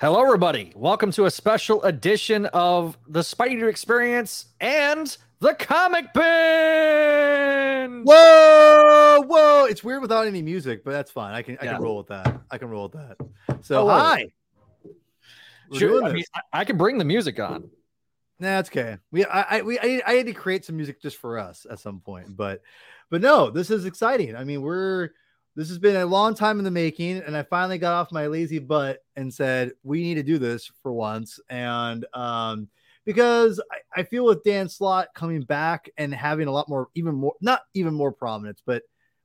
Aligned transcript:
Hello, 0.00 0.22
everybody. 0.22 0.72
Welcome 0.76 1.10
to 1.12 1.24
a 1.26 1.30
special 1.30 1.82
edition 1.82 2.46
of 2.46 2.96
the 3.08 3.20
Spidey 3.20 3.68
Experience 3.68 4.46
and 4.60 5.16
the 5.40 5.54
Comic 5.54 6.12
Binge. 6.14 8.04
Whoa, 8.06 9.22
whoa! 9.26 9.64
It's 9.64 9.82
weird 9.82 10.02
without 10.02 10.26
any 10.28 10.40
music, 10.40 10.84
but 10.84 10.92
that's 10.92 11.10
fine. 11.10 11.34
I 11.34 11.42
can 11.42 11.58
I 11.60 11.64
Yeah. 11.64 11.72
can 11.74 11.82
roll 11.82 11.98
with 11.98 12.06
that. 12.08 12.40
I 12.48 12.58
can 12.58 12.68
roll 12.68 12.84
with 12.88 12.92
that. 12.92 13.16
So 13.64 13.86
Oh, 13.86 13.88
hi. 13.88 14.26
Sure, 15.74 16.04
I, 16.04 16.12
mean, 16.12 16.24
I- 16.34 16.60
I 16.60 16.64
can 16.64 16.76
bring 16.78 16.98
the 16.98 17.04
music 17.04 17.40
on. 17.40 17.68
Nah, 18.38 18.60
it's 18.60 18.68
okay. 18.70 18.98
We 19.10 19.24
I 19.24 19.58
I 19.58 19.62
we 19.62 19.80
I, 19.80 20.00
I 20.06 20.12
had 20.14 20.26
to 20.26 20.32
create 20.32 20.64
some 20.64 20.76
music 20.76 21.02
just 21.02 21.16
for 21.16 21.38
us 21.38 21.66
at 21.68 21.80
some 21.80 21.98
point, 22.00 22.36
but 22.36 22.62
but 23.10 23.20
no, 23.20 23.50
this 23.50 23.68
is 23.70 23.84
exciting. 23.84 24.36
I 24.36 24.44
mean, 24.44 24.62
we're 24.62 25.10
this 25.58 25.68
has 25.68 25.78
been 25.78 25.96
a 25.96 26.06
long 26.06 26.34
time 26.34 26.58
in 26.58 26.64
the 26.64 26.70
making, 26.70 27.18
and 27.18 27.36
I 27.36 27.42
finally 27.42 27.78
got 27.78 27.92
off 27.94 28.12
my 28.12 28.28
lazy 28.28 28.60
butt 28.60 29.04
and 29.16 29.34
said 29.34 29.72
we 29.82 30.02
need 30.02 30.14
to 30.14 30.22
do 30.22 30.38
this 30.38 30.70
for 30.82 30.92
once. 30.92 31.40
And 31.50 32.06
um 32.14 32.68
because 33.04 33.58
I, 33.72 34.00
I 34.00 34.02
feel 34.04 34.26
with 34.26 34.44
Dan 34.44 34.68
Slott 34.68 35.08
coming 35.14 35.40
back 35.40 35.88
and 35.96 36.14
having 36.14 36.46
a 36.46 36.52
lot 36.52 36.68
more, 36.68 36.88
even 36.94 37.14
more, 37.14 37.32
not 37.40 37.62
even 37.72 37.94
more 37.94 38.12
prominence, 38.12 38.62
but 38.64 38.82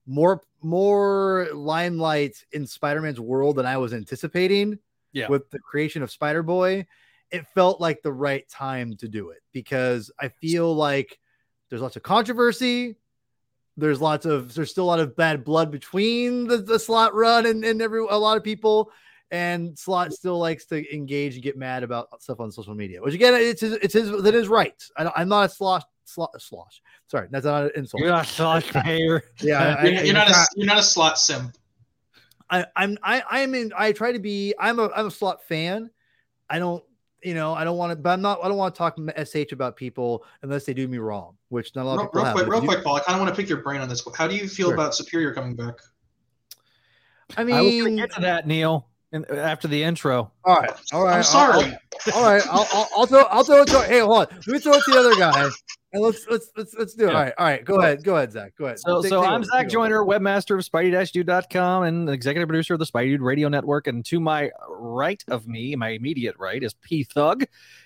more 0.08 0.42
more 0.62 1.50
limelight 1.54 2.44
in 2.54 2.66
Spider-Man's 2.66 3.20
world 3.20 3.58
than 3.58 3.66
I 3.66 3.78
was 3.78 3.94
anticipating. 3.94 4.80
Yeah. 5.12 5.28
With 5.28 5.52
the 5.52 5.60
creation 5.60 6.02
of 6.02 6.10
Spider 6.10 6.42
Boy, 6.42 6.88
it 7.30 7.46
felt 7.54 7.80
like 7.80 8.02
the 8.02 8.14
right 8.14 8.48
time 8.50 8.96
to 8.98 9.08
do 9.08 9.30
it 9.30 9.44
because 9.52 10.10
I 10.20 10.30
feel 10.30 10.74
like 10.74 11.20
there's 11.70 11.82
lots 11.82 11.96
of 11.96 12.04
controversy. 12.04 12.96
There's 13.78 14.00
lots 14.02 14.26
of 14.26 14.54
there's 14.54 14.70
still 14.72 14.84
a 14.86 14.86
lot 14.86 15.00
of 15.00 15.16
bad 15.16 15.44
blood 15.44 15.72
between 15.72 16.48
the, 16.48 16.58
the 16.58 16.78
Slott 16.80 17.14
run 17.16 17.46
and, 17.46 17.64
and 17.66 17.82
every 17.82 18.00
a 18.10 18.16
lot 18.18 18.38
of 18.38 18.44
people. 18.44 18.92
And 19.32 19.78
Slott 19.80 20.14
still 20.14 20.38
likes 20.38 20.66
to 20.68 20.94
engage 20.94 21.34
and 21.34 21.42
get 21.44 21.58
mad 21.58 21.82
about 21.82 22.22
stuff 22.22 22.40
on 22.40 22.52
social 22.52 22.76
media, 22.76 23.02
which 23.02 23.16
again, 23.16 23.34
it's 23.34 23.62
his, 23.62 23.74
it's 23.74 23.94
his 23.96 24.12
that 24.22 24.36
is 24.36 24.48
right. 24.48 24.80
I, 24.96 25.12
i'm 25.16 25.28
not 25.30 25.50
a 25.50 25.50
slosh, 25.50 25.82
slosh, 26.06 26.30
slosh. 26.38 26.82
Sorry, 27.08 27.28
that's 27.32 27.46
not 27.46 27.64
an 27.64 27.72
insult. 27.76 28.02
You're 28.04 28.12
not 28.12 28.28
Josh 28.28 28.72
Mayer. 28.86 29.24
Yeah, 29.42 29.78
I- 29.80 29.84
You're, 29.88 30.00
I- 30.00 30.04
you're 30.04 30.14
not 30.14 30.30
a 30.30 30.36
I- 30.36 30.46
you're 30.56 30.68
not 30.68 30.78
a 30.78 30.84
Slott 30.84 31.18
simp. 31.18 31.58
I, 32.50 32.66
I'm 32.76 33.00
I 33.02 33.24
I'm 33.28 33.56
in 33.56 33.74
I 33.76 33.92
try 33.94 34.12
to 34.12 34.20
be 34.20 34.54
I'm 34.60 34.78
a 34.78 34.90
I'm 34.96 35.08
a 35.08 35.12
Slott 35.12 35.44
fan. 35.48 35.90
I 36.48 36.60
don't 36.60 36.84
you 37.24 37.34
know 37.34 37.54
I 37.54 37.64
don't 37.64 37.78
want 37.78 37.92
to 37.92 37.96
but 37.96 38.10
I'm 38.12 38.22
not 38.22 38.40
I 38.44 38.48
don't 38.48 38.58
want 38.58 38.74
to 38.76 38.78
talk 38.78 38.98
sh 38.98 39.52
about 39.52 39.76
people 39.76 40.26
unless 40.42 40.66
they 40.66 40.74
do 40.74 40.88
me 40.88 40.98
wrong, 40.98 41.36
which 41.50 41.76
not 41.76 41.84
a 41.84 41.88
lot 41.88 41.94
of 41.96 42.00
Real, 42.00 42.08
people 42.08 42.20
real 42.22 42.26
have. 42.26 42.34
quick, 42.36 42.46
but 42.46 42.52
real 42.52 42.62
you- 42.64 42.68
quick, 42.70 42.84
Paul. 42.84 42.96
I 42.96 43.00
kind 43.02 43.16
of 43.16 43.22
want 43.22 43.36
to 43.36 43.42
pick 43.42 43.50
your 43.50 43.62
brain 43.62 43.82
on 43.82 43.90
this. 43.90 44.04
How 44.16 44.28
do 44.28 44.36
you 44.36 44.48
feel 44.48 44.68
Sure. 44.68 44.74
about 44.74 44.96
Superior 44.96 45.34
coming 45.34 45.56
back? 45.56 45.76
I 47.38 47.44
mean, 47.44 47.56
I 47.56 47.62
was 47.62 47.72
going 47.72 47.84
to 47.84 47.90
mean, 47.90 47.96
get 47.98 48.12
to 48.14 48.22
that, 48.22 48.46
Neil, 48.48 48.88
in, 49.12 49.26
after 49.26 49.68
the 49.68 49.82
intro. 49.84 50.32
all 50.46 50.56
right, 50.58 50.72
all 50.92 51.04
right. 51.04 51.18
I'm 51.18 51.24
sorry. 51.24 51.78
I'll, 52.08 52.14
all 52.14 52.24
right, 52.24 52.44
I'll, 52.50 52.68
I'll, 52.72 52.90
I'll 52.98 53.06
throw 53.06 53.22
I'll 53.24 53.44
throw 53.44 53.62
it 53.62 53.68
to 53.70 53.82
hey 53.84 54.00
hold 54.00 54.28
on, 54.28 54.28
let 54.36 54.48
me 54.48 54.60
throw 54.60 54.74
it 54.74 54.84
to 54.84 54.92
the 54.92 55.00
other 55.00 55.16
guy 55.16 55.44
and 55.46 55.54
let's 55.94 56.26
let's 56.30 56.52
let's 56.58 56.74
let's 56.76 56.94
do 56.94 57.06
it. 57.06 57.12
Yeah. 57.12 57.14
All 57.14 57.22
right, 57.24 57.34
all 57.38 57.46
right, 57.46 57.66
go 57.66 57.80
ahead, 57.80 58.04
go 58.04 58.16
ahead, 58.16 58.32
Zach, 58.32 58.54
go 58.58 58.66
ahead. 58.66 58.80
So, 58.80 59.02
Take- 59.02 59.10
so 59.10 59.22
take 59.22 59.30
I'm 59.30 59.42
over, 59.42 59.44
Zach. 59.46 59.70
Joiner, 59.70 60.04
webmaster 60.04 60.58
of 60.58 60.66
Spidey-Dude.com 60.70 61.84
and 61.84 62.10
executive 62.10 62.48
producer 62.48 62.74
of 62.74 62.80
the 62.80 62.86
Spidey 62.86 63.10
Dude 63.12 63.22
Radio 63.22 63.48
Network. 63.50 63.88
And 63.88 64.04
to 64.06 64.20
my 64.20 64.52
right 64.70 65.24
of 65.28 65.48
me, 65.48 65.76
my 65.76 65.90
immediate 65.90 66.36
right, 66.40 66.62
is 66.64 66.74
P 66.76 67.04
Thug. 67.04 67.46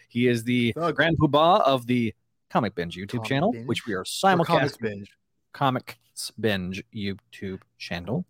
He 0.09 0.28
is 0.28 0.44
the 0.44 0.72
Thug. 0.73 0.95
grand 0.95 1.17
poobah 1.17 1.61
of 1.61 1.85
the 1.88 2.13
Comic 2.50 2.75
Binge 2.75 2.95
YouTube 2.95 3.11
Comic 3.17 3.28
channel, 3.28 3.52
Binge. 3.52 3.67
which 3.67 3.85
we 3.85 3.94
are 3.94 4.03
simulcasting. 4.03 4.80
binge. 4.80 5.11
Comics 5.53 5.95
Binge 6.39 6.83
YouTube 6.95 7.59
channel. 7.78 8.25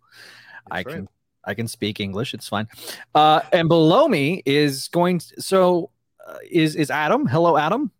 I 0.70 0.82
That's 0.82 0.94
can 0.94 1.00
right. 1.02 1.08
I 1.44 1.54
can 1.54 1.68
speak 1.68 2.00
English. 2.00 2.34
It's 2.34 2.48
fine. 2.48 2.68
Uh, 3.14 3.40
and 3.52 3.68
below 3.68 4.08
me 4.08 4.42
is 4.44 4.88
going. 4.88 5.20
So 5.20 5.90
uh, 6.26 6.38
is 6.50 6.74
is 6.74 6.90
Adam? 6.90 7.26
Hello, 7.26 7.56
Adam. 7.56 7.90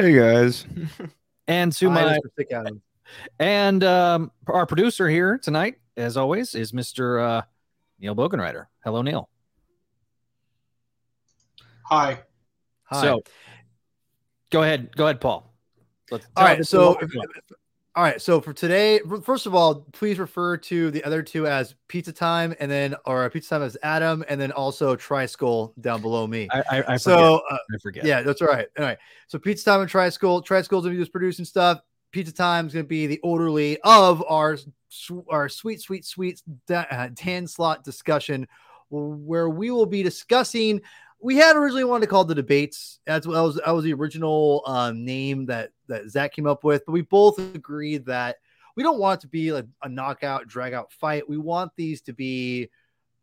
Hey 0.00 0.14
guys. 0.14 0.64
And 1.46 1.72
to 1.72 1.90
my 1.90 2.04
just 2.04 2.20
stick 2.32 2.52
at 2.52 2.66
him. 2.66 2.80
and 3.40 3.82
um, 3.82 4.30
our 4.46 4.64
producer 4.64 5.08
here 5.08 5.36
tonight, 5.36 5.74
as 5.96 6.16
always, 6.16 6.54
is 6.54 6.70
Mr. 6.70 7.20
Uh, 7.20 7.42
Neil 7.98 8.14
Bogenreiter. 8.14 8.66
Hello, 8.84 9.02
Neil. 9.02 9.28
Hi. 11.86 12.20
Hi. 12.84 13.00
So 13.02 13.22
go 14.50 14.62
ahead, 14.62 14.96
go 14.96 15.04
ahead, 15.04 15.20
Paul. 15.20 15.52
Let's 16.10 16.26
All 16.36 16.44
right, 16.44 16.64
so 16.64 16.90
what 16.90 17.02
we're 17.02 17.08
doing. 17.08 17.26
All 17.96 18.04
right, 18.04 18.22
so 18.22 18.40
for 18.40 18.52
today, 18.52 19.00
first 19.24 19.46
of 19.46 19.54
all, 19.54 19.86
please 19.92 20.20
refer 20.20 20.56
to 20.58 20.92
the 20.92 21.02
other 21.02 21.24
two 21.24 21.48
as 21.48 21.74
Pizza 21.88 22.12
Time, 22.12 22.54
and 22.60 22.70
then 22.70 22.94
or 23.04 23.28
Pizza 23.30 23.50
Time 23.50 23.62
as 23.62 23.76
Adam, 23.82 24.24
and 24.28 24.40
then 24.40 24.52
also 24.52 24.94
Tri 24.94 25.26
Skull 25.26 25.74
down 25.80 26.00
below 26.00 26.28
me. 26.28 26.48
I, 26.52 26.58
I, 26.58 26.78
I 26.78 26.82
forget. 26.82 27.00
so 27.00 27.42
uh, 27.50 27.54
I 27.74 27.78
forget. 27.82 28.04
yeah, 28.04 28.22
that's 28.22 28.40
all 28.42 28.46
right. 28.46 28.68
All 28.78 28.84
right, 28.84 28.98
so 29.26 29.40
Pizza 29.40 29.64
Time 29.64 29.80
and 29.80 29.90
Tri 29.90 30.08
Skull, 30.08 30.40
Tri 30.40 30.62
Skull's 30.62 30.84
gonna 30.84 30.94
be 30.94 31.00
just 31.00 31.10
producing 31.10 31.44
stuff. 31.44 31.80
Pizza 32.12 32.32
Time 32.32 32.68
is 32.68 32.72
gonna 32.72 32.84
be 32.84 33.08
the 33.08 33.18
orderly 33.24 33.76
of 33.82 34.24
our 34.28 34.56
our 35.28 35.48
sweet, 35.48 35.80
sweet, 35.80 36.04
sweet 36.04 36.40
uh, 36.72 37.08
Dan 37.14 37.48
Slott 37.48 37.82
discussion, 37.82 38.46
where 38.90 39.50
we 39.50 39.72
will 39.72 39.86
be 39.86 40.04
discussing. 40.04 40.80
We 41.22 41.36
had 41.36 41.56
originally 41.56 41.84
wanted 41.84 42.06
to 42.06 42.10
call 42.10 42.24
the 42.24 42.34
debates. 42.34 43.00
That's 43.06 43.26
what 43.26 43.34
that 43.34 43.42
was. 43.42 43.60
That 43.64 43.70
was 43.70 43.84
the 43.84 43.92
original 43.92 44.62
um, 44.66 45.04
name 45.04 45.46
that 45.46 45.70
that 45.88 46.08
Zach 46.08 46.32
came 46.32 46.46
up 46.46 46.64
with. 46.64 46.84
But 46.86 46.92
we 46.92 47.02
both 47.02 47.38
agreed 47.38 48.06
that 48.06 48.36
we 48.76 48.82
don't 48.82 48.98
want 48.98 49.20
to 49.20 49.28
be 49.28 49.52
like 49.52 49.66
a 49.82 49.88
knockout, 49.88 50.46
drag 50.46 50.72
out 50.72 50.92
fight. 50.92 51.28
We 51.28 51.36
want 51.36 51.72
these 51.76 52.00
to 52.02 52.12
be 52.12 52.70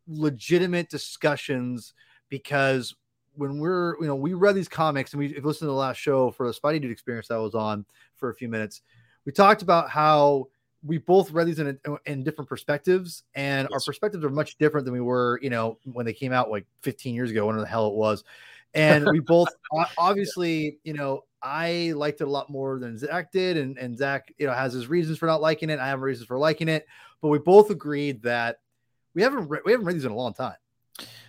legitimate 0.06 0.88
discussions 0.88 1.94
because 2.28 2.94
when 3.34 3.58
we're, 3.58 4.00
you 4.00 4.06
know, 4.06 4.16
we 4.16 4.34
read 4.34 4.54
these 4.54 4.68
comics 4.68 5.12
and 5.12 5.20
we 5.20 5.26
if 5.26 5.36
you 5.36 5.42
listen 5.42 5.66
to 5.66 5.72
the 5.72 5.72
last 5.72 5.96
show 5.96 6.30
for 6.30 6.46
the 6.46 6.52
Spidey 6.52 6.80
Dude 6.80 6.90
experience 6.90 7.28
that 7.28 7.34
I 7.34 7.38
was 7.38 7.54
on 7.54 7.84
for 8.16 8.30
a 8.30 8.34
few 8.34 8.48
minutes, 8.48 8.82
we 9.24 9.32
talked 9.32 9.62
about 9.62 9.90
how 9.90 10.48
we 10.88 10.96
both 10.96 11.30
read 11.32 11.46
these 11.46 11.58
in, 11.58 11.78
in 12.06 12.24
different 12.24 12.48
perspectives, 12.48 13.22
and 13.34 13.68
our 13.70 13.78
perspectives 13.84 14.24
are 14.24 14.30
much 14.30 14.56
different 14.56 14.86
than 14.86 14.94
we 14.94 15.02
were, 15.02 15.38
you 15.42 15.50
know, 15.50 15.78
when 15.84 16.06
they 16.06 16.14
came 16.14 16.32
out 16.32 16.50
like 16.50 16.66
15 16.80 17.14
years 17.14 17.30
ago, 17.30 17.46
whenever 17.46 17.60
the 17.60 17.68
hell 17.68 17.88
it 17.88 17.94
was. 17.94 18.24
And 18.72 19.06
we 19.12 19.20
both 19.26 19.48
obviously, 19.98 20.78
you 20.84 20.94
know, 20.94 21.24
I 21.42 21.92
liked 21.94 22.22
it 22.22 22.24
a 22.24 22.30
lot 22.30 22.48
more 22.48 22.78
than 22.78 22.96
Zach 22.96 23.30
did, 23.30 23.58
and, 23.58 23.76
and 23.76 23.98
Zach, 23.98 24.32
you 24.38 24.46
know, 24.46 24.54
has 24.54 24.72
his 24.72 24.88
reasons 24.88 25.18
for 25.18 25.26
not 25.26 25.42
liking 25.42 25.68
it. 25.68 25.78
I 25.78 25.88
have 25.88 26.00
reasons 26.00 26.26
for 26.26 26.38
liking 26.38 26.68
it, 26.68 26.86
but 27.20 27.28
we 27.28 27.38
both 27.38 27.68
agreed 27.68 28.22
that 28.22 28.60
we 29.12 29.20
haven't 29.20 29.46
re- 29.46 29.60
we 29.66 29.72
haven't 29.72 29.86
read 29.86 29.96
these 29.96 30.06
in 30.06 30.12
a 30.12 30.16
long 30.16 30.32
time. 30.32 30.56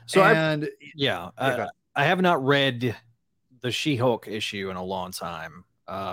So 0.06 0.24
and 0.24 0.70
yeah, 0.96 1.30
Yeah, 1.38 1.46
uh, 1.46 1.68
I 1.98 2.06
have 2.06 2.22
not 2.22 2.44
read 2.44 2.96
the 3.60 3.72
She-Hulk 3.72 4.30
issue 4.30 4.70
in 4.70 4.78
a 4.78 4.84
long 4.84 5.12
time 5.12 5.66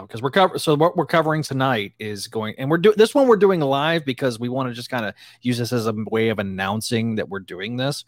because 0.02 0.22
we're 0.22 0.30
covering. 0.30 0.58
So 0.58 0.74
what 0.74 0.96
we're 0.96 1.06
covering 1.06 1.42
tonight 1.42 1.92
is 1.98 2.28
going, 2.28 2.54
and 2.58 2.70
we're 2.70 2.78
doing 2.78 2.96
this 2.96 3.14
one. 3.14 3.28
We're 3.28 3.36
doing 3.36 3.60
live 3.60 4.04
because 4.04 4.40
we 4.40 4.48
want 4.48 4.68
to 4.68 4.74
just 4.74 4.90
kind 4.90 5.04
of 5.04 5.14
use 5.42 5.58
this 5.58 5.72
as 5.72 5.86
a 5.86 5.94
way 6.10 6.30
of 6.30 6.38
announcing 6.38 7.16
that 7.16 7.28
we're 7.28 7.40
doing 7.40 7.76
this. 7.76 8.04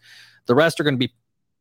The 0.47 0.55
rest 0.55 0.79
are 0.79 0.83
going 0.83 0.95
to 0.95 1.07
be 1.07 1.13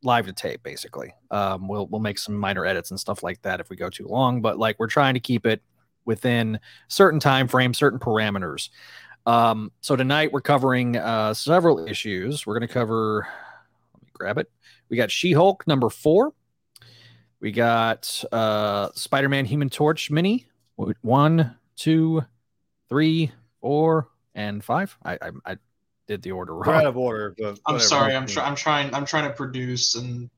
live 0.02 0.26
to 0.26 0.32
tape, 0.32 0.62
basically. 0.62 1.12
Um, 1.30 1.69
we'll 1.69 1.86
we'll 1.88 2.00
make 2.00 2.19
some 2.19 2.36
minor 2.36 2.64
edits 2.64 2.91
and 2.91 2.98
stuff 2.98 3.22
like 3.22 3.42
that 3.42 3.60
if 3.60 3.69
we 3.69 3.76
go 3.76 3.91
too 3.91 4.06
long, 4.06 4.41
but 4.41 4.58
like 4.58 4.78
we're 4.78 4.86
trying 4.86 5.14
to 5.14 5.20
keep 5.20 5.44
it 5.44 5.62
within 6.04 6.58
certain 6.88 7.20
time 7.20 7.48
frames, 7.48 7.78
certain 7.78 7.98
parameters. 7.98 8.70
Um, 9.26 9.72
so 9.82 9.94
tonight 9.94 10.32
we're 10.32 10.40
covering 10.40 10.96
uh, 10.96 11.34
several 11.34 11.86
issues. 11.86 12.46
We're 12.46 12.58
going 12.58 12.66
to 12.66 12.72
cover. 12.72 13.28
Let 13.92 14.02
me 14.02 14.08
grab 14.14 14.38
it. 14.38 14.50
We 14.88 14.96
got 14.96 15.10
She 15.10 15.32
Hulk 15.32 15.66
number 15.66 15.90
four. 15.90 16.32
We 17.41 17.53
got 17.53 18.25
uh, 18.32 18.91
Spider 18.94 19.28
Man 19.28 19.44
Human 19.44 19.71
Torch 19.71 20.10
mini. 20.10 20.47
One, 21.03 21.56
two, 21.76 22.22
three, 22.88 23.32
four, 23.60 24.09
and 24.34 24.62
five. 24.62 24.97
I 25.04 25.15
I, 25.15 25.31
I 25.47 25.56
did 26.06 26.22
the 26.22 26.32
order 26.32 26.56
we're 26.56 26.71
out 26.72 26.87
of 26.87 26.97
order. 26.97 27.34
But 27.38 27.59
I'm 27.66 27.75
whatever. 27.75 27.81
sorry. 27.81 28.17
I'm 28.17 28.26
try- 28.26 28.44
I'm 28.44 28.55
trying. 28.55 28.94
I'm 28.94 29.05
trying 29.05 29.29
to 29.29 29.35
produce 29.35 29.94
and 29.94 30.31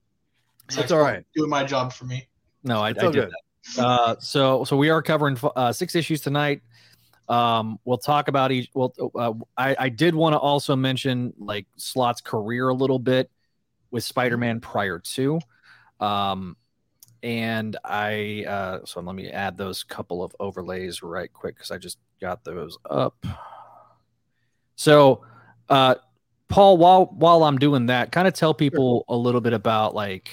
It's 0.70 0.92
all 0.92 1.00
right. 1.00 1.24
doing 1.34 1.50
my 1.50 1.64
job 1.64 1.92
for 1.92 2.04
me. 2.06 2.26
No, 2.64 2.80
I, 2.80 2.88
I 2.88 2.92
did 2.92 3.12
good. 3.12 3.30
that. 3.76 3.82
Uh, 3.82 4.16
so 4.20 4.64
so 4.64 4.76
we 4.76 4.90
are 4.90 5.02
covering 5.02 5.38
uh, 5.56 5.72
six 5.72 5.94
issues 5.94 6.20
tonight. 6.20 6.62
Um, 7.28 7.78
we'll 7.84 7.98
talk 7.98 8.28
about 8.28 8.50
each. 8.52 8.68
Well, 8.74 8.92
uh, 9.14 9.32
I 9.56 9.76
I 9.78 9.88
did 9.90 10.14
want 10.14 10.32
to 10.34 10.38
also 10.38 10.74
mention 10.76 11.32
like 11.38 11.66
Slott's 11.76 12.20
career 12.20 12.68
a 12.68 12.74
little 12.74 12.98
bit 12.98 13.30
with 13.90 14.04
Spider-Man 14.04 14.60
prior 14.60 14.98
to. 14.98 15.40
Um, 16.00 16.56
and 17.22 17.76
I 17.84 18.44
uh, 18.46 18.78
so 18.84 19.00
let 19.00 19.14
me 19.14 19.30
add 19.30 19.56
those 19.56 19.82
couple 19.82 20.22
of 20.22 20.34
overlays 20.40 21.02
right 21.02 21.32
quick 21.32 21.56
because 21.56 21.70
I 21.70 21.78
just 21.78 21.98
got 22.20 22.44
those 22.44 22.78
up. 22.88 23.24
So, 24.76 25.22
uh, 25.68 25.96
Paul, 26.48 26.78
while 26.78 27.06
while 27.06 27.44
I'm 27.44 27.58
doing 27.58 27.86
that, 27.86 28.12
kind 28.12 28.26
of 28.26 28.34
tell 28.34 28.54
people 28.54 29.04
a 29.08 29.16
little 29.16 29.40
bit 29.40 29.52
about 29.52 29.94
like 29.94 30.30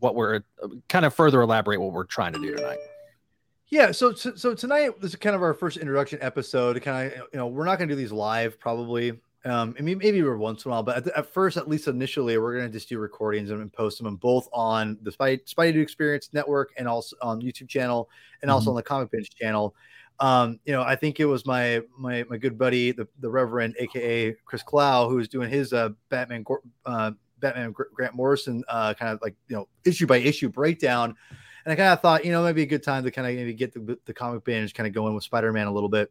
what 0.00 0.14
we're 0.14 0.42
kind 0.88 1.04
of 1.04 1.14
further 1.14 1.40
elaborate 1.40 1.80
what 1.80 1.92
we're 1.92 2.04
trying 2.04 2.32
to 2.32 2.40
do 2.40 2.54
tonight. 2.56 2.78
Yeah, 3.68 3.92
so 3.92 4.14
so 4.14 4.34
so 4.34 4.54
tonight 4.54 5.00
this 5.00 5.10
is 5.10 5.16
kind 5.16 5.36
of 5.36 5.42
our 5.42 5.54
first 5.54 5.76
introduction 5.76 6.18
episode. 6.22 6.82
Kind 6.82 7.12
of 7.12 7.18
you 7.32 7.38
know 7.38 7.46
we're 7.46 7.64
not 7.64 7.78
going 7.78 7.88
to 7.88 7.94
do 7.94 8.00
these 8.00 8.12
live 8.12 8.58
probably 8.58 9.12
Um, 9.48 9.74
I 9.78 9.82
mean, 9.82 9.98
maybe 9.98 10.18
every 10.18 10.36
once 10.36 10.64
in 10.64 10.70
a 10.70 10.72
while, 10.72 10.82
but 10.82 10.96
at, 10.98 11.04
the, 11.04 11.16
at 11.16 11.32
first, 11.32 11.56
at 11.56 11.68
least 11.68 11.88
initially, 11.88 12.36
we're 12.38 12.56
gonna 12.56 12.68
just 12.68 12.88
do 12.88 12.98
recordings 12.98 13.50
and 13.50 13.72
post 13.72 14.02
them 14.02 14.16
both 14.16 14.48
on 14.52 14.98
the 15.02 15.10
Spidey, 15.10 15.40
Spidey 15.52 15.72
Dude 15.72 15.82
Experience 15.82 16.30
Network 16.32 16.72
and 16.76 16.86
also 16.86 17.16
on 17.22 17.40
YouTube 17.40 17.68
channel 17.68 18.10
and 18.42 18.50
also 18.50 18.70
on 18.70 18.76
the 18.76 18.82
Comic 18.82 19.10
Binge 19.10 19.30
channel. 19.30 19.74
Um, 20.20 20.58
you 20.64 20.72
know, 20.72 20.82
I 20.82 20.96
think 20.96 21.20
it 21.20 21.24
was 21.24 21.46
my 21.46 21.80
my 21.96 22.24
my 22.28 22.36
good 22.36 22.58
buddy, 22.58 22.92
the, 22.92 23.06
the 23.20 23.30
Reverend, 23.30 23.76
aka 23.78 24.34
Chris 24.44 24.62
Clow, 24.62 25.08
who 25.08 25.16
was 25.16 25.28
doing 25.28 25.48
his 25.48 25.72
uh 25.72 25.90
Batman 26.08 26.44
uh 26.84 27.12
Batman 27.38 27.72
Grant 27.72 28.14
Morrison 28.14 28.64
uh 28.68 28.94
kind 28.94 29.12
of 29.12 29.20
like 29.22 29.36
you 29.48 29.56
know 29.56 29.68
issue 29.84 30.06
by 30.06 30.18
issue 30.18 30.48
breakdown. 30.48 31.14
And 31.64 31.72
I 31.72 31.76
kind 31.76 31.92
of 31.92 32.00
thought, 32.00 32.24
you 32.24 32.32
know, 32.32 32.42
maybe 32.42 32.62
a 32.62 32.66
good 32.66 32.82
time 32.82 33.04
to 33.04 33.10
kind 33.10 33.28
of 33.28 33.34
maybe 33.34 33.52
get 33.52 33.72
the, 33.72 33.98
the 34.06 34.14
comic 34.14 34.42
binge 34.42 34.74
kind 34.74 34.86
of 34.86 34.92
going 34.92 35.14
with 35.14 35.22
Spider 35.22 35.52
Man 35.52 35.66
a 35.66 35.72
little 35.72 35.88
bit, 35.88 36.10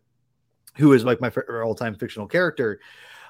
who 0.78 0.94
is 0.94 1.04
like 1.04 1.19
my 1.19 1.31
all 1.63 1.75
time 1.75 1.95
fictional 1.95 2.28
character. 2.28 2.80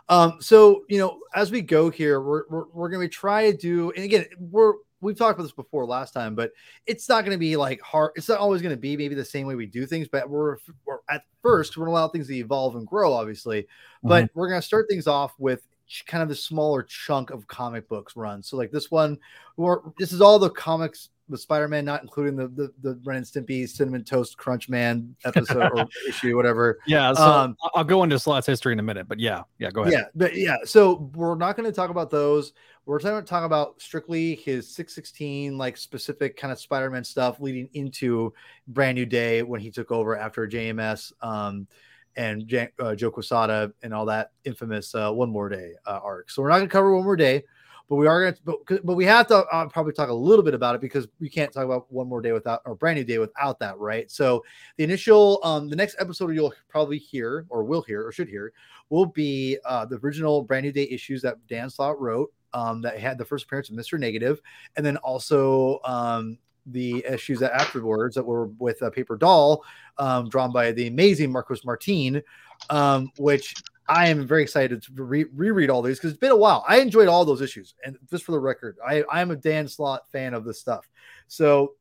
Um, 0.09 0.37
so 0.39 0.83
you 0.89 0.99
know, 0.99 1.19
as 1.35 1.51
we 1.51 1.61
go 1.61 1.89
here, 1.89 2.21
we're 2.21 2.43
we're, 2.49 2.65
we're 2.73 2.89
going 2.89 3.07
to 3.07 3.13
try 3.13 3.51
to 3.51 3.57
do, 3.57 3.91
and 3.91 4.03
again, 4.03 4.25
we're 4.39 4.73
we've 5.01 5.17
talked 5.17 5.37
about 5.37 5.43
this 5.43 5.51
before 5.51 5.85
last 5.85 6.13
time, 6.13 6.35
but 6.35 6.51
it's 6.85 7.07
not 7.07 7.21
going 7.21 7.35
to 7.35 7.39
be 7.39 7.55
like 7.55 7.81
hard. 7.81 8.11
It's 8.15 8.29
not 8.29 8.39
always 8.39 8.61
going 8.61 8.73
to 8.73 8.79
be 8.79 8.97
maybe 8.97 9.15
the 9.15 9.25
same 9.25 9.45
way 9.47 9.55
we 9.55 9.65
do 9.65 9.85
things, 9.85 10.07
but 10.07 10.29
we're, 10.29 10.57
we're 10.85 10.99
at 11.09 11.23
first 11.41 11.77
we're 11.77 11.85
going 11.85 11.95
to 11.95 11.99
allow 11.99 12.07
things 12.07 12.27
to 12.27 12.35
evolve 12.35 12.75
and 12.75 12.87
grow, 12.87 13.13
obviously. 13.13 13.63
Mm-hmm. 13.63 14.07
But 14.07 14.29
we're 14.33 14.49
going 14.49 14.61
to 14.61 14.65
start 14.65 14.87
things 14.89 15.07
off 15.07 15.33
with 15.37 15.61
kind 16.05 16.23
of 16.23 16.29
the 16.29 16.35
smaller 16.35 16.83
chunk 16.83 17.29
of 17.29 17.47
comic 17.47 17.87
books 17.87 18.15
run. 18.15 18.43
So 18.43 18.57
like 18.57 18.71
this 18.71 18.91
one, 18.91 19.17
or 19.55 19.93
this 19.97 20.11
is 20.11 20.21
all 20.21 20.39
the 20.39 20.49
comics 20.49 21.09
with 21.29 21.41
Spider-Man, 21.41 21.85
not 21.85 22.01
including 22.01 22.35
the 22.35 22.47
the, 22.47 22.73
the 22.81 22.99
Ren 23.03 23.17
and 23.17 23.25
Stimpy 23.25 23.67
Cinnamon 23.67 24.03
Toast 24.03 24.37
Crunch 24.37 24.69
Man 24.69 25.15
episode 25.25 25.71
or 25.73 25.87
issue, 26.07 26.35
whatever. 26.35 26.79
Yeah, 26.87 27.13
so 27.13 27.23
um, 27.23 27.57
I'll 27.75 27.83
go 27.83 28.03
into 28.03 28.17
Slott's 28.19 28.47
history 28.47 28.73
in 28.73 28.79
a 28.79 28.83
minute, 28.83 29.07
but 29.07 29.19
yeah, 29.19 29.43
yeah, 29.59 29.71
go 29.71 29.81
ahead. 29.81 29.93
Yeah, 29.93 30.03
but 30.15 30.35
yeah, 30.35 30.57
so 30.63 31.09
we're 31.15 31.35
not 31.35 31.55
going 31.55 31.69
to 31.69 31.75
talk 31.75 31.89
about 31.89 32.09
those. 32.09 32.53
We're 32.85 32.99
going 32.99 33.21
to 33.21 33.27
talk 33.27 33.43
about 33.43 33.81
strictly 33.81 34.35
his 34.35 34.73
616, 34.73 35.57
like 35.57 35.75
specific 35.75 36.37
kind 36.37 36.53
of 36.53 36.59
Spider-Man 36.59 37.03
stuff 37.03 37.39
leading 37.41 37.69
into 37.73 38.33
Brand 38.69 38.95
New 38.95 39.05
Day 39.05 39.43
when 39.43 39.59
he 39.59 39.69
took 39.71 39.91
over 39.91 40.17
after 40.17 40.47
JMS 40.47 41.11
um, 41.21 41.67
and 42.15 42.47
J- 42.47 42.69
uh, 42.79 42.95
Joe 42.95 43.11
Quesada 43.11 43.73
and 43.83 43.93
all 43.93 44.05
that 44.05 44.31
infamous 44.45 44.95
uh, 44.95 45.11
One 45.11 45.29
More 45.29 45.49
Day 45.49 45.73
uh, 45.85 45.99
arc. 46.01 46.31
So 46.31 46.41
we're 46.41 46.47
not 46.47 46.59
going 46.59 46.69
to 46.69 46.71
cover 46.71 46.95
One 46.95 47.03
More 47.03 47.17
Day 47.17 47.43
but 47.89 47.95
we 47.95 48.07
are 48.07 48.21
going 48.21 48.33
to, 48.33 48.41
but, 48.43 48.85
but 48.85 48.93
we 48.95 49.05
have 49.05 49.27
to 49.27 49.37
uh, 49.37 49.67
probably 49.67 49.93
talk 49.93 50.09
a 50.09 50.13
little 50.13 50.43
bit 50.43 50.53
about 50.53 50.75
it 50.75 50.81
because 50.81 51.07
we 51.19 51.29
can't 51.29 51.53
talk 51.53 51.65
about 51.65 51.91
one 51.91 52.07
more 52.07 52.21
day 52.21 52.31
without 52.33 52.61
or 52.65 52.75
brand 52.75 52.97
new 52.97 53.03
day 53.03 53.17
without 53.17 53.59
that, 53.59 53.77
right? 53.77 54.09
So 54.11 54.43
the 54.77 54.83
initial, 54.83 55.39
um, 55.43 55.69
the 55.69 55.75
next 55.75 55.95
episode 55.99 56.33
you'll 56.35 56.53
probably 56.67 56.97
hear 56.97 57.45
or 57.49 57.63
will 57.63 57.81
hear 57.81 58.05
or 58.05 58.11
should 58.11 58.27
hear 58.27 58.51
will 58.89 59.05
be 59.05 59.57
uh, 59.65 59.85
the 59.85 59.97
original 59.97 60.43
brand 60.43 60.65
new 60.65 60.71
day 60.71 60.87
issues 60.89 61.21
that 61.21 61.35
Dan 61.47 61.69
Slott 61.69 61.99
wrote. 61.99 62.31
Um, 62.53 62.81
that 62.81 62.97
had 62.97 63.17
the 63.17 63.25
first 63.25 63.43
appearance 63.43 63.69
of 63.69 63.75
Mr. 63.75 63.99
Negative, 63.99 64.41
and 64.77 64.85
then 64.85 64.95
also 64.97 65.79
um, 65.83 66.39
the 66.65 67.05
issues 67.05 67.39
that 67.39 67.53
afterwards 67.53 68.15
that 68.15 68.23
were 68.23 68.47
with 68.57 68.81
a 68.81 68.89
paper 68.89 69.17
doll 69.17 69.63
um, 69.97 70.29
drawn 70.29 70.51
by 70.51 70.71
the 70.71 70.87
amazing 70.87 71.31
Marcos 71.31 71.65
Martin, 71.65 72.23
um, 72.69 73.11
which 73.17 73.53
I 73.89 74.09
am 74.09 74.27
very 74.27 74.43
excited 74.43 74.83
to 74.83 75.03
re- 75.03 75.25
reread 75.33 75.69
all 75.69 75.81
these 75.81 75.97
because 75.97 76.11
it's 76.11 76.19
been 76.19 76.31
a 76.31 76.35
while. 76.35 76.65
I 76.67 76.79
enjoyed 76.79 77.07
all 77.07 77.23
those 77.25 77.41
issues, 77.41 77.75
and 77.85 77.97
just 78.09 78.23
for 78.23 78.31
the 78.31 78.39
record, 78.39 78.77
I 78.85 79.03
I 79.11 79.21
am 79.21 79.31
a 79.31 79.35
Dan 79.35 79.67
Slott 79.67 80.09
fan 80.11 80.33
of 80.33 80.43
this 80.43 80.59
stuff. 80.59 80.89
So, 81.27 81.73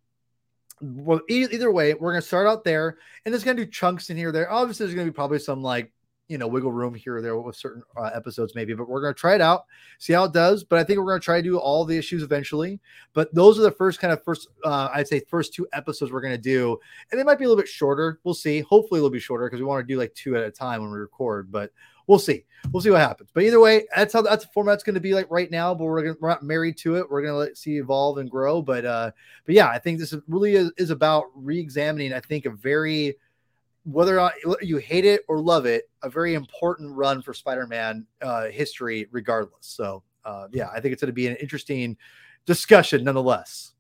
well, 0.80 1.20
e- 1.28 1.48
either 1.50 1.72
way, 1.72 1.94
we're 1.94 2.12
gonna 2.12 2.22
start 2.22 2.46
out 2.46 2.64
there, 2.64 2.98
and 3.24 3.32
there's 3.32 3.44
gonna 3.44 3.56
do 3.56 3.66
chunks 3.66 4.10
in 4.10 4.16
here. 4.16 4.32
There, 4.32 4.50
obviously, 4.50 4.86
there's 4.86 4.94
gonna 4.94 5.10
be 5.10 5.14
probably 5.14 5.38
some 5.38 5.62
like 5.62 5.92
you 6.28 6.38
know 6.38 6.46
wiggle 6.46 6.72
room 6.72 6.94
here 6.94 7.16
or 7.16 7.22
there 7.22 7.38
with 7.38 7.56
certain 7.56 7.82
uh, 7.96 8.10
episodes 8.14 8.54
maybe 8.54 8.74
but 8.74 8.88
we're 8.88 9.00
going 9.00 9.14
to 9.14 9.18
try 9.18 9.34
it 9.34 9.40
out 9.40 9.64
see 9.98 10.12
how 10.12 10.24
it 10.24 10.32
does 10.32 10.64
but 10.64 10.78
i 10.78 10.84
think 10.84 10.98
we're 10.98 11.06
going 11.06 11.20
to 11.20 11.24
try 11.24 11.36
to 11.36 11.42
do 11.42 11.58
all 11.58 11.84
the 11.84 11.96
issues 11.96 12.22
eventually 12.22 12.80
but 13.12 13.32
those 13.34 13.58
are 13.58 13.62
the 13.62 13.70
first 13.70 14.00
kind 14.00 14.12
of 14.12 14.22
first 14.24 14.48
uh, 14.64 14.88
i'd 14.94 15.06
say 15.06 15.20
first 15.20 15.54
two 15.54 15.66
episodes 15.72 16.10
we're 16.10 16.20
going 16.20 16.34
to 16.34 16.38
do 16.38 16.78
and 17.10 17.20
they 17.20 17.24
might 17.24 17.38
be 17.38 17.44
a 17.44 17.48
little 17.48 17.60
bit 17.60 17.68
shorter 17.68 18.18
we'll 18.24 18.34
see 18.34 18.60
hopefully 18.60 19.00
they'll 19.00 19.10
be 19.10 19.20
shorter 19.20 19.46
because 19.46 19.60
we 19.60 19.66
want 19.66 19.86
to 19.86 19.92
do 19.92 19.98
like 19.98 20.14
two 20.14 20.36
at 20.36 20.42
a 20.42 20.50
time 20.50 20.80
when 20.80 20.90
we 20.90 20.98
record 20.98 21.50
but 21.50 21.70
we'll 22.06 22.18
see 22.18 22.44
we'll 22.72 22.80
see 22.80 22.90
what 22.90 23.00
happens 23.00 23.30
but 23.32 23.42
either 23.42 23.60
way 23.60 23.86
that's 23.94 24.12
how 24.12 24.22
that's 24.22 24.44
the 24.44 24.50
format's 24.52 24.82
going 24.82 24.94
to 24.94 25.00
be 25.00 25.14
like 25.14 25.26
right 25.30 25.50
now 25.50 25.74
but 25.74 25.84
we're, 25.84 26.02
gonna, 26.02 26.16
we're 26.20 26.28
not 26.28 26.42
married 26.42 26.76
to 26.76 26.96
it 26.96 27.08
we're 27.10 27.22
going 27.22 27.32
to 27.32 27.38
let 27.38 27.56
see 27.56 27.78
evolve 27.78 28.18
and 28.18 28.30
grow 28.30 28.60
but 28.60 28.84
uh 28.84 29.10
but 29.44 29.54
yeah 29.54 29.68
i 29.68 29.78
think 29.78 29.98
this 29.98 30.14
really 30.28 30.54
is, 30.54 30.72
is 30.76 30.90
about 30.90 31.24
re-examining 31.34 32.12
i 32.12 32.20
think 32.20 32.46
a 32.46 32.50
very 32.50 33.16
whether 33.86 34.18
or 34.18 34.20
not 34.20 34.62
you 34.62 34.78
hate 34.78 35.04
it 35.04 35.22
or 35.28 35.40
love 35.40 35.64
it, 35.64 35.88
a 36.02 36.10
very 36.10 36.34
important 36.34 36.92
run 36.94 37.22
for 37.22 37.32
Spider-Man 37.32 38.04
uh, 38.20 38.46
history, 38.46 39.06
regardless. 39.12 39.66
So, 39.66 40.02
uh, 40.24 40.48
yeah, 40.52 40.68
I 40.74 40.80
think 40.80 40.92
it's 40.92 41.00
going 41.00 41.08
to 41.08 41.12
be 41.12 41.28
an 41.28 41.36
interesting 41.36 41.96
discussion, 42.46 43.04
nonetheless. 43.04 43.74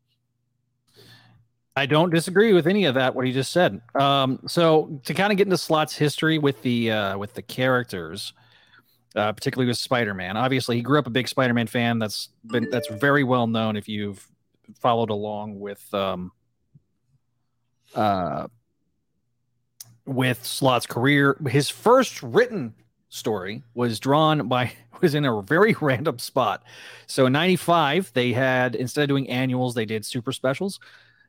I 1.76 1.84
don't 1.84 2.10
disagree 2.10 2.54
with 2.54 2.66
any 2.66 2.86
of 2.86 2.94
that. 2.94 3.14
What 3.14 3.26
he 3.26 3.32
just 3.32 3.52
said. 3.52 3.82
Um, 3.94 4.40
so, 4.46 5.00
to 5.04 5.12
kind 5.12 5.30
of 5.30 5.36
get 5.36 5.46
into 5.46 5.58
Slott's 5.58 5.94
history 5.94 6.38
with 6.38 6.62
the 6.62 6.90
uh, 6.90 7.18
with 7.18 7.34
the 7.34 7.42
characters, 7.42 8.32
uh, 9.14 9.32
particularly 9.32 9.68
with 9.68 9.76
Spider-Man. 9.76 10.38
Obviously, 10.38 10.76
he 10.76 10.82
grew 10.82 10.98
up 10.98 11.06
a 11.06 11.10
big 11.10 11.28
Spider-Man 11.28 11.66
fan. 11.66 11.98
That's 11.98 12.30
been 12.46 12.70
that's 12.70 12.88
very 12.88 13.24
well 13.24 13.46
known 13.46 13.76
if 13.76 13.88
you've 13.88 14.26
followed 14.80 15.10
along 15.10 15.60
with 15.60 15.92
um, 15.92 16.32
uh, 17.94 18.46
with 20.06 20.44
Slott's 20.44 20.86
career. 20.86 21.36
His 21.46 21.68
first 21.68 22.22
written 22.22 22.74
story 23.10 23.62
was 23.74 24.00
drawn 24.00 24.48
by 24.48 24.72
was 25.02 25.14
in 25.14 25.26
a 25.26 25.42
very 25.42 25.74
random 25.80 26.18
spot. 26.18 26.62
So 27.06 27.26
in 27.26 27.32
95 27.34 28.12
they 28.14 28.32
had 28.32 28.74
instead 28.74 29.02
of 29.02 29.08
doing 29.08 29.28
annuals 29.28 29.74
they 29.74 29.84
did 29.84 30.06
super 30.06 30.32
specials 30.32 30.80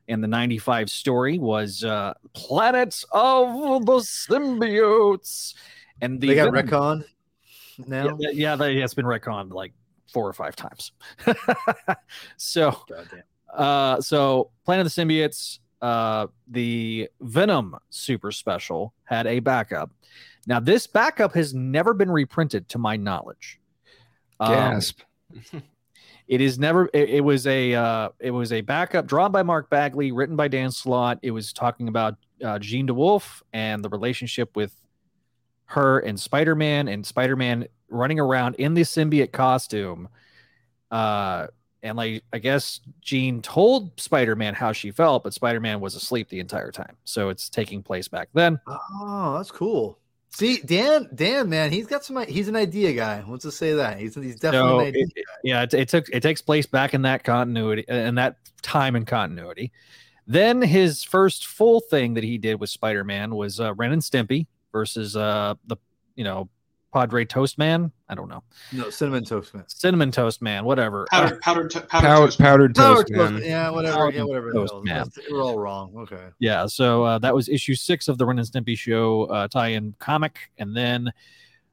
and 0.08 0.22
the 0.22 0.28
95 0.28 0.90
story 0.90 1.38
was 1.38 1.84
uh 1.84 2.14
Planets 2.34 3.04
of 3.12 3.86
the 3.86 3.98
Symbiotes 3.98 5.54
and 6.00 6.20
the 6.20 6.28
they 6.28 6.34
got 6.34 6.52
retcon 6.52 7.04
now. 7.86 8.16
Yeah, 8.18 8.30
yeah, 8.32 8.56
they, 8.56 8.78
it's 8.78 8.94
been 8.94 9.04
retconned 9.04 9.52
like 9.52 9.72
four 10.12 10.26
or 10.26 10.32
five 10.32 10.56
times. 10.56 10.92
so 12.36 12.76
uh 13.54 14.00
so 14.00 14.50
Planet 14.64 14.86
of 14.86 14.94
the 14.94 15.02
Symbiotes 15.02 15.58
uh, 15.80 16.26
the 16.48 17.08
Venom 17.20 17.76
Super 17.90 18.32
Special 18.32 18.92
had 19.04 19.26
a 19.26 19.40
backup. 19.40 19.90
Now, 20.46 20.60
this 20.60 20.86
backup 20.86 21.34
has 21.34 21.54
never 21.54 21.94
been 21.94 22.10
reprinted, 22.10 22.68
to 22.70 22.78
my 22.78 22.96
knowledge. 22.96 23.60
Um, 24.40 24.52
Gasp. 24.52 25.00
It 26.28 26.40
is 26.40 26.58
never. 26.58 26.90
It, 26.92 27.08
it, 27.10 27.20
was 27.22 27.46
a. 27.46 27.74
Uh, 27.74 28.10
it 28.20 28.30
was 28.30 28.52
a 28.52 28.60
backup 28.60 29.06
drawn 29.06 29.32
by 29.32 29.42
Mark 29.42 29.70
Bagley, 29.70 30.12
written 30.12 30.36
by 30.36 30.48
Dan 30.48 30.70
Slott. 30.70 31.18
It 31.22 31.30
was 31.30 31.52
talking 31.52 31.88
about 31.88 32.16
uh, 32.44 32.58
Jean 32.58 32.86
DeWolff 32.86 33.42
and 33.52 33.82
the 33.82 33.88
relationship 33.88 34.54
with 34.54 34.72
her 35.66 36.00
and 36.00 36.20
Spider 36.20 36.54
Man, 36.54 36.88
and 36.88 37.04
Spider 37.04 37.34
Man 37.34 37.66
running 37.88 38.20
around 38.20 38.56
in 38.56 38.74
the 38.74 38.82
symbiote 38.82 39.32
costume. 39.32 40.08
Uh, 40.90 41.48
and 41.82 41.96
like 41.96 42.24
I 42.32 42.38
guess 42.38 42.80
Jean 43.00 43.40
told 43.40 43.98
Spider-Man 44.00 44.54
how 44.54 44.72
she 44.72 44.90
felt, 44.90 45.22
but 45.24 45.32
Spider-Man 45.34 45.80
was 45.80 45.94
asleep 45.94 46.28
the 46.28 46.40
entire 46.40 46.70
time. 46.70 46.96
So 47.04 47.28
it's 47.28 47.48
taking 47.48 47.82
place 47.82 48.08
back 48.08 48.28
then. 48.34 48.60
Oh, 48.66 49.34
that's 49.36 49.50
cool. 49.50 49.98
See, 50.30 50.60
Dan, 50.64 51.08
Dan, 51.14 51.48
man, 51.48 51.70
he's 51.70 51.86
got 51.86 52.04
some. 52.04 52.24
He's 52.26 52.48
an 52.48 52.56
idea 52.56 52.92
guy. 52.92 53.24
Let's 53.26 53.44
just 53.44 53.58
say 53.58 53.72
that 53.72 53.98
he's 53.98 54.14
he's 54.14 54.36
definitely 54.36 54.70
so 54.70 54.78
an 54.80 54.86
idea 54.86 55.06
it, 55.16 55.24
Yeah, 55.42 55.62
it, 55.62 55.74
it, 55.74 55.88
took 55.88 56.08
it 56.10 56.22
takes 56.22 56.42
place 56.42 56.66
back 56.66 56.94
in 56.94 57.02
that 57.02 57.24
continuity 57.24 57.84
and 57.88 58.18
that 58.18 58.36
time 58.62 58.94
and 58.94 59.06
continuity. 59.06 59.72
Then 60.26 60.60
his 60.60 61.02
first 61.02 61.46
full 61.46 61.80
thing 61.80 62.14
that 62.14 62.24
he 62.24 62.36
did 62.36 62.60
with 62.60 62.68
Spider-Man 62.68 63.34
was 63.34 63.58
uh, 63.58 63.72
Ren 63.74 63.92
and 63.92 64.02
Stimpy 64.02 64.46
versus 64.70 65.16
uh, 65.16 65.54
the 65.66 65.76
you 66.14 66.24
know 66.24 66.50
Padre 66.92 67.24
Toast 67.24 67.58
Man. 67.58 67.92
I 68.08 68.14
don't 68.14 68.28
know. 68.28 68.42
No, 68.72 68.88
Cinnamon 68.90 69.24
Toast 69.24 69.52
Man. 69.54 69.64
Cinnamon 69.68 70.10
Toast 70.10 70.40
Man, 70.40 70.64
whatever. 70.64 71.06
Powdered, 71.10 71.36
uh, 71.36 71.40
powdered, 71.42 71.70
to- 71.72 71.80
powdered, 71.82 72.06
powdered, 72.08 72.26
toast, 72.26 72.38
powdered 72.38 72.74
toast, 72.74 73.10
man. 73.10 73.32
toast 73.34 73.44
Yeah, 73.46 73.70
whatever. 73.70 73.96
Powdered 73.96 74.14
yeah, 74.14 74.22
whatever. 74.24 74.52
Toast 74.52 74.74
man. 74.84 75.06
We're 75.30 75.42
all 75.42 75.58
wrong. 75.58 75.92
Okay. 75.98 76.28
Yeah, 76.38 76.66
so 76.66 77.04
uh, 77.04 77.18
that 77.18 77.34
was 77.34 77.48
issue 77.48 77.74
six 77.74 78.08
of 78.08 78.16
the 78.18 78.24
Ren 78.26 78.38
and 78.38 78.48
Stimpy 78.48 78.76
Show 78.78 79.24
uh, 79.24 79.48
tie-in 79.48 79.94
comic, 79.98 80.38
and 80.56 80.74
then 80.76 81.12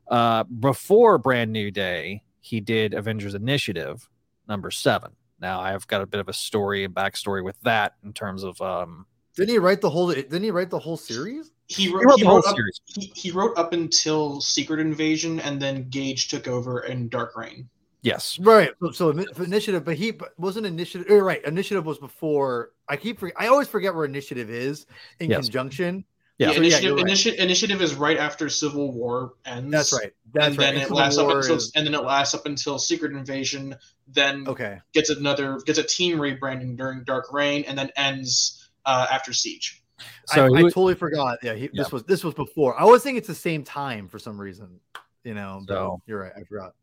uh, 0.09 0.43
before 0.43 1.17
Brand 1.17 1.51
New 1.53 1.71
Day, 1.71 2.23
he 2.41 2.59
did 2.59 2.93
Avengers 2.93 3.35
Initiative 3.35 4.07
number 4.47 4.69
seven. 4.69 5.11
Now 5.39 5.61
I've 5.61 5.87
got 5.87 6.01
a 6.01 6.05
bit 6.05 6.19
of 6.19 6.27
a 6.29 6.33
story 6.33 6.83
and 6.83 6.93
backstory 6.93 7.43
with 7.43 7.59
that 7.61 7.93
in 8.03 8.13
terms 8.13 8.43
of. 8.43 8.59
um 8.61 9.05
Didn't 9.35 9.49
he 9.49 9.59
write 9.59 9.81
the 9.81 9.89
whole? 9.89 10.11
Didn't 10.11 10.43
he 10.43 10.51
write 10.51 10.69
the 10.69 10.79
whole 10.79 10.97
series? 10.97 11.51
he 11.67 11.91
wrote, 11.91 12.19
he 12.19 12.25
wrote, 12.25 12.45
up, 12.45 12.55
he, 12.85 13.11
he, 13.15 13.31
wrote 13.31 13.57
up 13.57 13.73
until 13.73 14.39
Secret 14.39 14.79
Invasion, 14.79 15.39
and 15.39 15.59
then 15.59 15.89
Gage 15.89 16.27
took 16.27 16.47
over 16.47 16.81
in 16.81 17.09
Dark 17.09 17.35
Reign. 17.35 17.67
Yes, 18.01 18.37
right. 18.39 18.69
So, 18.81 18.91
so 18.91 19.09
initiative, 19.43 19.83
but 19.83 19.95
he 19.95 20.13
wasn't 20.37 20.67
initiative. 20.67 21.07
Right, 21.09 21.43
initiative 21.43 21.85
was 21.85 21.97
before. 21.97 22.71
I 22.87 22.97
keep. 22.97 23.19
I 23.35 23.47
always 23.47 23.67
forget 23.67 23.95
where 23.95 24.05
initiative 24.05 24.49
is 24.49 24.85
in 25.19 25.31
yes. 25.31 25.45
conjunction. 25.45 25.97
Yeah. 25.97 26.01
Yeah, 26.37 26.51
So, 26.51 26.57
initiative, 26.57 26.83
you're 26.83 26.95
right. 26.97 27.05
initi- 27.05 27.35
initiative 27.35 27.81
is 27.81 27.95
right 27.95 28.17
after 28.17 28.49
Civil 28.49 28.91
War 28.91 29.33
ends. 29.45 29.71
That's 29.71 29.93
right. 29.93 30.11
That's 30.33 30.47
and 30.47 30.57
right. 30.57 30.65
then 30.65 30.75
it 30.75 30.81
Civil 30.81 30.97
lasts 30.97 31.17
up 31.17 31.27
War 31.27 31.37
until 31.37 31.55
is- 31.55 31.71
and 31.75 31.87
then 31.87 31.93
it 31.93 32.03
lasts 32.03 32.35
up 32.35 32.45
until 32.45 32.77
Secret 32.77 33.13
Invasion. 33.13 33.75
Then 34.09 34.45
okay. 34.47 34.79
gets 34.93 35.09
another 35.09 35.59
gets 35.65 35.79
a 35.79 35.83
team 35.83 36.17
rebranding 36.19 36.75
during 36.75 37.05
Dark 37.05 37.31
Reign, 37.31 37.63
and 37.65 37.77
then 37.77 37.89
ends 37.95 38.64
uh, 38.85 39.07
after 39.11 39.33
Siege. 39.33 39.81
So 40.25 40.41
I, 40.43 40.59
I 40.59 40.63
was- 40.63 40.73
totally 40.73 40.95
forgot. 40.95 41.39
Yeah, 41.43 41.53
he, 41.53 41.63
Yeah. 41.63 41.83
this 41.83 41.91
was 41.91 42.03
this 42.03 42.23
was 42.23 42.33
before. 42.33 42.77
I 42.79 42.81
always 42.83 43.01
think 43.03 43.17
it's 43.17 43.27
the 43.27 43.35
same 43.35 43.63
time 43.63 44.07
for 44.07 44.19
some 44.19 44.39
reason. 44.39 44.79
You 45.23 45.33
know, 45.33 45.63
but 45.67 45.73
So- 45.73 46.01
you're 46.05 46.19
right. 46.21 46.33
I 46.35 46.43
forgot. 46.43 46.73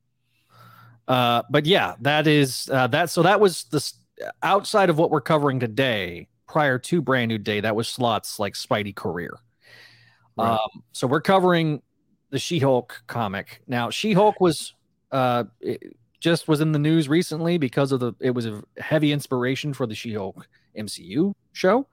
Uh, 1.08 1.42
but 1.50 1.66
yeah, 1.66 1.94
that 2.00 2.26
is 2.26 2.70
uh, 2.72 2.86
that. 2.88 3.10
So 3.10 3.22
that 3.22 3.40
was 3.40 3.64
the 3.64 3.82
outside 4.42 4.88
of 4.90 4.98
what 4.98 5.10
we're 5.10 5.20
covering 5.20 5.60
today. 5.60 6.28
Prior 6.46 6.78
to 6.78 7.00
Brand 7.00 7.30
New 7.30 7.38
Day, 7.38 7.60
that 7.60 7.74
was 7.74 7.88
Slott's 7.88 8.38
like 8.38 8.52
Spidey 8.52 8.94
career. 8.94 9.32
Right. 10.36 10.50
Um, 10.50 10.82
so 10.92 11.06
we're 11.06 11.22
covering 11.22 11.80
the 12.28 12.38
She-Hulk 12.38 13.04
comic 13.06 13.62
now. 13.66 13.88
She-Hulk 13.88 14.38
was 14.38 14.74
uh, 15.12 15.44
just 16.20 16.48
was 16.48 16.60
in 16.60 16.72
the 16.72 16.78
news 16.78 17.08
recently 17.08 17.56
because 17.56 17.90
of 17.90 18.00
the 18.00 18.12
it 18.20 18.32
was 18.32 18.44
a 18.44 18.62
heavy 18.78 19.12
inspiration 19.12 19.72
for 19.72 19.86
the 19.86 19.94
She-Hulk 19.94 20.46
MCU 20.76 21.34
show. 21.52 21.86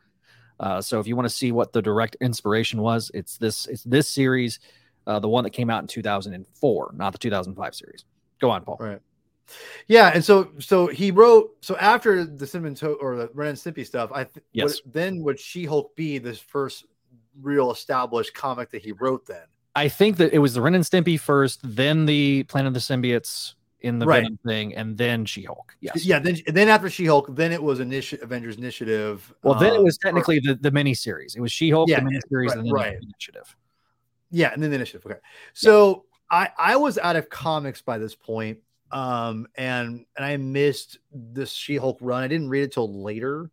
Uh, 0.60 0.82
so 0.82 1.00
if 1.00 1.08
you 1.08 1.16
want 1.16 1.26
to 1.28 1.34
see 1.34 1.52
what 1.52 1.72
the 1.72 1.82
direct 1.82 2.18
inspiration 2.22 2.82
was, 2.82 3.10
it's 3.14 3.38
this 3.38 3.66
it's 3.68 3.84
this 3.84 4.10
series, 4.10 4.60
uh, 5.08 5.20
the 5.20 5.30
one 5.30 5.44
that 5.46 5.52
came 5.52 5.70
out 5.70 5.82
in 5.82 5.88
2004, 5.88 6.92
not 6.96 7.12
the 7.14 7.18
2005 7.18 7.76
series. 7.76 8.06
Go 8.42 8.50
on, 8.50 8.64
Paul. 8.64 8.78
Right. 8.80 9.00
Yeah, 9.88 10.12
and 10.14 10.24
so 10.24 10.52
so 10.60 10.88
he 10.88 11.12
wrote 11.12 11.52
so 11.62 11.76
after 11.78 12.24
the 12.26 12.46
Cinnamon 12.46 12.76
to- 12.76 12.94
or 12.96 13.16
the 13.16 13.30
Ren 13.34 13.50
and 13.50 13.58
Stimpy 13.58 13.86
stuff, 13.86 14.12
I 14.14 14.26
th- 14.26 14.46
Yes. 14.52 14.82
would, 14.84 14.94
then 14.94 15.24
would 15.24 15.40
She 15.40 15.66
Hulk 15.66 15.96
be 15.96 16.18
this 16.20 16.40
first 16.40 16.86
real 17.42 17.72
established 17.72 18.34
comic 18.34 18.70
that 18.72 18.84
he 18.84 18.92
wrote 18.92 19.26
then? 19.26 19.44
I 19.76 19.88
think 19.88 20.18
that 20.18 20.34
it 20.34 20.40
was 20.40 20.54
the 20.56 20.62
Ren 20.62 20.76
and 20.76 20.84
Stimpy 20.84 21.20
first, 21.20 21.62
then 21.64 22.06
the 22.06 22.44
Planet 22.44 22.68
of 22.68 22.74
the 22.74 22.80
Symbiotes 22.80 23.54
in 23.82 24.00
the 24.00 24.06
Right. 24.06 24.24
Venom 24.24 24.40
thing, 24.46 24.76
and 24.76 24.98
then 24.98 25.26
She 25.26 25.44
Hulk. 25.44 25.76
Yes. 25.80 26.06
Yeah, 26.06 26.20
then 26.20 26.38
then 26.48 26.68
after 26.68 26.90
She 26.90 27.06
Hulk, 27.06 27.36
then 27.36 27.52
it 27.52 27.62
was 27.62 27.80
Initi- 27.80 28.22
Avengers 28.22 28.58
Initiative. 28.58 29.34
Well, 29.44 29.56
then 29.56 29.74
it 29.74 29.80
uh, 29.80 29.84
was 29.84 29.98
technically 29.98 30.40
the, 30.40 30.56
the 30.56 30.72
mini 30.72 30.94
series. 30.94 31.36
It 31.36 31.42
was 31.42 31.52
She 31.52 31.70
Hulk, 31.70 31.90
Yeah, 31.90 32.02
the 32.02 32.06
miniseries, 32.06 32.50
right, 32.50 32.58
and 32.58 32.66
then 32.66 32.74
right. 32.74 33.00
the 33.00 33.06
initiative. 33.08 33.56
Yeah, 34.32 34.52
and 34.54 34.62
then 34.62 34.70
the 34.70 34.76
initiative. 34.76 35.06
Okay. 35.06 35.20
So 35.54 36.06
I 36.30 36.50
I 36.58 36.76
was 36.76 36.98
out 36.98 37.16
of 37.16 37.30
comics 37.30 37.82
by 37.82 37.98
this 37.98 38.16
point, 38.16 38.60
um, 38.92 39.48
and 39.56 40.06
and 40.16 40.26
I 40.26 40.38
missed 40.38 41.00
this 41.12 41.52
She-Hulk 41.52 41.98
run. 42.02 42.24
I 42.24 42.28
didn't 42.28 42.50
read 42.50 42.64
it 42.64 42.74
till 42.74 43.02
later. 43.02 43.50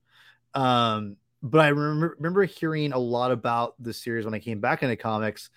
Um, 0.55 1.17
but 1.43 1.61
I 1.61 1.69
remember 1.69 2.17
remember 2.19 2.45
hearing 2.45 2.93
a 2.93 2.99
lot 2.99 3.31
about 3.31 3.75
the 3.79 3.93
series 3.93 4.25
when 4.25 4.35
I 4.35 4.39
came 4.39 4.61
back 4.61 4.83
into 4.83 4.97
comics, 4.97 5.51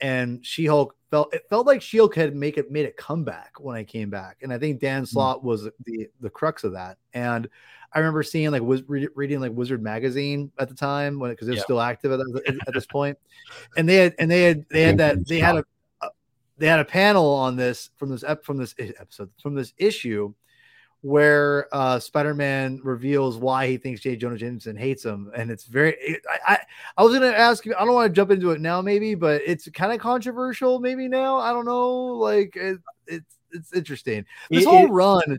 and 0.00 0.44
She-Hulk 0.44 0.94
felt 1.12 1.32
it 1.34 1.42
felt 1.50 1.66
like 1.66 1.82
She-Hulk 1.82 2.16
had 2.16 2.34
make 2.34 2.56
it 2.56 2.72
made 2.72 2.86
a 2.86 2.90
comeback 2.90 3.60
when 3.60 3.76
I 3.76 3.84
came 3.84 4.08
back. 4.10 4.38
And 4.42 4.52
I 4.52 4.58
think 4.58 4.80
Dan 4.80 5.02
hmm. 5.02 5.04
Slott 5.04 5.44
was 5.44 5.68
the 5.84 6.08
the 6.20 6.30
crux 6.30 6.64
of 6.64 6.72
that. 6.72 6.96
And 7.12 7.48
I 7.92 7.98
remember 7.98 8.22
seeing 8.22 8.50
like 8.50 8.62
was 8.62 8.82
re- 8.88 9.08
reading 9.14 9.38
like 9.38 9.52
Wizard 9.52 9.82
magazine 9.82 10.50
at 10.58 10.70
the 10.70 10.74
time 10.74 11.20
when 11.20 11.30
because 11.30 11.46
it 11.46 11.52
was 11.52 11.58
Yeah. 11.58 11.64
still 11.64 11.80
active 11.80 12.12
at, 12.12 12.20
at 12.66 12.74
this 12.74 12.86
point, 12.86 13.18
and 13.76 13.86
they 13.86 13.96
had 13.96 14.14
and 14.18 14.30
they 14.30 14.42
had 14.42 14.64
they 14.70 14.82
had 14.82 14.98
that 14.98 15.28
they 15.28 15.38
had 15.38 15.56
a, 15.56 15.64
a 16.00 16.08
they 16.56 16.66
had 16.66 16.80
a 16.80 16.84
panel 16.84 17.26
on 17.26 17.56
this 17.56 17.90
from 17.96 18.08
this 18.08 18.24
ep, 18.24 18.42
from 18.42 18.56
this 18.56 18.74
eh, 18.78 18.92
episode 18.98 19.30
from 19.40 19.54
this 19.54 19.74
issue 19.76 20.32
where 21.02 21.68
uh 21.72 21.98
Spider-Man 21.98 22.80
reveals 22.82 23.36
why 23.36 23.66
he 23.66 23.76
thinks 23.76 24.00
J. 24.00 24.16
Jonah 24.16 24.36
Jameson 24.38 24.76
hates 24.76 25.04
him, 25.04 25.30
and 25.36 25.50
it's 25.50 25.64
very. 25.64 25.96
It, 26.00 26.22
I, 26.48 26.54
I 26.54 26.58
I 26.96 27.02
was 27.02 27.12
gonna 27.12 27.26
ask 27.32 27.66
you. 27.66 27.74
I 27.74 27.84
don't 27.84 27.94
want 27.94 28.10
to 28.10 28.14
jump 28.16 28.30
into 28.30 28.50
it 28.52 28.60
now, 28.60 28.80
maybe, 28.80 29.14
but 29.14 29.42
it's 29.44 29.68
kind 29.70 29.92
of 29.92 29.98
controversial, 30.00 30.78
maybe 30.80 31.08
now. 31.08 31.36
I 31.36 31.52
don't 31.52 31.64
know. 31.66 31.90
Like 32.06 32.56
it, 32.56 32.78
it's 33.06 33.36
it's 33.50 33.72
interesting. 33.74 34.24
This 34.48 34.62
It- 34.62 34.68
whole 34.68 34.86
it- 34.86 34.90
run 34.90 35.38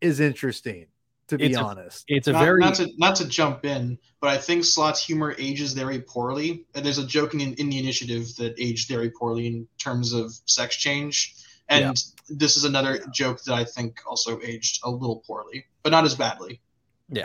is 0.00 0.20
interesting, 0.20 0.86
to 1.26 1.36
be 1.36 1.46
It's 1.46 1.56
a- 1.56 1.60
honest. 1.62 2.04
It's 2.08 2.28
a 2.28 2.32
not, 2.32 2.44
very 2.44 2.60
not 2.60 2.74
to 2.76 2.88
not 2.96 3.16
to 3.16 3.26
jump 3.28 3.64
in, 3.66 3.98
but 4.20 4.30
I 4.30 4.38
think 4.38 4.64
Slott's 4.64 5.04
humor 5.04 5.34
ages 5.38 5.72
very 5.72 6.00
poorly. 6.00 6.64
And 6.76 6.86
there's 6.86 6.98
a 6.98 7.06
joke 7.06 7.34
in, 7.34 7.40
in 7.40 7.68
the 7.68 7.78
initiative 7.78 8.34
that 8.36 8.54
aged 8.58 8.88
very 8.88 9.10
poorly 9.10 9.46
in 9.48 9.68
terms 9.78 10.12
of 10.12 10.32
sex 10.46 10.76
change. 10.76 11.34
And 11.70 11.96
this 12.28 12.56
is 12.56 12.64
another 12.64 12.98
joke 13.12 13.42
that 13.44 13.54
I 13.54 13.64
think 13.64 14.00
also 14.06 14.40
aged 14.42 14.80
a 14.84 14.90
little 14.90 15.22
poorly, 15.26 15.66
but 15.82 15.90
not 15.90 16.04
as 16.04 16.14
badly. 16.14 16.60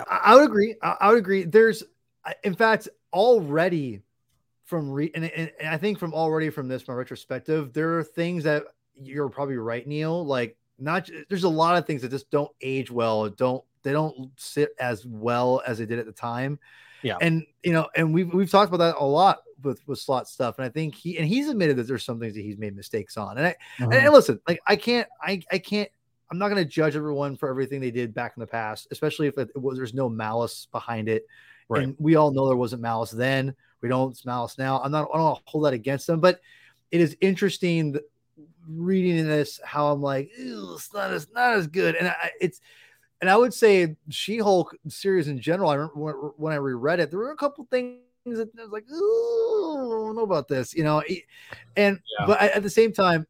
I, 0.10 0.22
I 0.24 0.36
would 0.36 0.46
agree. 0.46 0.76
I, 0.82 0.96
I 1.02 1.10
would 1.10 1.18
agree. 1.18 1.44
There's, 1.44 1.84
in 2.44 2.56
fact, 2.56 2.88
already 3.12 4.02
from 4.66 4.92
re 4.92 5.12
and, 5.14 5.26
and, 5.26 5.52
and 5.60 5.70
I 5.70 5.78
think 5.78 6.00
from 6.00 6.14
already 6.14 6.50
from 6.50 6.68
this 6.68 6.88
my 6.88 6.94
retrospective, 6.94 7.74
there 7.74 7.98
are 7.98 8.04
things 8.04 8.44
that 8.44 8.64
you're 9.00 9.30
probably 9.30 9.58
right, 9.58 9.86
Neil. 9.86 10.26
Like 10.26 10.58
not 10.78 11.10
there's 11.30 11.44
a 11.44 11.50
lot 11.50 11.78
of 11.78 11.86
things 11.86 12.02
that 12.02 12.12
just 12.12 12.30
don't 12.32 12.52
age 12.62 12.92
well. 12.92 13.30
Don't 13.30 13.64
they 13.86 13.94
don't 13.94 14.32
sit 14.36 14.72
as 14.80 15.06
well 15.06 15.62
as 15.66 15.78
they 15.78 15.86
did 15.86 16.00
at 16.00 16.06
the 16.06 16.12
time. 16.12 16.60
Yeah. 17.04 17.18
And 17.22 17.46
you 17.64 17.72
know, 17.72 17.88
and 17.96 18.14
we've 18.14 18.34
we've 18.34 18.50
talked 18.50 18.74
about 18.74 18.84
that 18.84 19.00
a 19.00 19.06
lot 19.06 19.40
with 19.64 19.88
with 19.88 20.00
Slott 20.00 20.28
stuff. 20.28 20.58
And 20.58 20.66
I 20.66 20.70
think 20.70 20.96
he 20.96 21.18
and 21.18 21.28
he's 21.28 21.48
admitted 21.48 21.78
that 21.78 21.88
there's 21.88 22.04
some 22.04 22.20
things 22.20 22.34
that 22.34 22.42
he's 22.42 22.58
made 22.58 22.76
mistakes 22.76 23.16
on. 23.16 23.38
And 23.38 23.48
I 23.48 23.56
and, 23.78 23.94
uh-huh. 23.94 24.06
and 24.06 24.14
listen, 24.14 24.40
like 24.48 24.60
I 24.68 24.76
can't, 24.76 25.08
I, 25.22 25.42
I 25.52 25.60
can't, 25.60 25.90
I'm 26.32 26.40
not 26.40 26.50
going 26.50 26.64
to 26.64 26.70
judge 26.70 26.96
everyone 26.96 27.38
for 27.38 27.48
everything 27.48 27.80
they 27.80 27.92
did 27.92 28.14
back 28.14 28.34
in 28.36 28.42
the 28.42 28.48
past, 28.48 28.88
especially 28.92 29.28
if 29.28 29.38
it 29.38 29.50
was 29.56 29.78
there's 29.78 29.94
no 29.94 30.10
malice 30.10 30.68
behind 30.72 31.08
it. 31.08 31.28
Right. 31.70 31.84
And 31.84 31.96
we 32.00 32.16
all 32.16 32.32
know 32.32 32.48
there 32.48 32.58
wasn't 32.58 32.82
malice 32.82 33.12
then. 33.12 33.56
We 33.82 33.90
don't 33.90 34.12
it's 34.12 34.26
malice 34.26 34.58
now. 34.58 34.82
I'm 34.82 34.92
not, 34.92 35.08
I 35.14 35.18
don't 35.18 35.40
hold 35.46 35.66
that 35.66 35.74
against 35.74 36.08
them, 36.08 36.20
but 36.20 36.40
it 36.92 37.02
is 37.02 37.16
interesting 37.22 37.92
that 37.92 38.04
reading 38.68 39.28
this 39.28 39.60
how 39.64 39.92
I'm 39.92 40.02
like, 40.02 40.32
it's 40.36 40.92
not 40.92 41.12
as 41.12 41.28
not 41.34 41.54
as 41.54 41.68
good. 41.68 41.96
And 41.96 42.08
I, 42.08 42.32
it's, 42.42 42.62
and 43.22 43.30
I 43.30 43.38
would 43.38 43.54
say 43.54 43.96
She-Hulk 44.10 44.76
series 44.88 45.28
in 45.28 45.40
general. 45.40 45.70
I 45.70 45.76
remember 45.76 46.00
when, 46.00 46.14
when 46.38 46.54
I 46.54 46.58
reread 46.58 47.00
it, 47.00 47.10
there 47.10 47.20
were 47.20 47.32
a 47.32 47.36
couple 47.38 47.68
things 47.72 48.00
that 48.26 48.50
I 48.58 48.64
was 48.64 48.72
like, 48.72 48.90
"Ooh, 48.92 50.02
I 50.02 50.06
don't 50.06 50.16
know 50.16 50.24
about 50.24 50.48
this," 50.48 50.74
you 50.74 50.84
know. 50.84 51.02
And 51.76 52.00
Yeah. 52.20 52.26
but 52.26 52.42
at 52.42 52.64
the 52.64 52.70
same 52.70 52.92
time, 52.92 53.26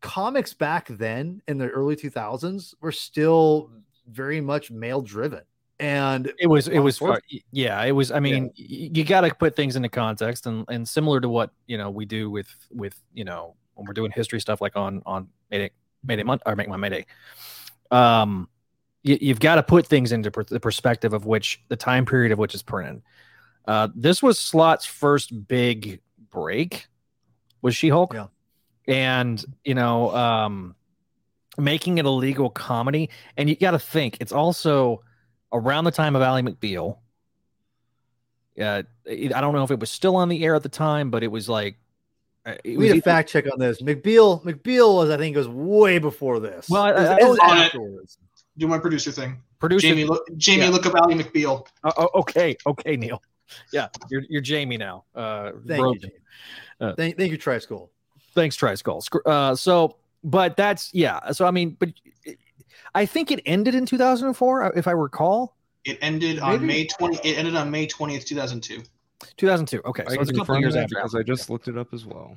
comics 0.00 0.52
back 0.54 0.88
then 0.88 1.42
in 1.48 1.58
the 1.58 1.68
early 1.68 1.96
2000s 1.96 2.74
were 2.80 2.92
still 2.92 3.70
very 4.06 4.40
much 4.40 4.70
male 4.70 5.02
driven 5.02 5.42
and 5.78 6.32
it 6.38 6.46
was 6.46 6.68
it 6.68 6.78
was 6.78 6.98
far- 6.98 7.20
yeah 7.52 7.82
it 7.84 7.92
was 7.92 8.10
i 8.10 8.18
mean 8.20 8.44
y- 8.58 8.90
you 8.92 9.04
got 9.04 9.20
to 9.22 9.34
put 9.34 9.54
things 9.56 9.76
into 9.76 9.88
context 9.88 10.46
and 10.46 10.64
and 10.68 10.86
similar 10.88 11.20
to 11.20 11.28
what 11.28 11.50
you 11.66 11.78
know 11.78 11.90
we 11.90 12.04
do 12.04 12.30
with 12.30 12.48
with 12.70 13.00
you 13.14 13.24
know 13.24 13.54
when 13.74 13.86
we're 13.86 13.92
doing 13.94 14.10
history 14.10 14.40
stuff 14.40 14.60
like 14.60 14.76
on 14.76 15.02
on 15.06 15.28
mayday 15.50 15.70
mayday 16.04 16.22
month 16.22 16.42
or 16.44 16.54
make 16.56 16.68
my 16.68 16.76
mayday 16.76 17.04
um 17.90 18.48
you, 19.02 19.18
you've 19.20 19.40
got 19.40 19.54
to 19.56 19.62
put 19.62 19.86
things 19.86 20.12
into 20.12 20.30
per- 20.30 20.44
the 20.44 20.60
perspective 20.60 21.12
of 21.12 21.24
which 21.26 21.62
the 21.68 21.76
time 21.76 22.04
period 22.06 22.32
of 22.32 22.38
which 22.38 22.54
is 22.54 22.62
printed 22.62 23.02
uh 23.66 23.88
this 23.94 24.22
was 24.22 24.38
Slott's 24.38 24.86
first 24.86 25.46
big 25.48 26.00
break 26.30 26.86
was 27.62 27.76
she-hulk 27.76 28.14
Yeah. 28.14 28.26
and 28.88 29.44
you 29.64 29.74
know 29.74 30.14
um 30.14 30.74
making 31.58 31.98
it 31.98 32.04
a 32.06 32.10
legal 32.10 32.48
comedy 32.50 33.10
and 33.36 33.48
you 33.50 33.56
got 33.56 33.72
to 33.72 33.78
think 33.78 34.16
it's 34.20 34.32
also 34.32 35.02
around 35.52 35.84
the 35.84 35.90
time 35.90 36.14
of 36.16 36.22
Ally 36.22 36.40
McBeal. 36.42 36.98
Uh, 38.60 38.82
I 39.08 39.28
don't 39.40 39.54
know 39.54 39.64
if 39.64 39.70
it 39.70 39.80
was 39.80 39.90
still 39.90 40.16
on 40.16 40.28
the 40.28 40.44
air 40.44 40.54
at 40.54 40.62
the 40.62 40.68
time, 40.68 41.10
but 41.10 41.22
it 41.22 41.28
was 41.28 41.48
like 41.48 41.76
uh, 42.46 42.52
it 42.64 42.70
we 42.70 42.76
was 42.76 42.84
need 42.84 42.90
a 42.90 42.94
either- 42.96 43.02
fact 43.02 43.28
check 43.30 43.44
on 43.52 43.58
this 43.58 43.82
mcbeal 43.82 44.42
mcbeal 44.44 44.94
was 44.96 45.10
i 45.10 45.16
think 45.18 45.36
was 45.36 45.46
way 45.48 45.98
before 45.98 46.40
this 46.40 46.68
Well, 46.70 46.82
I- 46.84 46.90
It 46.90 46.94
was- 46.94 47.08
I 47.08 47.16
it 47.16 47.22
was 47.24 47.28
was 47.30 47.38
on 47.50 47.58
it. 47.58 47.60
afterwards. 47.66 48.18
Do 48.60 48.68
my 48.68 48.78
producer 48.78 49.10
thing. 49.10 49.38
producer. 49.58 49.88
Jamie, 49.88 50.04
look, 50.04 50.22
Jamie, 50.36 50.62
Yeah. 50.64 50.68
look 50.70 50.86
up 50.86 50.94
Ally 50.94 51.14
McBeal. 51.14 51.66
Oh, 51.82 51.92
oh, 51.96 52.08
okay, 52.20 52.56
okay, 52.66 52.96
Neil. 52.96 53.20
Yeah, 53.72 53.88
you're 54.10 54.22
you're 54.28 54.42
Jamie 54.42 54.76
now. 54.76 55.04
Uh, 55.14 55.50
thank 55.66 55.82
Rogan. 55.82 55.94
you 55.94 56.00
Gene. 56.00 56.10
Uh, 56.80 56.94
thank, 56.94 57.16
thank 57.18 57.32
you 57.32 57.38
Triskull 57.38 57.88
Thanks, 58.34 58.56
Triskull. 58.56 59.02
Scr- 59.02 59.26
Uh, 59.26 59.54
so, 59.56 59.96
but 60.22 60.56
that's 60.56 60.94
yeah. 60.94 61.32
So 61.32 61.46
I 61.46 61.50
mean, 61.50 61.76
but 61.80 61.88
I 62.94 63.06
think 63.06 63.30
it 63.32 63.40
ended 63.46 63.74
in 63.74 63.86
2004, 63.86 64.62
uh, 64.62 64.70
if 64.76 64.86
I 64.86 64.92
recall. 64.92 65.56
It 65.84 65.98
ended 66.02 66.38
on 66.38 66.64
May 66.66 66.86
20. 66.86 67.26
It 67.28 67.38
ended 67.38 67.56
on 67.56 67.70
May 67.70 67.86
20th, 67.86 68.24
2002. 68.26 68.82
2002. 69.38 69.82
Okay, 69.86 70.04
so 70.06 70.10
can 70.12 70.20
it's 70.20 70.30
a 70.30 70.34
couple 70.34 70.58
years 70.60 70.76
after. 70.76 70.96
because 70.96 71.14
I 71.14 71.22
just 71.22 71.48
looked 71.50 71.66
it 71.68 71.76
up 71.78 71.92
as 71.94 72.04
well. 72.04 72.36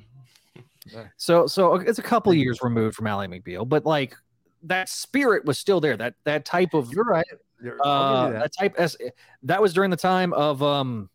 So 1.16 1.46
so 1.46 1.74
it's 1.76 1.98
a 1.98 2.02
couple 2.02 2.32
years 2.34 2.62
removed 2.62 2.96
from 2.96 3.06
Ally 3.06 3.26
McBeal, 3.26 3.68
but 3.68 3.84
like 3.86 4.16
that 4.64 4.88
spirit 4.88 5.44
was 5.44 5.58
still 5.58 5.80
there. 5.80 5.96
That 5.96 6.14
that 6.24 6.44
type 6.44 6.74
of 6.74 6.92
you're 6.92 7.04
right 7.04 7.26
You're- 7.62 7.78
uh 7.84 8.30
that. 8.30 8.38
that 8.40 8.52
type 8.58 8.74
as 8.78 8.96
that 9.44 9.60
was 9.62 9.72
during 9.72 9.90
the 9.90 9.96
time 9.96 10.32
of 10.32 10.62
um 10.62 11.08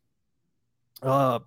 uh 1.02 1.40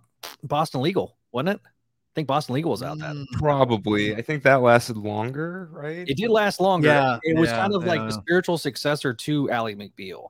Boston 0.42 0.82
Legal, 0.82 1.16
wasn't 1.32 1.56
it? 1.56 1.60
I 1.64 2.14
think 2.14 2.28
Boston 2.28 2.54
Legal 2.54 2.70
was 2.70 2.82
out 2.82 2.98
then. 2.98 3.26
Mm, 3.32 3.38
Probably. 3.38 4.14
I 4.14 4.20
think 4.20 4.42
that 4.42 4.60
lasted 4.60 4.98
longer, 4.98 5.70
right? 5.72 6.06
It 6.06 6.16
did 6.18 6.28
last 6.28 6.60
longer. 6.60 6.88
Yeah, 6.88 7.18
it 7.22 7.38
was 7.38 7.48
yeah, 7.48 7.56
kind 7.56 7.74
of 7.74 7.84
like 7.84 8.00
yeah. 8.00 8.06
the 8.06 8.12
spiritual 8.12 8.58
successor 8.58 9.14
to 9.14 9.50
Ally 9.50 9.72
McBeal. 9.74 10.28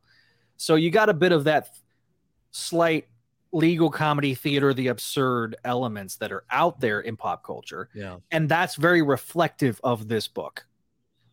So 0.57 0.77
you 0.77 0.91
got 0.93 1.09
a 1.09 1.15
bit 1.15 1.33
of 1.33 1.45
that 1.45 1.71
slight 2.53 3.09
legal 3.53 3.91
comedy 3.91 4.35
theater, 4.35 4.73
the 4.73 4.89
absurd 4.89 5.57
elements 5.65 6.17
that 6.17 6.31
are 6.33 6.45
out 6.51 6.81
there 6.81 7.01
in 7.01 7.17
pop 7.17 7.45
culture, 7.45 7.89
Yeah. 7.95 8.19
and 8.31 8.49
that's 8.49 8.77
very 8.77 9.03
reflective 9.03 9.81
of 9.83 10.09
this 10.09 10.29
book. 10.29 10.65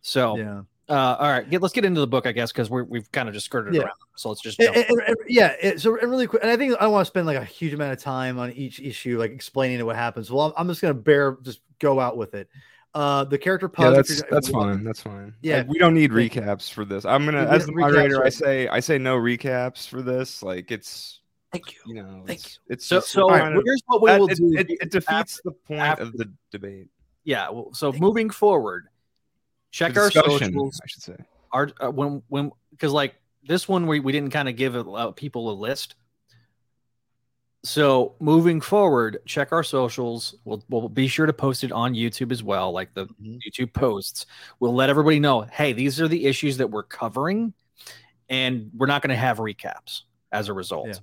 So, 0.02 0.36
Yeah. 0.36 0.62
uh, 0.88 1.16
all 1.18 1.28
right, 1.30 1.48
get, 1.48 1.62
let's 1.62 1.74
get 1.74 1.84
into 1.84 2.00
the 2.00 2.06
book, 2.06 2.26
I 2.26 2.32
guess, 2.32 2.52
because 2.52 2.70
we're 2.70 2.84
we've 2.84 3.10
kind 3.12 3.28
of 3.28 3.34
just 3.34 3.46
skirted 3.46 3.74
Yeah. 3.74 3.82
around. 3.82 3.92
So 4.16 4.28
let's 4.30 4.40
just 4.40 4.58
And- 4.60 4.74
jump. 4.74 4.88
and- 4.88 5.00
and- 5.08 5.16
yeah. 5.28 5.54
it- 5.60 5.80
so 5.80 5.96
and 5.98 6.10
really 6.10 6.26
quick, 6.26 6.42
and 6.42 6.50
I 6.50 6.56
think 6.56 6.74
I 6.80 6.86
want 6.86 7.02
to 7.06 7.08
spend 7.10 7.26
like 7.26 7.36
a 7.36 7.44
huge 7.44 7.72
amount 7.72 7.92
of 7.92 8.00
time 8.02 8.38
on 8.38 8.52
each 8.52 8.80
issue, 8.80 9.18
like 9.18 9.30
explaining 9.32 9.84
what 9.84 9.96
happens. 9.96 10.30
Well, 10.30 10.46
I'm, 10.46 10.52
I'm 10.56 10.68
just 10.68 10.80
gonna 10.80 10.94
bear, 10.94 11.36
just 11.42 11.60
go 11.78 12.00
out 12.00 12.16
with 12.16 12.34
it. 12.34 12.48
Uh, 12.92 13.22
the 13.22 13.38
character 13.38 13.68
Pug. 13.68 13.84
Yeah, 13.84 13.90
that's 13.96 14.22
that's 14.30 14.48
you 14.48 14.54
fine. 14.54 14.82
That's 14.82 15.00
fine. 15.00 15.32
Yeah. 15.42 15.58
Like, 15.58 15.68
we 15.68 15.78
don't 15.78 15.94
need 15.94 16.10
recaps 16.10 16.72
for 16.72 16.84
this. 16.84 17.04
I'm 17.04 17.24
gonna, 17.24 17.44
as 17.44 17.66
the 17.66 17.72
didn't 17.72 17.74
recaps, 17.76 17.80
moderator, 17.82 18.24
I 18.24 18.28
say, 18.30 18.66
I 18.68 18.80
say 18.80 18.98
no 18.98 19.16
recaps 19.16 19.86
for 19.86 20.02
this. 20.02 20.42
Like 20.42 20.72
it's, 20.72 21.20
Thank 21.52 21.72
you. 21.72 21.78
you 21.86 21.94
know, 22.02 22.22
Thank 22.26 22.40
it's, 22.40 22.58
it's 22.68 22.86
so, 22.86 22.96
just 22.96 23.10
so 23.10 23.28
kind 23.28 23.56
of- 23.56 23.62
here's 23.64 23.80
what 23.86 24.02
we 24.02 24.10
that- 24.10 24.18
will 24.20 24.28
it, 24.30 24.36
do. 24.38 24.54
it, 24.56 24.70
it 24.70 24.90
defeats 24.90 25.40
the 25.44 25.52
point 25.52 25.80
after- 25.82 26.02
of 26.02 26.12
the 26.14 26.32
debate. 26.50 26.88
yeah. 27.22 27.48
Well, 27.48 27.70
so 27.74 27.92
moving 27.92 28.28
forward, 28.28 28.88
check 29.70 29.96
our 29.96 30.10
socials. 30.10 30.80
I 30.82 30.86
should 30.86 31.02
say. 31.02 31.16
Our 31.52 31.70
uh, 31.80 31.90
when 31.90 32.22
when 32.28 32.52
because 32.70 32.92
like 32.92 33.14
this 33.46 33.68
one 33.68 33.86
we 33.86 34.00
we 34.00 34.12
didn't 34.12 34.30
kind 34.30 34.48
of 34.48 34.56
give 34.56 34.76
uh, 34.76 35.10
people 35.12 35.50
a 35.50 35.54
list. 35.54 35.94
So 37.62 38.14
moving 38.20 38.60
forward, 38.62 39.18
check 39.26 39.52
our 39.52 39.62
socials. 39.62 40.34
We'll 40.44 40.64
we'll 40.70 40.88
be 40.88 41.08
sure 41.08 41.26
to 41.26 41.32
post 41.32 41.62
it 41.62 41.72
on 41.72 41.92
YouTube 41.94 42.32
as 42.32 42.42
well, 42.42 42.72
like 42.72 42.94
the 42.94 43.06
Mhm. 43.06 43.38
YouTube 43.46 43.72
posts. 43.74 44.24
We'll 44.60 44.74
let 44.74 44.88
everybody 44.88 45.20
know, 45.20 45.42
hey, 45.42 45.74
these 45.74 46.00
are 46.00 46.08
the 46.08 46.24
issues 46.24 46.56
that 46.56 46.70
we're 46.70 46.84
covering, 46.84 47.52
and 48.30 48.70
we're 48.74 48.86
not 48.86 49.02
going 49.02 49.10
to 49.10 49.16
have 49.16 49.38
recaps 49.38 50.02
as 50.32 50.48
a 50.48 50.54
result. 50.54 50.88
Yeah. 50.88 50.94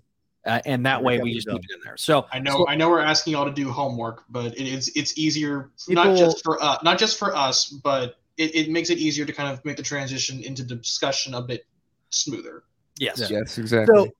Uh, 0.53 0.61
and 0.65 0.85
that 0.85 1.03
way 1.03 1.19
we 1.19 1.33
just 1.33 1.47
keep 1.47 1.59
it 1.59 1.69
in 1.75 1.81
there. 1.83 1.97
So 1.97 2.25
I 2.31 2.39
know 2.39 2.51
so- 2.59 2.67
I 2.67 2.75
know 2.75 2.89
we're 2.89 3.01
asking 3.01 3.33
y'all 3.33 3.45
to 3.45 3.51
do 3.51 3.69
homework, 3.69 4.23
but 4.29 4.57
it, 4.57 4.61
it's 4.67 4.87
it's 4.95 5.15
easier 5.17 5.69
People- 5.87 6.05
not 6.05 6.17
just 6.17 6.43
for 6.43 6.61
uh, 6.63 6.77
not 6.81 6.97
just 6.97 7.19
for 7.19 7.35
us, 7.35 7.69
but 7.69 8.15
it, 8.37 8.55
it 8.55 8.69
makes 8.69 8.89
it 8.89 8.97
easier 8.97 9.25
to 9.25 9.33
kind 9.33 9.51
of 9.51 9.63
make 9.65 9.77
the 9.77 9.83
transition 9.83 10.41
into 10.41 10.63
discussion 10.63 11.33
a 11.33 11.41
bit 11.41 11.65
smoother. 12.09 12.63
yes, 12.99 13.19
Yeah. 13.19 13.39
Yes, 13.39 13.57
exactly. 13.57 13.95
So, 13.95 14.11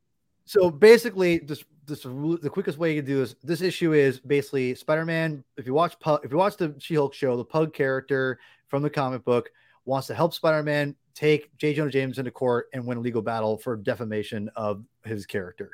so 0.46 0.72
basically, 0.72 1.40
just 1.42 1.66
this 1.86 2.04
the 2.04 2.50
quickest 2.52 2.78
way 2.78 2.94
you 2.94 3.02
can 3.02 3.06
do 3.06 3.20
this. 3.20 3.36
This 3.44 3.62
issue 3.62 3.94
is 3.94 4.20
basically 4.20 4.76
Spider-Man. 4.76 5.44
If 5.56 5.66
you 5.66 5.74
watch 5.74 5.98
Pug, 6.00 6.22
if 6.24 6.32
you 6.32 6.38
watch 6.38 6.58
the 6.58 6.76
She-Hulk 6.78 7.14
show, 7.14 7.38
the 7.38 7.46
Pug 7.46 7.74
character 7.74 8.40
from 8.68 8.84
the 8.84 8.90
comic 8.90 9.24
book 9.24 9.50
wants 9.86 10.08
to 10.08 10.14
help 10.14 10.34
Spider-Man 10.34 10.96
take 11.16 11.56
J. 11.58 11.74
Jonah 11.74 11.90
Jameson 11.90 12.22
into 12.22 12.32
court 12.32 12.68
and 12.74 12.86
win 12.86 12.98
a 12.98 13.02
legal 13.02 13.22
battle 13.22 13.58
for 13.58 13.76
defamation 13.76 14.50
of 14.56 14.84
his 15.04 15.26
character, 15.26 15.72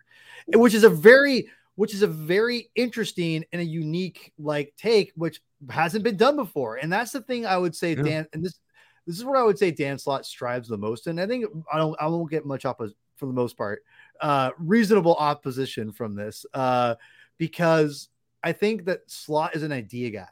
which 0.48 0.74
is 0.74 0.84
a 0.84 0.90
very 0.90 1.50
which 1.76 1.94
is 1.94 2.02
a 2.02 2.08
very 2.08 2.70
interesting 2.76 3.44
and 3.52 3.62
a 3.62 3.66
unique 3.66 4.32
like 4.38 4.74
take, 4.78 5.12
which 5.16 5.42
hasn't 5.70 6.04
been 6.04 6.18
done 6.18 6.36
before. 6.36 6.78
And 6.78 6.92
that's 6.92 7.12
the 7.12 7.22
thing 7.22 7.46
I 7.46 7.58
would 7.58 7.76
say, 7.76 7.96
Yeah. 7.96 8.04
Dan. 8.04 8.28
And 8.34 8.44
this 8.44 8.60
this 9.06 9.18
is 9.18 9.26
where 9.26 9.36
I 9.36 9.44
would 9.44 9.58
say 9.58 9.72
Dan 9.72 9.98
Slott 9.98 10.26
strives 10.26 10.70
the 10.70 10.78
most. 10.78 11.08
And 11.08 11.20
I 11.20 11.28
think 11.28 11.46
I 11.72 11.78
don't 11.78 11.96
I 12.00 12.08
won't 12.08 12.30
get 12.30 12.46
much 12.46 12.66
opposite 12.66 12.96
for 13.16 13.26
the 13.26 13.34
most 13.34 13.58
part. 13.58 13.84
Uh 14.22 14.52
reasonable 14.58 15.16
opposition 15.16 15.92
from 15.92 16.16
this. 16.16 16.46
Uh 16.54 16.96
because 17.38 18.10
I 18.44 18.52
think 18.52 18.86
that 18.86 19.10
Slott 19.10 19.56
is 19.56 19.64
an 19.64 19.72
idea 19.72 20.10
guy. 20.12 20.30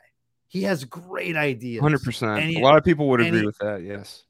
He 0.48 0.64
has 0.64 0.84
great 0.84 1.36
ideas. 1.36 1.82
Hundred 1.82 2.04
percent. 2.04 2.40
A 2.58 2.60
lot 2.60 2.78
of 2.78 2.84
people 2.84 3.08
would 3.10 3.22
agree 3.22 3.40
he- 3.40 3.46
with 3.46 3.58
that. 3.60 3.84
Yes. 3.84 4.24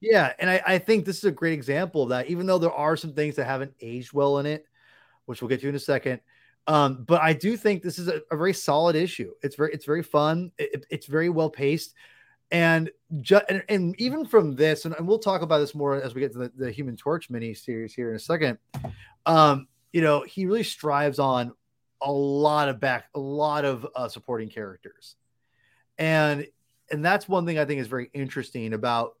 Yeah, 0.00 0.34
and 0.38 0.50
I, 0.50 0.62
I 0.66 0.78
think 0.78 1.06
this 1.06 1.16
is 1.16 1.24
a 1.24 1.30
great 1.30 1.54
example 1.54 2.02
of 2.02 2.10
that, 2.10 2.28
even 2.28 2.46
though 2.46 2.58
there 2.58 2.70
are 2.72 2.98
some 2.98 3.14
things 3.14 3.36
that 3.36 3.46
haven't 3.46 3.72
aged 3.80 4.12
well 4.12 4.38
in 4.38 4.46
it, 4.46 4.66
which 5.24 5.40
we'll 5.40 5.48
get 5.48 5.62
to 5.62 5.68
in 5.70 5.74
a 5.74 5.78
second. 5.78 6.20
Um, 6.68 7.04
but 7.04 7.20
I 7.22 7.32
do 7.32 7.56
think 7.56 7.82
this 7.82 7.98
is 7.98 8.08
a, 8.08 8.22
a 8.30 8.36
very 8.36 8.52
solid 8.52 8.96
issue. 8.96 9.32
It's 9.42 9.54
very 9.56 9.72
it's 9.72 9.84
very 9.84 10.02
fun. 10.02 10.52
It- 10.58 10.86
it's 10.90 11.06
very 11.06 11.28
well 11.28 11.50
paced. 11.50 11.94
And, 12.52 12.90
ju- 13.22 13.40
and 13.48 13.64
and 13.68 14.00
even 14.00 14.24
from 14.24 14.54
this, 14.54 14.84
and, 14.84 14.94
and 14.94 15.06
we'll 15.08 15.18
talk 15.18 15.42
about 15.42 15.58
this 15.58 15.74
more 15.74 16.00
as 16.00 16.14
we 16.14 16.20
get 16.20 16.32
to 16.32 16.38
the, 16.38 16.52
the 16.56 16.70
Human 16.70 16.96
Torch 16.96 17.28
mini 17.28 17.54
series 17.54 17.92
here 17.92 18.10
in 18.10 18.16
a 18.16 18.20
second. 18.20 18.58
Um, 19.26 19.66
you 19.92 20.00
know, 20.00 20.22
he 20.22 20.46
really 20.46 20.62
strives 20.62 21.18
on 21.18 21.52
a 22.00 22.12
lot 22.12 22.68
of 22.68 22.78
back, 22.78 23.06
a 23.16 23.18
lot 23.18 23.64
of 23.64 23.84
uh, 23.96 24.06
supporting 24.06 24.48
characters, 24.48 25.16
and 25.98 26.46
and 26.92 27.04
that's 27.04 27.28
one 27.28 27.46
thing 27.46 27.58
I 27.58 27.64
think 27.64 27.80
is 27.80 27.88
very 27.88 28.10
interesting 28.14 28.74
about 28.74 29.14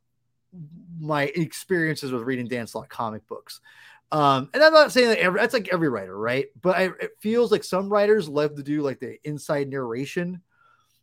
my 1.00 1.24
experiences 1.24 2.12
with 2.12 2.22
reading 2.22 2.46
Dan 2.46 2.68
Slott 2.68 2.88
comic 2.88 3.26
books. 3.26 3.60
Um, 4.12 4.50
and 4.54 4.62
I'm 4.62 4.72
not 4.72 4.92
saying 4.92 5.08
that 5.08 5.18
every, 5.18 5.40
that's 5.40 5.54
like 5.54 5.68
every 5.72 5.88
writer, 5.88 6.16
right? 6.16 6.46
But 6.60 6.76
I, 6.76 6.84
it 7.00 7.12
feels 7.20 7.50
like 7.50 7.64
some 7.64 7.88
writers 7.88 8.28
love 8.28 8.54
to 8.56 8.62
do 8.62 8.82
like 8.82 9.00
the 9.00 9.18
inside 9.24 9.68
narration. 9.68 10.40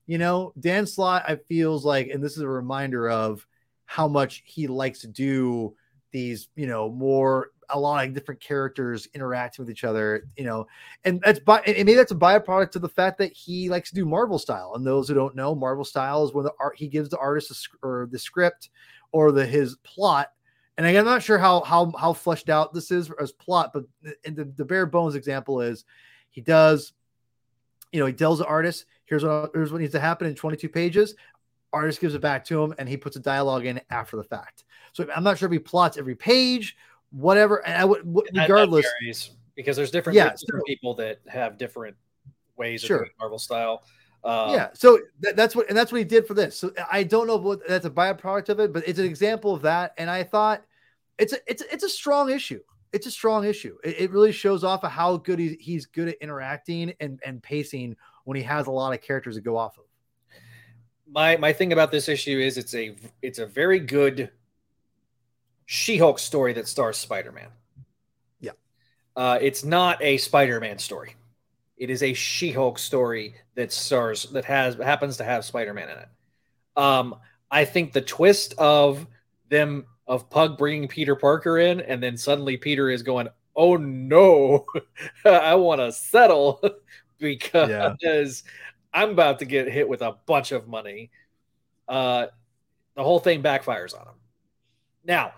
You 0.05 0.17
know, 0.17 0.53
Dan 0.59 0.85
Slott, 0.85 1.23
I 1.27 1.35
feels 1.35 1.85
like, 1.85 2.09
and 2.09 2.23
this 2.23 2.33
is 2.33 2.43
a 2.43 2.47
reminder 2.47 3.09
of 3.09 3.45
how 3.85 4.07
much 4.07 4.43
he 4.45 4.67
likes 4.67 4.99
to 5.01 5.07
do 5.07 5.75
these, 6.11 6.49
you 6.55 6.67
know, 6.67 6.89
more 6.89 7.49
a 7.69 7.79
lot 7.79 8.05
of 8.05 8.13
different 8.13 8.41
characters 8.41 9.07
interacting 9.13 9.63
with 9.63 9.71
each 9.71 9.83
other, 9.83 10.23
you 10.37 10.45
know, 10.45 10.67
and 11.03 11.21
that's 11.21 11.39
by 11.39 11.59
and 11.61 11.77
maybe 11.77 11.95
that's 11.95 12.11
a 12.11 12.15
byproduct 12.15 12.75
of 12.75 12.81
the 12.81 12.89
fact 12.89 13.17
that 13.17 13.33
he 13.33 13.69
likes 13.69 13.89
to 13.89 13.95
do 13.95 14.05
Marvel 14.05 14.39
style. 14.39 14.73
And 14.75 14.85
those 14.85 15.07
who 15.07 15.13
don't 15.13 15.35
know, 15.35 15.55
Marvel 15.55 15.85
style 15.85 16.23
is 16.23 16.33
when 16.33 16.45
the 16.45 16.53
art 16.59 16.77
he 16.77 16.87
gives 16.87 17.09
the 17.09 17.17
artist 17.17 17.69
or 17.81 18.07
the 18.11 18.19
script 18.19 18.69
or 19.11 19.31
the 19.31 19.45
his 19.45 19.75
plot. 19.83 20.29
And 20.77 20.87
again, 20.87 21.01
I'm 21.01 21.05
not 21.05 21.21
sure 21.23 21.37
how 21.37 21.61
how 21.61 21.91
how 21.97 22.13
fleshed 22.13 22.49
out 22.49 22.73
this 22.73 22.89
is 22.91 23.11
as 23.21 23.31
plot, 23.31 23.71
but 23.73 23.83
the, 24.23 24.45
the, 24.55 24.65
bare 24.65 24.85
bones 24.85 25.15
example 25.15 25.61
is 25.61 25.85
he 26.31 26.41
does, 26.41 26.93
you 27.91 27.99
know, 27.99 28.07
he 28.07 28.13
tells 28.13 28.39
the 28.39 28.45
artist, 28.45 28.85
here's 29.05 29.23
what 29.23 29.51
here's 29.53 29.71
what 29.71 29.81
needs 29.81 29.93
to 29.93 29.99
happen 29.99 30.25
in 30.27 30.33
22 30.35 30.67
pages. 30.69 31.15
Artist 31.71 32.01
gives 32.01 32.13
it 32.15 32.21
back 32.21 32.43
to 32.45 32.63
him, 32.63 32.73
and 32.77 32.87
he 32.89 32.97
puts 32.97 33.15
a 33.15 33.19
dialogue 33.19 33.65
in 33.65 33.81
after 33.89 34.17
the 34.17 34.23
fact. 34.23 34.63
So 34.93 35.07
I'm 35.15 35.23
not 35.23 35.37
sure 35.37 35.47
if 35.47 35.53
he 35.53 35.59
plots 35.59 35.97
every 35.97 36.15
page, 36.15 36.75
whatever. 37.11 37.65
And 37.65 37.75
I 37.75 37.85
would, 37.85 37.99
w- 37.99 38.21
That- 38.27 38.33
that 38.33 38.41
regardless, 38.43 38.85
varies, 39.01 39.31
because 39.55 39.75
there's 39.75 39.89
different, 39.89 40.15
Yeah, 40.15 40.25
different 40.25 40.61
so- 40.61 40.67
people 40.67 40.93
that 40.95 41.19
have 41.27 41.57
different 41.57 41.95
ways 42.57 42.81
Sure. 42.81 42.97
of 42.97 43.03
doing 43.05 43.11
Marvel 43.19 43.39
style. 43.39 43.83
Uh, 44.23 44.51
yeah. 44.55 44.69
So 44.73 44.99
that, 45.19 45.35
that's 45.35 45.55
what, 45.55 45.67
and 45.67 45.77
that's 45.77 45.91
what 45.91 45.99
he 45.99 46.05
did 46.05 46.25
for 46.25 46.33
this. 46.33 46.57
So 46.57 46.71
I 46.91 47.03
don't 47.03 47.27
know 47.27 47.35
what 47.35 47.67
that's 47.67 47.85
a 47.85 47.89
byproduct 47.89 48.49
of 48.49 48.59
it, 48.59 48.71
but 48.71 48.87
it's 48.87 48.99
an 48.99 49.05
example 49.05 49.53
of 49.53 49.63
that. 49.63 49.93
And 49.97 50.09
I 50.09 50.23
thought 50.23 50.63
it's 51.17 51.33
a, 51.33 51.37
it's 51.45 51.61
a, 51.61 51.73
it's 51.73 51.83
a 51.83 51.89
strong 51.89 52.29
issue. 52.29 52.61
It's 52.93 53.07
a 53.07 53.11
strong 53.11 53.43
issue. 53.43 53.77
It, 53.83 53.99
it 53.99 54.11
really 54.11 54.31
shows 54.31 54.63
off 54.63 54.83
of 54.83 54.91
how 54.91 55.17
good 55.17 55.39
he, 55.39 55.57
he's 55.59 55.85
good 55.85 56.07
at 56.07 56.15
interacting 56.21 56.93
and, 56.99 57.19
and 57.25 57.43
pacing 57.43 57.97
when 58.23 58.37
he 58.37 58.43
has 58.43 58.67
a 58.67 58.71
lot 58.71 58.93
of 58.93 59.01
characters 59.01 59.35
to 59.35 59.41
go 59.41 59.57
off 59.57 59.77
of. 59.77 59.83
my 61.13 61.37
my 61.37 61.53
thing 61.53 61.73
about 61.73 61.91
this 61.91 62.09
issue 62.09 62.39
is 62.39 62.57
it's 62.57 62.73
a 62.73 62.95
it's 63.21 63.39
a 63.39 63.45
very 63.45 63.79
good 63.79 64.31
She-Hulk 65.65 66.19
story 66.19 66.53
that 66.53 66.67
stars 66.67 66.97
Spider-Man. 66.97 67.49
Yeah. 68.39 68.51
Uh, 69.15 69.37
it's 69.41 69.63
not 69.63 70.01
a 70.01 70.17
Spider-Man 70.17 70.79
story. 70.79 71.15
It 71.77 71.89
is 71.89 72.03
a 72.03 72.13
She-Hulk 72.13 72.77
story 72.79 73.35
that 73.55 73.71
stars 73.71 74.23
that 74.31 74.45
has 74.45 74.75
happens 74.75 75.17
to 75.17 75.23
have 75.23 75.45
Spider-Man 75.45 75.89
in 75.89 75.97
it. 75.97 76.09
Um, 76.75 77.15
I 77.49 77.65
think 77.65 77.93
the 77.93 78.01
twist 78.01 78.53
of 78.57 79.05
them 79.49 79.85
of 80.07 80.29
Pug 80.29 80.57
bringing 80.57 80.87
Peter 80.87 81.15
Parker 81.15 81.57
in, 81.57 81.81
and 81.81 82.01
then 82.01 82.17
suddenly 82.17 82.57
Peter 82.57 82.89
is 82.89 83.03
going, 83.03 83.27
"Oh 83.55 83.75
no, 83.77 84.65
I 85.25 85.55
want 85.55 85.81
to 85.81 85.91
settle 85.91 86.61
because 87.19 88.43
I'm 88.93 89.11
about 89.11 89.39
to 89.39 89.45
get 89.45 89.71
hit 89.71 89.87
with 89.87 90.01
a 90.01 90.17
bunch 90.25 90.51
of 90.51 90.67
money." 90.67 91.11
Uh, 91.87 92.27
the 92.95 93.03
whole 93.03 93.19
thing 93.19 93.41
backfires 93.41 93.93
on 93.99 94.07
him. 94.07 94.15
Now, 95.03 95.33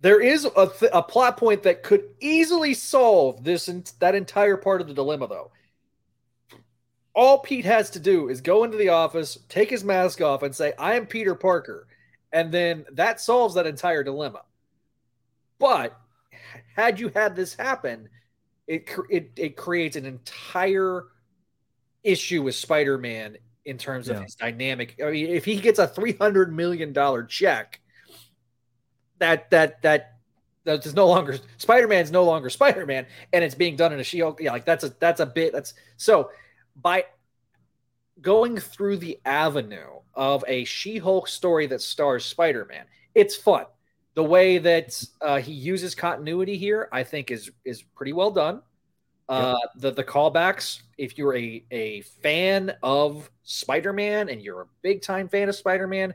there 0.00 0.20
is 0.20 0.44
a, 0.44 0.68
th- 0.68 0.90
a 0.92 1.02
plot 1.02 1.36
point 1.36 1.62
that 1.62 1.82
could 1.82 2.04
easily 2.20 2.74
solve 2.74 3.42
this 3.44 3.68
and 3.68 3.90
that 4.00 4.14
entire 4.14 4.56
part 4.56 4.80
of 4.80 4.88
the 4.88 4.94
dilemma, 4.94 5.26
though. 5.26 5.50
All 7.16 7.38
Pete 7.38 7.64
has 7.64 7.88
to 7.90 7.98
do 7.98 8.28
is 8.28 8.42
go 8.42 8.62
into 8.62 8.76
the 8.76 8.90
office, 8.90 9.38
take 9.48 9.70
his 9.70 9.82
mask 9.82 10.20
off, 10.20 10.42
and 10.42 10.54
say, 10.54 10.74
"I 10.78 10.94
am 10.96 11.06
Peter 11.06 11.34
Parker," 11.34 11.88
and 12.30 12.52
then 12.52 12.84
that 12.92 13.20
solves 13.22 13.54
that 13.54 13.66
entire 13.66 14.04
dilemma. 14.04 14.42
But 15.58 15.98
had 16.76 17.00
you 17.00 17.08
had 17.08 17.34
this 17.34 17.54
happen, 17.54 18.10
it 18.66 18.90
it 19.08 19.30
it 19.36 19.56
creates 19.56 19.96
an 19.96 20.04
entire 20.04 21.04
issue 22.04 22.42
with 22.42 22.54
Spider-Man 22.54 23.38
in 23.64 23.78
terms 23.78 24.10
of 24.10 24.16
Yeah. 24.16 24.22
his 24.24 24.34
dynamic. 24.34 24.96
I 25.02 25.10
mean, 25.10 25.28
if 25.28 25.46
he 25.46 25.56
gets 25.56 25.78
a 25.78 25.88
three 25.88 26.12
hundred 26.12 26.52
million 26.52 26.92
dollar 26.92 27.24
check, 27.24 27.80
that 29.18 29.50
that 29.50 29.80
that 29.80 30.18
that 30.64 30.84
is 30.84 30.94
no 30.94 31.06
longer 31.06 31.38
Spider-Man's 31.56 32.10
no 32.10 32.24
longer 32.24 32.50
Spider-Man, 32.50 33.06
and 33.32 33.42
it's 33.42 33.54
being 33.54 33.74
done 33.74 33.94
in 33.94 34.00
a 34.00 34.04
She-Hulk. 34.04 34.42
Yeah, 34.42 34.52
like 34.52 34.66
that's 34.66 34.84
a 34.84 34.90
that's 34.98 35.20
a 35.20 35.26
bit. 35.26 35.54
That's 35.54 35.72
so 35.96 36.30
by 36.80 37.04
going 38.20 38.58
through 38.58 38.98
the 38.98 39.18
avenue 39.24 40.00
of 40.14 40.44
a 40.46 40.64
She-Hulk 40.64 41.28
story 41.28 41.66
that 41.66 41.80
stars 41.80 42.24
Spider-Man, 42.24 42.84
it's 43.14 43.36
fun. 43.36 43.66
The 44.14 44.24
way 44.24 44.58
that 44.58 45.04
uh, 45.20 45.38
he 45.38 45.52
uses 45.52 45.94
continuity 45.94 46.56
here, 46.56 46.88
I 46.90 47.04
think, 47.04 47.30
is 47.30 47.50
is 47.64 47.82
pretty 47.82 48.14
well 48.14 48.30
done. 48.30 48.62
Uh, 49.28 49.56
the 49.76 49.90
the 49.90 50.04
callbacks. 50.04 50.80
If 50.96 51.18
you're 51.18 51.36
a 51.36 51.64
a 51.70 52.00
fan 52.22 52.72
of 52.82 53.30
Spider 53.42 53.92
Man 53.92 54.30
and 54.30 54.40
you're 54.40 54.62
a 54.62 54.66
big 54.82 55.02
time 55.02 55.28
fan 55.28 55.50
of 55.50 55.54
Spider 55.54 55.86
Man, 55.86 56.14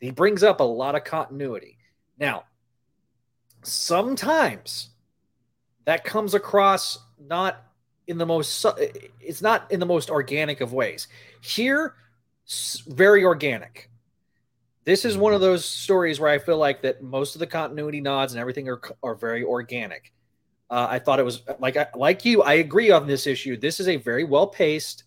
he 0.00 0.10
brings 0.10 0.42
up 0.42 0.60
a 0.60 0.64
lot 0.64 0.94
of 0.94 1.04
continuity. 1.04 1.78
Now, 2.18 2.44
sometimes 3.62 4.90
that 5.86 6.04
comes 6.04 6.34
across 6.34 6.98
not 7.18 7.64
in 8.06 8.18
the 8.18 8.26
most 8.26 8.64
it's 9.20 9.42
not 9.42 9.70
in 9.70 9.80
the 9.80 9.86
most 9.86 10.10
organic 10.10 10.60
of 10.60 10.72
ways. 10.72 11.08
Here, 11.40 11.94
very 12.88 13.24
organic. 13.24 13.88
This 14.84 15.04
is 15.04 15.16
one 15.16 15.32
of 15.32 15.40
those 15.40 15.64
stories 15.64 16.18
where 16.18 16.30
I 16.30 16.38
feel 16.38 16.58
like 16.58 16.82
that 16.82 17.02
most 17.02 17.36
of 17.36 17.38
the 17.38 17.46
continuity 17.46 18.00
nods 18.00 18.32
and 18.32 18.40
everything 18.40 18.68
are 18.68 18.80
are 19.02 19.14
very 19.14 19.44
organic. 19.44 20.12
Uh, 20.70 20.86
I 20.90 20.98
thought 20.98 21.20
it 21.20 21.24
was 21.24 21.42
like 21.60 21.76
like 21.96 22.24
you. 22.24 22.42
I 22.42 22.54
agree 22.54 22.90
on 22.90 23.06
this 23.06 23.26
issue. 23.26 23.56
This 23.56 23.78
is 23.78 23.88
a 23.88 23.96
very 23.96 24.24
well 24.24 24.46
paced. 24.46 25.04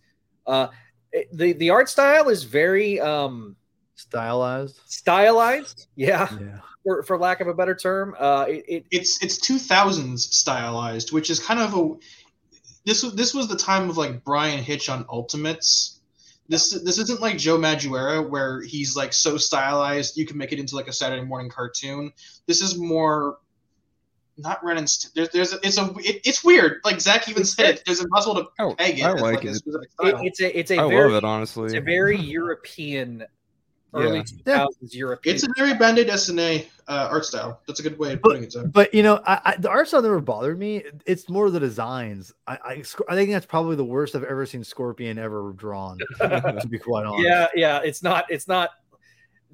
Uh, 0.47 0.67
it- 1.12 1.27
the 1.36 1.53
the 1.53 1.69
art 1.71 1.89
style 1.89 2.29
is 2.29 2.43
very 2.43 2.99
um, 3.01 3.55
Stylized. 3.95 4.79
stylized. 4.86 5.88
Yeah, 5.95 6.29
Yeah. 6.39 6.60
for, 6.84 7.01
for 7.03 7.17
lack 7.17 7.39
of 7.41 7.47
a 7.47 7.53
better 7.53 7.73
term. 7.75 8.15
Uh, 8.19 8.45
it, 8.47 8.63
it 8.67 8.86
it's 8.91 9.21
it's 9.23 9.39
2000s 9.39 10.19
stylized, 10.19 11.12
which 11.13 11.29
is 11.29 11.39
kind 11.39 11.60
of 11.60 11.73
a 11.73 11.95
this 12.85 13.03
was 13.03 13.15
this 13.15 13.33
was 13.33 13.47
the 13.47 13.55
time 13.57 13.89
of 13.89 13.97
like 13.97 14.23
Bryan 14.23 14.63
Hitch 14.63 14.89
on 14.89 15.05
Ultimates. 15.09 15.99
This 16.47 16.69
this 16.83 16.99
isn't 16.99 17.21
like 17.21 17.37
Joe 17.37 17.57
Madureira 17.57 18.27
where 18.29 18.61
he's 18.61 18.95
like 18.95 19.13
so 19.13 19.37
stylized 19.37 20.15
you 20.17 20.25
can 20.25 20.37
make 20.37 20.51
it 20.51 20.59
into 20.59 20.75
like 20.75 20.87
a 20.87 20.93
Saturday 20.93 21.23
morning 21.25 21.49
cartoon. 21.49 22.13
This 22.45 22.61
is 22.61 22.77
more 22.77 23.37
not 24.37 24.63
Ren 24.63 24.77
and 24.77 24.89
St- 24.89 25.13
there's 25.15 25.29
there's 25.29 25.53
a, 25.53 25.59
it's 25.63 25.77
a 25.79 25.85
it, 25.99 26.21
it's 26.25 26.43
weird. 26.43 26.81
Like 26.83 26.99
Zach 27.01 27.27
even 27.29 27.45
said 27.45 27.81
there's 27.85 27.97
It's 27.99 28.03
impossible 28.03 28.35
to 28.35 28.47
Oh, 28.59 28.75
peg 28.75 28.99
it. 28.99 29.03
I 29.03 29.13
as, 29.15 29.21
like 29.21 29.43
it. 29.45 29.55
specific 29.55 29.89
it- 30.01 30.15
it's 30.23 30.41
a 30.41 30.59
it's 30.59 30.71
a 30.71 30.77
I 30.79 30.87
very 30.87 31.09
love 31.11 31.23
it 31.23 31.25
honestly. 31.25 31.65
it's 31.65 31.73
a 31.73 31.81
very 31.81 32.17
European 32.19 33.25
early 33.95 34.23
Yeah. 34.45 34.65
2000s 34.81 34.93
European. 34.93 35.36
It's 35.36 35.43
a 35.43 35.47
very 35.58 35.73
bande 35.73 35.99
dessinée 35.99 36.67
uh, 36.88 37.08
art 37.12 37.25
style. 37.25 37.62
That's 37.67 37.79
a 37.79 37.84
good 37.84 37.97
way 37.97 38.13
of 38.13 38.21
But- 38.21 38.29
putting 38.29 38.43
it. 38.43 38.51
Zach. 38.51 38.65
But 38.71 38.93
you 38.93 39.01
know, 39.03 39.21
I, 39.25 39.41
I, 39.45 39.55
the 39.58 39.69
art 39.69 39.88
style 39.88 40.01
never 40.01 40.19
bothered 40.19 40.60
me. 40.60 40.84
It's 41.05 41.29
more 41.29 41.49
the 41.49 41.60
designs. 41.60 42.31
I, 42.47 42.53
I, 42.63 42.84
I 43.10 43.15
think 43.15 43.31
that's 43.31 43.45
probably 43.45 43.75
the 43.75 43.86
worst 43.86 44.15
I've 44.15 44.23
ever 44.23 44.45
seen 44.45 44.63
Scorpion 44.63 45.17
ever 45.17 45.53
drawn. 45.55 45.97
to 46.19 46.67
be 46.69 46.77
quite 46.79 47.05
honest. 47.05 47.23
yeah, 47.25 47.47
yeah. 47.55 47.79
It's 47.84 48.03
not. 48.03 48.25
It's 48.29 48.47
not. 48.47 48.69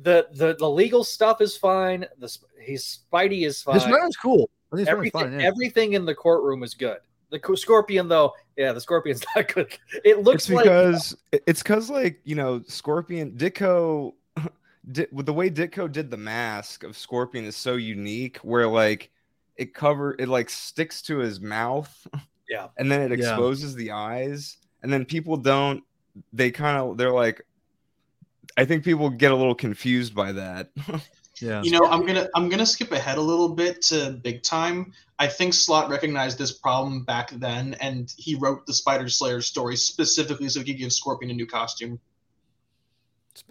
The 0.02 0.28
the 0.34 0.56
the 0.58 0.70
legal 0.70 1.04
stuff 1.04 1.42
is 1.42 1.56
fine. 1.56 2.06
The 2.20 2.28
sp- 2.28 2.50
he's 2.60 3.00
Spidey 3.14 3.46
is 3.46 3.62
fine. 3.62 3.76
this 3.76 3.86
is 3.86 4.18
cool. 4.18 4.50
I 4.72 4.78
think 4.78 4.88
this 4.88 4.92
everything 4.92 5.22
fine. 5.22 5.40
Yeah. 5.40 5.46
everything 5.46 5.94
in 5.94 6.06
the 6.06 6.16
courtroom 6.16 6.64
is 6.64 6.74
good. 6.74 6.98
The 7.30 7.40
Scorpion 7.56 8.08
though, 8.10 8.34
yeah, 8.58 8.74
the 8.74 8.82
Scorpion's 8.82 9.24
not 9.36 9.54
good. 9.54 9.78
It 10.04 10.24
looks 10.24 10.46
it's 10.46 10.54
like 10.54 10.64
because 10.66 11.16
it's 11.32 11.62
because 11.64 11.90
like 11.90 12.20
you 12.24 12.36
know 12.36 12.62
Scorpion 12.68 13.32
Ditko 13.32 14.14
di- 14.92 15.08
with 15.12 15.26
the 15.26 15.34
way 15.34 15.50
Ditko 15.50 15.92
did 15.92 16.10
the 16.10 16.18
mask 16.18 16.84
of 16.84 16.98
Scorpion 16.98 17.46
is 17.46 17.56
so 17.56 17.76
unique 17.76 18.38
where 18.38 18.68
like 18.68 19.12
it 19.58 19.74
cover 19.74 20.16
it 20.20 20.28
like 20.30 20.50
sticks 20.50 21.02
to 21.04 21.18
his 21.20 21.40
mouth 21.42 22.08
Yeah. 22.50 22.68
and 22.78 22.92
then 22.92 23.02
it 23.02 23.20
Yeah. 23.20 23.32
exposes 23.34 23.76
the 23.76 23.92
eyes 23.92 24.58
and 24.84 24.92
then 24.92 25.06
people 25.06 25.38
don't 25.38 25.84
they 26.34 26.52
kind 26.52 26.78
of 26.78 26.98
they're 26.98 27.12
like 27.12 27.42
I 28.58 28.66
think 28.66 28.84
people 28.84 29.10
get 29.10 29.32
a 29.32 29.36
little 29.36 29.56
confused 29.56 30.14
by 30.14 30.34
that. 30.34 30.72
yeah. 31.42 31.62
You 31.64 31.72
know, 31.72 31.86
I'm 31.86 32.06
gonna 32.06 32.28
I'm 32.36 32.50
gonna 32.50 32.66
skip 32.66 32.92
ahead 32.92 33.18
a 33.18 33.22
little 33.22 33.50
bit 33.56 33.82
to 33.84 34.12
big 34.22 34.44
time. 34.44 34.92
I 35.20 35.28
think 35.28 35.54
Slott 35.54 35.90
recognized 35.90 36.38
this 36.38 36.52
problem 36.52 37.06
back 37.06 37.30
then, 37.32 37.76
and 37.76 38.14
he 38.18 38.36
wrote 38.36 38.66
the 38.66 38.74
Spider 38.74 39.08
Slayer 39.08 39.40
story 39.42 39.78
specifically 39.78 40.50
so 40.50 40.60
he 40.60 40.66
could 40.66 40.78
give 40.80 40.92
Scorpion 40.92 41.32
a 41.32 41.34
new 41.34 41.46
costume. 41.46 41.98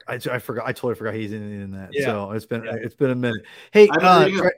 I, 0.06 0.14
I 0.14 0.38
forgot. 0.38 0.66
I 0.66 0.72
totally 0.72 0.94
forgot 0.94 1.14
he's 1.14 1.32
in, 1.32 1.42
in 1.62 1.70
that. 1.72 1.90
Yeah. 1.92 2.04
So 2.06 2.30
it's 2.32 2.46
been 2.46 2.64
Yeah. 2.64 2.74
it's 2.82 2.94
been 2.94 3.10
a 3.10 3.14
minute. 3.14 3.42
Hey, 3.72 3.88
uh, 4.00 4.28
tri- 4.28 4.50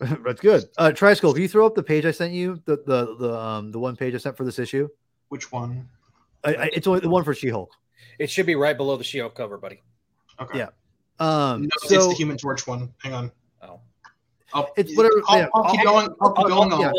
that's 0.24 0.40
good. 0.40 0.64
Uh, 0.78 0.90
Triskull, 0.90 1.32
can 1.32 1.42
you 1.42 1.48
throw 1.48 1.66
up 1.66 1.74
the 1.74 1.82
page 1.82 2.04
I 2.06 2.10
sent 2.12 2.32
you? 2.32 2.60
The 2.64 2.76
the 2.86 3.16
the 3.18 3.38
um 3.38 3.72
the 3.72 3.78
one 3.78 3.96
page 3.96 4.14
I 4.14 4.18
sent 4.18 4.36
for 4.36 4.44
this 4.44 4.58
issue. 4.58 4.88
Which 5.28 5.50
one? 5.52 5.88
I, 6.44 6.54
I, 6.54 6.70
it's 6.72 6.86
only 6.86 7.00
the 7.00 7.08
one 7.08 7.24
for 7.24 7.34
She 7.34 7.48
Hulk. 7.48 7.70
it 8.18 8.30
should 8.30 8.46
be 8.46 8.54
right 8.54 8.76
below 8.76 8.96
the 8.96 9.02
She-Hulk 9.04 9.34
cover, 9.34 9.58
buddy. 9.58 9.82
Okay. 10.40 10.58
Yeah. 10.58 10.68
Um, 11.18 11.62
No, 11.62 11.68
it's 11.82 11.88
the 11.88 12.14
Human 12.14 12.36
Torch 12.36 12.64
one. 12.66 12.92
Hang 13.02 13.12
on. 13.12 13.32
Oh. 13.60 13.80
I'll, 14.54 14.70
It's 14.76 14.96
whatever- 14.96 15.20
I'll, 15.26 15.38
yeah, 15.38 15.48
I'll 15.52 15.70
keep 15.70 15.80
I'll- 15.80 15.84
going. 15.86 16.08
I'll 16.20 16.32
keep 16.32 16.44
I'll- 16.44 16.48
going 16.68 16.72
I'll- 16.72 16.84
on. 16.84 16.94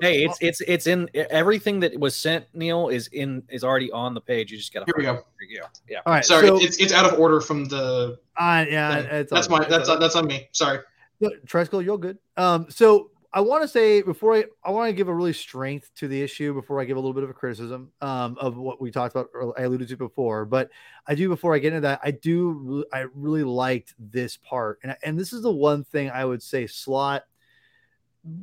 Hey, 0.00 0.24
it's 0.24 0.38
it's 0.40 0.60
it's 0.62 0.86
in 0.86 1.08
everything 1.14 1.80
that 1.80 1.98
was 1.98 2.16
sent. 2.16 2.46
Neil 2.54 2.88
is 2.88 3.08
in 3.08 3.42
is 3.48 3.64
already 3.64 3.90
on 3.92 4.14
the 4.14 4.20
page. 4.20 4.50
You 4.50 4.58
just 4.58 4.72
gotta. 4.72 4.86
Here 4.86 4.94
we 4.96 5.04
go. 5.04 5.14
Here 5.14 5.48
you 5.48 5.60
go. 5.60 5.66
Yeah. 5.88 6.00
all 6.06 6.12
right. 6.12 6.24
Sorry, 6.24 6.48
so, 6.48 6.60
it's 6.60 6.78
it's 6.78 6.92
out 6.92 7.10
of 7.10 7.18
order 7.18 7.40
from 7.40 7.66
the. 7.66 8.18
uh, 8.36 8.64
yeah, 8.68 9.02
thing. 9.02 9.10
it's 9.10 9.32
that's 9.32 9.48
all 9.48 9.58
my 9.58 9.64
good. 9.64 9.70
that's 9.70 9.88
that's 9.88 10.16
on 10.16 10.26
me. 10.26 10.48
Sorry. 10.52 10.80
No, 11.20 11.30
Triskull, 11.46 11.82
you're 11.82 11.98
good. 11.98 12.18
Um, 12.36 12.66
so 12.68 13.10
I 13.32 13.40
want 13.40 13.62
to 13.62 13.68
say 13.68 14.00
before 14.02 14.36
I, 14.36 14.44
I 14.64 14.70
want 14.70 14.88
to 14.88 14.92
give 14.92 15.08
a 15.08 15.14
really 15.14 15.32
strength 15.32 15.90
to 15.96 16.08
the 16.08 16.22
issue 16.22 16.54
before 16.54 16.80
I 16.80 16.84
give 16.84 16.96
a 16.96 17.00
little 17.00 17.12
bit 17.12 17.24
of 17.24 17.30
a 17.30 17.34
criticism 17.34 17.92
um, 18.00 18.38
of 18.40 18.56
what 18.56 18.80
we 18.80 18.90
talked 18.90 19.14
about. 19.14 19.28
Or 19.34 19.58
I 19.58 19.64
alluded 19.64 19.88
to 19.88 19.96
before, 19.96 20.46
but 20.46 20.70
I 21.06 21.14
do 21.14 21.28
before 21.28 21.54
I 21.54 21.58
get 21.58 21.72
into 21.72 21.82
that. 21.82 22.00
I 22.02 22.12
do 22.12 22.84
I 22.92 23.06
really 23.14 23.44
liked 23.44 23.94
this 23.98 24.36
part, 24.36 24.78
and 24.82 24.96
and 25.02 25.18
this 25.18 25.32
is 25.32 25.42
the 25.42 25.52
one 25.52 25.84
thing 25.84 26.10
I 26.10 26.24
would 26.24 26.42
say 26.42 26.66
Slott. 26.66 27.24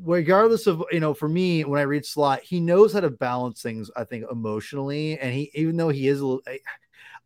Regardless 0.04 0.68
of 0.68 0.84
you 0.92 1.00
know, 1.00 1.14
for 1.14 1.28
me, 1.28 1.64
when 1.66 1.80
I 1.80 1.84
read 1.84 2.06
Slott, 2.06 2.42
he 2.42 2.60
knows 2.60 2.94
how 2.94 3.02
to 3.02 3.10
balance 3.10 3.62
things. 3.62 3.92
I 3.96 4.04
think 4.04 4.26
emotionally, 4.32 5.20
and 5.20 5.34
he 5.34 5.52
even 5.54 5.78
though 5.78 5.90
he 5.90 6.08
is 6.08 6.22
a 6.22 6.26
little. 6.26 6.42
I, 6.48 6.60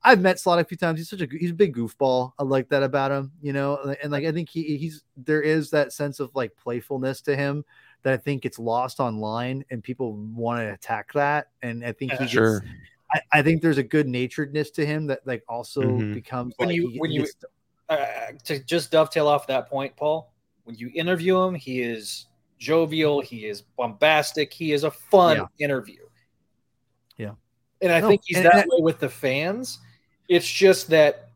I've 0.02 0.22
met 0.22 0.40
Slott 0.40 0.60
a 0.60 0.64
few 0.64 0.78
times. 0.78 0.98
He's 0.98 1.10
such 1.10 1.22
a 1.22 1.28
he's 1.30 1.52
a 1.52 1.56
big 1.56 1.76
goofball. 1.76 2.32
I 2.40 2.44
like 2.44 2.70
that 2.70 2.84
about 2.84 3.12
him, 3.12 3.32
you 3.42 3.52
know. 3.54 3.78
And, 3.84 3.98
and 4.04 4.12
like 4.12 4.26
I 4.26 4.32
think 4.32 4.50
he 4.50 4.78
he's 4.78 5.04
there 5.18 5.42
is 5.42 5.70
that 5.72 5.92
sense 5.94 6.20
of 6.20 6.32
like 6.36 6.56
playfulness 6.56 7.22
to 7.24 7.36
him 7.36 7.64
that 8.04 8.14
I 8.14 8.18
think 8.18 8.44
gets 8.44 8.60
lost 8.60 9.00
online, 9.00 9.64
and 9.70 9.84
people 9.84 10.14
want 10.14 10.62
to 10.62 10.74
attack 10.74 11.12
that. 11.14 11.48
And 11.62 11.84
I 11.86 11.92
think 11.92 12.14
he 12.14 12.20
gets, 12.20 12.32
Sure. 12.32 12.64
I, 13.14 13.22
I 13.34 13.42
think 13.42 13.62
there's 13.62 13.78
a 13.78 13.84
good 13.84 14.08
naturedness 14.08 14.72
to 14.72 14.86
him 14.86 15.06
that 15.08 15.20
like 15.28 15.44
also 15.50 15.82
Mhm. 15.82 16.14
becomes 16.14 16.54
When 16.58 16.70
like 16.70 16.76
you- 16.78 16.94
when 16.98 17.10
he 17.12 17.18
you- 17.18 17.22
gets- 17.24 17.36
uh, 17.90 18.32
to 18.46 18.60
just 18.64 18.92
dovetail 18.92 19.28
off 19.28 19.48
that 19.48 19.68
point, 19.68 19.96
Paul, 19.98 20.32
when 20.64 20.78
you 20.78 20.92
interview 20.96 21.38
him, 21.42 21.56
he 21.56 21.82
is 21.82 22.28
jovial, 22.60 23.22
he 23.22 23.46
is 23.46 23.62
bombastic, 23.62 24.54
he 24.54 24.72
is 24.74 24.84
a 24.84 24.92
fun 24.92 25.48
interview. 25.60 26.02
Yeah. 27.18 27.32
And 27.82 27.92
I 27.92 28.00
No, 28.02 28.10
think 28.10 28.22
he's 28.26 28.38
and- 28.38 28.46
that 28.46 28.56
and- 28.64 28.72
way 28.72 28.82
with 28.82 29.00
the 29.00 29.10
fans. 29.10 29.80
It's 30.28 30.48
just 30.50 30.90
that 30.90 31.30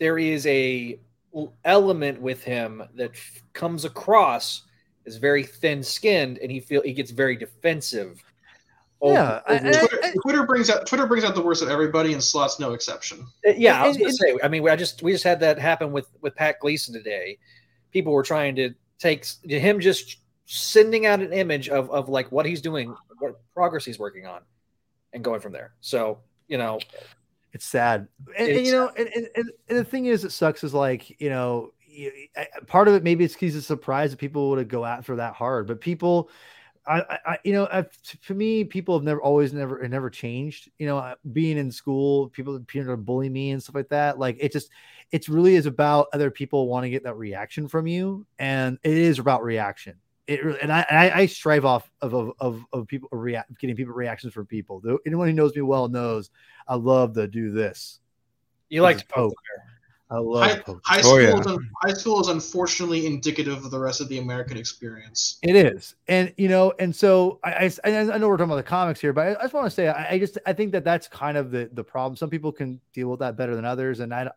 there 0.00 0.18
is 0.18 0.46
a 0.46 0.98
element 1.64 2.20
with 2.20 2.42
him 2.42 2.82
that 2.94 3.10
f- 3.12 3.42
comes 3.52 3.84
across 3.84 4.62
as 5.06 5.16
very 5.16 5.44
thin-skinned, 5.44 6.38
and 6.38 6.50
he 6.50 6.58
feel 6.60 6.82
he 6.82 6.92
gets 6.92 7.10
very 7.10 7.36
defensive. 7.36 8.22
over- 9.02 9.12
Yeah, 9.12 9.42
I- 9.46 9.58
over- 9.58 9.66
I- 9.68 9.72
Twitter, 9.78 10.12
Twitter 10.22 10.46
brings 10.46 10.70
out 10.70 10.86
Twitter 10.86 11.06
brings 11.06 11.22
out 11.22 11.34
the 11.34 11.42
worst 11.42 11.60
of 11.62 11.68
everybody, 11.68 12.14
and 12.14 12.24
Slott's 12.24 12.58
no 12.58 12.72
exception. 12.72 13.26
Uh, 13.46 13.52
Yeah, 13.54 13.82
I 13.82 13.86
was 13.86 13.98
gonna 13.98 14.10
say. 14.10 14.38
I 14.42 14.48
mean, 14.48 14.66
I 14.66 14.74
just 14.74 15.02
we 15.02 15.12
just 15.12 15.22
had 15.22 15.38
that 15.40 15.58
happen 15.58 15.92
with 15.92 16.08
with 16.22 16.34
Pat 16.34 16.58
Gleason 16.60 16.94
today. 16.94 17.36
People 17.92 18.14
were 18.14 18.22
trying 18.22 18.56
to 18.56 18.72
take 18.98 19.26
him 19.44 19.80
just 19.80 20.16
sending 20.46 21.06
out 21.06 21.20
an 21.20 21.32
image 21.32 21.68
of 21.68 21.90
of 21.90 22.08
like 22.08 22.32
what 22.32 22.46
he's 22.46 22.60
doing, 22.60 22.94
what 23.18 23.36
progress 23.54 23.84
he's 23.84 23.98
working 23.98 24.26
on, 24.26 24.40
and 25.12 25.22
going 25.22 25.40
from 25.40 25.52
there. 25.52 25.74
So 25.80 26.20
you 26.48 26.58
know, 26.58 26.78
it's 27.52 27.66
sad. 27.66 28.08
And, 28.38 28.52
and, 28.52 28.66
you 28.66 28.72
know 28.72 28.90
and, 28.96 29.08
and, 29.14 29.50
and 29.68 29.78
the 29.78 29.84
thing 29.84 30.06
is 30.06 30.24
it 30.24 30.32
sucks 30.32 30.62
is 30.64 30.74
like 30.74 31.20
you 31.20 31.30
know 31.30 31.72
part 32.66 32.88
of 32.88 32.94
it 32.94 33.02
maybe 33.02 33.24
it's 33.24 33.34
because 33.34 33.54
he's 33.54 33.66
surprise 33.66 34.10
that 34.10 34.18
people 34.18 34.50
would 34.50 34.68
go 34.68 34.84
after 34.84 35.16
that 35.16 35.32
hard 35.32 35.66
but 35.66 35.80
people 35.80 36.28
I, 36.86 37.18
I- 37.24 37.38
you 37.42 37.52
know 37.52 37.84
for 38.20 38.34
me 38.34 38.64
people 38.64 38.96
have 38.96 39.04
never 39.04 39.20
always 39.20 39.52
never 39.52 39.82
it 39.82 39.88
never 39.88 40.10
changed. 40.10 40.70
You 40.78 40.86
know 40.86 41.14
being 41.32 41.56
in 41.58 41.72
school 41.72 42.28
people 42.28 42.60
people 42.60 42.90
are 42.90 42.96
bully 42.96 43.28
me 43.28 43.50
and 43.50 43.62
stuff 43.62 43.74
like 43.74 43.88
that. 43.88 44.18
Like 44.18 44.36
it 44.38 44.52
just 44.52 44.70
it's 45.10 45.28
really 45.28 45.56
is 45.56 45.66
about 45.66 46.08
other 46.12 46.30
people 46.30 46.68
want 46.68 46.84
to 46.84 46.90
get 46.90 47.04
that 47.04 47.16
reaction 47.16 47.68
from 47.68 47.86
you 47.86 48.26
and 48.38 48.78
it 48.82 48.96
is 48.96 49.18
about 49.18 49.42
reaction 49.42 49.96
it 50.26 50.44
re- 50.44 50.58
and 50.60 50.72
I, 50.72 50.84
I 50.90 51.10
I 51.20 51.26
strive 51.26 51.64
off 51.64 51.90
of 52.02 52.14
of 52.14 52.32
of, 52.40 52.64
of 52.72 52.86
people 52.86 53.08
react 53.12 53.58
getting 53.58 53.76
people 53.76 53.94
reactions 53.94 54.32
from 54.32 54.46
people 54.46 54.80
Though 54.80 54.98
anyone 55.06 55.28
who 55.28 55.32
knows 55.32 55.54
me 55.54 55.62
well 55.62 55.88
knows 55.88 56.30
I 56.66 56.74
love 56.74 57.14
to 57.14 57.26
do 57.28 57.52
this. 57.52 58.00
you 58.68 58.82
like 58.82 58.98
to 58.98 59.06
poke. 59.06 59.30
poke. 59.32 59.38
I 60.08 60.18
love 60.18 60.50
High, 60.50 60.58
poke. 60.60 60.80
high 60.84 60.98
Oh, 60.98 61.02
school 61.02 61.20
yeah. 61.20 61.40
is 61.40 61.58
high 61.82 61.92
school 61.92 62.20
is 62.20 62.28
unfortunately 62.28 63.06
indicative 63.06 63.64
of 63.64 63.70
the 63.72 63.78
rest 63.78 64.00
of 64.00 64.08
the 64.08 64.18
American 64.18 64.56
experience. 64.56 65.38
It 65.42 65.56
is, 65.56 65.96
and 66.06 66.32
you 66.36 66.48
know, 66.48 66.72
and 66.78 66.94
so 66.94 67.40
I, 67.42 67.72
I, 67.82 67.90
I 67.98 68.18
know 68.18 68.28
we're 68.28 68.36
talking 68.36 68.52
about 68.52 68.56
the 68.56 68.62
comics 68.62 69.00
here, 69.00 69.12
but 69.12 69.26
I, 69.26 69.30
I 69.30 69.42
just 69.42 69.54
want 69.54 69.66
to 69.66 69.70
say, 69.70 69.88
I, 69.88 70.10
I 70.10 70.18
just, 70.20 70.38
I 70.46 70.52
think 70.52 70.70
that 70.72 70.84
that's 70.84 71.08
kind 71.08 71.36
of 71.36 71.50
the 71.50 71.68
the 71.72 71.82
problem. 71.82 72.14
Some 72.16 72.30
people 72.30 72.52
can 72.52 72.80
deal 72.92 73.08
with 73.08 73.18
that 73.18 73.36
better 73.36 73.56
than 73.56 73.64
others, 73.64 73.98
and 73.98 74.14
I, 74.14 74.30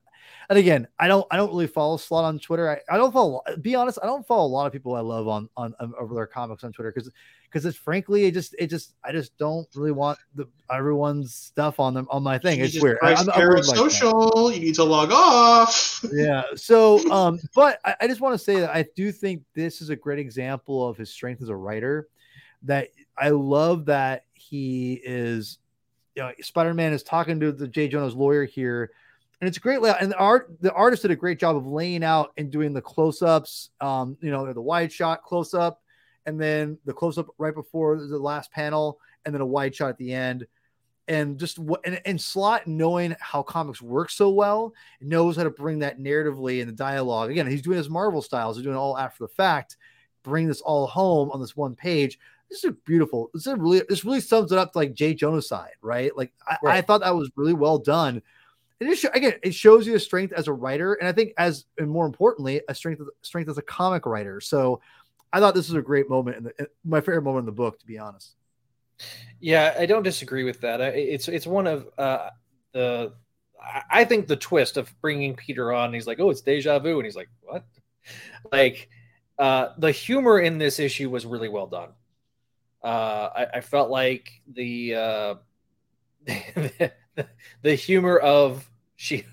and 0.49 0.57
again, 0.57 0.87
I 0.97 1.07
don't 1.07 1.25
I 1.31 1.37
don't 1.37 1.49
really 1.49 1.67
follow 1.67 1.97
Slott 1.97 2.25
on 2.25 2.39
Twitter. 2.39 2.69
I, 2.69 2.93
I 2.93 2.97
don't 2.97 3.11
follow. 3.11 3.41
Be 3.61 3.75
honest, 3.75 3.99
I 4.01 4.05
don't 4.05 4.25
follow 4.25 4.45
a 4.45 4.49
lot 4.51 4.65
of 4.65 4.73
people 4.73 4.95
I 4.95 5.01
love 5.01 5.27
on 5.27 5.49
on, 5.55 5.73
on 5.79 5.93
over 5.99 6.15
their 6.15 6.27
comics 6.27 6.63
on 6.63 6.71
Twitter 6.73 6.91
because 6.91 7.11
because 7.43 7.65
it's 7.65 7.77
frankly 7.77 8.25
it 8.25 8.33
just 8.33 8.55
it 8.57 8.67
just 8.67 8.95
I 9.03 9.11
just 9.11 9.37
don't 9.37 9.67
really 9.75 9.91
want 9.91 10.17
the 10.35 10.47
everyone's 10.71 11.33
stuff 11.33 11.79
on 11.79 11.93
them 11.93 12.07
on 12.09 12.23
my 12.23 12.37
thing. 12.37 12.59
It's 12.59 12.81
weird. 12.81 12.97
I'm- 13.03 13.29
I'm 13.29 13.37
weird 13.39 13.65
like 13.65 13.65
that 13.65 13.75
social. 13.75 14.51
You 14.51 14.59
need 14.59 14.75
to 14.75 14.83
log 14.83 15.11
off. 15.11 16.03
yeah. 16.13 16.43
So, 16.55 16.99
um, 17.11 17.39
but 17.55 17.79
I, 17.85 17.95
I 18.01 18.07
just 18.07 18.21
want 18.21 18.33
to 18.33 18.43
say 18.43 18.59
that 18.59 18.69
I 18.75 18.85
do 18.95 19.11
think 19.11 19.43
this 19.53 19.81
is 19.81 19.89
a 19.89 19.95
great 19.95 20.19
example 20.19 20.87
of 20.87 20.97
his 20.97 21.09
strength 21.11 21.41
as 21.41 21.49
a 21.49 21.55
writer. 21.55 22.07
That 22.63 22.89
I 23.17 23.29
love 23.29 23.85
that 23.85 24.25
he 24.33 24.99
is, 25.03 25.59
you 26.15 26.23
know, 26.23 26.31
Spider 26.41 26.73
Man 26.73 26.91
is 26.91 27.03
talking 27.03 27.39
to 27.39 27.51
the 27.51 27.67
J. 27.67 27.87
Jonah's 27.87 28.15
lawyer 28.15 28.45
here, 28.45 28.91
and 29.41 29.47
it's 29.47 29.57
a 29.57 29.61
great 29.61 29.81
layout. 29.81 30.01
And 30.01 30.11
the 30.11 30.17
art, 30.17 30.49
the 30.59 30.73
artist 30.73 31.03
did 31.03 31.11
a 31.11 31.15
great 31.15 31.39
job 31.39 31.55
of 31.55 31.65
laying 31.65 32.03
out 32.03 32.33
and 32.37 32.51
doing 32.51 32.73
the 32.73 32.81
close 32.81 33.21
ups, 33.21 33.69
um, 33.79 34.17
you 34.21 34.31
know, 34.31 34.51
the 34.51 34.61
wide 34.61 34.91
shot 34.91 35.23
close 35.23 35.53
up, 35.53 35.81
and 36.25 36.39
then 36.39 36.77
the 36.85 36.93
close 36.93 37.17
up 37.17 37.27
right 37.37 37.55
before 37.55 37.97
the 37.97 38.17
last 38.17 38.51
panel, 38.51 38.99
and 39.25 39.33
then 39.33 39.41
a 39.41 39.45
wide 39.45 39.73
shot 39.73 39.89
at 39.89 39.97
the 39.97 40.13
end. 40.13 40.45
And 41.07 41.39
just 41.39 41.57
what 41.57 41.81
and, 41.85 41.99
and 42.05 42.21
Slott 42.21 42.67
knowing 42.67 43.15
how 43.19 43.41
comics 43.41 43.81
work 43.81 44.11
so 44.11 44.29
well 44.29 44.73
knows 45.01 45.37
how 45.37 45.43
to 45.43 45.49
bring 45.49 45.79
that 45.79 45.99
narratively 45.99 46.59
in 46.59 46.67
the 46.67 46.73
dialogue. 46.73 47.31
Again, 47.31 47.47
he's 47.47 47.63
doing 47.63 47.77
his 47.77 47.89
Marvel 47.89 48.21
styles, 48.21 48.57
he's 48.57 48.63
doing 48.63 48.75
it 48.75 48.79
all 48.79 48.97
after 48.97 49.23
the 49.23 49.29
fact, 49.29 49.77
bring 50.23 50.47
this 50.47 50.61
all 50.61 50.85
home 50.85 51.31
on 51.31 51.39
this 51.41 51.55
one 51.55 51.75
page. 51.75 52.19
This 52.49 52.63
is 52.63 52.73
beautiful. 52.85 53.29
This 53.33 53.47
is 53.47 53.53
really 53.57 53.81
this 53.87 54.03
really 54.03 54.21
sums 54.21 54.51
it 54.51 54.57
up 54.57 54.73
to 54.73 54.77
like 54.77 54.93
Jay 54.93 55.13
Genocide, 55.13 55.73
right? 55.81 56.15
Like 56.15 56.31
I, 56.47 56.57
I 56.63 56.81
thought 56.81 57.01
that 57.01 57.15
was 57.15 57.31
really 57.35 57.53
well 57.53 57.79
done. 57.79 58.21
It 58.79 59.03
again, 59.13 59.33
it 59.43 59.53
shows 59.53 59.85
you 59.85 59.95
a 59.95 59.99
strength 59.99 60.33
as 60.33 60.47
a 60.47 60.53
writer, 60.53 60.93
and 60.93 61.07
I 61.07 61.11
think 61.11 61.33
as 61.37 61.65
and 61.77 61.89
more 61.89 62.05
importantly, 62.05 62.61
a 62.69 62.75
strength 62.75 63.01
strength 63.21 63.49
as 63.49 63.57
a 63.57 63.61
comic 63.61 64.05
writer. 64.05 64.39
So 64.39 64.81
I 65.33 65.39
thought 65.39 65.53
this 65.53 65.69
was 65.69 65.77
a 65.77 65.81
great 65.81 66.09
moment 66.09 66.37
and 66.57 66.67
my 66.85 67.01
favorite 67.01 67.23
moment 67.23 67.41
in 67.43 67.45
the 67.47 67.51
book, 67.51 67.79
to 67.79 67.85
be 67.85 67.97
honest. 67.97 68.35
Yeah, 69.39 69.75
I 69.77 69.85
don't 69.85 70.03
disagree 70.03 70.43
with 70.43 70.61
that. 70.61 70.81
It's 70.81 71.27
it's 71.27 71.47
one 71.47 71.67
of 71.67 71.87
uh, 71.97 72.29
the. 72.73 73.13
I- 73.89 74.05
think 74.05 74.27
the 74.27 74.37
twist 74.37 74.77
of 74.77 74.93
bringing 75.01 75.35
Peter 75.35 75.73
on, 75.73 75.93
he's 75.93 76.07
like, 76.07 76.19
"Oh, 76.19 76.29
it's 76.29 76.41
deja 76.41 76.79
vu," 76.79 76.97
and 76.97 77.05
he's 77.05 77.15
like, 77.15 77.29
"What?" 77.41 77.65
Like, 78.51 78.89
uh, 79.37 79.69
the 79.77 79.91
humor 79.91 80.39
in 80.39 80.57
this 80.57 80.79
issue 80.79 81.09
was 81.09 81.25
really 81.25 81.49
well 81.49 81.67
done. 81.67 81.89
Uh, 82.83 83.29
I, 83.35 83.45
I 83.55 83.61
felt 83.61 83.89
like 83.89 84.31
the 84.47 84.95
uh, 84.95 85.35
the 87.61 87.75
humor 87.75 88.17
of 88.17 88.68
she 88.99 89.23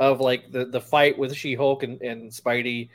of 0.00 0.20
like 0.20 0.50
the 0.50 0.64
the 0.64 0.80
fight 0.80 1.16
with 1.16 1.32
She 1.36 1.54
Hulk 1.54 1.84
and, 1.84 2.02
and 2.02 2.30
Spidey 2.32 2.88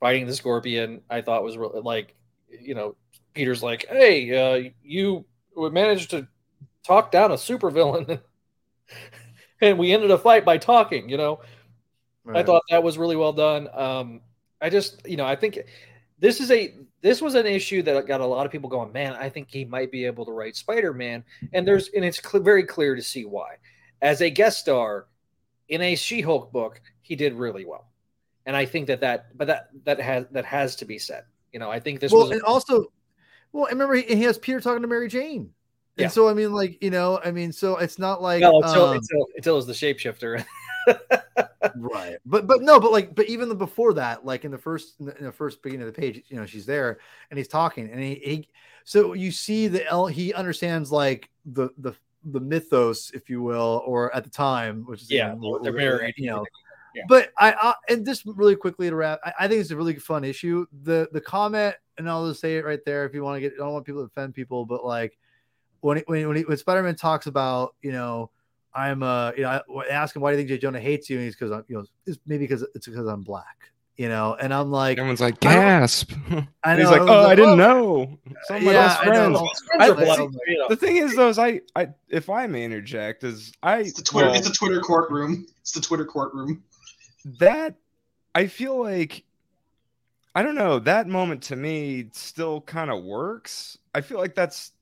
fighting 0.00 0.26
the 0.26 0.34
Scorpion. 0.34 1.02
I 1.10 1.20
thought 1.20 1.44
was 1.44 1.58
really 1.58 1.82
like, 1.82 2.14
you 2.48 2.74
know, 2.74 2.96
Peter's 3.34 3.62
like, 3.62 3.84
"Hey, 3.86 4.34
uh, 4.34 4.70
you 4.82 5.26
managed 5.54 6.10
to 6.10 6.26
talk 6.86 7.12
down 7.12 7.32
a 7.32 7.34
supervillain, 7.34 8.18
and 9.60 9.78
we 9.78 9.92
ended 9.92 10.10
a 10.10 10.16
fight 10.16 10.46
by 10.46 10.56
talking." 10.56 11.10
You 11.10 11.18
know, 11.18 11.40
I 12.34 12.42
thought 12.42 12.62
that 12.70 12.82
was 12.82 12.96
really 12.96 13.16
well 13.16 13.34
done. 13.34 13.68
Um, 13.74 14.22
I 14.62 14.70
just, 14.70 15.06
you 15.06 15.18
know, 15.18 15.26
I 15.26 15.36
think 15.36 15.58
this 16.18 16.40
is 16.40 16.50
a 16.50 16.74
this 17.02 17.20
was 17.20 17.34
an 17.34 17.44
issue 17.44 17.82
that 17.82 18.06
got 18.06 18.22
a 18.22 18.26
lot 18.26 18.46
of 18.46 18.52
people 18.52 18.70
going. 18.70 18.90
Man, 18.90 19.12
I 19.12 19.28
think 19.28 19.50
he 19.50 19.66
might 19.66 19.92
be 19.92 20.06
able 20.06 20.24
to 20.24 20.32
write 20.32 20.56
Spider 20.56 20.94
Man, 20.94 21.24
and 21.52 21.68
there's 21.68 21.88
and 21.88 22.06
it's 22.06 22.26
cl- 22.26 22.42
very 22.42 22.64
clear 22.64 22.94
to 22.94 23.02
see 23.02 23.26
why. 23.26 23.56
As 24.00 24.22
a 24.22 24.30
guest 24.30 24.60
star 24.60 25.08
in 25.68 25.80
a 25.80 25.94
She 25.94 26.20
Hulk 26.20 26.52
book, 26.52 26.80
he 27.02 27.16
did 27.16 27.34
really 27.34 27.64
well, 27.64 27.86
and 28.46 28.56
I 28.56 28.66
think 28.66 28.86
that 28.88 29.00
that 29.00 29.36
but 29.36 29.46
that 29.46 29.70
that 29.84 30.00
has 30.00 30.26
that 30.32 30.44
has 30.44 30.76
to 30.76 30.84
be 30.84 30.98
said. 30.98 31.24
You 31.52 31.60
know, 31.60 31.70
I 31.70 31.80
think 31.80 32.00
this 32.00 32.12
well, 32.12 32.22
was 32.22 32.32
and 32.32 32.42
also, 32.42 32.86
well, 33.52 33.66
I 33.66 33.70
remember 33.70 33.94
he, 33.94 34.02
he 34.02 34.22
has 34.22 34.38
Peter 34.38 34.60
talking 34.60 34.82
to 34.82 34.88
Mary 34.88 35.08
Jane. 35.08 35.50
Yeah. 35.96 36.04
And 36.04 36.12
so 36.12 36.28
I 36.28 36.34
mean, 36.34 36.52
like 36.52 36.82
you 36.82 36.90
know, 36.90 37.20
I 37.24 37.30
mean, 37.30 37.52
so 37.52 37.76
it's 37.76 37.98
not 37.98 38.20
like 38.20 38.42
well, 38.42 38.62
until, 38.62 38.86
um, 38.86 38.96
until 38.96 39.26
until 39.36 39.58
it's 39.58 39.66
the 39.66 39.72
shapeshifter. 39.72 40.44
right, 41.76 42.16
but 42.26 42.46
but 42.46 42.62
no, 42.62 42.80
but 42.80 42.90
like, 42.90 43.14
but 43.14 43.26
even 43.28 43.48
the 43.48 43.54
before 43.54 43.94
that, 43.94 44.26
like 44.26 44.44
in 44.44 44.50
the 44.50 44.58
first 44.58 44.98
in 44.98 45.06
the, 45.06 45.16
in 45.18 45.24
the 45.24 45.32
first 45.32 45.62
beginning 45.62 45.86
of 45.86 45.94
the 45.94 46.00
page, 46.00 46.24
you 46.28 46.36
know, 46.36 46.46
she's 46.46 46.66
there 46.66 46.98
and 47.30 47.38
he's 47.38 47.48
talking, 47.48 47.88
and 47.90 48.00
he, 48.00 48.14
he 48.16 48.48
so 48.84 49.12
you 49.12 49.30
see 49.30 49.68
the 49.68 49.86
L, 49.86 50.06
he 50.06 50.34
understands 50.34 50.90
like 50.90 51.30
the 51.46 51.70
the 51.78 51.94
the 52.24 52.40
mythos, 52.40 53.10
if 53.12 53.28
you 53.28 53.42
will, 53.42 53.82
or 53.86 54.14
at 54.14 54.24
the 54.24 54.30
time, 54.30 54.84
which 54.86 55.02
is 55.02 55.10
Yeah, 55.10 55.34
you 55.34 55.60
they're 55.62 55.72
married. 55.72 56.14
you 56.16 56.26
know. 56.26 56.44
Yeah. 56.94 57.02
But 57.08 57.32
I, 57.38 57.52
I 57.52 57.74
and 57.88 58.06
just 58.06 58.24
really 58.24 58.54
quickly 58.54 58.88
to 58.88 58.94
wrap, 58.94 59.18
I, 59.24 59.32
I 59.40 59.48
think 59.48 59.60
it's 59.60 59.70
a 59.70 59.76
really 59.76 59.96
fun 59.96 60.24
issue. 60.24 60.66
The 60.84 61.08
the 61.12 61.20
comment, 61.20 61.74
and 61.98 62.08
I'll 62.08 62.28
just 62.28 62.40
say 62.40 62.56
it 62.56 62.64
right 62.64 62.80
there 62.86 63.04
if 63.04 63.14
you 63.14 63.24
want 63.24 63.36
to 63.36 63.40
get. 63.40 63.54
I 63.54 63.64
don't 63.64 63.72
want 63.72 63.84
people 63.84 64.02
to 64.02 64.06
offend 64.06 64.34
people, 64.34 64.64
but 64.64 64.84
like 64.84 65.18
when 65.80 65.98
he, 65.98 66.04
when 66.06 66.26
when, 66.28 66.36
he, 66.36 66.42
when 66.44 66.56
Spider 66.56 66.82
Man 66.82 66.94
talks 66.94 67.26
about 67.26 67.74
you 67.82 67.92
know 67.92 68.30
I'm 68.74 69.02
uh 69.02 69.32
you 69.36 69.42
know 69.42 69.60
I 69.80 69.86
ask 69.90 70.14
him 70.14 70.22
why 70.22 70.30
do 70.30 70.36
you 70.36 70.40
think 70.40 70.48
Jay 70.48 70.58
Jonah 70.58 70.80
hates 70.80 71.10
you 71.10 71.16
and 71.16 71.24
he's 71.24 71.34
because 71.34 71.50
I'm 71.50 71.64
you 71.68 71.76
know 71.76 71.84
it's 72.06 72.18
maybe 72.26 72.44
because 72.44 72.64
it's 72.74 72.86
because 72.86 73.06
I'm 73.06 73.22
black 73.22 73.70
you 73.96 74.08
know 74.08 74.34
and 74.40 74.52
I'm 74.52 74.70
like 74.70 74.98
Everyone's 74.98 75.20
like, 75.20 75.38
gasp. 75.40 76.12
I 76.64 76.76
He's 76.76 76.86
like, 76.86 77.00
oh, 77.00 77.04
was 77.04 77.10
oh, 77.26 77.28
I 77.28 77.34
didn't 77.34 77.50
"Oh." 77.52 77.56
know. 77.56 78.18
Some 78.44 78.56
of 78.56 78.62
my 78.64 78.72
Yeah, 78.72 78.86
best 78.88 79.02
friends. 79.04 79.40
know. 79.40 79.48
I- 79.78 79.86
Friends 79.86 79.90
are 79.92 79.98
see, 79.98 80.04
black, 80.26 80.30
you 80.48 80.58
know. 80.58 80.68
The 80.68 80.76
thing 80.76 80.96
is, 80.96 81.14
though, 81.16 81.28
is 81.28 81.38
I, 81.38 81.60
I, 81.76 81.88
if 82.08 82.28
I 82.28 82.46
may 82.46 82.64
interject, 82.64 83.22
is 83.24 83.52
I, 83.62 83.78
It's 83.80 83.92
the 83.94 84.02
Twitter. 84.02 84.28
well, 84.28 84.36
it's 84.36 84.48
the 84.48 84.54
Twitter 84.54 84.80
courtroom. 84.80 85.46
It's 85.60 85.72
the 85.72 85.80
Twitter 85.80 86.04
courtroom. 86.04 86.62
that 87.38 87.74
I 88.34 88.46
feel 88.48 88.82
like 88.82 89.24
I 90.34 90.42
don't 90.42 90.56
know 90.56 90.80
that 90.80 91.06
moment 91.06 91.42
to 91.44 91.56
me 91.56 92.08
still 92.12 92.60
kind 92.62 92.90
of 92.90 93.04
works. 93.04 93.78
I 93.94 94.00
feel 94.00 94.18
like 94.18 94.34
that's 94.34 94.72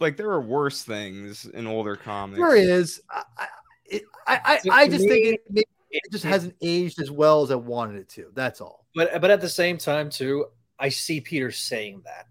like 0.00 0.16
there 0.16 0.30
are 0.30 0.40
worse 0.40 0.82
things 0.82 1.44
in 1.46 1.66
older 1.68 1.94
comics. 1.96 2.38
there 2.40 2.56
is 2.56 3.00
I 3.08 3.22
I, 3.38 3.46
it- 3.86 4.02
I, 4.26 4.40
I, 4.44 4.58
I 4.82 4.88
just 4.88 5.06
think 5.08 5.24
me, 5.24 5.30
it, 5.34 5.40
maybe 5.48 5.66
it 6.04 6.12
just 6.12 6.24
hasn't 6.24 6.54
aged 6.62 7.00
as 7.00 7.10
well 7.10 7.42
as 7.42 7.50
I 7.50 7.54
wanted 7.56 7.96
it 7.96 8.08
to 8.10 8.30
that's 8.34 8.60
all 8.60 8.86
But 8.94 9.20
but 9.20 9.30
at 9.30 9.40
the 9.40 9.48
same 9.48 9.78
time 9.78 10.10
too, 10.10 10.46
I 10.78 10.88
see 10.90 11.20
Peter 11.20 11.50
saying 11.50 12.02
that 12.04 12.26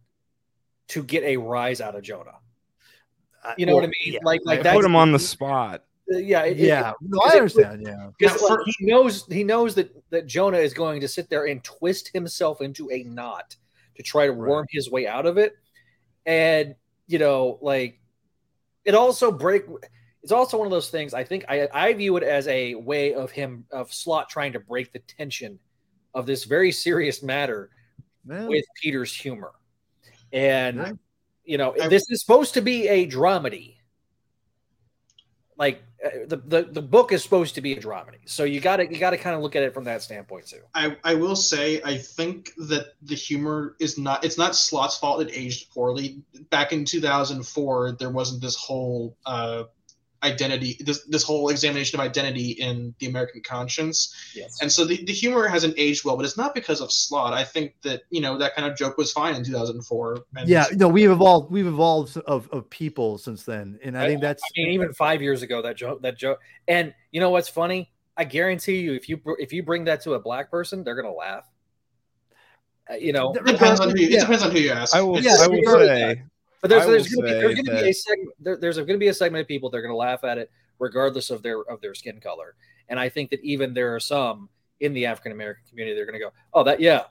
to 0.90 1.04
get 1.04 1.24
a 1.24 1.38
rise 1.38 1.82
out 1.82 1.96
of 1.96 2.04
Jonah. 2.04 2.38
You 3.58 3.66
know 3.68 3.76
what 3.76 3.84
I 3.84 3.88
mean? 3.88 4.14
yeah. 4.14 4.20
Like 4.24 4.42
like 4.46 4.60
I 4.60 4.64
that's 4.64 4.76
put 4.76 4.86
him 4.86 4.96
on 4.96 5.12
the 5.12 5.20
spot. 5.20 5.84
Uh, 6.14 6.18
yeah 6.18 6.44
it- 6.44 6.58
yeah 6.58 6.90
it- 6.92 6.96
no 7.02 7.20
because 7.20 7.32
I 7.32 7.34
it- 7.36 7.38
understand 7.38 7.82
yeah 7.86 8.10
because, 8.20 8.42
like, 8.42 8.60
he 8.78 8.86
knows 8.86 9.26
he 9.28 9.44
knows 9.44 9.76
that 9.76 9.92
that 10.12 10.26
Jonah 10.28 10.58
is 10.60 10.74
going 10.74 11.02
to 11.02 11.08
sit 11.08 11.30
there 11.30 11.46
and 11.46 11.64
twist 11.64 12.10
himself 12.14 12.62
into 12.62 12.90
a 12.92 13.04
knot 13.04 13.56
to 13.96 14.04
try 14.04 14.26
to 14.26 14.32
Right. 14.32 14.50
worm 14.50 14.66
his 14.70 14.90
way 14.92 15.08
out 15.08 15.26
of 15.26 15.38
it, 15.38 15.54
and 16.26 16.76
you 17.08 17.18
know 17.20 17.58
like 17.62 18.00
it 18.84 18.94
also 18.96 19.32
break. 19.32 19.64
It's 20.26 20.32
also 20.32 20.58
one 20.58 20.66
of 20.66 20.72
those 20.72 20.90
things. 20.90 21.14
I 21.14 21.24
think 21.24 21.46
I 21.48 21.68
I 21.72 21.94
view 21.94 22.18
it 22.18 22.24
as 22.24 22.48
a 22.48 22.74
way 22.74 23.14
of 23.14 23.30
him 23.30 23.64
of 23.70 23.94
Slott 23.94 24.28
trying 24.28 24.54
to 24.54 24.60
break 24.60 24.92
the 24.92 24.98
tension 24.98 25.60
of 26.16 26.26
this 26.26 26.46
very 26.46 26.72
serious 26.72 27.22
matter 27.22 27.70
Yeah. 28.28 28.48
with 28.48 28.66
Peter's 28.82 29.16
humor. 29.16 29.52
And 30.34 30.78
Yeah. 30.78 30.92
you 31.44 31.60
know, 31.60 31.76
I- 31.80 31.90
this 31.90 32.10
is 32.10 32.22
supposed 32.22 32.56
to 32.56 32.62
be 32.62 32.88
a 32.88 33.06
dramedy. 33.08 33.76
Like 35.58 35.84
uh, 36.04 36.10
the, 36.26 36.38
the 36.38 36.62
the 36.72 36.82
book 36.82 37.12
is 37.12 37.22
supposed 37.22 37.54
to 37.54 37.62
be 37.62 37.74
a 37.74 37.80
dramedy. 37.80 38.22
So 38.26 38.46
you 38.46 38.60
got 38.60 38.78
to 38.78 38.92
you 38.92 38.98
got 38.98 39.12
to 39.12 39.20
kind 39.20 39.36
of 39.36 39.44
look 39.44 39.56
at 39.56 39.62
it 39.62 39.76
from 39.76 39.84
that 39.84 40.02
standpoint 40.02 40.48
too. 40.48 40.62
I, 40.74 40.98
I 41.04 41.14
will 41.14 41.36
say 41.36 41.84
I 41.84 42.00
think 42.00 42.50
that 42.70 42.88
the 43.04 43.14
humor 43.14 43.76
is 43.80 44.00
not 44.00 44.26
it's 44.26 44.40
not 44.40 44.56
Slott's 44.56 44.98
fault 44.98 45.22
it 45.22 45.30
aged 45.32 45.70
poorly. 45.70 46.24
Back 46.50 46.74
in 46.74 46.84
2004, 46.84 47.92
there 48.00 48.10
wasn't 48.10 48.42
this 48.42 48.56
whole 48.56 49.16
uh, 49.28 49.66
identity 50.26 50.78
this 50.80 51.04
this 51.06 51.24
whole 51.24 51.50
examination 51.50 52.00
of 52.00 52.06
identity 52.06 52.52
in 52.52 52.94
the 53.00 53.06
American 53.08 53.42
conscience, 53.42 54.14
Yes. 54.36 54.58
and 54.62 54.72
so 54.72 54.84
the, 54.84 55.04
the 55.06 55.14
humor 55.14 55.48
hasn't 55.48 55.76
aged 55.78 56.04
well. 56.04 56.18
But 56.18 56.26
it's 56.26 56.38
not 56.38 56.54
because 56.54 56.82
of 56.82 56.92
Slott. 56.92 57.34
I 57.34 57.44
think 57.44 57.76
that 57.84 58.02
you 58.10 58.20
know 58.22 58.38
that 58.40 58.56
kind 58.56 58.70
of 58.70 58.78
joke 58.78 58.98
was 58.98 59.12
fine 59.12 59.36
in 59.36 59.44
2004. 59.44 60.18
And 60.36 60.50
yeah 60.50 60.66
no 60.74 60.88
we've 60.88 61.12
evolved 61.12 61.52
we've 61.52 61.68
evolved 61.68 62.18
of, 62.18 62.50
of 62.52 62.70
people 62.70 63.18
since 63.18 63.44
then 63.44 63.80
and 63.84 63.98
I 63.98 64.04
I- 64.04 64.08
think 64.08 64.22
that's 64.22 64.44
I 64.44 64.62
mean, 64.62 64.72
even 64.74 64.92
five 64.94 65.22
years 65.22 65.42
ago, 65.44 65.62
that 65.62 65.78
joke, 65.78 66.02
that 66.02 66.18
joke, 66.18 66.40
and 66.68 66.94
you 67.12 67.20
know 67.22 67.30
what's 67.30 67.50
funny? 67.50 67.92
I 68.18 68.24
guarantee 68.24 68.78
you, 68.80 68.94
if 68.94 69.08
you 69.10 69.18
br- 69.18 69.40
if 69.40 69.54
you 69.54 69.62
bring 69.64 69.86
that 69.86 70.02
to 70.04 70.14
a 70.14 70.20
black 70.20 70.50
person, 70.50 70.84
they're 70.84 70.96
gonna 71.02 71.14
laugh. 71.14 71.44
Uh, 72.90 72.96
you 72.96 73.14
know, 73.14 73.34
it 73.34 73.46
depends 73.46 73.80
on 73.80 73.90
who 73.90 73.98
you, 74.00 74.08
Yeah. 74.08 74.18
it 74.18 74.22
depends 74.22 74.44
on 74.44 74.52
who 74.52 74.60
you 74.60 74.72
ask. 74.72 74.96
I 74.96 75.02
will. 75.02 75.18
It's- 75.18 75.42
I 75.42 75.48
will 75.48 75.56
really 75.62 75.88
say. 75.88 76.24
But 76.68 76.70
there's 76.70 76.86
there's 76.88 77.08
gonna 77.16 77.28
be 77.28 77.34
say 77.34 77.40
there's 77.40 77.56
gonna 77.56 77.82
be 77.84 77.90
a 77.90 77.94
segment 77.94 78.30
there, 78.40 78.58
there's 78.58 78.78
gonna 78.78 78.98
be 78.98 79.08
a 79.10 79.14
segment 79.14 79.42
of 79.44 79.48
people 79.48 79.70
that 79.70 79.78
are 79.78 79.82
gonna 79.82 79.96
laugh 79.96 80.24
at 80.24 80.38
it 80.40 80.50
regardless 80.80 81.30
of 81.30 81.44
their 81.44 81.62
of 81.70 81.80
their 81.82 81.94
skin 81.94 82.20
color. 82.20 82.56
And 82.90 83.00
I 83.00 83.08
think 83.10 83.30
that 83.30 83.40
even 83.42 83.74
there 83.74 83.94
are 83.96 84.00
some 84.00 84.50
in 84.80 84.94
the 84.94 85.06
African 85.06 85.32
American 85.32 85.64
community 85.70 85.96
they're 85.96 86.06
gonna 86.08 86.20
go, 86.20 86.32
oh 86.54 86.64
that 86.64 86.80
yeah, 86.80 87.04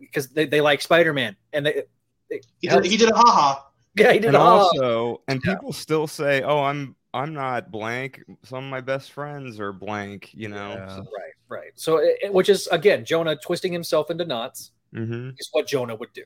because 0.00 0.28
they, 0.28 0.44
they 0.46 0.60
like 0.60 0.82
Spider 0.82 1.12
Man 1.12 1.36
and 1.52 1.64
they, 1.64 1.84
they 2.28 2.40
he, 2.60 2.68
did, 2.68 2.84
he 2.84 2.96
did 2.96 3.10
a 3.10 3.14
haha. 3.16 3.60
yeah 3.94 4.12
he 4.12 4.18
did 4.18 4.28
and 4.28 4.36
a 4.36 4.40
also, 4.40 5.22
and 5.28 5.40
Yeah. 5.44 5.54
people 5.54 5.72
still 5.72 6.06
say, 6.08 6.42
"Oh, 6.42 6.64
I'm 6.64 6.96
I'm 7.14 7.32
not 7.32 7.70
blank. 7.70 8.22
Some 8.42 8.64
of 8.64 8.70
my 8.70 8.80
best 8.80 9.12
friends 9.12 9.60
are 9.60 9.72
blank." 9.72 10.30
You 10.34 10.48
know, 10.48 10.70
Yeah. 10.70 10.88
So- 10.88 11.02
right. 11.16 11.32
Right. 11.48 11.70
So, 11.76 11.98
it, 11.98 12.18
it- 12.24 12.32
which 12.34 12.48
is 12.48 12.66
again 12.72 13.04
Jonah 13.04 13.36
twisting 13.36 13.72
himself 13.72 14.10
into 14.10 14.24
knots 14.24 14.72
hmm 14.92 15.30
is 15.38 15.48
what 15.52 15.66
Jonah 15.68 15.94
would 15.94 16.12
do. 16.12 16.24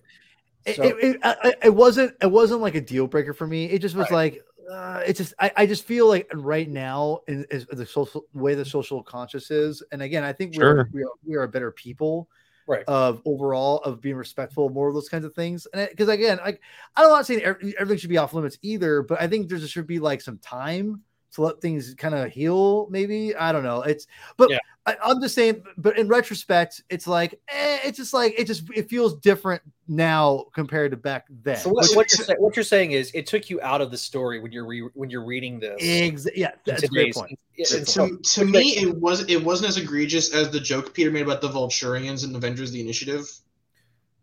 It, 0.66 0.76
So- 0.76 0.82
it, 0.84 0.96
it, 1.00 1.20
I- 1.22 1.54
it 1.64 1.74
wasn't 1.74 2.14
it 2.20 2.30
wasn't 2.30 2.60
like 2.60 2.74
a 2.74 2.80
deal 2.80 3.06
breaker 3.06 3.32
for 3.32 3.46
me. 3.46 3.66
It 3.66 3.80
just 3.80 3.94
was 3.96 4.10
Right. 4.10 4.34
like 4.34 4.44
uh, 4.70 5.02
it 5.06 5.16
just 5.16 5.34
I, 5.40 5.50
I 5.56 5.66
just 5.66 5.84
feel 5.84 6.06
like 6.06 6.30
right 6.32 6.68
now 6.68 7.20
in, 7.26 7.44
is 7.50 7.66
the 7.66 7.84
social 7.86 8.24
way 8.34 8.54
the 8.54 8.64
social 8.64 9.02
conscious 9.02 9.50
is, 9.50 9.82
and 9.90 10.00
again 10.02 10.22
I 10.22 10.32
think 10.32 10.56
we're, 10.56 10.88
we 10.92 11.02
are 11.02 11.08
we 11.26 11.34
are 11.36 11.46
better 11.48 11.70
people 11.72 12.28
Right. 12.66 12.84
of 12.86 13.20
overall 13.24 13.78
of 13.78 14.00
being 14.00 14.14
respectful 14.14 14.66
of 14.66 14.72
more 14.72 14.86
of 14.86 14.94
those 14.94 15.08
kinds 15.08 15.24
of 15.24 15.34
things. 15.34 15.66
And 15.74 15.88
because 15.90 16.08
again, 16.08 16.38
like 16.44 16.60
I'm 16.94 17.08
not 17.08 17.26
saying 17.26 17.42
ev- 17.42 17.56
everything 17.80 17.98
should 17.98 18.10
be 18.10 18.18
off 18.18 18.32
limits 18.32 18.58
either, 18.62 19.02
but 19.02 19.20
I 19.20 19.26
think 19.26 19.48
there 19.48 19.58
should 19.58 19.88
be 19.88 19.98
like 19.98 20.20
some 20.20 20.38
time 20.38 21.02
to 21.32 21.42
let 21.42 21.60
things 21.60 21.92
kind 21.96 22.14
of 22.14 22.30
heal. 22.30 22.86
Maybe 22.90 23.34
I 23.34 23.50
don't 23.50 23.64
know. 23.64 23.82
It's 23.82 24.06
but 24.36 24.50
Yeah. 24.50 24.58
I, 24.86 24.96
I'm 25.02 25.20
just 25.20 25.34
saying. 25.34 25.64
But 25.78 25.98
in 25.98 26.06
retrospect, 26.06 26.82
it's 26.90 27.08
like 27.08 27.32
eh, 27.48 27.78
it's 27.84 27.96
just 27.98 28.12
like 28.14 28.34
it 28.38 28.46
just 28.46 28.62
it 28.72 28.88
feels 28.88 29.16
different 29.16 29.62
now 29.90 30.44
compared 30.54 30.92
to 30.92 30.96
back 30.96 31.26
then. 31.42 31.56
So 31.56 31.70
what, 31.70 31.84
what 31.96 32.10
you're 32.16 32.24
saying, 32.24 32.38
what 32.38 32.54
you're 32.56 32.62
saying 32.62 32.92
is 32.92 33.10
it 33.12 33.26
took 33.26 33.50
you 33.50 33.60
out 33.60 33.80
of 33.80 33.90
the 33.90 33.98
story 33.98 34.38
when 34.38 34.52
you're 34.52 34.64
re, 34.64 34.88
when 34.94 35.10
you're 35.10 35.24
reading 35.24 35.58
this. 35.58 35.76
Ex- 35.80 36.26
yeah, 36.36 36.52
that's 36.64 36.84
a 36.84 36.88
great 36.88 37.12
point. 37.12 37.36
and 37.58 37.66
To, 37.66 37.84
so- 37.84 38.08
to, 38.08 38.16
to 38.22 38.44
me, 38.44 38.76
it 38.76 38.96
was 38.96 39.28
it 39.28 39.42
wasn't 39.44 39.68
as 39.70 39.76
egregious 39.78 40.32
as 40.32 40.48
the 40.50 40.60
joke 40.60 40.94
Peter 40.94 41.10
made 41.10 41.22
about 41.22 41.40
the 41.40 41.48
Vulturians 41.48 42.22
and 42.24 42.34
Avengers: 42.36 42.70
The 42.70 42.80
Initiative, 42.80 43.28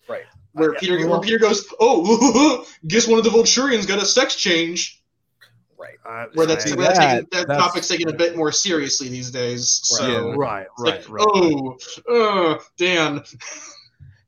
right. 0.08 0.24
where 0.54 0.72
Uh, 0.76 0.80
Peter 0.80 0.98
well- 1.00 1.10
where 1.10 1.20
Peter 1.20 1.38
goes, 1.38 1.68
"Oh, 1.82 2.66
guess 2.88 3.06
one 3.06 3.20
of 3.20 3.26
the 3.26 3.32
Vulturians 3.32 3.86
got 3.86 4.02
a 4.02 4.06
sex 4.06 4.36
change." 4.38 5.04
Right. 5.80 5.98
Uh, 6.04 6.26
Where 6.34 6.48
that's, 6.48 6.66
I- 6.72 6.76
where 6.76 6.88
that's 6.88 6.98
that- 6.98 7.12
taken, 7.16 7.28
that 7.34 7.48
that's- 7.50 7.58
topic's 7.68 7.88
taken 7.88 8.10
a 8.10 8.14
bit 8.14 8.36
more 8.38 8.52
seriously 8.52 9.10
these 9.10 9.30
days. 9.30 9.70
So 9.84 10.08
Yeah. 10.08 10.34
right, 10.36 10.66
it's 10.72 10.80
like, 10.80 11.10
right, 11.10 11.28
right. 11.28 11.76
oh, 12.10 12.56
uh, 12.56 12.60
Dan. 12.78 13.22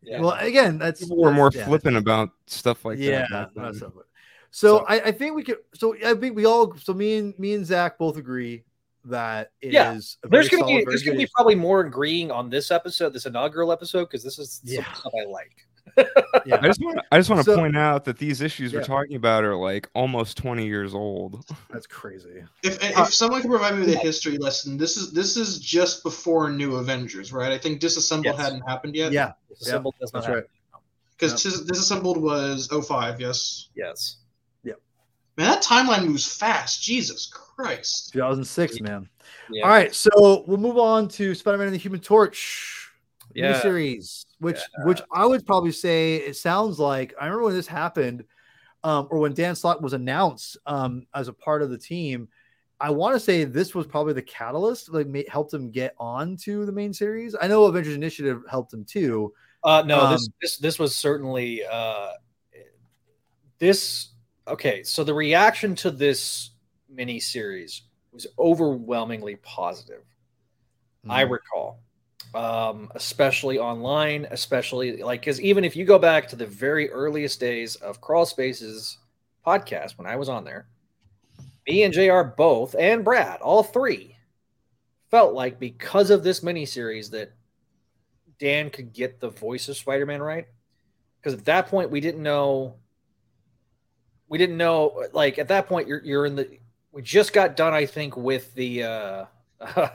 Yeah. 0.10 0.22
Well, 0.22 0.32
again, 0.40 0.78
that's 0.80 1.02
People 1.02 1.18
were 1.18 1.32
more 1.32 1.52
yeah. 1.54 1.66
flippant 1.66 1.96
about 1.98 2.32
stuff 2.48 2.84
like 2.84 2.98
yeah, 3.00 3.26
that. 3.30 3.30
back 3.30 3.50
that's 3.56 3.72
then. 3.74 3.74
something. 3.80 4.02
So, 4.52 4.80
So- 4.80 4.86
I, 4.88 4.96
I 5.06 5.12
think 5.12 5.36
we 5.36 5.44
could. 5.44 5.58
So 5.76 5.96
I 6.04 6.16
think 6.16 6.36
we 6.36 6.46
all. 6.46 6.76
So 6.78 6.94
me 6.94 7.18
and 7.18 7.38
me 7.38 7.54
and 7.54 7.66
Zach 7.66 7.98
both 8.00 8.18
agree 8.18 8.64
that 9.06 9.52
it 9.62 9.68
is. 9.68 10.18
Yeah. 10.24 10.28
a 10.28 10.30
there's 10.30 10.50
gonna 10.50 10.66
be 10.66 10.84
there's 10.86 11.04
gonna 11.04 11.18
be 11.18 11.28
probably 11.36 11.56
more 11.56 11.82
agreeing 11.82 12.32
on 12.32 12.50
this 12.50 12.72
episode, 12.72 13.14
this 13.14 13.26
inaugural 13.28 13.72
episode, 13.72 14.06
because 14.06 14.24
this 14.24 14.40
is 14.40 14.62
Yeah. 14.64 14.92
stuff 14.94 15.14
I 15.20 15.26
like. 15.30 15.56
Yeah. 16.46 16.56
I 16.62 16.68
just 16.68 16.82
want 16.82 17.00
I 17.12 17.18
just 17.18 17.30
want 17.30 17.44
to 17.44 17.52
So- 17.52 17.58
point 17.58 17.78
out 17.78 18.06
that 18.06 18.18
these 18.18 18.42
issues 18.42 18.72
Yeah. 18.72 18.80
we're 18.80 18.86
talking 18.86 19.16
about 19.18 19.44
are 19.44 19.56
like 19.56 19.90
almost 19.94 20.38
20 20.38 20.66
years 20.66 20.94
old. 20.96 21.46
That's 21.70 21.86
crazy. 21.86 22.44
If 22.64 22.82
Uh, 22.84 23.04
if 23.04 23.14
someone 23.14 23.42
can 23.42 23.50
provide 23.50 23.74
me 23.76 23.82
with 23.82 23.90
a 23.94 23.98
history 23.98 24.38
lesson, 24.38 24.78
this 24.78 24.96
is 24.98 25.12
this 25.12 25.38
is 25.38 25.60
just 25.60 26.02
before 26.02 26.50
New 26.50 26.76
Avengers, 26.78 27.32
right? 27.34 27.52
I 27.52 27.58
think 27.58 27.82
Disassemble 27.82 28.26
Yes. 28.26 28.38
hadn't 28.40 28.62
happened 28.62 28.96
yet. 28.96 29.12
Yeah, 29.12 29.34
The 29.50 29.56
symbol 29.58 29.94
that's 30.00 30.12
have- 30.14 30.28
right. 30.34 30.44
because 31.12 31.44
Disassembled 31.44 32.18
was 32.18 32.68
05, 32.72 33.20
yes. 33.20 33.70
Yes. 33.76 34.18
Yep. 34.64 34.80
Man, 35.38 35.48
that 35.52 35.62
timeline 35.62 36.06
moves 36.08 36.26
fast. 36.26 36.82
Jesus 36.82 37.28
Christ. 37.28 38.14
2006, 38.14 38.80
man. 38.82 39.10
Yeah. 39.52 39.64
All 39.66 39.70
right, 39.70 39.94
so 39.94 40.46
we'll 40.48 40.58
move 40.58 40.78
on 40.78 41.08
to 41.10 41.36
Spider-Man 41.36 41.68
and 41.68 41.74
the 41.76 41.80
Human 41.80 42.00
Torch 42.00 42.90
Yeah. 43.34 43.60
series, 43.62 44.26
which 44.40 44.60
which 44.84 45.02
I 45.14 45.26
would 45.26 45.46
probably 45.46 45.72
say 45.72 46.16
it 46.16 46.36
sounds 46.36 46.80
like 46.80 47.14
I 47.20 47.26
remember 47.26 47.46
when 47.46 47.54
this 47.56 47.68
happened, 47.68 48.24
um, 48.84 49.08
or 49.12 49.20
when 49.20 49.34
Dan 49.34 49.56
Slott 49.56 49.82
was 49.82 49.94
announced 49.94 50.58
um, 50.66 51.06
as 51.14 51.28
a 51.28 51.34
part 51.34 51.62
of 51.62 51.70
the 51.70 51.78
team. 51.78 52.28
I 52.82 52.92
want 52.92 53.14
to 53.14 53.20
say 53.20 53.44
this 53.44 53.76
was 53.76 53.86
probably 53.86 54.14
the 54.14 54.22
catalyst, 54.22 54.90
like 54.94 55.08
ma- 55.08 55.20
helped 55.30 55.54
him 55.54 55.70
get 55.70 55.94
on 56.00 56.38
to 56.44 56.66
the 56.66 56.72
main 56.72 56.94
series. 56.94 57.36
I 57.40 57.48
know 57.48 57.66
Avengers 57.66 57.96
Initiative 57.96 58.42
helped 58.50 58.74
him 58.74 58.86
too. 58.86 59.34
Uh, 59.64 59.84
no, 59.86 60.08
this 60.10 60.26
Um, 60.28 60.34
this 60.42 60.58
this 60.58 60.80
was 60.80 60.96
certainly 60.96 61.66
uh, 61.66 62.12
this. 63.58 64.10
Okay, 64.48 64.82
so 64.84 65.04
the 65.04 65.14
reaction 65.14 65.76
to 65.76 65.92
this 65.92 66.52
mini 66.90 67.20
series 67.20 67.84
was 68.12 68.26
overwhelmingly 68.40 69.36
positive. 69.38 70.04
I 71.10 71.24
Mm-hmm. 71.24 71.34
recall, 71.34 71.80
um, 72.34 72.92
especially 72.96 73.58
online, 73.58 74.28
especially 74.32 75.02
like 75.02 75.22
because 75.22 75.42
even 75.42 75.64
if 75.64 75.76
you 75.76 75.86
go 75.86 76.00
back 76.00 76.28
to 76.30 76.36
the 76.36 76.46
very 76.46 76.90
earliest 76.92 77.40
days 77.40 77.76
of 77.78 78.02
Crawl 78.02 78.26
Spaces 78.26 78.98
podcast 79.46 79.98
when 79.98 80.08
I 80.08 80.16
was 80.16 80.30
on 80.30 80.44
there, 80.44 80.68
me 81.68 81.84
and 81.84 81.94
Jr. 81.94 82.22
both 82.22 82.76
and 82.78 83.04
Brad, 83.04 83.42
all 83.42 83.64
three, 83.64 84.16
felt 85.10 85.34
like 85.34 85.60
because 85.60 86.10
of 86.10 86.24
this 86.24 86.42
miniseries 86.42 87.12
that 87.12 87.34
Dan 88.40 88.70
could 88.70 88.94
get 88.94 89.20
the 89.20 89.30
voice 89.30 89.68
of 89.68 89.78
Spider-Man 89.78 90.22
right. 90.22 90.48
Because 91.22 91.38
at 91.38 91.46
that 91.46 91.68
point 91.68 91.92
we 91.92 92.00
didn't 92.00 92.24
know. 92.24 92.76
We 94.30 94.38
didn't 94.38 94.58
know 94.58 95.06
like 95.12 95.40
at 95.40 95.48
that 95.50 95.68
point 95.68 95.88
you're 95.88 96.04
you're 96.04 96.26
in 96.26 96.36
the 96.36 96.60
we 96.92 97.02
just 97.02 97.34
got 97.34 97.58
done 97.58 97.74
I 97.74 97.86
think 97.86 98.16
with 98.16 98.54
the 98.54 98.84
uh 98.84 99.26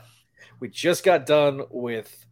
we 0.64 0.70
just 0.70 1.04
got 1.04 1.26
done 1.26 1.60
with 1.68 2.24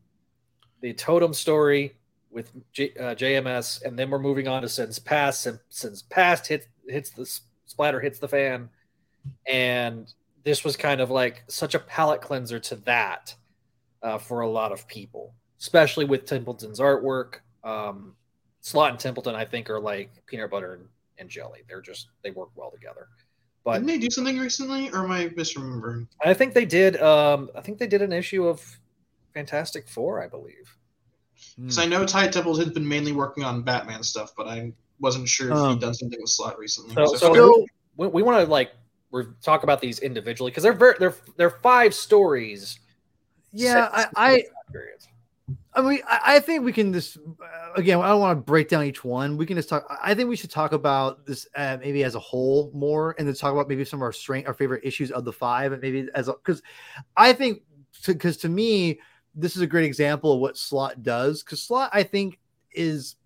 the 0.80 0.94
totem 0.94 1.34
story 1.34 1.92
with 2.30 2.50
J, 2.72 2.90
uh, 2.98 3.14
JMS, 3.14 3.84
and 3.84 3.98
then 3.98 4.08
we're 4.08 4.18
moving 4.18 4.48
on 4.48 4.62
to 4.62 4.70
Sins 4.70 4.98
Past. 4.98 5.42
Since, 5.42 5.58
Sins 5.68 6.02
Past 6.04 6.46
hits 6.46 6.66
hits 6.88 7.10
the 7.10 7.26
splatter 7.66 8.00
hits 8.00 8.18
the 8.18 8.28
fan, 8.28 8.70
and 9.46 10.10
this 10.44 10.64
was 10.64 10.78
kind 10.78 11.02
of 11.02 11.10
like 11.10 11.44
such 11.46 11.74
a 11.74 11.78
palate 11.78 12.22
cleanser 12.22 12.58
to 12.58 12.76
that 12.76 13.34
uh, 14.02 14.16
for 14.16 14.40
a 14.40 14.48
lot 14.48 14.72
of 14.72 14.88
people, 14.88 15.34
especially 15.60 16.06
with 16.06 16.24
Templeton's 16.24 16.80
artwork. 16.80 17.40
Um, 17.62 18.14
Slott 18.62 18.92
and 18.92 18.98
Templeton, 18.98 19.34
I 19.34 19.44
think, 19.44 19.68
are 19.68 19.78
like 19.78 20.10
peanut 20.24 20.50
butter 20.50 20.72
and, 20.72 20.86
and 21.18 21.28
jelly. 21.28 21.64
They're 21.68 21.82
just 21.82 22.08
they 22.22 22.30
work 22.30 22.48
well 22.54 22.70
together. 22.70 23.08
But 23.64 23.74
Didn't 23.74 23.86
they 23.86 23.98
do 23.98 24.10
something 24.10 24.38
recently, 24.38 24.90
or 24.90 25.04
am 25.04 25.12
I 25.12 25.28
misremembering? 25.28 26.08
I 26.24 26.34
think 26.34 26.52
they 26.54 26.64
did. 26.64 27.00
Um, 27.00 27.48
I 27.54 27.60
think 27.60 27.78
they 27.78 27.86
did 27.86 28.02
an 28.02 28.12
issue 28.12 28.46
of 28.46 28.60
Fantastic 29.34 29.88
Four, 29.88 30.20
I 30.22 30.26
believe. 30.28 30.76
Because 31.56 31.78
I 31.78 31.84
know 31.86 32.04
Ty 32.04 32.28
Templeton's 32.28 32.72
been 32.72 32.86
mainly 32.86 33.12
working 33.12 33.44
on 33.44 33.62
Batman 33.62 34.02
stuff, 34.02 34.32
but 34.36 34.48
I 34.48 34.72
wasn't 35.00 35.28
sure 35.28 35.48
if 35.50 35.54
Um, 35.56 35.70
he'd 35.72 35.80
done 35.80 35.94
something 35.94 36.18
with 36.20 36.30
Slott 36.30 36.58
recently. 36.58 36.94
So, 36.94 37.04
So- 37.06 37.16
so 37.16 37.34
So- 37.34 37.66
we, 37.96 38.06
we 38.08 38.22
want 38.22 38.44
to 38.44 38.50
like 38.50 38.72
we 39.10 39.24
talk 39.42 39.62
about 39.62 39.80
these 39.80 39.98
individually 39.98 40.50
because 40.50 40.62
they're 40.62 40.72
very 40.72 40.94
they're 40.98 41.14
they're 41.36 41.50
five 41.50 41.94
stories. 41.94 42.80
Yeah, 43.52 43.88
I, 43.92 44.06
I 44.16 44.32
in 44.38 44.42
periods. 44.72 45.06
I 45.74 45.80
mean, 45.80 46.00
I, 46.06 46.38
think 46.40 46.64
we 46.64 46.72
can 46.72 46.92
just 46.92 47.16
uh, 47.16 47.72
again. 47.76 47.98
I 48.00 48.08
don't 48.08 48.20
want 48.20 48.38
to 48.38 48.42
break 48.42 48.68
down 48.68 48.84
each 48.84 49.04
one. 49.04 49.38
We 49.38 49.46
can 49.46 49.56
just 49.56 49.70
talk. 49.70 49.86
I 50.02 50.14
think 50.14 50.28
we 50.28 50.36
should 50.36 50.50
talk 50.50 50.72
about 50.72 51.24
this 51.24 51.46
uh, 51.56 51.78
maybe 51.80 52.04
as 52.04 52.14
a 52.14 52.20
whole 52.20 52.70
more, 52.74 53.14
and 53.18 53.26
then 53.26 53.34
talk 53.34 53.52
about 53.52 53.68
maybe 53.68 53.84
some 53.84 54.00
of 54.00 54.02
our 54.02 54.12
strength, 54.12 54.46
our 54.46 54.54
favorite 54.54 54.84
issues 54.84 55.10
of 55.10 55.24
the 55.24 55.32
five, 55.32 55.72
and 55.72 55.80
maybe 55.80 56.08
as 56.14 56.26
because 56.26 56.62
I 57.16 57.32
think 57.32 57.62
because 58.06 58.36
to 58.38 58.50
me 58.50 59.00
this 59.34 59.56
is 59.56 59.62
a 59.62 59.66
great 59.66 59.84
example 59.84 60.34
of 60.34 60.40
what 60.40 60.56
Slott 60.56 61.02
does. 61.02 61.42
Because 61.42 61.62
Slott, 61.62 61.90
I 61.92 62.02
think, 62.02 62.38
is 62.72 63.16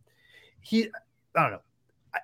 he. 0.60 0.88
I 1.36 1.42
don't 1.42 1.52
know. 1.52 1.60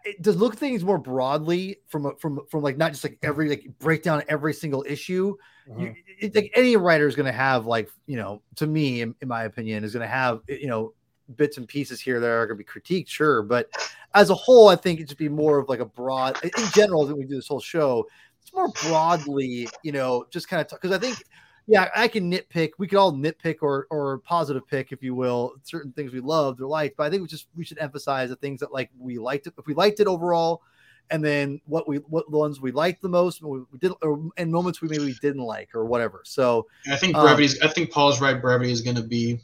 It 0.05 0.22
does 0.22 0.37
look 0.37 0.57
things 0.57 0.85
more 0.85 0.98
broadly 0.98 1.78
from 1.88 2.16
from 2.16 2.40
from 2.50 2.62
like 2.62 2.76
not 2.76 2.92
just 2.92 3.05
like 3.05 3.14
mm-hmm. 3.14 3.28
every 3.28 3.48
like 3.48 3.66
break 3.78 4.02
down 4.02 4.22
every 4.28 4.55
single 4.55 4.85
issue 4.88 5.37
you, 5.66 5.74
mm-hmm. 5.74 5.92
it, 6.20 6.35
like 6.35 6.52
any 6.55 6.76
writer 6.76 7.07
is 7.07 7.14
going 7.14 7.26
to 7.26 7.33
have 7.33 7.66
like 7.66 7.88
you 8.07 8.16
know 8.16 8.42
to 8.57 8.66
me 8.66 9.02
in, 9.02 9.14
in 9.20 9.28
my 9.28 9.44
opinion 9.44 9.85
is 9.85 9.92
going 9.92 10.07
to 10.07 10.12
have 10.12 10.40
you 10.48 10.66
know 10.66 10.92
bits 11.37 11.57
and 11.57 11.68
pieces 11.68 12.00
here 12.00 12.20
that 12.20 12.28
are 12.28 12.46
going 12.46 12.59
to 12.59 12.64
be 12.64 12.81
critiqued 12.81 13.09
sure 13.09 13.42
but 13.42 13.68
as 14.14 14.31
a 14.31 14.35
whole 14.35 14.68
i 14.68 14.76
think 14.76 15.00
it 15.00 15.09
should 15.09 15.18
be 15.18 15.28
more 15.28 15.59
of 15.59 15.68
like 15.68 15.81
a 15.81 15.85
broad 15.85 16.38
in 16.44 16.50
general 16.74 17.07
that 17.07 17.16
we 17.16 17.24
do 17.24 17.37
this 17.37 17.48
whole 17.48 17.61
show 17.61 18.07
it's 18.42 18.52
more 18.52 18.68
broadly 18.83 19.68
you 19.83 19.92
know 19.92 20.24
just 20.31 20.48
kind 20.48 20.61
of 20.61 20.68
because 20.68 20.92
i 20.92 20.98
think 20.98 21.24
yeah 21.66 21.88
i 21.94 22.09
can 22.09 22.31
nitpick 22.31 22.70
we 22.79 22.87
could 22.87 22.98
all 22.98 23.12
nitpick 23.12 23.57
or 23.62 23.87
or 23.90 24.18
positive 24.18 24.66
pick 24.66 24.92
if 24.92 25.03
you 25.03 25.14
will 25.14 25.55
certain 25.62 25.92
things 25.92 26.12
we 26.12 26.20
loved 26.20 26.61
or 26.61 26.66
liked 26.66 26.96
but 26.96 27.05
i 27.05 27.11
think 27.11 27.22
we 27.22 27.29
just 27.29 27.46
we 27.57 27.64
should 27.64 27.79
emphasize 27.79 28.29
the 28.29 28.37
things 28.37 28.61
that 28.61 28.72
like 28.72 28.90
we 28.98 29.18
liked 29.18 29.46
it 29.46 29.55
if 29.59 29.66
we 29.66 29.75
liked 29.75 30.01
it 30.01 30.07
overall 30.07 30.62
and 31.11 31.25
then 31.25 31.61
what 31.66 31.88
we 31.88 31.96
what 31.98 32.29
the 32.31 32.37
ones 32.37 32.61
we 32.61 32.72
liked 32.72 33.03
the 33.03 33.09
most 33.09 33.42
we, 33.42 33.61
we 33.70 33.79
did 33.79 33.92
or, 34.03 34.31
and 34.37 34.51
moments 34.51 34.81
we 34.81 34.88
maybe 34.88 35.14
didn't 35.20 35.42
like 35.42 35.68
or 35.75 35.84
whatever 35.84 36.22
so 36.24 36.66
I 36.91 36.97
think 36.97 37.14
um. 37.16 37.26
I 37.26 37.68
think 37.68 37.91
Paul's 37.91 38.20
right. 38.20 38.41
Brevity 38.41 38.72
is 38.72 38.80
going 38.80 38.97
to 38.97 39.03
be 39.03 39.39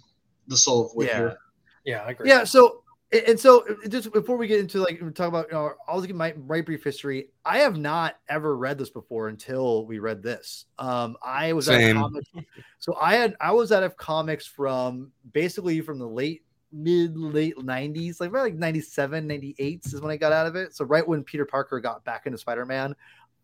the 0.46 0.56
soul 0.56 0.86
of 0.86 0.94
wit 0.94 1.08
Yeah. 1.08 1.16
here. 1.18 1.38
Yeah, 1.84 2.02
I 2.02 2.10
agree. 2.10 2.28
yeah 2.28 2.44
so 2.44 2.82
and- 3.12 3.40
so 3.40 3.64
just 3.88 4.12
before 4.12 4.36
we 4.36 4.46
get 4.46 4.60
into 4.60 4.80
like 4.80 4.98
talk 5.14 5.28
about 5.28 5.46
you 5.48 5.54
know 5.54 5.72
i'll 5.86 6.00
give 6.02 6.14
my 6.16 6.34
right 6.36 6.64
brief 6.66 6.84
history 6.84 7.28
i 7.44 7.58
have 7.58 7.76
not 7.76 8.16
ever 8.28 8.56
read 8.56 8.76
this 8.78 8.90
before 8.90 9.28
until 9.28 9.86
we 9.86 9.98
read 9.98 10.22
this. 10.22 10.66
Um 10.78 11.16
i 11.22 11.52
was 11.52 11.68
at 11.68 11.78
Same. 11.80 11.96
comics 11.96 12.30
so 12.78 12.94
i 13.00 13.14
had 13.14 13.34
i 13.40 13.50
was 13.50 13.72
out 13.72 13.82
of 13.82 13.96
comics 13.96 14.46
from 14.46 15.10
basically 15.32 15.80
from 15.80 15.98
the 15.98 16.06
late 16.06 16.42
mid 16.70 17.16
late 17.16 17.56
90s 17.56 18.20
like 18.20 18.30
like 18.30 18.54
97 18.54 19.26
98 19.26 19.86
is 19.86 20.00
when 20.02 20.10
i 20.10 20.16
got 20.16 20.32
out 20.32 20.46
of 20.46 20.54
it. 20.54 20.74
So 20.76 20.84
right 20.84 21.06
when 21.06 21.24
peter 21.24 21.46
parker 21.46 21.80
got 21.80 22.04
back 22.04 22.26
into 22.26 22.36
spider-man 22.36 22.94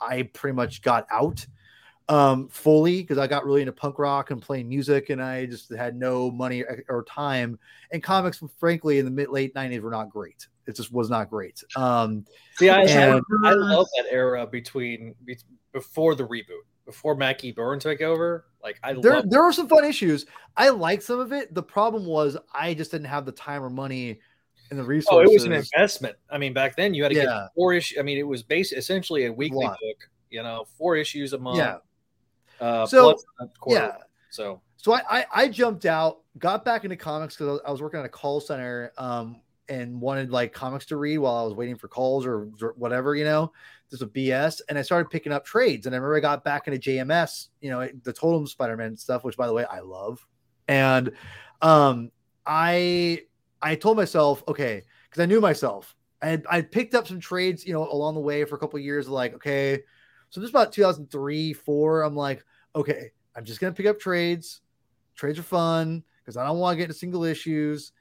i 0.00 0.24
pretty 0.34 0.54
much 0.54 0.82
got 0.82 1.06
out 1.10 1.46
um, 2.08 2.48
fully 2.48 3.00
because 3.02 3.18
I 3.18 3.26
got 3.26 3.44
really 3.44 3.62
into 3.62 3.72
punk 3.72 3.98
rock 3.98 4.30
and 4.30 4.40
playing 4.42 4.68
music, 4.68 5.10
and 5.10 5.22
I 5.22 5.46
just 5.46 5.72
had 5.74 5.96
no 5.96 6.30
money 6.30 6.62
or 6.88 7.02
time. 7.04 7.58
And 7.92 8.02
comics, 8.02 8.42
frankly, 8.58 8.98
in 8.98 9.04
the 9.04 9.10
mid 9.10 9.28
late 9.30 9.54
'90s 9.54 9.80
were 9.80 9.90
not 9.90 10.10
great. 10.10 10.46
It 10.66 10.76
just 10.76 10.92
was 10.92 11.10
not 11.10 11.30
great. 11.30 11.62
Um, 11.76 12.24
See, 12.56 12.70
I, 12.70 12.82
and- 12.82 13.22
I, 13.44 13.48
I 13.50 13.52
love 13.52 13.86
that 13.96 14.06
era 14.10 14.46
between 14.46 15.14
be, 15.24 15.36
before 15.72 16.14
the 16.14 16.26
reboot, 16.26 16.64
before 16.86 17.14
Mackie 17.14 17.52
Byrne 17.52 17.78
took 17.78 18.00
over. 18.00 18.46
Like 18.62 18.78
I 18.82 18.94
there 18.94 19.16
love 19.16 19.30
there 19.30 19.42
were 19.42 19.52
some 19.52 19.68
fun 19.68 19.84
issues. 19.84 20.26
I 20.56 20.70
liked 20.70 21.02
some 21.02 21.20
of 21.20 21.32
it. 21.32 21.54
The 21.54 21.62
problem 21.62 22.06
was 22.06 22.36
I 22.54 22.74
just 22.74 22.90
didn't 22.90 23.06
have 23.08 23.26
the 23.26 23.32
time 23.32 23.62
or 23.62 23.68
money 23.70 24.20
and 24.70 24.78
the 24.78 24.82
Oh, 24.84 24.86
resources. 24.86 25.30
it 25.30 25.34
was 25.34 25.44
an 25.44 25.52
investment. 25.52 26.16
I 26.30 26.38
mean, 26.38 26.54
back 26.54 26.74
then 26.76 26.94
you 26.94 27.02
had 27.02 27.10
to 27.10 27.16
Yeah. 27.16 27.24
get 27.24 27.48
four 27.54 27.74
issues. 27.74 27.98
I 27.98 28.02
mean, 28.02 28.16
it 28.16 28.22
was 28.26 28.42
basically 28.42 28.78
essentially 28.78 29.26
a 29.26 29.32
weekly 29.32 29.66
book. 29.66 30.08
You 30.30 30.42
know, 30.42 30.64
four 30.78 30.96
issues 30.96 31.32
a 31.34 31.38
month. 31.38 31.58
Yeah. 31.58 31.76
Uh, 32.64 32.86
So, 32.86 33.16
quarter. 33.58 33.80
Yeah. 33.80 33.96
So 34.30 34.62
So 34.76 34.94
I, 34.94 35.02
I 35.10 35.26
I 35.34 35.48
jumped 35.48 35.86
out, 35.86 36.22
got 36.38 36.64
back 36.64 36.84
into 36.84 36.96
comics 36.96 37.36
because 37.36 37.60
I 37.66 37.70
was 37.70 37.82
working 37.82 38.00
at 38.00 38.06
a 38.06 38.10
call 38.10 38.40
center, 38.40 38.92
um, 38.98 39.40
and 39.68 40.00
wanted 40.00 40.30
like 40.30 40.52
comics 40.52 40.86
to 40.86 40.96
read 40.96 41.18
while 41.18 41.36
I 41.36 41.42
was 41.42 41.54
waiting 41.54 41.76
for 41.76 41.88
calls 41.88 42.26
or 42.26 42.46
whatever, 42.76 43.14
you 43.14 43.24
know, 43.24 43.52
just 43.90 44.02
a 44.02 44.06
BS. 44.06 44.60
And 44.68 44.78
I 44.78 44.82
started 44.82 45.10
picking 45.10 45.32
up 45.32 45.44
trades, 45.44 45.86
and 45.86 45.94
I 45.94 45.98
remember 45.98 46.16
I 46.16 46.20
got 46.20 46.44
back 46.44 46.66
into 46.66 46.78
JMS, 46.78 47.48
you 47.60 47.70
know, 47.70 47.88
the 48.02 48.12
Totem 48.12 48.46
Spider-Man 48.46 48.96
stuff, 48.96 49.24
which 49.24 49.36
by 49.36 49.46
the 49.46 49.52
way 49.52 49.64
I 49.64 49.80
love. 49.80 50.26
And 50.68 51.12
um, 51.62 52.10
I 52.46 53.22
I 53.62 53.74
told 53.74 53.96
myself, 53.96 54.42
okay, 54.48 54.82
because 55.08 55.22
I 55.22 55.26
knew 55.26 55.40
myself, 55.40 55.94
I 56.20 56.28
had, 56.28 56.46
I 56.50 56.62
picked 56.62 56.94
up 56.94 57.06
some 57.06 57.20
trades, 57.20 57.66
you 57.66 57.72
know, 57.72 57.88
along 57.90 58.14
the 58.14 58.20
way 58.20 58.44
for 58.44 58.56
a 58.56 58.58
couple 58.58 58.78
of 58.78 58.84
years. 58.84 59.08
Like, 59.08 59.34
okay, 59.34 59.82
so 60.30 60.40
this 60.40 60.48
is 60.48 60.54
about 60.54 60.72
2003, 60.72 61.52
four. 61.52 62.02
I'm 62.02 62.16
like, 62.16 62.44
okay, 62.74 63.12
I'm 63.36 63.44
just 63.44 63.60
gonna 63.60 63.72
pick 63.72 63.86
up 63.86 63.98
trades. 63.98 64.60
Trades 65.14 65.38
are 65.38 65.44
fun 65.44 66.02
because 66.22 66.36
I 66.36 66.44
don't 66.44 66.58
want 66.58 66.74
to 66.74 66.76
get 66.78 66.84
into 66.84 66.94
single 66.94 67.24
issues. 67.24 67.92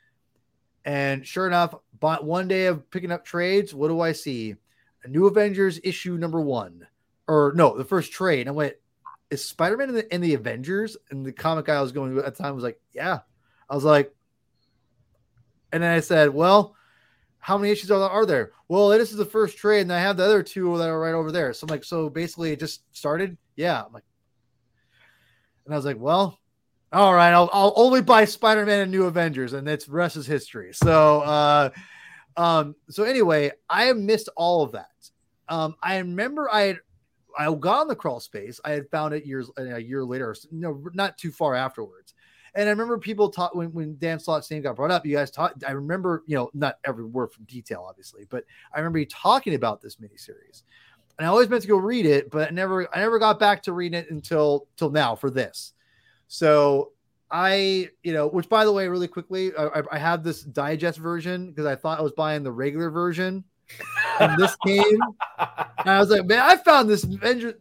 And 0.85 1.25
sure 1.25 1.47
enough, 1.47 1.75
but 1.99 2.25
one 2.25 2.47
day 2.47 2.65
of 2.65 2.89
picking 2.89 3.11
up 3.11 3.23
trades, 3.23 3.73
what 3.73 3.87
do 3.87 4.01
I 4.01 4.11
see? 4.11 4.55
A 5.03 5.07
new 5.07 5.27
Avengers 5.27 5.79
issue 5.83 6.17
number 6.17 6.41
one, 6.41 6.87
or 7.27 7.53
no, 7.55 7.77
the 7.77 7.85
first 7.85 8.11
trade. 8.11 8.41
And 8.41 8.49
I 8.49 8.53
went, 8.53 8.75
"Is 9.29 9.43
Spider-Man 9.45 9.89
in 9.89 9.95
the, 9.95 10.13
in 10.13 10.21
the 10.21 10.33
Avengers?" 10.33 10.97
And 11.09 11.25
the 11.25 11.31
comic 11.31 11.65
guy 11.65 11.75
I 11.75 11.81
was 11.81 11.91
going 11.91 12.15
to 12.15 12.25
at 12.25 12.35
the 12.35 12.43
time 12.43 12.55
was 12.55 12.63
like, 12.63 12.79
"Yeah." 12.93 13.19
I 13.69 13.75
was 13.75 13.83
like, 13.83 14.13
and 15.71 15.81
then 15.81 15.91
I 15.91 15.99
said, 15.99 16.29
"Well, 16.29 16.75
how 17.39 17.57
many 17.57 17.71
issues 17.71 17.91
are 17.91 17.99
there? 17.99 18.09
Are 18.09 18.25
there? 18.25 18.51
Well, 18.67 18.89
this 18.89 19.11
is 19.11 19.17
the 19.17 19.25
first 19.25 19.57
trade, 19.57 19.81
and 19.81 19.93
I 19.93 19.99
have 19.99 20.17
the 20.17 20.25
other 20.25 20.43
two 20.43 20.77
that 20.77 20.89
are 20.89 20.99
right 20.99 21.13
over 21.13 21.31
there." 21.31 21.53
So 21.53 21.65
I'm 21.65 21.71
like, 21.71 21.83
"So 21.83 22.09
basically, 22.09 22.51
it 22.51 22.59
just 22.59 22.83
started." 22.95 23.37
Yeah, 23.55 23.83
I'm 23.83 23.93
like, 23.93 24.03
and 25.65 25.73
I 25.73 25.77
was 25.77 25.85
like, 25.85 25.99
"Well, 25.99 26.39
all 26.91 27.13
right, 27.13 27.31
I'll, 27.31 27.49
I'll 27.53 27.73
only 27.75 28.01
buy 28.01 28.25
Spider-Man 28.25 28.81
and 28.81 28.91
New 28.91 29.05
Avengers, 29.05 29.53
and 29.53 29.67
that's 29.67 29.87
rest 29.87 30.17
is 30.17 30.27
history." 30.27 30.73
So, 30.73 31.21
uh, 31.21 31.69
um, 32.37 32.75
so 32.89 33.03
anyway, 33.03 33.51
I 33.69 33.91
missed 33.93 34.29
all 34.35 34.63
of 34.63 34.71
that. 34.73 34.87
Um, 35.49 35.75
I 35.81 35.97
remember 35.97 36.49
I 36.51 36.61
had 36.61 36.79
I 37.37 37.53
got 37.53 37.81
on 37.81 37.87
the 37.87 37.95
crawl 37.95 38.19
space. 38.19 38.59
I 38.63 38.71
had 38.71 38.89
found 38.89 39.13
it 39.13 39.25
years 39.25 39.49
a 39.57 39.79
year 39.79 40.03
later, 40.03 40.35
you 40.51 40.59
know, 40.59 40.83
not 40.93 41.17
too 41.17 41.31
far 41.31 41.55
afterwards. 41.55 42.13
And 42.55 42.67
I 42.67 42.71
remember 42.71 42.99
people 42.99 43.29
taught 43.29 43.55
when, 43.55 43.73
when 43.73 43.97
Dan 43.97 44.19
Slott's 44.19 44.49
name 44.51 44.61
got 44.61 44.75
brought 44.75 44.91
up, 44.91 45.05
you 45.05 45.15
guys 45.15 45.31
taught. 45.31 45.55
I 45.67 45.71
remember, 45.71 46.23
you 46.27 46.35
know, 46.35 46.51
not 46.53 46.77
every 46.85 47.05
word 47.05 47.31
from 47.31 47.45
detail, 47.45 47.85
obviously, 47.87 48.25
but 48.29 48.43
I 48.73 48.79
remember 48.79 48.99
you 48.99 49.07
talking 49.07 49.55
about 49.55 49.81
this 49.81 49.95
miniseries. 49.95 50.61
And 51.17 51.27
I 51.27 51.29
always 51.29 51.49
meant 51.49 51.61
to 51.61 51.67
go 51.67 51.77
read 51.77 52.05
it, 52.05 52.31
but 52.31 52.49
I 52.49 52.51
never 52.51 52.87
I 52.95 52.99
never 52.99 53.19
got 53.19 53.39
back 53.39 53.63
to 53.63 53.73
reading 53.73 53.99
it 53.99 54.09
until 54.09 54.67
till 54.77 54.89
now 54.89 55.15
for 55.15 55.29
this. 55.29 55.73
So 56.27 56.91
I, 57.29 57.89
you 58.03 58.13
know, 58.13 58.27
which 58.27 58.49
by 58.49 58.65
the 58.65 58.71
way, 58.71 58.87
really 58.87 59.07
quickly, 59.07 59.51
I, 59.57 59.81
I 59.91 59.97
have 59.97 60.23
this 60.23 60.41
digest 60.43 60.99
version 60.99 61.49
because 61.49 61.65
I 61.65 61.75
thought 61.75 61.99
I 61.99 62.03
was 62.03 62.11
buying 62.11 62.43
the 62.43 62.51
regular 62.51 62.89
version. 62.89 63.43
And 64.19 64.37
this 64.37 64.55
came, 64.57 64.99
and 65.39 65.89
I 65.89 65.99
was 65.99 66.09
like, 66.09 66.25
man, 66.25 66.39
I 66.39 66.57
found 66.57 66.89
this 66.89 67.01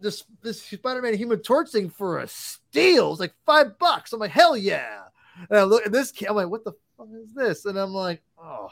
this 0.00 0.24
this 0.42 0.62
Spider-Man 0.62 1.14
Human 1.14 1.40
Torch 1.40 1.70
thing 1.70 1.88
for 1.88 2.18
a 2.18 2.28
steal. 2.28 3.12
It's 3.12 3.20
like 3.20 3.32
five 3.46 3.78
bucks. 3.78 4.12
I'm 4.12 4.20
like, 4.20 4.32
hell 4.32 4.56
yeah! 4.56 5.04
And 5.48 5.58
I 5.58 5.62
look 5.62 5.86
at 5.86 5.92
this, 5.92 6.12
I'm 6.28 6.36
like, 6.36 6.48
what 6.48 6.64
the 6.64 6.72
fuck 6.98 7.08
is 7.14 7.32
this? 7.32 7.64
And 7.64 7.78
I'm 7.78 7.94
like, 7.94 8.20
oh, 8.38 8.68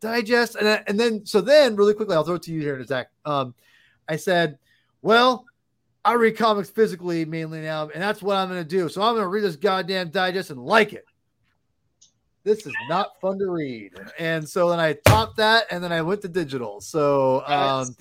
digest. 0.00 0.56
And 0.56 0.66
I, 0.66 0.82
and 0.88 0.98
then 0.98 1.24
so 1.24 1.40
then 1.40 1.76
really 1.76 1.94
quickly, 1.94 2.16
I'll 2.16 2.24
throw 2.24 2.36
it 2.36 2.42
to 2.44 2.52
you 2.52 2.60
here 2.60 2.74
in 2.74 2.80
a 2.80 2.86
sec. 2.86 3.10
Um, 3.24 3.54
I 4.08 4.16
said, 4.16 4.58
well, 5.02 5.44
I 6.04 6.14
read 6.14 6.36
comics 6.36 6.68
physically 6.68 7.24
mainly 7.24 7.60
now, 7.60 7.88
and 7.88 8.02
that's 8.02 8.22
what 8.22 8.36
I'm 8.36 8.48
going 8.48 8.62
to 8.62 8.68
do. 8.68 8.88
So 8.88 9.00
I'm 9.00 9.14
going 9.14 9.24
to 9.24 9.28
read 9.28 9.42
this 9.42 9.56
goddamn 9.56 10.10
digest 10.10 10.50
and 10.50 10.62
like 10.62 10.92
it. 10.92 11.06
This 12.42 12.66
is 12.66 12.74
not 12.90 13.18
fun 13.22 13.38
to 13.38 13.50
read. 13.50 13.92
And 14.18 14.46
so 14.46 14.68
then 14.68 14.78
I 14.78 14.92
topped 15.06 15.38
that, 15.38 15.64
and 15.70 15.82
then 15.82 15.92
I 15.92 16.02
went 16.02 16.20
to 16.22 16.28
digital. 16.28 16.82
So, 16.82 17.42
um, 17.46 17.96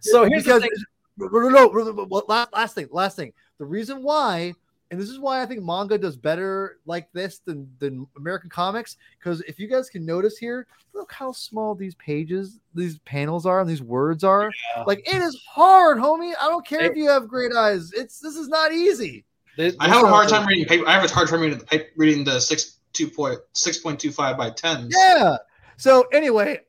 so 0.00 0.24
here's 0.24 0.44
the 0.44 0.60
because 0.60 0.62
thing. 0.62 0.70
no, 1.16 1.68
no, 1.68 1.92
no, 1.92 2.22
last 2.28 2.74
thing, 2.74 2.88
last 2.90 3.16
thing. 3.16 3.32
The 3.58 3.64
reason 3.64 4.02
why, 4.02 4.52
and 4.90 5.00
this 5.00 5.08
is 5.08 5.18
why 5.18 5.42
I 5.42 5.46
think 5.46 5.62
manga 5.62 5.98
does 5.98 6.16
better 6.16 6.78
like 6.86 7.10
this 7.12 7.38
than 7.38 7.68
than 7.78 8.06
American 8.16 8.50
comics, 8.50 8.96
because 9.18 9.40
if 9.42 9.58
you 9.58 9.66
guys 9.68 9.88
can 9.90 10.04
notice 10.06 10.36
here, 10.38 10.66
look 10.92 11.12
how 11.12 11.32
small 11.32 11.74
these 11.74 11.94
pages, 11.96 12.60
these 12.74 12.98
panels 13.00 13.46
are, 13.46 13.60
and 13.60 13.68
these 13.68 13.82
words 13.82 14.24
are. 14.24 14.50
Yeah. 14.76 14.84
Like 14.84 15.00
it 15.00 15.20
is 15.20 15.40
hard, 15.48 15.98
homie. 15.98 16.32
I 16.40 16.48
don't 16.48 16.66
care 16.66 16.82
if 16.90 16.96
you 16.96 17.08
have 17.08 17.28
great 17.28 17.52
eyes. 17.52 17.92
It's 17.92 18.20
this 18.20 18.36
is 18.36 18.48
not 18.48 18.72
easy. 18.72 19.24
This- 19.56 19.76
I 19.80 19.88
have 19.88 20.04
a 20.04 20.08
hard 20.08 20.28
time 20.28 20.46
reading 20.46 20.66
paper. 20.66 20.86
I 20.86 20.92
have 20.92 21.04
a 21.04 21.12
hard 21.12 21.28
time 21.28 21.40
reading 21.40 21.58
the 21.58 21.64
paper, 21.64 21.86
reading 21.96 22.24
the 22.24 22.40
six 22.40 22.78
two 22.92 23.08
point 23.08 23.38
six 23.52 23.78
point 23.78 23.98
two 23.98 24.12
five 24.12 24.36
by 24.36 24.50
ten. 24.50 24.88
Yeah. 24.90 25.36
So 25.76 26.02
anyway, 26.12 26.60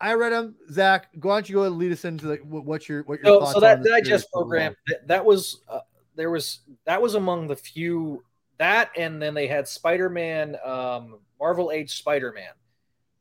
I 0.00 0.14
read 0.14 0.32
them. 0.32 0.56
Zach, 0.70 1.08
go 1.18 1.30
on, 1.30 1.44
you 1.46 1.54
go 1.54 1.62
and 1.64 1.76
lead 1.76 1.92
us 1.92 2.04
into 2.04 2.26
like 2.26 2.40
what- 2.42 2.64
what's 2.64 2.88
your 2.88 3.02
what 3.04 3.20
your 3.20 3.26
So, 3.26 3.40
thoughts 3.40 3.52
so 3.52 3.60
that 3.60 3.78
on 3.78 3.82
this 3.84 3.92
digest 3.92 4.06
series 4.08 4.26
program 4.32 4.74
that, 4.88 5.08
that 5.08 5.24
was 5.24 5.60
uh, 5.68 5.80
there 6.20 6.30
was 6.30 6.60
that 6.84 7.00
was 7.00 7.14
among 7.14 7.46
the 7.46 7.56
few 7.56 8.22
that 8.58 8.90
and 8.96 9.20
then 9.20 9.32
they 9.32 9.46
had 9.46 9.66
Spider-Man 9.66 10.56
um, 10.64 11.18
Marvel 11.40 11.70
Age 11.72 11.96
Spider-Man. 11.98 12.52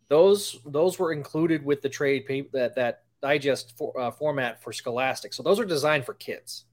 Those 0.09 0.59
those 0.65 0.99
were 0.99 1.13
included 1.13 1.63
with 1.63 1.81
the 1.81 1.89
trade 1.89 2.25
paper 2.25 2.49
that 2.53 2.75
that 2.75 3.03
digest 3.21 3.77
for, 3.77 3.97
uh, 3.99 4.11
format 4.11 4.61
for 4.61 4.73
Scholastic. 4.73 5.33
So 5.33 5.43
those 5.43 5.59
are 5.59 5.65
designed 5.65 6.05
for 6.05 6.13
kids. 6.13 6.65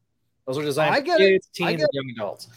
Those 0.46 0.58
are 0.58 0.62
designed 0.62 0.94
I 0.94 0.98
for 0.98 1.04
get 1.04 1.20
it. 1.20 1.32
kids, 1.32 1.48
I 1.62 1.70
teens, 1.70 1.80
get 1.80 1.80
and 1.80 1.88
young 1.92 2.10
adults. 2.16 2.48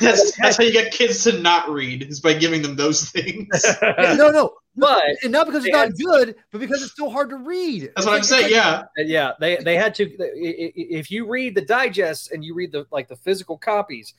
that's 0.00 0.36
that's 0.42 0.56
how 0.56 0.64
you 0.64 0.72
get 0.72 0.92
kids 0.92 1.22
to 1.24 1.40
not 1.40 1.68
read 1.68 2.02
is 2.02 2.20
by 2.20 2.32
giving 2.34 2.62
them 2.62 2.76
those 2.76 3.10
things. 3.10 3.48
No, 3.82 4.30
no, 4.30 4.54
but 4.76 5.02
and 5.22 5.30
not 5.32 5.46
because 5.46 5.64
it's 5.64 5.72
not 5.72 5.86
had- 5.88 5.96
good, 5.96 6.34
but 6.50 6.60
because 6.60 6.82
it's 6.82 6.96
so 6.96 7.08
hard 7.10 7.30
to 7.30 7.36
read. 7.36 7.92
That's 7.94 8.06
what 8.06 8.16
I'm 8.16 8.22
saying. 8.22 8.50
Yeah, 8.50 8.84
yeah 8.96 9.32
they 9.40 9.56
they 9.56 9.76
had 9.76 9.94
to 9.96 10.04
i- 10.04 10.24
i- 10.24 10.72
if 10.74 11.10
you 11.10 11.26
read 11.28 11.54
the 11.54 11.62
digest 11.62 12.32
and 12.32 12.44
you 12.44 12.54
read 12.54 12.72
the 12.72 12.86
like 12.90 13.08
the 13.08 13.16
physical 13.16 13.56
copies 13.58 14.14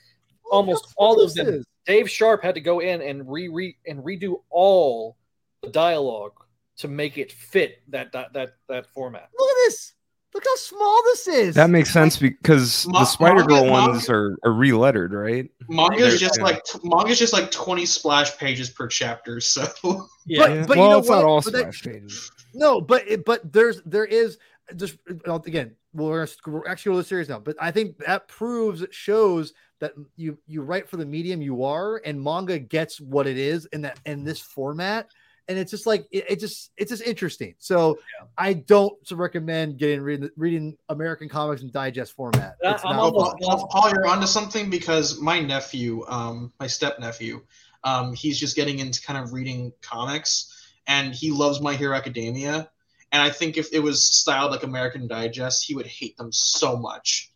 Oh, 0.46 0.58
almost 0.58 0.94
all 0.98 1.20
of 1.22 1.34
them 1.34 1.48
is. 1.48 1.66
Dave 1.88 2.08
Sharpe 2.10 2.44
had 2.44 2.54
to 2.56 2.62
go 2.62 2.80
in 2.80 3.02
and 3.02 3.28
re, 3.30 3.48
re 3.48 3.76
and 3.88 4.00
redo 4.04 4.42
all 4.52 5.18
the 5.64 5.70
dialogue 5.70 6.34
to 6.78 6.88
make 6.88 7.18
it 7.18 7.32
fit 7.32 7.82
that 7.88 8.12
that 8.12 8.32
that, 8.34 8.50
that 8.70 8.86
format 8.94 9.30
Look 9.38 9.50
at 9.50 9.56
this. 9.66 9.95
Look 10.36 10.44
how 10.46 10.56
small 10.58 11.02
this 11.06 11.28
is. 11.30 11.56
That 11.56 11.70
makes 11.70 11.92
sense 11.94 12.18
because 12.18 12.86
Ma- 12.90 13.00
the 13.00 13.06
Spider 13.06 13.44
Girl 13.44 13.64
manga- 13.64 13.72
ones 13.92 14.10
are, 14.10 14.38
are 14.44 14.52
relettered, 14.52 15.12
right? 15.12 15.50
manga's 15.70 15.98
There's- 16.00 16.20
just 16.20 16.38
yeah. 16.40 16.44
like 16.44 16.62
manga's 16.84 17.18
just 17.18 17.32
like 17.32 17.52
twenty 17.52 17.86
splash 17.86 18.38
pages 18.38 18.70
per 18.70 18.88
chapter. 18.88 19.40
So 19.42 19.66
But- 19.82 20.00
Yeah. 20.28 20.66
but 20.68 20.76
you 20.76 20.82
well, 20.82 20.92
know 20.92 21.00
it's 21.00 21.08
not 21.10 21.18
what? 21.24 21.26
all 21.26 21.42
But 21.42 21.54
that- 21.54 21.74
pages. 21.74 22.32
No, 22.54 22.82
but 22.82 23.08
it, 23.08 23.24
but 23.26 23.52
there's 23.54 23.82
there 23.86 24.04
is 24.06 24.38
just 24.76 24.98
again 25.26 25.74
we're, 25.94 26.28
we're 26.46 26.68
actually 26.68 26.90
go 26.92 26.96
to 26.98 27.04
the 27.04 27.08
series 27.08 27.30
now, 27.30 27.40
but 27.40 27.56
I 27.60 27.72
think 27.72 27.98
that 28.00 28.28
proves 28.28 28.82
it 28.82 28.94
shows 28.94 29.54
that 29.80 29.94
you 30.18 30.38
you 30.48 30.64
write 30.64 30.90
for 30.90 30.98
the 30.98 31.06
medium 31.06 31.42
you 31.42 31.64
are, 31.64 32.02
and 32.04 32.22
manga 32.22 32.60
gets 32.60 33.00
what 33.00 33.26
it 33.26 33.38
is 33.38 33.66
in 33.68 33.82
that 33.84 34.00
in 34.06 34.26
this 34.26 34.42
format, 34.42 35.08
and 35.48 35.58
it's 35.60 35.72
just 35.72 35.86
like 35.86 36.06
it, 36.12 36.26
it 36.30 36.40
just 36.40 36.72
it's 36.78 36.90
just 36.92 37.04
interesting. 37.04 37.56
So 37.60 38.00
I 38.38 38.54
don't 38.54 38.94
recommend 39.12 39.78
getting 39.78 40.02
reading 40.02 40.30
reading 40.38 40.78
American 40.90 41.30
comics 41.30 41.62
in 41.62 41.72
digest 41.72 42.14
format. 42.14 42.56
It's 42.62 42.84
I'm 42.84 42.96
not 42.96 43.14
Paul, 43.14 43.24
almost- 43.24 43.42
Paul, 43.42 43.68
Paul, 43.68 43.90
you're 43.92 44.08
onto 44.08 44.28
something 44.28 44.70
because 44.70 45.20
my 45.22 45.40
nephew, 45.40 46.04
um, 46.08 46.52
my 46.60 46.68
step 46.68 47.00
nephew, 47.00 47.42
um, 47.84 48.14
he's 48.14 48.40
just 48.40 48.56
getting 48.56 48.80
into 48.80 49.02
kind 49.02 49.24
of 49.24 49.34
reading 49.34 49.72
comics, 49.82 50.72
and 50.88 51.14
he 51.14 51.32
loves 51.32 51.62
My 51.62 51.76
Hero 51.76 51.96
Academia. 51.96 52.70
And 53.12 53.22
I 53.22 53.30
think 53.30 53.56
if 53.58 53.72
it 53.72 53.80
was 53.80 54.08
styled 54.08 54.52
like 54.52 54.64
American 54.64 55.08
Digest, 55.08 55.64
he 55.66 55.76
would 55.76 55.86
hate 55.88 56.18
them 56.18 56.32
so 56.34 56.76
much. 56.76 57.32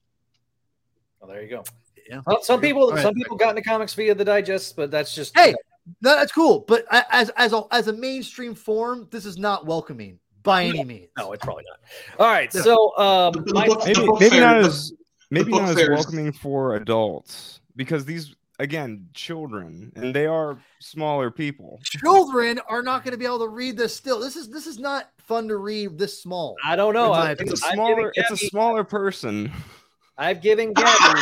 well, 1.21 1.29
there 1.29 1.41
you 1.41 1.49
go 1.49 1.63
Yeah. 2.09 2.21
Well, 2.25 2.41
some 2.41 2.59
There 2.59 2.69
go. 2.69 2.75
people 2.75 2.83
All 2.89 2.95
right. 2.95 3.01
some 3.03 3.13
people 3.13 3.37
got 3.37 3.51
into 3.51 3.61
comics 3.61 3.93
via 3.93 4.15
the 4.15 4.25
digest 4.25 4.75
but 4.75 4.89
that's 4.91 5.13
just 5.13 5.37
Hey, 5.37 5.53
no, 6.01 6.15
that's 6.15 6.31
cool, 6.31 6.59
but 6.67 6.85
as 7.11 7.29
as 7.37 7.53
a 7.53 7.63
as 7.71 7.87
a 7.87 7.93
mainstream 7.93 8.55
form, 8.55 9.07
this 9.11 9.25
is 9.25 9.37
not 9.37 9.65
welcoming 9.65 10.19
by 10.43 10.63
any 10.63 10.83
means. 10.85 11.09
no 11.17 11.33
it's 11.33 11.43
probably 11.43 11.65
not 11.69 11.79
all 12.25 12.31
right 12.31 12.49
Yeah. 12.55 12.61
so 12.61 12.97
um 12.97 13.33
The- 13.33 13.41
the 13.41 13.53
my- 13.53 13.65
book- 13.67 13.85
Maybe, 13.85 13.99
maybe 14.07 14.29
fair- 14.29 14.41
not 14.41 14.57
as 14.57 14.93
maybe 15.29 15.51
book 15.51 15.61
not 15.63 15.77
as 15.77 15.89
welcoming 15.89 16.31
for 16.31 16.75
adults 16.75 17.59
because 17.75 18.05
these 18.05 18.33
again 18.57 19.07
children 19.13 19.91
and 19.95 20.13
they 20.13 20.25
are 20.25 20.57
smaller 20.79 21.29
people. 21.31 21.79
Children 21.83 22.59
are 22.69 22.81
not 22.81 23.03
going 23.03 23.11
to 23.11 23.17
be 23.17 23.25
able 23.25 23.39
to 23.39 23.47
read 23.49 23.77
this. 23.77 23.95
Still, 23.95 24.19
this 24.19 24.35
is 24.37 24.49
this 24.49 24.65
is 24.65 24.79
not 24.79 25.09
fun 25.17 25.47
to 25.49 25.57
read 25.57 25.97
this 25.97 26.21
small. 26.21 26.55
I 26.65 26.75
don't 26.77 26.93
know. 26.93 27.13
In 27.13 27.19
my 27.19 27.29
I- 27.29 27.31
It's 27.31 27.61
a 27.61 27.65
I've 27.67 27.73
smaller 27.73 27.95
given 27.95 28.11
it's 28.15 28.31
a 28.31 28.37
smaller 28.47 28.83
person. 28.85 29.51
I've 30.17 30.41
given 30.41 30.73
Gabby. 30.75 31.21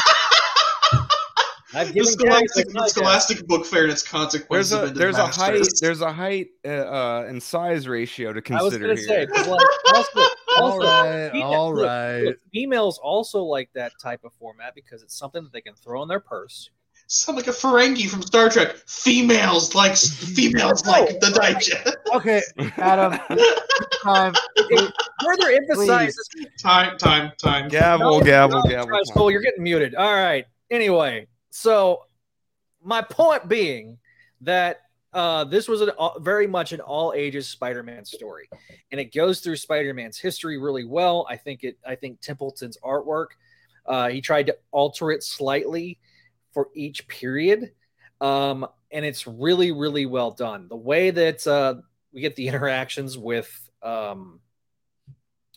I've 1.73 1.87
the 1.89 1.93
given 1.93 2.13
Gabby 2.15 2.47
Scholastic, 2.47 2.67
the 2.67 2.73
the. 2.73 2.87
Scholastic 2.89 3.47
Book 3.47 3.65
Fair 3.65 3.83
and 3.83 3.91
its 3.91 4.01
There's 4.03 4.11
consequences. 4.11 4.71
a 4.71 4.77
have 4.79 4.87
been 4.89 4.97
there's 4.97 5.17
a 5.17 5.27
height 5.27 5.67
there's 5.81 6.01
a 6.01 6.13
height 6.13 6.47
uh, 6.65 6.69
uh, 6.69 7.25
and 7.27 7.41
size 7.43 7.87
ratio 7.87 8.31
to 8.33 8.41
I 8.53 8.63
was 8.63 8.73
consider 8.73 8.87
gonna 8.95 8.97
say 8.97 9.25
like, 9.27 9.61
also, 9.93 10.21
also 10.57 10.77
right, 10.87 11.29
female- 11.31 11.47
all 11.53 11.75
look, 11.75 12.37
females 12.53 12.97
also 12.99 13.43
like 13.43 13.69
that 13.75 13.91
type 14.01 14.23
of 14.23 14.31
format 14.39 14.75
because 14.75 15.03
it's 15.03 15.17
something 15.17 15.43
that 15.43 15.51
they 15.51 15.61
can 15.61 15.75
throw 15.75 16.01
in 16.03 16.07
their 16.07 16.19
purse. 16.21 16.69
Sound 17.09 17.37
like 17.37 17.47
a 17.47 17.51
Ferengi 17.51 18.09
from 18.09 18.21
Star 18.21 18.49
Trek. 18.49 18.75
Females 18.85 19.73
like 19.75 19.95
females 19.95 20.85
like 20.85 21.07
the 21.21 21.31
digest. 21.31 21.95
Okay, 22.13 22.41
Adam. 22.77 23.17
Time. 24.03 24.33
It 24.55 24.93
further 25.23 25.51
emphasizes 25.51 26.29
time, 26.61 26.97
time, 26.97 27.31
time. 27.41 27.67
Gavel, 27.69 28.19
No, 28.19 28.25
gavel, 28.25 28.61
no, 28.63 28.69
gavel. 28.69 28.87
Trash 28.87 29.05
Cole, 29.13 29.31
you're 29.31 29.41
getting 29.41 29.63
muted. 29.63 29.95
All 29.95 30.13
right. 30.13 30.45
Anyway, 30.69 31.27
so 31.57 32.03
my 32.83 33.01
point 33.01 33.47
being 33.47 33.97
that 34.41 34.81
uh, 35.13 35.43
this 35.43 35.67
was 35.67 35.81
an, 35.81 35.89
all- 35.91 36.19
very 36.19 36.45
much 36.45 36.71
an 36.71 36.79
all 36.79 37.13
ages 37.15 37.47
Spider-Man 37.47 38.05
story, 38.05 38.47
and 38.91 39.01
it 39.01 39.11
goes 39.13 39.39
through 39.39 39.55
Spider-Man's 39.55 40.19
history 40.19 40.59
really 40.59 40.85
well. 40.85 41.25
I 41.29 41.35
think 41.37 41.63
it. 41.63 41.77
I 41.85 41.95
think 41.95 42.21
Templeton's 42.21 42.77
artwork. 42.83 43.27
Uh, 43.85 44.09
he 44.09 44.21
tried 44.21 44.45
to 44.47 44.57
alter 44.71 45.11
it 45.11 45.23
slightly 45.23 45.97
for 46.53 46.69
each 46.75 47.07
period, 47.07 47.71
um, 48.21 48.67
and 48.91 49.03
it's 49.03 49.25
really, 49.25 49.71
really 49.71 50.05
well 50.05 50.29
done. 50.31 50.67
The 50.67 50.75
way 50.75 51.09
that 51.09 51.47
uh, 51.47 51.75
we 52.13 52.21
get 52.21 52.35
the 52.35 52.47
interactions 52.51 53.17
with 53.17 53.49
um, 53.81 54.39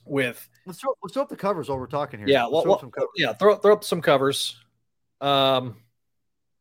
with 0.07 0.49
Let's 0.65 0.81
throw, 0.81 0.95
let's 1.03 1.13
throw 1.13 1.25
up 1.25 1.29
the 1.29 1.37
covers 1.37 1.69
while 1.69 1.79
we're 1.79 1.87
talking 1.87 2.21
here. 2.21 2.29
yeah, 2.29 2.45
Let's 2.45 2.53
well, 2.53 2.63
throw 2.63 2.71
well, 2.73 2.81
some 2.81 2.91
covers. 2.91 3.11
yeah, 3.17 3.33
throw 3.35 3.57
throw 3.57 3.75
up 3.75 3.85
some 3.85 4.01
covers. 4.01 4.57
Um, 5.21 5.77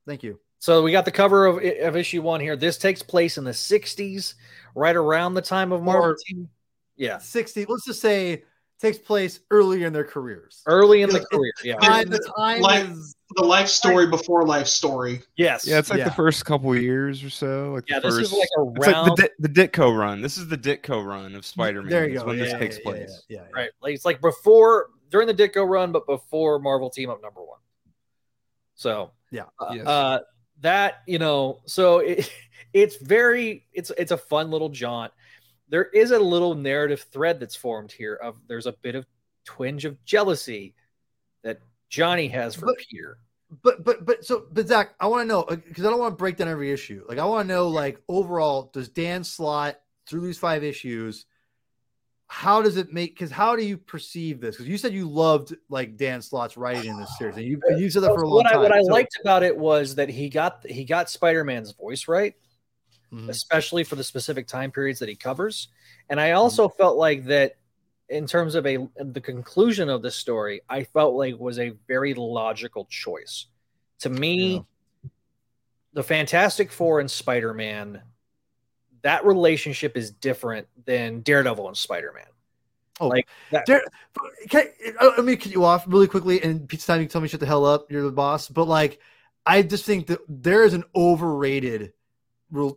Thank 0.10 0.24
you. 0.24 0.39
so 0.57 0.82
we 0.82 0.91
got 0.91 1.05
the 1.05 1.12
cover 1.12 1.45
of, 1.45 1.57
of 1.57 1.95
issue 1.95 2.22
one 2.24 2.41
here. 2.41 2.55
This 2.55 2.78
takes 2.80 3.03
place 3.03 3.38
in 3.38 3.43
the 3.43 3.51
'60s, 3.51 4.34
right 4.74 4.95
around 4.95 5.36
the 5.36 5.41
time 5.41 5.72
of 5.72 5.84
Marvel. 5.84 6.10
Or- 6.10 6.18
Team. 6.28 6.49
Yeah, 6.97 7.20
60, 7.20 7.66
let's 7.70 7.86
just 7.86 8.01
say 8.01 8.43
takes 8.80 8.97
place 8.97 9.41
early 9.51 9.84
in 9.84 9.93
their 9.93 10.03
careers. 10.03 10.64
early 10.66 11.01
in 11.01 11.10
the 11.10 11.24
career. 11.32 11.53
Yeah. 11.64 11.76
Time, 11.76 12.10
the 12.10 12.20
time 12.38 12.62
Like- 12.62 12.89
is 12.89 13.16
The 13.36 13.43
life 13.43 13.68
story 13.68 14.07
before 14.07 14.45
life 14.45 14.68
story. 14.68 15.22
Yes. 15.38 15.68
Yeah, 15.68 15.78
it's 15.80 15.89
like 15.89 15.99
Yeah. 15.99 16.05
the 16.05 16.16
first 16.16 16.45
couple 16.45 16.76
years 16.76 17.24
or 17.24 17.30
so. 17.30 17.74
Like 17.76 17.89
yeah. 17.89 17.99
the 17.99 18.07
This 18.07 18.18
first, 18.18 18.32
is 18.34 18.38
like 18.38 18.47
it's 18.55 18.88
like 18.88 18.95
around 18.95 19.18
the, 19.18 19.32
the 19.39 19.47
Ditko 19.49 19.95
run. 19.97 20.22
This 20.22 20.38
is 20.38 20.47
the 20.47 20.57
Ditko 20.57 21.05
run 21.05 21.36
of 21.36 21.45
Spider-Man. 21.45 21.89
There 21.89 22.07
you 22.10 22.16
is 22.16 22.22
go. 22.22 22.28
when 22.28 22.38
yeah, 22.38 22.43
this 22.45 22.53
yeah, 22.53 22.60
takes 22.60 22.78
yeah, 22.78 22.84
place. 22.84 23.24
Yeah, 23.30 23.38
yeah, 23.38 23.43
yeah. 23.43 23.62
right. 23.62 23.70
Like 23.82 23.93
it's 23.95 24.05
like 24.05 24.20
before 24.22 24.88
during 25.12 25.28
the 25.28 25.34
Ditko 25.34 25.68
run, 25.70 25.91
but 25.91 26.05
before 26.07 26.57
Marvel 26.60 26.89
Team 26.89 27.10
Up 27.10 27.22
number 27.22 27.41
one. 27.41 27.60
So 28.80 29.12
Yeah. 29.30 29.44
uh, 29.60 29.74
Yes. 29.76 29.86
uh, 29.86 30.20
that 30.62 31.04
you 31.06 31.20
know, 31.20 31.60
so 31.66 32.00
it, 32.00 32.32
it's 32.74 32.96
very 32.96 33.68
it's 33.74 33.92
it's 33.98 34.12
a 34.12 34.18
fun 34.18 34.50
little 34.52 34.70
jaunt. 34.70 35.12
There 35.68 35.86
is 35.86 36.12
a 36.12 36.20
little 36.20 36.56
narrative 36.56 37.02
thread 37.12 37.40
that's 37.42 37.56
formed 37.58 37.92
here. 37.92 38.16
Of 38.16 38.38
there's 38.48 38.68
a 38.68 38.72
bit 38.72 38.96
of 38.96 39.06
twinge 39.44 39.84
of 39.84 40.04
jealousy 40.06 40.76
that 41.44 41.60
Johnny 41.90 42.30
has 42.30 42.56
for 42.56 42.68
But- 42.68 42.78
Peter. 42.78 43.18
But 43.64 43.84
but 43.84 44.06
but 44.06 44.24
so 44.24 44.46
but 44.52 44.68
Zach, 44.68 44.94
I 45.00 45.08
want 45.08 45.24
to 45.24 45.28
know 45.28 45.44
because 45.44 45.84
I 45.84 45.90
don't 45.90 46.00
want 46.00 46.14
to 46.14 46.18
break 46.18 46.38
down 46.38 46.48
every 46.48 46.72
issue. 46.72 47.04
Like 47.10 47.18
I 47.18 47.26
want 47.26 47.48
to 47.50 47.54
know 47.54 47.68
like 47.68 48.00
overall, 48.08 48.70
does 48.72 48.88
Dan 48.90 49.24
Slott 49.26 49.78
through 50.08 50.22
these 50.22 50.38
five 50.38 50.64
issues? 50.64 51.26
How 52.32 52.62
does 52.62 52.78
it 52.78 52.94
make? 52.94 53.16
Because 53.16 53.32
how 53.32 53.56
do 53.56 53.64
you 53.66 53.76
perceive 53.76 54.40
this? 54.40 54.56
Because 54.56 54.68
you 54.68 54.78
said 54.78 54.94
you 54.94 55.10
loved 55.10 55.56
like 55.68 55.98
Dan 55.98 56.22
Slott's 56.22 56.58
writing 56.58 56.86
in 56.92 57.00
this 57.00 57.18
series, 57.18 57.36
and 57.36 57.44
you 57.46 57.60
you 57.76 57.90
said 57.90 58.04
that 58.04 58.14
for 58.14 58.22
a 58.22 58.28
long 58.28 58.36
what 58.44 58.46
I, 58.46 58.52
time. 58.52 58.62
what 58.62 58.72
I 58.72 58.82
So- 58.84 58.92
liked 58.94 59.18
about 59.22 59.42
it 59.42 59.58
was 59.58 59.96
that 59.96 60.10
he 60.10 60.30
got 60.30 60.64
he 60.66 60.86
got 60.86 61.10
Spider-Man's 61.10 61.72
voice 61.72 62.08
right. 62.08 62.36
Mhm. 63.12 63.28
especially 63.30 63.84
for 63.84 63.96
the 63.96 64.04
specific 64.04 64.46
time 64.46 64.70
periods 64.72 65.00
that 65.00 65.10
he 65.10 65.16
covers. 65.16 65.70
And 66.12 66.22
I 66.22 66.34
also 66.34 66.70
felt 66.70 66.96
like 66.96 67.26
that 67.26 67.56
in 68.08 68.28
terms 68.28 68.54
of 68.54 68.68
a 68.68 68.88
the 69.04 69.20
conclusion 69.22 69.90
of 69.90 70.04
the 70.04 70.12
story, 70.12 70.62
I 70.70 70.84
felt 70.84 71.16
like 71.16 71.36
was 71.40 71.58
a 71.58 71.72
very 71.88 72.14
logical 72.14 72.86
choice. 72.86 73.48
To 74.02 74.12
me, 74.12 74.54
Yeah. 75.04 75.10
the 75.94 76.04
Fantastic 76.04 76.72
Four 76.72 77.00
and 77.00 77.10
Spider-Man, 77.10 78.00
that 79.04 79.26
relationship 79.26 79.97
is 79.97 80.12
different 80.12 80.68
than 80.86 81.22
Daredevil 81.22 81.68
and 81.68 81.78
Spider-Man. 81.78 82.26
Oh, 83.02 83.08
like 83.08 83.28
that, 83.52 83.66
Dare, 83.66 83.82
can 84.50 84.66
I, 85.02 85.06
uh, 85.06 85.12
let 85.16 85.26
me 85.26 85.38
cut 85.38 85.52
you 85.54 85.64
off 85.64 85.86
really 85.88 86.08
quickly. 86.08 86.43
And 86.43 86.68
pizza 86.68 86.88
time, 86.88 87.00
you 87.00 87.06
can 87.06 87.12
tell 87.14 87.22
me 87.22 87.30
shut 87.30 87.39
the 87.39 87.45
hell 87.45 87.66
up. 87.66 87.89
You're 87.89 88.04
the 88.04 88.12
boss. 88.12 88.50
But 88.50 88.66
like, 88.68 89.00
I 89.45 89.62
just 89.62 89.86
think 89.86 90.08
that 90.08 90.20
there 90.28 90.64
is 90.64 90.74
an 90.74 90.84
overrated. 90.95 91.93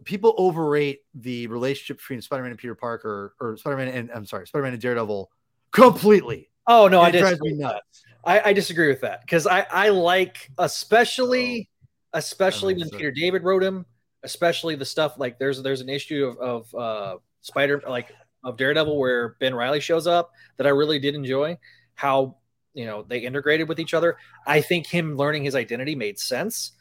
People 0.05 0.35
overrate 0.39 1.01
the 1.15 1.47
relationship 1.49 1.97
between 1.97 2.21
Spider-Man 2.21 2.53
and 2.53 2.59
Peter 2.59 2.75
Parker, 2.75 3.35
or 3.41 3.57
Spider-Man 3.57 3.89
and 3.89 4.11
I'm 4.13 4.27
sorry, 4.27 4.47
Spider-Man 4.47 4.75
and 4.75 4.83
Daredevil, 4.83 5.31
completely. 5.73 6.51
oh 6.67 6.87
no, 6.89 7.01
I 7.01 7.11
drives 7.11 7.31
disagree 7.31 7.51
me 7.53 7.57
with 7.57 7.63
nuts. 7.63 8.05
that. 8.25 8.45
I, 8.45 8.51
I 8.51 8.53
disagree 8.53 8.89
with 8.89 9.01
that 9.01 9.23
because 9.23 9.47
I, 9.47 9.67
I 9.73 9.89
like 9.89 10.51
especially 10.59 11.69
oh. 12.15 12.19
especially 12.19 12.75
Oh. 12.75 12.79
That 12.79 12.93
when 12.93 12.99
Peter 12.99 13.11
David 13.11 13.43
wrote 13.43 13.63
him, 13.63 13.87
especially 14.25 14.75
the 14.75 14.85
stuff 14.85 15.19
like 15.19 15.39
there's 15.39 15.63
there's 15.63 15.81
an 15.81 15.89
issue 15.89 16.25
of, 16.27 16.39
of 16.39 16.75
uh 16.75 17.17
Spider 17.41 17.83
like 17.89 18.13
of 18.45 18.57
Daredevil 18.57 18.99
where 18.99 19.37
Ben 19.41 19.55
Reilly 19.55 19.81
shows 19.81 20.07
up 20.07 20.33
that 20.57 20.67
I 20.67 20.71
really 20.71 20.99
did 20.99 21.15
enjoy 21.15 21.59
how 21.95 22.37
you 22.75 22.87
know 22.87 23.03
they 23.03 23.19
integrated 23.19 23.69
with 23.69 23.81
each 23.81 23.95
other. 23.95 24.17
I 24.47 24.61
think 24.61 24.87
him 24.87 25.17
learning 25.17 25.45
his 25.45 25.55
identity 25.55 25.95
made 25.95 26.19
sense. 26.19 26.73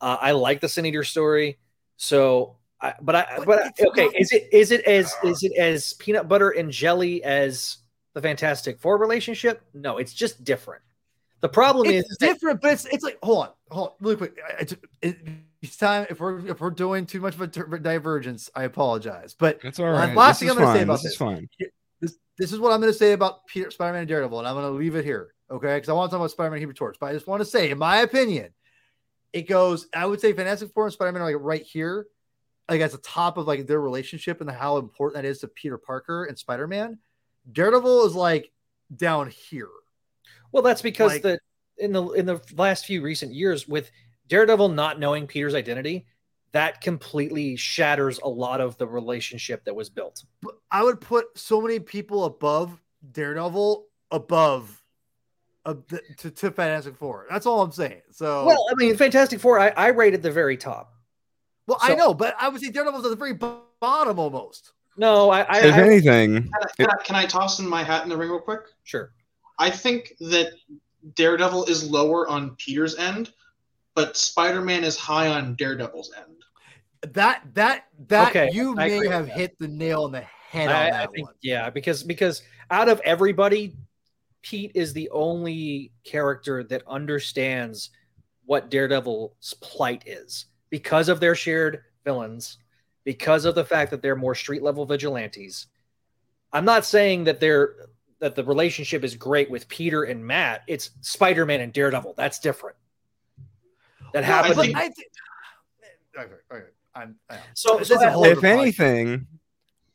Uh, 0.00 0.16
I 0.20 0.32
like 0.32 0.60
the 0.60 0.68
Sin 0.68 0.84
Eater 0.86 1.04
story, 1.04 1.58
so 1.96 2.56
I, 2.80 2.94
but 3.00 3.14
I 3.14 3.40
But 3.44 3.62
I- 3.62 3.86
okay 3.88 4.04
is 4.18 4.32
it 4.32 4.48
is 4.52 4.70
it 4.72 4.82
as 4.84 5.14
is 5.24 5.42
it 5.42 5.52
as 5.58 5.92
peanut 5.94 6.28
butter 6.28 6.50
and 6.50 6.70
jelly 6.70 7.22
as 7.24 7.78
the 8.14 8.20
Fantastic 8.22 8.80
Four 8.80 8.98
relationship? 8.98 9.62
No, 9.74 9.98
it's 9.98 10.12
just 10.12 10.44
different. 10.44 10.82
The 11.40 11.48
problem 11.48 11.86
It's 11.86 12.10
is 12.10 12.16
that- 12.18 12.26
different, 12.26 12.60
but 12.60 12.72
it's 12.72 12.86
it's 12.86 13.04
like 13.04 13.18
hold 13.22 13.46
on, 13.46 13.52
hold 13.70 13.88
on, 13.88 13.94
really 14.00 14.16
quick. 14.16 14.38
It's, 14.58 14.74
it, 15.02 15.18
it's 15.62 15.76
time 15.76 16.06
if 16.10 16.20
we're 16.20 16.46
if 16.46 16.60
we're 16.60 16.70
doing 16.70 17.06
too 17.06 17.20
much 17.20 17.34
of 17.34 17.40
a 17.42 17.46
divergence, 17.46 18.50
I 18.54 18.64
apologize. 18.64 19.34
But 19.38 19.60
That's 19.62 19.78
all 19.78 19.86
right. 19.90 20.14
Last- 20.16 20.40
this 20.40 20.48
thing 20.48 20.56
I'm 20.56 20.62
gonna 20.62 20.76
say 20.76 20.82
about 20.82 20.94
this 20.94 21.02
this. 21.02 21.12
is 21.12 21.18
fine. 21.18 21.48
this 22.00 22.16
this 22.38 22.52
is 22.52 22.58
what 22.58 22.72
I'm 22.72 22.80
going 22.80 22.92
to 22.92 22.98
say 22.98 23.12
about 23.12 23.46
Peter 23.46 23.70
Spider-Man 23.70 24.00
and 24.00 24.08
Daredevil, 24.08 24.38
and 24.38 24.46
I'm 24.46 24.54
going 24.54 24.66
to 24.66 24.78
leave 24.78 24.94
it 24.94 25.06
here, 25.06 25.32
okay? 25.50 25.76
Because 25.76 25.88
I 25.88 25.94
want 25.94 26.10
to 26.10 26.14
talk 26.14 26.20
about 26.20 26.30
Spider-Man 26.32 26.56
and 26.56 26.62
Human 26.62 26.76
Torch, 26.76 26.96
but 27.00 27.06
I 27.06 27.14
just 27.14 27.26
want 27.26 27.40
to 27.40 27.46
say, 27.46 27.70
in 27.70 27.78
my 27.78 27.98
opinion, 27.98 28.50
it 29.32 29.48
goes. 29.48 29.88
I 29.94 30.04
would 30.04 30.20
say 30.20 30.34
Fantastic 30.34 30.70
Four 30.74 30.84
and 30.84 30.92
Spider-Man 30.92 31.22
are 31.22 31.32
like 31.32 31.36
right 31.40 31.62
here, 31.62 32.06
like 32.68 32.82
at 32.82 32.92
the 32.92 32.98
top 32.98 33.38
of 33.38 33.46
like 33.46 33.66
their 33.66 33.80
relationship 33.80 34.40
and 34.42 34.50
how 34.50 34.76
important 34.76 35.22
that 35.22 35.28
is 35.28 35.38
to 35.40 35.48
Peter 35.48 35.78
Parker 35.78 36.24
and 36.24 36.38
Spider-Man. 36.38 36.98
Daredevil 37.50 38.04
is 38.06 38.14
like 38.14 38.52
down 38.94 39.30
here. 39.30 39.68
Well, 40.56 40.62
that's 40.62 40.80
because 40.80 41.12
Like- 41.12 41.22
the 41.22 41.38
in 41.76 41.92
the 41.92 42.02
in 42.12 42.24
the 42.24 42.40
last 42.56 42.86
few 42.86 43.02
recent 43.02 43.34
years 43.34 43.68
with 43.68 43.90
Daredevil 44.28 44.70
not 44.70 44.98
knowing 44.98 45.26
Peter's 45.26 45.54
identity, 45.54 46.06
that 46.52 46.80
completely 46.80 47.56
shatters 47.56 48.18
a 48.22 48.28
lot 48.28 48.62
of 48.62 48.78
the 48.78 48.86
relationship 48.86 49.66
that 49.66 49.76
was 49.76 49.90
built. 49.90 50.24
I 50.70 50.82
would 50.82 50.98
put 51.02 51.26
so 51.38 51.60
many 51.60 51.78
people 51.78 52.24
above 52.24 52.80
Daredevil, 53.12 53.84
above. 54.10 54.82
Of 55.66 55.86
the, 55.88 56.00
to, 56.18 56.30
to 56.30 56.50
Fantastic 56.52 56.96
Four. 56.96 57.26
That's 57.28 57.44
all 57.44 57.60
I'm 57.60 57.72
saying. 57.72 58.00
So, 58.12 58.46
Well, 58.46 58.66
I 58.70 58.74
mean, 58.76 58.96
Fantastic 58.96 59.40
Four, 59.40 59.58
I, 59.58 59.68
I 59.76 59.88
rated 59.88 60.22
the 60.22 60.30
very 60.30 60.56
top. 60.56 60.94
well, 61.66 61.76
I 61.82 61.94
know, 61.96 62.14
but 62.14 62.34
I 62.40 62.48
would 62.48 62.62
say 62.62 62.70
Daredevil's 62.70 63.04
at 63.04 63.10
the 63.10 63.16
very 63.16 63.34
bottom 63.34 64.18
almost. 64.18 64.72
No, 64.96 65.28
I, 65.28 65.40
I, 65.42 65.58
If 65.66 65.74
I 65.74 65.80
anything, 65.82 66.34
Can 66.44 66.50
I, 66.54 66.66
can, 66.76 66.86
I, 66.86 67.02
can 67.02 67.16
I 67.16 67.26
toss 67.26 67.58
in 67.58 67.68
my 67.68 67.82
hat 67.82 68.04
in 68.04 68.08
the 68.08 68.16
ring 68.16 68.30
real 68.30 68.40
quick? 68.40 68.60
sure. 68.84 69.12
I 69.58 69.70
think 69.70 70.14
that 70.20 70.52
Daredevil 71.14 71.64
is 71.66 71.88
lower 71.90 72.28
on 72.28 72.56
Peter's 72.56 72.96
end, 72.96 73.32
but 73.94 74.16
Spider-Man 74.16 74.84
is 74.84 74.96
high 74.96 75.28
on 75.28 75.54
Daredevil's 75.56 76.12
end. 76.16 77.12
That 77.14 77.42
that 77.54 77.86
that 78.08 78.28
Okay, 78.28 78.50
you 78.52 78.72
I 78.78 78.88
may 78.88 79.06
have 79.06 79.28
hit 79.28 79.58
the 79.58 79.68
nail 79.68 80.04
on 80.04 80.12
the 80.12 80.20
head 80.20 80.68
on 80.68 80.90
that 80.90 80.94
I 80.94 81.06
think 81.12 81.28
one. 81.28 81.34
yeah, 81.42 81.70
because 81.70 82.02
because 82.02 82.42
out 82.70 82.88
of 82.88 83.00
everybody, 83.04 83.76
Pete 84.42 84.72
is 84.74 84.92
the 84.92 85.08
only 85.10 85.92
character 86.04 86.64
that 86.64 86.82
understands 86.86 87.90
what 88.44 88.70
Daredevil's 88.70 89.54
plight 89.60 90.02
is 90.06 90.46
because 90.70 91.08
of 91.08 91.20
their 91.20 91.34
shared 91.34 91.82
villains, 92.04 92.58
because 93.04 93.44
of 93.44 93.54
the 93.54 93.64
fact 93.64 93.90
that 93.90 94.02
they're 94.02 94.16
more 94.16 94.34
street 94.34 94.62
level 94.62 94.86
vigilantes. 94.86 95.66
I'm 96.52 96.64
not 96.64 96.84
saying 96.84 97.24
that 97.24 97.40
they're 97.40 97.74
that 98.18 98.34
the 98.34 98.44
relationship 98.44 99.04
is 99.04 99.14
great 99.14 99.50
with 99.50 99.68
Peter 99.68 100.04
and 100.04 100.24
Matt. 100.24 100.62
It's 100.66 100.90
Spider-Man 101.02 101.60
and 101.60 101.72
Daredevil. 101.72 102.14
That's 102.16 102.38
different. 102.38 102.76
That 104.12 104.22
Well, 104.26 104.44
I 104.44 104.54
think- 104.64 104.76
I 104.76 104.88
think. 104.88 105.08
Okay, 106.18 106.32
okay. 106.52 106.64
I'm, 106.94 107.16
I 107.28 107.34
am. 107.34 107.40
so, 107.52 107.76
This 107.78 107.88
so 107.88 107.94
is 107.96 108.00
a 108.00 108.04
that- 108.06 108.12
whole 108.12 108.24
if 108.24 108.42
anything, 108.42 109.26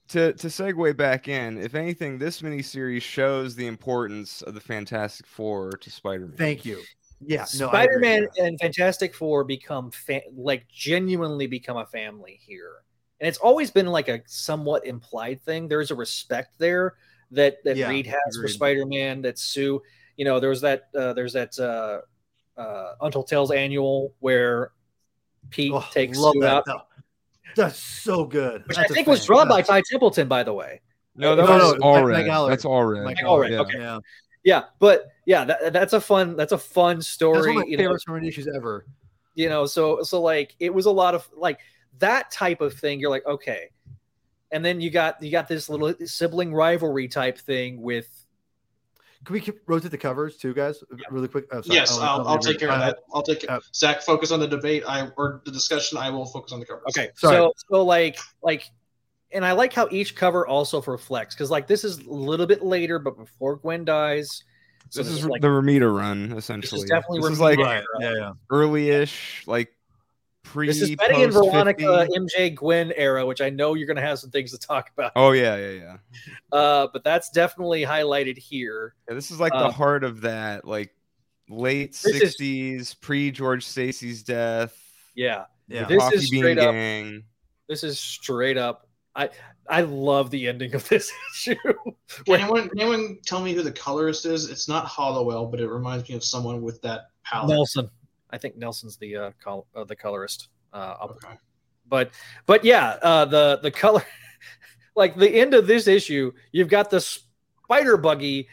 to 0.09 0.33
to 0.33 0.47
segue 0.47 0.95
back 0.97 1.27
in, 1.27 1.57
if 1.57 1.73
anything, 1.73 2.19
this 2.19 2.41
miniseries 2.43 3.01
shows 3.01 3.55
the 3.55 3.65
importance 3.65 4.41
of 4.43 4.53
the 4.53 4.59
Fantastic 4.61 5.25
Four 5.25 5.71
to 5.71 5.89
Spider-Man. 5.89 6.37
Thank 6.37 6.63
you. 6.65 6.81
Yeah, 7.21 7.45
no, 7.57 7.69
I 7.69 7.83
agree 7.83 7.95
with 7.95 8.03
Spider-Man 8.03 8.21
that. 8.35 8.43
and 8.43 8.59
Fantastic 8.59 9.15
Four 9.15 9.43
become 9.45 9.89
fa- 9.91 10.21
like 10.35 10.67
genuinely 10.67 11.47
become 11.47 11.77
a 11.77 11.85
family 11.87 12.39
here, 12.45 12.83
and 13.19 13.27
it's 13.27 13.37
always 13.39 13.71
been 13.71 13.87
like 13.87 14.07
a 14.09 14.21
somewhat 14.27 14.85
implied 14.85 15.41
thing. 15.43 15.67
There's 15.67 15.89
a 15.91 15.95
respect 15.95 16.59
there 16.59 16.95
that 17.31 17.63
that 17.63 17.77
Yeah, 17.77 17.89
Reed 17.89 18.07
has 18.07 18.37
for. 18.39 18.47
Spider-Man. 18.47 19.21
That 19.21 19.39
Sue, 19.39 19.81
you 20.17 20.25
know, 20.25 20.39
there's 20.39 20.61
that 20.61 20.83
uh, 20.97 21.13
there's 21.13 21.33
that 21.33 21.57
uh, 21.59 22.01
uh, 22.59 22.93
Untold 23.01 23.27
Tales 23.27 23.51
annual 23.51 24.13
where 24.19 24.71
Pete 25.49 25.71
Oh, 25.73 25.85
takes 25.91 26.17
love 26.17 26.33
Sue 26.33 26.41
that. 26.41 26.53
out, 26.57 26.63
No, 26.67 26.81
That's 27.55 27.79
so 27.79 28.25
good. 28.25 28.63
which 28.67 28.77
That's 28.77 28.91
I 28.91 28.93
a 28.93 28.95
think 28.95 29.07
was 29.07 29.19
fan. 29.19 29.25
drawn 29.27 29.47
by 29.49 29.61
Ty 29.61 29.81
Templeton, 29.89 30.27
by 30.27 30.43
the 30.43 30.53
way. 30.53 30.81
No, 31.15 31.35
that 31.35 31.45
No, 31.45 31.51
was 31.51 31.61
no, 31.63 31.71
Mike- 31.71 31.81
all 31.83 31.93
Mike 31.95 32.05
red. 32.05 32.25
Allred. 32.27 32.49
That's 32.49 32.65
Allred. 32.65 33.03
Mike 33.03 33.17
Allred, 33.17 33.49
Yeah. 33.51 33.59
okay. 33.61 33.77
Yeah, 33.79 33.99
Yeah, 34.43 34.63
but 34.79 35.07
yeah, 35.25 35.43
that, 35.45 35.73
that's 35.73 35.93
a 35.93 35.99
fun 36.01 36.35
that's 36.37 36.51
a 36.53 36.57
fun 36.57 36.97
that's 36.97 37.07
story. 37.07 37.39
one 37.39 37.49
of 37.49 37.55
my 37.55 37.63
you 37.65 37.77
know, 37.77 37.97
favorite 38.05 38.25
issues 38.25 38.47
ever. 38.55 38.85
you 39.35 39.47
know 39.49 39.65
so 39.65 40.03
so 40.03 40.21
like 40.21 40.55
it 40.59 40.73
was 40.73 40.85
a 40.87 40.91
lot 40.91 41.15
of 41.15 41.27
like 41.35 41.59
that 41.99 42.31
type 42.31 42.59
of 42.61 42.73
thing 42.73 42.99
you're 42.99 43.09
like 43.09 43.25
okay 43.25 43.69
and 44.51 44.63
then 44.63 44.81
you 44.81 44.89
got 44.89 45.21
you 45.23 45.31
got 45.31 45.47
this 45.47 45.69
little 45.69 45.93
sibling 46.05 46.53
rivalry 46.53 47.07
type 47.07 47.37
thing 47.37 47.81
with 47.81 48.07
Can 49.25 49.33
we 49.33 49.43
rotate 49.67 49.91
the 49.91 49.97
covers 49.97 50.37
too, 50.37 50.53
guys? 50.53 50.83
Really 51.09 51.27
quick. 51.27 51.45
Oh, 51.51 51.61
sorry. 51.61 51.75
Yes, 51.75 51.91
I 51.91 51.95
don't- 51.95 52.03
I 52.03 52.07
I'll, 52.07 52.27
I'll 52.29 52.39
take 52.39 52.59
care 52.59 52.69
of 52.69 52.81
Uh, 52.81 52.85
that. 52.87 52.97
I'll 53.13 53.21
take 53.21 53.43
it. 53.43 53.49
uh, 53.49 53.59
Zach, 53.73 54.01
focus 54.01 54.31
on 54.31 54.39
the 54.39 54.47
debate. 54.47 54.83
I 54.87 55.09
or 55.17 55.41
the 55.45 55.51
discussion. 55.51 55.97
I 55.99 56.09
will 56.09 56.25
focus 56.25 56.51
on 56.53 56.59
the 56.59 56.65
covers. 56.65 56.83
okay 56.89 57.09
Sorry. 57.15 57.35
so 57.35 57.53
so 57.69 57.83
like 57.85 58.17
like 58.41 58.63
and 59.33 59.45
i 59.45 59.51
like 59.53 59.71
how 59.71 59.87
each 59.91 60.13
cover 60.15 60.45
also 60.45 60.81
reflects 60.81 61.33
because 61.35 61.49
like 61.49 61.65
this 61.67 61.83
is 61.85 61.99
a 61.99 62.09
little 62.11 62.45
bit 62.45 62.61
later 62.63 62.99
but 62.99 63.15
before 63.17 63.55
gwen 63.55 63.85
dies 63.85 64.43
so 64.89 65.01
This 65.03 65.11
is 65.13 65.25
like 65.25 65.41
the 65.41 65.47
Romita 65.47 65.95
run, 65.95 66.33
essentially. 66.33 66.85
definitely 66.85 67.21
this 67.21 67.31
is 67.31 67.39
Romita. 67.39 67.41
like 67.41 67.59
Right. 67.59 67.83
Yeah, 68.01 68.13
yeah. 68.13 68.31
early-ish, 68.49 69.43
like 69.47 69.69
pre. 70.43 70.67
this 70.67 70.81
is 70.81 70.95
betty 70.95 71.23
and 71.23 71.31
veronica 71.33 72.07
50. 72.11 72.19
mj 72.19 72.55
gwen 72.55 72.91
era 72.95 73.25
which 73.25 73.41
i 73.41 73.49
know 73.49 73.73
you're 73.73 73.87
gonna 73.87 74.01
have 74.01 74.19
some 74.19 74.29
things 74.31 74.51
to 74.51 74.57
talk 74.57 74.89
about 74.97 75.11
Oh 75.15 75.31
yeah, 75.31 75.55
yeah, 75.55 75.69
yeah. 75.71 75.97
uh 76.57 76.87
but 76.91 77.03
that's 77.03 77.29
definitely 77.29 77.83
highlighted 77.83 78.37
here 78.37 78.95
Yeah, 79.07 79.15
this 79.15 79.31
is 79.31 79.39
like 79.39 79.53
Uh, 79.53 79.67
the 79.67 79.71
heart 79.71 80.03
of 80.03 80.21
that, 80.21 80.65
like 80.65 80.93
late 81.49 81.93
'60s, 81.93 82.99
pre 83.01 83.31
George 83.31 83.65
Stacy's 83.65 84.23
death. 84.23 84.75
yeah 85.15 85.45
Yeah. 85.67 85.85
This 85.85 85.99
Coffee 85.99 86.15
is 86.17 86.29
Bean 86.29 86.41
straight 86.41 86.57
up- 86.59 86.73
Gang. 86.73 87.23
This 87.69 87.83
is 87.83 87.99
straight 87.99 88.57
up. 88.57 88.87
I 89.15 89.29
I 89.69 89.81
love 89.81 90.29
the 90.31 90.47
ending 90.47 90.73
of 90.75 90.87
this 90.89 91.11
issue. 91.33 91.55
Can 92.25 92.41
anyone, 92.41 92.67
can 92.69 92.79
anyone 92.79 93.17
tell 93.25 93.41
me 93.41 93.53
who 93.53 93.61
the 93.61 93.71
colorist 93.71 94.25
is? 94.25 94.49
It's 94.49 94.67
not 94.67 94.85
Hollowell, 94.85 95.45
but 95.47 95.59
it 95.61 95.69
reminds 95.69 96.07
me 96.09 96.15
of 96.15 96.23
someone 96.23 96.61
with 96.61 96.81
that 96.81 97.01
palette. 97.23 97.49
Nelson, 97.49 97.89
I 98.31 98.37
think 98.37 98.57
Nelson's 98.57 98.97
the 98.97 99.15
uh, 99.15 99.31
col- 99.43 99.67
uh 99.75 99.83
the 99.83 99.95
colorist. 99.95 100.49
Uh, 100.73 100.95
Okay. 101.01 101.35
but 101.87 102.11
but 102.45 102.63
yeah, 102.63 102.97
uh, 103.01 103.25
the 103.25 103.59
the 103.61 103.71
color, 103.71 104.03
like 104.95 105.15
the 105.15 105.29
end 105.29 105.53
of 105.53 105.67
this 105.67 105.87
issue, 105.87 106.31
you've 106.51 106.69
got 106.69 106.89
the 106.89 107.01
spider 107.01 107.97
buggy, 107.97 108.47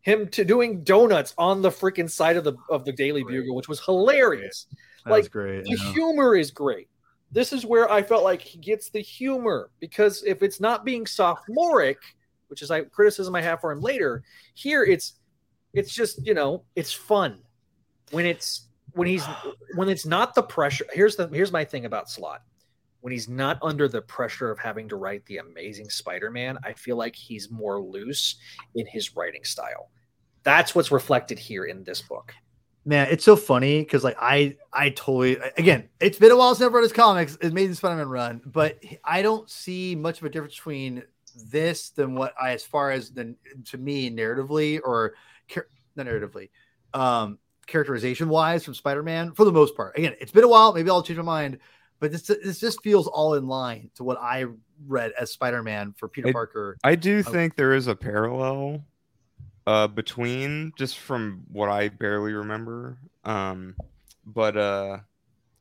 him 0.00 0.28
to 0.28 0.44
doing 0.44 0.82
donuts 0.82 1.34
on 1.38 1.62
the 1.62 1.70
freaking 1.70 2.10
side 2.10 2.36
of 2.36 2.44
the 2.44 2.54
of 2.68 2.84
the 2.84 2.92
Daily 2.92 3.22
Bugle, 3.22 3.54
which 3.54 3.68
was 3.68 3.80
hilarious. 3.84 4.66
That 5.04 5.10
was 5.12 5.24
Like, 5.24 5.32
great. 5.32 5.64
The 5.64 5.78
yeah. 5.78 5.92
humor 5.92 6.34
is 6.36 6.50
great. 6.50 6.88
This 7.32 7.52
is 7.52 7.64
where 7.64 7.88
I 7.90 8.02
felt 8.02 8.24
like 8.24 8.42
he 8.42 8.58
gets 8.58 8.90
the 8.90 9.00
humor 9.00 9.70
because 9.78 10.24
if 10.24 10.42
it's 10.42 10.58
not 10.58 10.84
being 10.84 11.06
sophomoric, 11.06 11.98
which 12.48 12.60
is 12.62 12.72
a 12.72 12.82
criticism 12.82 13.36
I 13.36 13.42
have 13.42 13.60
for 13.60 13.70
him 13.70 13.80
later, 13.80 14.24
here 14.54 14.82
it's 14.82 15.14
it's 15.72 15.94
just 15.94 16.26
you 16.26 16.34
know 16.34 16.64
it's 16.74 16.92
fun 16.92 17.38
when 18.10 18.26
it's 18.26 18.66
when 18.92 19.08
he's 19.08 19.24
when 19.74 19.88
it's 19.88 20.06
not 20.06 20.34
the 20.34 20.42
pressure. 20.42 20.84
Here's 20.92 21.16
the 21.16 21.28
here's 21.28 21.52
my 21.52 21.64
thing 21.64 21.84
about 21.84 22.10
Slott. 22.10 22.42
When 23.00 23.12
he's 23.12 23.28
not 23.28 23.58
under 23.62 23.88
the 23.88 24.02
pressure 24.02 24.50
of 24.50 24.58
having 24.58 24.88
to 24.90 24.96
write 24.96 25.24
the 25.24 25.38
Amazing 25.38 25.88
Spider-Man, 25.88 26.58
I 26.62 26.74
feel 26.74 26.96
like 26.96 27.16
he's 27.16 27.50
more 27.50 27.80
loose 27.80 28.36
in 28.74 28.86
his 28.86 29.16
writing 29.16 29.42
style. 29.42 29.90
That's 30.42 30.74
what's 30.74 30.90
reflected 30.90 31.38
here 31.38 31.64
in 31.64 31.82
this 31.82 32.02
book. 32.02 32.34
Man, 32.84 33.08
it's 33.10 33.24
so 33.24 33.36
funny 33.36 33.80
because 33.80 34.04
like 34.04 34.16
I 34.20 34.56
I 34.72 34.90
totally 34.90 35.38
again, 35.56 35.88
it's 36.00 36.18
been 36.18 36.30
a 36.30 36.36
while 36.36 36.54
since 36.54 36.66
I've 36.66 36.72
read 36.72 36.82
his 36.82 36.92
comics, 36.92 37.38
Amazing 37.42 37.74
Spider-Man 37.74 38.08
run, 38.08 38.40
but 38.46 38.78
I 39.04 39.22
don't 39.22 39.48
see 39.50 39.94
much 39.94 40.18
of 40.20 40.24
a 40.24 40.30
difference 40.30 40.56
between 40.56 41.02
this 41.50 41.90
than 41.90 42.14
what 42.14 42.34
I 42.40 42.52
as 42.52 42.64
far 42.64 42.90
as 42.90 43.10
the 43.10 43.34
to 43.66 43.78
me 43.78 44.10
narratively 44.10 44.80
or 44.82 45.14
not 45.96 46.06
narratively, 46.06 46.50
um, 46.94 47.38
characterization 47.70 48.28
wise 48.28 48.64
from 48.64 48.74
Spider-Man 48.74 49.32
for 49.32 49.44
the 49.44 49.52
most 49.52 49.76
part. 49.76 49.96
Again, 49.96 50.14
it's 50.20 50.32
been 50.32 50.44
a 50.44 50.48
while, 50.48 50.72
maybe 50.72 50.90
I'll 50.90 51.02
change 51.02 51.16
my 51.18 51.24
mind, 51.24 51.58
but 52.00 52.12
this 52.12 52.22
this 52.22 52.58
just 52.60 52.82
feels 52.82 53.06
all 53.06 53.34
in 53.34 53.46
line 53.46 53.90
to 53.94 54.04
what 54.04 54.18
I 54.20 54.46
read 54.86 55.12
as 55.18 55.30
Spider-Man 55.32 55.94
for 55.96 56.08
Peter 56.08 56.28
It- 56.28 56.32
Parker. 56.32 56.76
I 56.84 56.94
do 56.96 57.22
think 57.22 57.56
there 57.56 57.74
is 57.74 57.86
a 57.86 57.94
parallel 57.96 58.84
uh 59.66 59.86
between 59.86 60.72
just 60.76 60.98
from 60.98 61.42
what 61.52 61.68
I 61.68 61.88
barely 61.88 62.32
remember. 62.32 62.96
Um 63.24 63.76
but 64.24 64.56
uh 64.56 64.98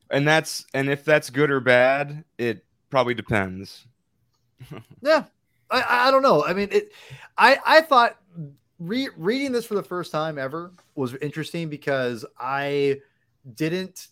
and 0.09 0.27
that's 0.27 0.65
and 0.73 0.89
if 0.89 1.05
that's 1.05 1.29
good 1.29 1.51
or 1.51 1.59
bad, 1.59 2.23
it 2.37 2.65
probably 2.89 3.13
depends. 3.13 3.85
Yeah, 5.01 5.23
I, 5.69 5.81
I 5.81 6.07
I 6.07 6.11
don't 6.11 6.21
know. 6.23 6.43
I 6.43 6.53
mean, 6.53 6.69
it. 6.71 6.91
I 7.37 7.59
I 7.65 7.81
thought 7.81 8.17
re- 8.79 9.09
reading 9.17 9.51
this 9.51 9.65
for 9.65 9.75
the 9.75 9.83
first 9.83 10.11
time 10.11 10.37
ever 10.37 10.71
was 10.95 11.13
interesting 11.15 11.69
because 11.69 12.25
I 12.39 12.99
didn't 13.55 14.07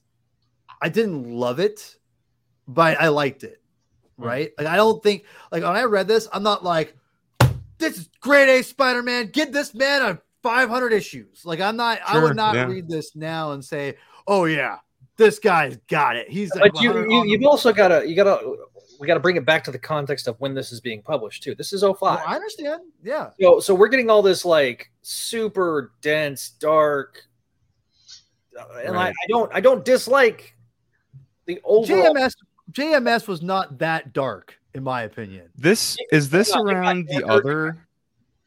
I 0.82 0.89
didn't 0.89 1.32
love 1.32 1.59
it, 1.59 1.95
but 2.68 2.99
I 3.01 3.07
liked 3.07 3.43
it. 3.43 3.61
Hmm. 4.18 4.26
Right? 4.26 4.51
Like 4.57 4.68
I 4.68 4.76
don't 4.76 5.01
think 5.01 5.26
like 5.51 5.63
when 5.63 5.76
I 5.76 5.84
read 5.84 6.07
this, 6.07 6.28
I'm 6.32 6.43
not 6.43 6.63
like 6.63 6.95
this 7.78 7.97
is 7.97 8.09
great 8.20 8.49
A 8.49 8.63
Spider-Man. 8.63 9.30
Give 9.32 9.51
this 9.51 9.74
man 9.74 10.01
a 10.01 10.20
500 10.43 10.93
issues. 10.93 11.45
Like 11.45 11.59
I'm 11.59 11.78
not. 11.78 11.99
I 12.05 12.22
would 12.22 12.36
not 12.36 12.55
yeah. 12.55 12.65
read 12.65 12.88
this 12.88 13.15
now 13.15 13.51
and 13.51 13.63
say, 13.63 13.95
"Oh 14.28 14.45
yeah, 14.45 14.78
this 15.18 15.39
guy's 15.39 15.78
got 15.88 16.15
it." 16.15 16.30
He's 16.30 16.51
but 16.51 16.82
you, 16.82 17.09
you, 17.09 17.26
you've 17.26 17.45
also 17.45 17.74
got 17.74 17.89
to 17.89 18.07
you 18.07 18.15
got 18.15 18.39
to 18.39 18.57
we 18.99 19.07
got 19.07 19.13
to 19.15 19.19
bring 19.19 19.35
it 19.35 19.45
back 19.45 19.63
to 19.65 19.71
the 19.71 19.79
context 19.79 20.27
of 20.27 20.39
when 20.39 20.53
this 20.53 20.71
is 20.71 20.79
being 20.81 21.01
published 21.01 21.43
too. 21.43 21.55
This 21.55 21.73
is 21.73 21.81
05. 21.81 21.95
Well, 22.01 22.23
I 22.25 22.35
understand. 22.35 22.83
Yeah. 23.03 23.29
So 23.41 23.59
so 23.59 23.75
we're 23.75 23.87
getting 23.89 24.09
all 24.09 24.21
this 24.21 24.43
like 24.45 24.91
super 25.01 25.93
dense, 26.01 26.49
dark, 26.49 27.23
uh, 28.59 28.63
and 28.83 28.95
I, 28.95 29.05
Right. 29.05 29.13
I 29.13 29.27
don't 29.29 29.51
I 29.53 29.59
don't 29.59 29.85
dislike 29.85 30.55
the 31.45 31.59
old 31.63 31.87
JMS 31.87 32.33
JMS 32.71 33.27
was 33.27 33.41
not 33.41 33.77
that 33.79 34.13
dark, 34.13 34.57
in 34.73 34.83
my 34.83 35.03
opinion. 35.03 35.49
This 35.55 35.97
is 36.11 36.29
this 36.29 36.51
Yeah, 36.53 36.61
around 36.61 37.07
the 37.07 37.23
other 37.25 37.87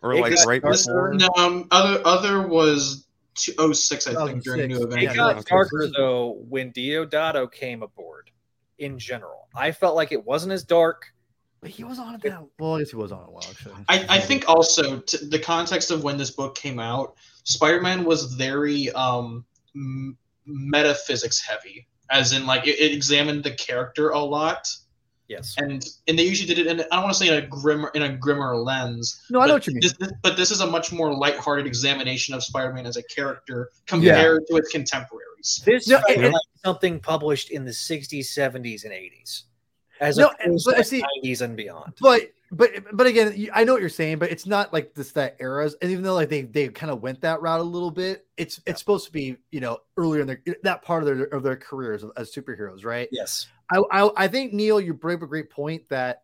or 0.03 0.15
It 0.15 0.21
like 0.21 0.35
got 0.35 0.47
right 0.47 0.63
darker. 0.63 0.77
before? 0.77 1.15
No, 1.15 1.29
um, 1.39 1.67
other 1.71 2.01
other 2.05 2.47
was 2.47 3.07
two, 3.35 3.53
06, 3.75 4.07
I 4.09 4.27
think, 4.27 4.43
during 4.43 4.69
2006. 4.69 4.69
New 4.69 4.77
It 4.77 4.85
Avengers. 4.85 5.17
Yeah, 5.17 5.35
got 5.35 5.45
darker 5.47 5.89
though 5.97 6.39
when 6.49 6.73
Deodato 6.73 7.51
came 7.51 7.83
aboard. 7.83 8.31
In 8.81 8.99
general, 8.99 9.47
I 9.55 9.73
felt 9.73 9.95
like 9.95 10.11
it 10.11 10.25
wasn't 10.25 10.53
as 10.53 10.65
dark. 10.65 11.05
But 11.61 11.69
he 11.71 11.85
was 11.85 11.99
on 11.99 12.15
it 12.15 12.23
that 12.23 12.43
well, 12.59 12.77
I 12.77 12.79
guess 12.79 12.91
he 12.91 12.97
was 12.97 13.13
on 13.13 13.21
it 13.21 13.29
a 13.29 13.31
while 13.31 13.45
actually. 13.51 13.75
I, 13.91 14.07
I 14.09 14.19
think 14.19 14.49
also 14.49 15.01
to 15.01 15.27
the 15.27 15.39
context 15.39 15.91
of 15.91 16.03
when 16.03 16.17
this 16.17 16.31
book 16.31 16.55
came 16.55 16.79
out, 16.81 17.15
Spider-Man 17.45 18.05
was 18.05 18.33
very 18.35 18.91
um, 18.93 19.45
m- 19.77 20.17
metaphysics 20.47 21.41
heavy, 21.47 21.87
as 22.11 22.33
in 22.33 22.47
like 22.47 22.67
it, 22.67 22.79
it 22.81 22.93
examined 22.93 23.45
the 23.45 23.51
character 23.53 24.09
a 24.11 24.19
lot, 24.19 24.67
Yes. 25.29 25.55
and 25.59 25.87
and 26.09 26.19
they 26.19 26.23
usually 26.25 26.53
did 26.53 26.59
it 26.59 26.67
in 26.67 26.81
I 26.81 26.85
don't 26.97 27.03
want 27.03 27.13
to 27.13 27.19
say 27.19 27.29
in 27.29 27.45
a 27.45 27.47
grimmer 27.47 27.91
in 27.95 28.01
a 28.03 28.09
grimmer 28.17 28.57
lens. 28.57 29.23
No, 29.29 29.41
I 29.41 29.47
know 29.47 29.49
but 29.49 29.55
what 29.57 29.67
you 29.67 29.75
mean. 29.75 29.81
This, 29.83 29.93
this- 30.01 30.13
but 30.23 30.39
this 30.39 30.51
is 30.51 30.61
a 30.63 30.67
much 30.67 30.91
more 30.93 31.15
lighthearted 31.15 31.67
examination 31.67 32.35
of 32.35 32.43
Spider-Man 32.43 32.87
as 32.87 32.97
a 32.97 33.03
character 33.03 33.69
compared 33.87 34.47
to 34.49 34.57
its 34.57 34.73
contemporaries. 35.43 35.63
This 35.65 35.89
No, 35.89 36.01
and- 36.09 36.33
like 36.33 36.43
something 36.65 37.01
published 37.01 37.51
in 37.51 37.65
the 37.65 37.73
60s, 37.73 38.27
70s, 38.27 38.85
and 38.85 38.93
80s, 38.93 39.45
as 40.01 40.17
No, 40.19 40.29
opposed 40.41 40.67
but 40.67 40.77
to 40.77 40.85
see- 40.85 41.03
90s 41.25 41.41
and 41.43 41.57
beyond. 41.57 41.95
But 42.01 42.31
but 42.53 42.71
but 42.93 43.07
again, 43.07 43.49
I 43.55 43.63
know 43.63 43.75
what 43.75 43.81
you're 43.81 43.89
saying, 43.89 44.19
but 44.19 44.33
it's 44.33 44.45
not 44.45 44.73
like 44.73 44.93
this 44.95 45.13
that 45.13 45.37
eras. 45.39 45.77
And 45.81 45.91
even 45.93 46.03
though 46.03 46.15
like 46.15 46.29
they 46.29 46.43
they 46.43 46.69
kind 46.69 46.91
of 46.91 47.01
went 47.01 47.21
that 47.21 47.41
route 47.41 47.61
a 47.61 47.63
little 47.63 47.93
bit, 47.93 48.27
it's 48.37 48.61
it's 48.67 48.81
supposed 48.81 49.07
to 49.07 49.13
be 49.13 49.37
you 49.53 49.61
know 49.61 49.79
earlier 49.97 50.23
in 50.23 50.27
their 50.27 50.43
that 50.65 50.83
part 50.83 51.03
of 51.05 51.07
their 51.17 51.27
of 51.27 51.43
their 51.45 51.57
careers 51.57 52.05
as 52.17 52.33
superheroes, 52.33 52.85
right? 52.85 53.09
Yes. 53.13 53.47
I, 53.71 53.81
I 53.93 54.25
I 54.25 54.29
think 54.29 54.53
Neil, 54.53 54.81
you 54.81 54.95
bring 54.95 55.19
up 55.19 55.23
a 55.23 55.27
great 55.29 55.49
point 55.49 55.89
that 55.91 56.23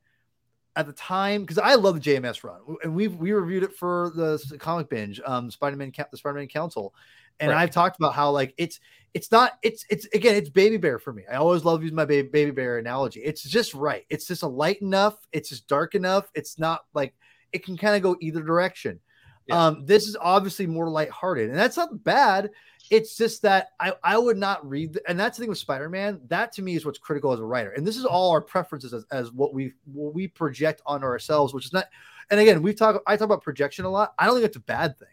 at 0.76 0.86
the 0.86 0.92
time 0.92 1.40
because 1.40 1.58
I 1.58 1.74
love 1.74 2.00
the 2.00 2.00
JMS 2.00 2.44
run, 2.44 2.60
and 2.84 2.94
we 2.94 3.08
we 3.08 3.32
reviewed 3.32 3.62
it 3.62 3.74
for 3.74 4.12
the 4.14 4.58
comic 4.60 4.88
binge, 4.88 5.20
um, 5.26 5.50
Spider 5.50 5.76
Man, 5.76 5.92
the 6.10 6.16
Spider 6.16 6.38
Man 6.38 6.48
Council, 6.48 6.94
and 7.40 7.50
right. 7.50 7.62
I've 7.62 7.70
talked 7.70 7.96
about 7.96 8.14
how 8.14 8.30
like 8.30 8.54
it's 8.58 8.78
it's 9.14 9.32
not 9.32 9.52
it's 9.62 9.84
it's 9.88 10.06
again 10.12 10.36
it's 10.36 10.50
baby 10.50 10.76
bear 10.76 10.98
for 10.98 11.12
me. 11.12 11.24
I 11.30 11.36
always 11.36 11.64
love 11.64 11.82
using 11.82 11.96
my 11.96 12.04
baby 12.04 12.28
baby 12.28 12.50
bear 12.50 12.78
analogy. 12.78 13.20
It's 13.20 13.42
just 13.42 13.74
right. 13.74 14.04
It's 14.10 14.26
just 14.26 14.42
a 14.42 14.48
light 14.48 14.82
enough. 14.82 15.26
It's 15.32 15.48
just 15.48 15.66
dark 15.66 15.94
enough. 15.94 16.30
It's 16.34 16.58
not 16.58 16.84
like 16.94 17.14
it 17.52 17.64
can 17.64 17.76
kind 17.76 17.96
of 17.96 18.02
go 18.02 18.16
either 18.20 18.42
direction. 18.42 19.00
Yeah. 19.46 19.66
Um, 19.66 19.86
this 19.86 20.06
is 20.06 20.16
obviously 20.20 20.66
more 20.66 20.90
lighthearted, 20.90 21.48
and 21.48 21.58
that's 21.58 21.76
not 21.76 22.04
bad. 22.04 22.50
It's 22.91 23.16
just 23.16 23.43
that 23.43 23.70
I, 23.80 23.95
I 24.03 24.18
would 24.18 24.37
not 24.37 24.68
read, 24.68 24.95
the, 24.95 25.03
and 25.09 25.18
that's 25.18 25.37
the 25.37 25.43
thing 25.43 25.49
with 25.49 25.59
Spider 25.59 25.89
Man. 25.89 26.20
That 26.28 26.53
to 26.53 26.62
me 26.62 26.76
is 26.76 26.84
what's 26.84 26.99
critical 26.99 27.32
as 27.32 27.41
a 27.41 27.45
writer, 27.45 27.70
and 27.72 27.87
this 27.87 27.97
is 27.97 28.05
all 28.05 28.30
our 28.30 28.41
preferences 28.41 28.93
as, 28.93 29.05
as 29.11 29.32
what 29.32 29.55
we 29.55 29.72
what 29.93 30.14
we 30.14 30.28
project 30.28 30.82
on 30.87 31.03
ourselves, 31.03 31.53
which 31.53 31.66
is 31.66 31.72
not. 31.72 31.87
And 32.30 32.41
again, 32.41 32.62
we 32.62 32.74
talk. 32.74 33.03
I 33.07 33.16
talk 33.16 33.26
about 33.26 33.43
projection 33.43 33.84
a 33.84 33.91
lot. 33.91 34.14
I 34.18 34.26
don't 34.26 34.34
think 34.34 34.47
it's 34.47 34.57
a 34.57 34.61
bad 34.61 34.99
thing 34.99 35.09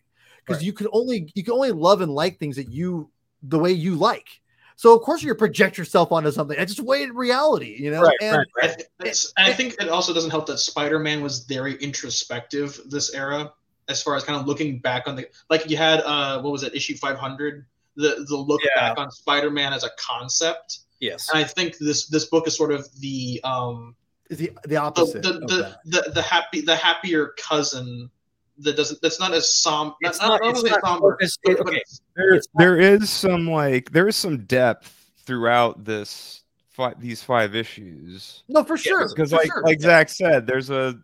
because 0.45 0.59
right. 0.59 0.65
you 0.65 0.73
can 0.73 0.87
only 0.91 1.31
you 1.35 1.43
can 1.43 1.53
only 1.53 1.71
love 1.71 2.01
and 2.01 2.11
like 2.11 2.39
things 2.39 2.55
that 2.55 2.69
you 2.69 3.09
the 3.43 3.59
way 3.59 3.71
you 3.71 3.95
like. 3.95 4.41
So 4.75 4.95
of 4.95 5.01
course 5.01 5.21
you 5.21 5.33
project 5.35 5.77
yourself 5.77 6.11
onto 6.11 6.31
something. 6.31 6.57
It's 6.59 6.73
just 6.73 6.85
way 6.85 7.03
in 7.03 7.15
reality, 7.15 7.75
you 7.79 7.91
know. 7.91 8.01
Right, 8.01 8.17
and, 8.21 8.37
right, 8.57 8.83
right. 8.99 9.25
and 9.37 9.47
I 9.47 9.53
think 9.53 9.75
it 9.79 9.89
also 9.89 10.13
doesn't 10.13 10.31
help 10.31 10.47
that 10.47 10.57
Spider-Man 10.57 11.21
was 11.21 11.45
very 11.45 11.75
introspective 11.75 12.81
this 12.87 13.13
era, 13.13 13.53
as 13.89 14.01
far 14.01 14.15
as 14.15 14.23
kind 14.23 14.39
of 14.39 14.47
looking 14.47 14.79
back 14.79 15.07
on 15.07 15.15
the 15.15 15.27
like 15.49 15.69
you 15.69 15.77
had 15.77 15.99
uh 16.01 16.41
what 16.41 16.51
was 16.51 16.63
it 16.63 16.73
issue 16.75 16.95
500 16.95 17.65
the 17.95 18.25
the 18.27 18.35
look 18.35 18.61
yeah. 18.63 18.89
back 18.89 18.97
on 18.97 19.11
Spider-Man 19.11 19.73
as 19.73 19.83
a 19.83 19.89
concept. 19.97 20.79
Yes, 20.99 21.29
and 21.29 21.37
I 21.37 21.43
think 21.43 21.77
this 21.77 22.07
this 22.07 22.25
book 22.25 22.47
is 22.47 22.55
sort 22.55 22.71
of 22.71 22.87
the 22.99 23.41
um 23.43 23.95
the 24.29 24.51
the 24.65 24.77
opposite 24.77 25.21
the 25.21 25.33
the, 25.33 25.47
the, 25.47 25.77
the, 25.85 26.11
the 26.11 26.21
happy 26.21 26.61
the 26.61 26.75
happier 26.75 27.33
cousin 27.37 28.09
that 28.59 28.77
doesn't 28.77 29.01
that's 29.01 29.19
not 29.19 29.33
as 29.33 29.51
som 29.51 29.95
it's 30.01 30.21
not, 30.21 30.41
not, 30.41 30.51
it's 30.51 30.63
not 30.63 30.81
somber, 30.81 31.17
but, 31.43 31.59
okay. 31.59 31.81
there, 32.15 32.39
there 32.55 32.79
is 32.79 33.09
some 33.09 33.49
like 33.49 33.91
there 33.91 34.07
is 34.07 34.15
some 34.15 34.45
depth 34.45 35.11
throughout 35.25 35.83
this 35.83 36.43
five, 36.69 36.99
these 37.01 37.21
five 37.23 37.55
issues 37.55 38.43
no 38.47 38.63
for 38.63 38.77
sure 38.77 39.09
because 39.09 39.31
for 39.31 39.37
like 39.37 39.47
sure. 39.47 39.63
like 39.63 39.81
zach 39.81 40.07
said 40.07 40.45
there's 40.45 40.69
a 40.69 40.97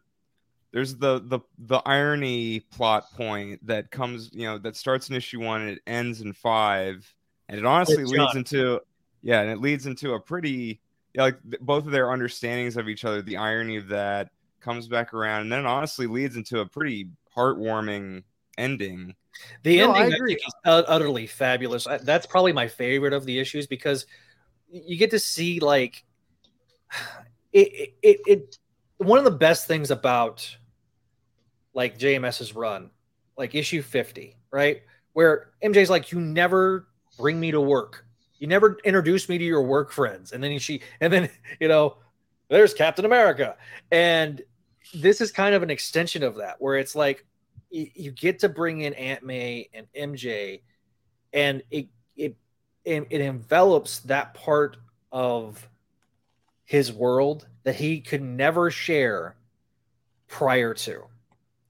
there's 0.71 0.95
the 0.95 1.21
the 1.25 1.39
the 1.57 1.79
irony 1.85 2.59
plot 2.59 3.11
point 3.13 3.65
that 3.65 3.89
comes 3.91 4.29
you 4.33 4.45
know 4.45 4.57
that 4.57 4.75
starts 4.75 5.09
in 5.09 5.15
issue 5.15 5.41
one 5.41 5.61
and 5.61 5.71
it 5.71 5.81
ends 5.87 6.21
in 6.21 6.33
five 6.33 7.11
and 7.47 7.57
it 7.57 7.65
honestly 7.65 8.03
it's 8.03 8.11
leads 8.11 8.35
into 8.35 8.79
yeah 9.21 9.41
and 9.41 9.49
it 9.49 9.59
leads 9.59 9.85
into 9.85 10.13
a 10.13 10.19
pretty 10.19 10.79
yeah, 11.15 11.23
like 11.23 11.39
both 11.61 11.85
of 11.85 11.91
their 11.91 12.11
understandings 12.11 12.77
of 12.77 12.87
each 12.87 13.03
other 13.03 13.21
the 13.21 13.37
irony 13.37 13.77
of 13.77 13.87
that 13.87 14.29
comes 14.59 14.87
back 14.87 15.13
around 15.13 15.41
and 15.41 15.51
then 15.51 15.65
honestly 15.65 16.05
leads 16.05 16.35
into 16.35 16.59
a 16.59 16.65
pretty 16.65 17.09
heartwarming 17.35 18.23
ending. 18.57 19.15
The 19.63 19.77
no, 19.77 19.93
ending 19.93 20.13
I, 20.13 20.15
I 20.15 20.27
think 20.27 20.39
is 20.39 20.53
utterly 20.65 21.25
fabulous. 21.25 21.87
That's 22.03 22.25
probably 22.25 22.53
my 22.53 22.67
favorite 22.67 23.13
of 23.13 23.25
the 23.25 23.39
issues 23.39 23.67
because 23.67 24.05
you 24.69 24.97
get 24.97 25.11
to 25.11 25.19
see 25.19 25.59
like 25.59 26.03
it, 27.53 27.95
it, 28.01 28.19
it 28.27 28.57
one 28.97 29.17
of 29.17 29.23
the 29.23 29.31
best 29.31 29.65
things 29.65 29.91
about 29.91 30.57
like 31.79 31.97
JMS's 31.97 32.53
run, 32.53 32.89
like 33.37 33.55
issue 33.55 33.81
50, 33.81 34.35
right? 34.51 34.81
Where 35.13 35.51
MJ's 35.63 35.89
like, 35.89 36.11
you 36.11 36.19
never 36.19 36.89
bring 37.17 37.39
me 37.39 37.51
to 37.51 37.61
work. 37.61 38.05
You 38.37 38.47
never 38.47 38.77
introduce 38.83 39.29
me 39.29 39.37
to 39.37 39.43
your 39.45 39.61
work 39.61 39.93
friends. 39.93 40.33
And 40.33 40.43
then 40.43 40.59
she, 40.59 40.81
and 40.99 41.11
then, 41.11 41.29
you 41.61 41.69
know, 41.69 41.95
there's 42.49 42.73
Captain 42.73 43.05
America. 43.05 43.55
And 43.91 44.41
this 44.93 45.21
is 45.21 45.31
kind 45.31 45.55
of 45.55 45.63
an 45.63 45.69
extension 45.69 46.21
of 46.21 46.35
that, 46.35 46.57
where 46.59 46.75
it's 46.75 46.95
like 46.95 47.25
you, 47.69 47.89
you 47.95 48.11
get 48.11 48.39
to 48.39 48.49
bring 48.49 48.81
in 48.81 48.93
Aunt 48.95 49.23
May 49.23 49.69
and 49.73 49.87
MJ, 49.97 50.63
and 51.31 51.63
it 51.71 51.87
it 52.17 52.35
it, 52.83 53.07
it 53.09 53.21
envelops 53.21 53.99
that 53.99 54.33
part 54.33 54.75
of 55.13 55.65
his 56.65 56.91
world 56.91 57.47
that 57.63 57.75
he 57.75 58.01
could 58.01 58.21
never 58.21 58.69
share 58.69 59.37
prior 60.27 60.73
to, 60.73 61.05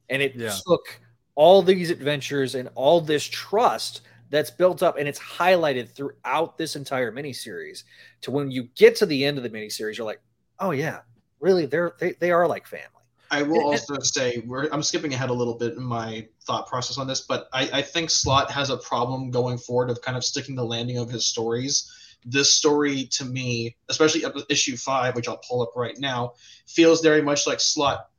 and 0.10 0.22
it 0.22 0.36
yeah. 0.36 0.53
took 0.68 0.99
all 1.36 1.62
these 1.62 1.89
adventures 1.89 2.55
and 2.55 2.70
all 2.76 2.99
this 3.01 3.24
trust 3.24 4.01
that's 4.30 4.51
built 4.51 4.84
up 4.84 4.97
and 4.97 5.07
it's 5.07 5.20
highlighted 5.20 5.89
throughout 5.89 6.57
this 6.57 6.76
entire 6.76 7.12
miniseries 7.12 7.84
to 8.22 8.32
when 8.32 8.51
you 8.51 8.64
get 8.76 8.95
to 8.95 9.05
the 9.05 9.26
end 9.26 9.38
of 9.38 9.43
the 9.43 9.49
miniseries 9.49 9.97
you're 9.97 10.05
like 10.05 10.22
oh 10.60 10.72
yeah 10.72 10.99
really 11.39 11.66
they're 11.66 11.93
they, 11.99 12.14
they 12.20 12.32
are 12.32 12.47
like 12.47 12.68
family 12.68 12.99
I 13.32 13.43
will 13.43 13.62
also 13.62 13.99
say 13.99 14.43
I'm 14.72 14.84
skipping 14.84 15.14
ahead 15.14 15.30
a 15.30 15.34
little 15.34 15.53
bit 15.53 15.74
in 15.74 15.84
my 15.84 16.28
thought 16.45 16.68
process 16.68 16.97
on 16.97 17.07
this, 17.07 17.22
but 17.22 17.47
I, 17.53 17.70
I 17.74 17.82
think 17.82 18.10
Slott 18.10 18.49
has 18.49 18.70
a 18.70 18.78
problem 18.78 19.30
going 19.30 19.57
forward 19.57 19.89
of 19.89 20.01
kind 20.01 20.18
of 20.18 20.24
sticking 20.24 20.55
the 20.55 20.66
landing 20.66 20.97
of 20.97 21.10
his 21.10 21.26
stories. 21.26 21.91
This 22.26 22.51
story 22.51 23.05
to 23.12 23.26
me, 23.26 23.76
especially 23.89 24.24
issue 24.49 24.76
five, 24.76 25.16
which 25.16 25.28
I'll 25.28 25.41
pull 25.47 25.62
up 25.62 25.74
right 25.76 25.97
now, 25.99 26.34
feels 26.68 27.01
very 27.01 27.22
much 27.22 27.45
like 27.45 27.60
Slott. 27.60 28.10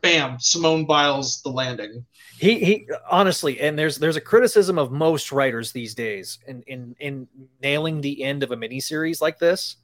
Bam, 0.00 0.38
Simone 0.38 0.84
Biles 0.84 1.42
the 1.42 1.50
landing. 1.50 2.04
He 2.38 2.58
he 2.64 2.88
honestly, 3.10 3.60
and 3.60 3.78
there's 3.78 3.98
there's 3.98 4.16
a 4.16 4.20
criticism 4.20 4.78
of 4.78 4.92
most 4.92 5.32
writers 5.32 5.72
these 5.72 5.94
days 5.94 6.38
in 6.46 6.62
in 6.66 6.94
in 7.00 7.28
nailing 7.62 8.00
the 8.00 8.22
end 8.22 8.42
of 8.42 8.52
a 8.52 8.56
miniseries 8.56 9.20
like 9.20 9.38
this 9.38 9.76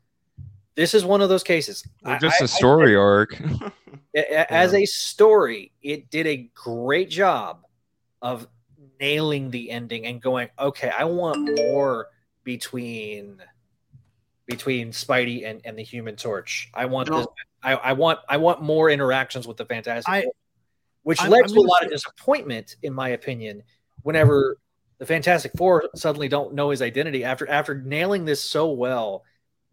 this 0.75 0.95
is 0.95 1.05
one 1.05 1.21
of 1.21 1.29
those 1.29 1.45
cases. 1.45 1.85
just 2.21 2.41
I, 2.41 2.45
a 2.45 2.49
story 2.49 2.97
I, 2.97 2.99
arc. 2.99 3.41
as 4.15 4.73
yeah. 4.73 4.79
a 4.79 4.85
story, 4.87 5.73
it 5.83 6.11
did 6.11 6.27
a 6.27 6.51
great 6.55 7.11
job 7.11 7.65
of 8.23 8.47
nailing 9.01 9.51
the 9.51 9.71
ending 9.71 10.07
and 10.07 10.21
going, 10.21 10.49
okay, 10.59 10.91
I 10.91 11.05
want 11.05 11.57
more 11.57 12.09
between 12.43 13.43
between 14.47 14.91
Spidey 14.91 15.47
and, 15.47 15.63
and 15.65 15.79
the 15.79 15.83
Human 15.83 16.17
Torch. 16.17 16.71
I 16.75 16.85
want 16.85 17.11
this. 17.11 17.27
I, 17.65 17.73
I 17.75 17.93
want 17.93 18.21
I 18.29 18.37
want 18.37 18.63
more 18.63 18.91
interactions 18.91 19.47
with 19.47 19.57
the 19.57 19.65
Fantastic, 19.65 20.13
I, 20.13 20.25
which 21.03 21.21
I'm, 21.23 21.31
led 21.31 21.45
I'm 21.45 21.49
to 21.49 21.59
a 21.59 21.61
lot 21.61 21.81
say- 21.81 21.87
of 21.87 21.93
disappointment, 21.93 22.77
in 22.83 22.93
my 22.93 23.11
opinion. 23.11 23.63
Whenever 24.03 24.59
the 24.99 25.07
Fantastic 25.07 25.53
Four 25.57 25.89
suddenly 25.95 26.29
don't 26.29 26.55
know 26.55 26.71
his 26.71 26.83
identity 26.83 27.25
after 27.25 27.49
after 27.49 27.75
nailing 27.75 28.25
this 28.25 28.43
so 28.43 28.71
well 28.71 29.25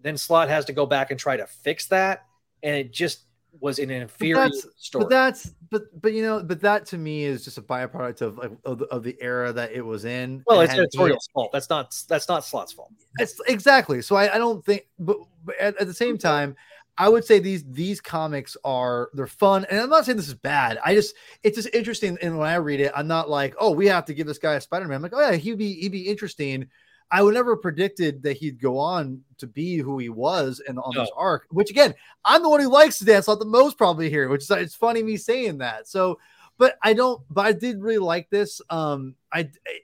then 0.03 0.17
Slott 0.17 0.49
has 0.49 0.65
to 0.65 0.73
go 0.73 0.85
back 0.85 1.11
and 1.11 1.19
try 1.19 1.37
to 1.37 1.47
fix 1.47 1.87
that, 1.87 2.25
and 2.63 2.75
it 2.75 2.91
just 2.91 3.25
was 3.59 3.79
an 3.79 3.89
inferior 3.89 4.35
but 4.35 4.53
story. 4.77 5.03
But 5.05 5.09
that's 5.09 5.53
but 5.69 5.83
but 6.01 6.13
you 6.13 6.23
know, 6.23 6.41
but 6.41 6.61
that 6.61 6.85
to 6.87 6.97
me 6.97 7.23
is 7.23 7.43
just 7.43 7.57
a 7.57 7.61
byproduct 7.61 8.21
of 8.21 8.37
like 8.37 8.51
of, 8.65 8.81
of 8.83 9.03
the 9.03 9.17
era 9.21 9.51
that 9.53 9.71
it 9.71 9.81
was 9.81 10.05
in. 10.05 10.43
Well, 10.47 10.61
it's 10.61 10.73
editorial's 10.73 11.27
fault. 11.33 11.51
That's 11.51 11.69
not 11.69 11.95
that's 12.07 12.27
not 12.27 12.45
Slott's 12.45 12.73
fault. 12.73 12.91
It's 13.19 13.39
exactly. 13.47 14.01
So 14.01 14.15
I, 14.15 14.35
I 14.35 14.37
don't 14.37 14.65
think, 14.65 14.87
but, 14.99 15.17
but 15.45 15.57
at, 15.59 15.77
at 15.79 15.87
the 15.87 15.93
same 15.93 16.17
time. 16.17 16.55
I 16.97 17.09
would 17.09 17.25
say 17.25 17.39
these 17.39 17.63
these 17.63 18.01
comics 18.01 18.57
are 18.63 19.09
they're 19.13 19.27
fun, 19.27 19.65
and 19.69 19.79
I'm 19.79 19.89
not 19.89 20.05
saying 20.05 20.17
this 20.17 20.27
is 20.27 20.33
bad. 20.33 20.77
I 20.83 20.93
just 20.93 21.15
it's 21.43 21.55
just 21.55 21.73
interesting, 21.73 22.17
and 22.21 22.37
when 22.37 22.49
I 22.49 22.55
read 22.55 22.79
it, 22.79 22.91
I'm 22.95 23.07
not 23.07 23.29
like, 23.29 23.55
oh, 23.59 23.71
we 23.71 23.87
have 23.87 24.05
to 24.05 24.13
give 24.13 24.27
this 24.27 24.37
guy 24.37 24.53
a 24.53 24.61
Spider-Man. 24.61 24.95
I'm 24.95 25.01
like, 25.01 25.13
oh 25.15 25.19
yeah, 25.19 25.33
he'd 25.33 25.57
be 25.57 25.73
he'd 25.75 25.91
be 25.91 26.07
interesting 26.07 26.69
I 27.11 27.21
would 27.21 27.33
never 27.33 27.57
predicted 27.57 28.23
that 28.23 28.37
he'd 28.37 28.61
go 28.61 28.77
on 28.77 29.21
to 29.37 29.47
be 29.47 29.77
who 29.77 29.99
he 29.99 30.07
was 30.07 30.61
and 30.65 30.79
on 30.79 30.93
no. 30.95 31.01
this 31.01 31.11
arc. 31.15 31.45
Which 31.49 31.69
again, 31.69 31.93
I'm 32.23 32.41
the 32.41 32.49
one 32.49 32.61
who 32.61 32.69
likes 32.69 32.99
to 32.99 33.05
Dan 33.05 33.21
Slott 33.21 33.39
the 33.39 33.45
most 33.45 33.77
probably 33.77 34.09
here, 34.09 34.29
which 34.29 34.43
is 34.43 34.51
it's 34.51 34.75
funny 34.75 35.03
me 35.03 35.17
saying 35.17 35.57
that. 35.57 35.87
So, 35.89 36.19
but 36.57 36.77
I 36.81 36.93
don't. 36.93 37.21
But 37.29 37.45
I 37.45 37.51
did 37.51 37.81
really 37.81 37.97
like 37.97 38.29
this. 38.29 38.61
Um, 38.69 39.15
I, 39.31 39.49
I 39.67 39.79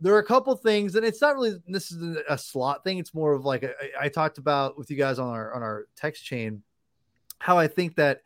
there 0.00 0.14
are 0.14 0.18
a 0.18 0.24
couple 0.24 0.54
things, 0.56 0.94
and 0.94 1.04
it's 1.04 1.20
not 1.20 1.34
really 1.34 1.56
this 1.68 1.90
is 1.90 2.18
a 2.28 2.38
Slott 2.38 2.84
thing. 2.84 2.98
It's 2.98 3.14
more 3.14 3.32
of 3.32 3.44
like 3.44 3.62
a, 3.62 3.74
I 4.00 4.08
talked 4.08 4.38
about 4.38 4.78
with 4.78 4.90
you 4.90 4.96
guys 4.96 5.18
on 5.18 5.28
our 5.28 5.54
on 5.54 5.62
our 5.62 5.86
text 5.96 6.24
chain 6.24 6.62
how 7.38 7.58
I 7.58 7.68
think 7.68 7.96
that 7.96 8.20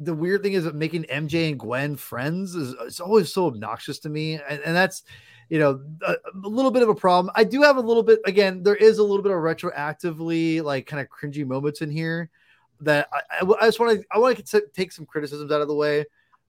the 0.00 0.14
weird 0.14 0.42
thing 0.42 0.52
is 0.52 0.64
that 0.64 0.74
making 0.74 1.04
MJ 1.04 1.48
and 1.50 1.58
Gwen 1.58 1.96
friends 1.96 2.54
is 2.54 2.74
it's 2.80 3.00
always 3.00 3.32
so 3.32 3.46
obnoxious 3.46 3.98
to 4.00 4.08
me, 4.08 4.34
and, 4.34 4.60
and 4.60 4.76
that's 4.76 5.02
you 5.48 5.58
know, 5.58 5.80
a, 6.06 6.12
a, 6.12 6.48
little 6.48 6.70
bit 6.70 6.82
of 6.82 6.88
a 6.88 6.94
problem. 6.94 7.32
I 7.34 7.44
do 7.44 7.62
have 7.62 7.76
a 7.76 7.80
little 7.80 8.02
bit, 8.02 8.20
again, 8.26 8.62
there 8.62 8.76
is 8.76 8.98
a 8.98 9.02
little 9.02 9.22
bit 9.22 9.32
of 9.32 9.38
retroactively 9.38 10.62
like 10.62 10.86
kind 10.86 11.00
of 11.00 11.08
cringy 11.08 11.46
moments 11.46 11.80
in 11.80 11.90
here 11.90 12.30
that 12.80 13.08
I, 13.12 13.20
I, 13.40 13.52
I 13.60 13.66
just 13.66 13.80
want 13.80 13.98
to, 13.98 14.06
I 14.12 14.18
want 14.18 14.44
to 14.44 14.62
take 14.74 14.92
some 14.92 15.06
criticisms 15.06 15.50
out 15.50 15.60
of 15.60 15.68
the 15.68 15.74
way 15.74 16.04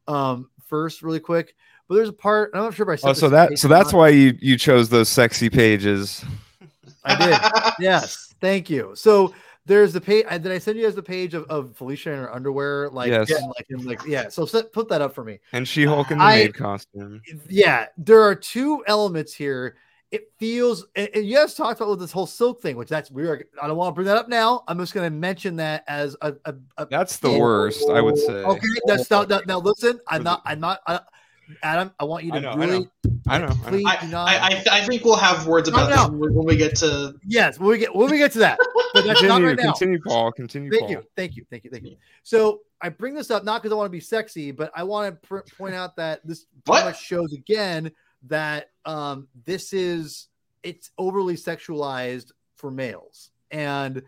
um, 0.07 0.49
first, 0.65 1.01
really 1.01 1.19
quick. 1.19 1.55
But 1.89 1.95
there's 1.95 2.09
a 2.09 2.13
part, 2.13 2.51
I'm 2.53 2.61
not 2.61 2.75
sure 2.75 2.89
if 2.89 2.99
I 2.99 3.01
said. 3.01 3.09
Oh, 3.09 3.13
so 3.13 3.29
that, 3.29 3.57
so 3.57 3.67
that's 3.67 3.91
why 3.91 4.09
you 4.09 4.37
you 4.39 4.57
chose 4.57 4.89
those 4.89 5.09
sexy 5.09 5.49
pages. 5.49 6.23
I 7.03 7.15
did. 7.15 7.73
yes, 7.79 8.35
thank 8.39 8.69
you. 8.69 8.91
So 8.95 9.33
there's 9.65 9.91
the 9.91 9.99
page. 9.99 10.25
Did 10.29 10.47
I 10.47 10.59
send 10.59 10.77
you 10.77 10.85
guys 10.85 10.93
the 10.93 11.01
page 11.01 11.33
of, 11.33 11.45
of 11.45 11.75
Felicia 11.75 12.11
in 12.11 12.19
her 12.19 12.33
underwear? 12.33 12.89
Like, 12.91 13.09
yes. 13.09 13.31
in, 13.31 13.43
like, 13.43 13.65
in, 13.69 13.85
like, 13.85 14.05
yeah. 14.05 14.29
So 14.29 14.45
set, 14.45 14.71
put 14.71 14.87
that 14.89 15.01
up 15.01 15.15
for 15.15 15.23
me. 15.23 15.39
And 15.51 15.67
She 15.67 15.83
Hulk 15.83 16.11
in 16.11 16.19
the 16.19 16.23
I, 16.23 16.35
maid 16.35 16.53
costume. 16.53 17.23
Yeah, 17.49 17.87
there 17.97 18.21
are 18.21 18.35
two 18.35 18.83
elements 18.87 19.33
here 19.33 19.75
it 20.11 20.31
feels 20.39 20.87
and, 20.95 21.07
and 21.13 21.25
you 21.25 21.35
guys 21.35 21.53
talked 21.53 21.79
about 21.81 21.95
this 21.95 22.11
whole 22.11 22.25
silk 22.25 22.61
thing, 22.61 22.75
which 22.75 22.89
that's 22.89 23.11
weird. 23.11 23.45
I 23.61 23.67
don't 23.67 23.77
want 23.77 23.91
to 23.91 23.95
bring 23.95 24.07
that 24.07 24.17
up 24.17 24.27
now. 24.27 24.63
I'm 24.67 24.79
just 24.79 24.93
going 24.93 25.05
to 25.05 25.15
mention 25.15 25.55
that 25.57 25.83
as 25.87 26.15
a, 26.21 26.33
a, 26.45 26.55
a 26.77 26.85
That's 26.87 27.17
the 27.17 27.37
worst, 27.37 27.87
I 27.89 28.01
would 28.01 28.17
say. 28.17 28.33
okay. 28.33 28.67
That's 28.85 29.09
not 29.11 29.29
now, 29.29 29.41
now. 29.45 29.59
Listen, 29.59 29.99
I'm 30.07 30.23
not. 30.23 30.41
I'm 30.45 30.59
not. 30.59 30.79
I, 30.87 31.01
Adam, 31.63 31.91
I 31.99 32.03
want 32.03 32.23
you 32.23 32.31
to 32.31 32.37
I 32.37 32.41
know, 32.41 32.49
I 32.51 32.55
really, 32.55 32.89
I 33.27 33.37
know. 33.39 33.45
I 33.45 33.49
know. 33.49 33.55
please 33.67 33.85
I, 33.87 34.01
do 34.01 34.07
not. 34.07 34.27
I, 34.29 34.35
I, 34.37 34.63
I 34.71 34.85
think 34.85 35.03
we'll 35.03 35.15
have 35.15 35.47
words 35.47 35.67
about 35.69 35.89
No, 35.89 35.95
this 35.95 36.09
when 36.09 36.19
we- 36.19 36.29
when 36.31 36.45
we 36.45 36.55
get 36.57 36.75
to. 36.77 37.15
yes, 37.25 37.59
when 37.59 37.69
we 37.69 37.77
get 37.79 37.95
when 37.95 38.09
we 38.09 38.17
get 38.17 38.31
to 38.33 38.39
that, 38.39 38.57
but 38.93 39.05
that's 39.05 39.21
not 39.23 39.41
Continue, 39.41 39.47
right 39.47 39.57
now. 39.57 39.71
continue, 39.71 39.99
Paul. 40.05 40.31
Continue, 40.31 40.69
Thank 40.71 40.81
Paul. 40.83 40.91
you, 40.91 41.03
thank 41.15 41.35
you, 41.35 41.45
thank 41.49 41.63
you, 41.63 41.69
thank 41.71 41.83
you. 41.85 41.95
So 42.23 42.61
I 42.81 42.89
bring 42.89 43.13
this 43.13 43.31
up 43.31 43.43
not 43.43 43.61
because 43.61 43.73
I 43.73 43.75
want 43.75 43.87
to 43.87 43.91
be 43.91 43.99
sexy, 43.99 44.51
but 44.51 44.71
I 44.75 44.83
want 44.83 45.21
to 45.21 45.27
pr- 45.27 45.39
point 45.57 45.75
out 45.75 45.95
that 45.97 46.25
this 46.25 46.45
much 46.67 47.01
shows 47.03 47.33
again 47.33 47.91
that 48.27 48.69
um, 48.85 49.27
this 49.45 49.73
is 49.73 50.27
it's 50.63 50.91
overly 50.97 51.35
sexualized 51.35 52.31
for 52.55 52.69
males, 52.71 53.31
and 53.51 54.01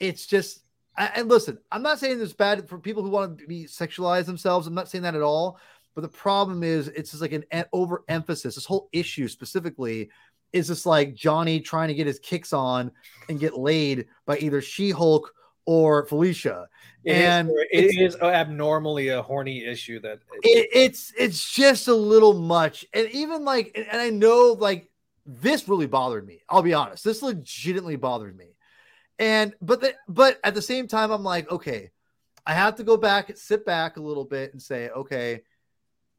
it's 0.00 0.26
just. 0.26 0.60
I- 0.96 1.10
And 1.16 1.28
listen, 1.28 1.58
I'm 1.72 1.82
not 1.82 1.98
saying 1.98 2.20
it's 2.20 2.32
bad 2.32 2.68
for 2.68 2.78
people 2.78 3.02
who 3.02 3.08
want 3.10 3.38
to 3.40 3.46
be 3.48 3.64
sexualize 3.64 4.26
themselves. 4.26 4.68
I'm 4.68 4.74
not 4.74 4.88
saying 4.88 5.02
that 5.02 5.16
at 5.16 5.22
all. 5.22 5.58
But 5.94 6.02
the 6.02 6.08
problem 6.08 6.62
is, 6.62 6.88
it's 6.88 7.10
just 7.10 7.22
like 7.22 7.32
an 7.32 7.44
overemphasis. 7.72 8.54
This 8.56 8.64
whole 8.64 8.88
issue 8.92 9.28
specifically 9.28 10.10
is 10.52 10.68
just 10.68 10.86
like 10.86 11.14
Johnny 11.14 11.60
trying 11.60 11.88
to 11.88 11.94
get 11.94 12.06
his 12.06 12.18
kicks 12.18 12.52
on 12.52 12.90
and 13.28 13.40
get 13.40 13.56
laid 13.58 14.06
by 14.26 14.38
either 14.38 14.60
She 14.60 14.90
Hulk 14.90 15.32
or 15.66 16.04
Felicia. 16.06 16.68
It 17.04 17.16
is- 17.16 17.22
And 17.22 17.50
it 17.70 17.84
it's- 17.96 18.16
abnormally 18.22 19.08
a 19.08 19.22
horny 19.22 19.64
issue 19.64 20.00
that 20.00 20.20
It, 20.42 20.68
it's 20.72 21.12
it's 21.16 21.52
just 21.52 21.88
a 21.88 21.94
little 21.94 22.34
much, 22.34 22.84
and 22.92 23.08
even 23.10 23.44
like, 23.44 23.72
and 23.74 23.86
and 23.90 24.00
I 24.00 24.10
know 24.10 24.56
like 24.58 24.90
this 25.26 25.68
really 25.68 25.86
bothered 25.86 26.26
me. 26.26 26.42
I'll 26.48 26.62
be 26.62 26.74
honest, 26.74 27.04
this 27.04 27.22
legitimately 27.22 27.96
bothered 27.96 28.36
me. 28.36 28.56
And 29.18 29.54
but 29.62 29.80
the, 29.80 29.94
but 30.08 30.38
at 30.44 30.54
the 30.54 30.62
same 30.62 30.86
time, 30.88 31.10
I'm 31.10 31.22
like, 31.22 31.50
okay, 31.50 31.90
I 32.46 32.52
have 32.52 32.74
to 32.76 32.84
go 32.84 32.96
back, 32.96 33.34
sit 33.36 33.64
back 33.64 33.96
a 33.96 34.02
little 34.02 34.24
bit, 34.24 34.52
and 34.52 34.60
say, 34.60 34.90
okay, 34.90 35.42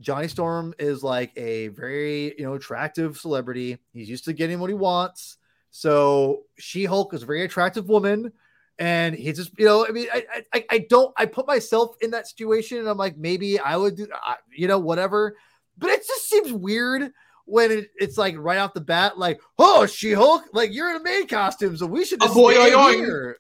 Johnny 0.02 0.28
Storm 0.28 0.74
is 0.78 1.04
like 1.04 1.32
a 1.38 1.70
very 1.70 2.36
you 2.38 2.44
know 2.46 2.54
attractive 2.56 3.18
celebrity. 3.18 3.78
He's 3.94 4.10
used 4.10 4.26
to 4.26 4.34
getting 4.34 4.60
what 4.60 4.70
he 4.70 4.74
wants. 4.74 5.38
So 5.72 6.44
She 6.58 6.86
Hulk 6.86 7.14
is 7.14 7.24
a 7.24 7.26
very 7.26 7.44
attractive 7.44 7.88
woman, 7.90 8.32
and 8.80 9.16
he's 9.16 9.38
just 9.38 9.52
you 9.58 9.66
know 9.66 9.86
I 9.88 9.92
mean 9.92 10.08
I 10.14 10.26
I, 10.54 10.66
I 10.70 10.78
don't 10.90 11.14
I 11.18 11.26
put 11.26 11.48
myself 11.48 11.96
in 12.02 12.12
that 12.12 12.28
situation, 12.28 12.78
and 12.80 12.88
I'm 12.88 12.98
like 12.98 13.18
maybe 13.18 13.60
I 13.60 13.78
would 13.78 13.96
do 13.96 14.08
I- 14.14 14.36
you 14.56 14.68
know 14.68 14.80
whatever, 14.80 15.38
but 15.78 15.90
it 15.90 16.06
just 16.06 16.30
seems 16.30 16.52
weird 16.52 17.12
when 17.48 17.72
it, 17.72 17.92
it's 17.98 18.18
like 18.18 18.36
right 18.38 18.58
off 18.58 18.74
the 18.74 18.82
bat 18.82 19.18
like 19.20 19.40
oh 19.60 19.86
She 19.86 20.12
Hulk 20.14 20.44
like 20.54 20.74
you're 20.74 20.90
in 20.90 20.98
a 20.98 21.04
maid 21.04 21.30
costume, 21.30 21.78
so 21.78 21.86
we 21.86 22.04
should 22.06 22.20
Oh, 22.22 22.34
boy, 22.34 22.54
stay 22.54 22.74
oy, 22.74 22.78
oy. 22.88 22.92
here. 22.96 23.38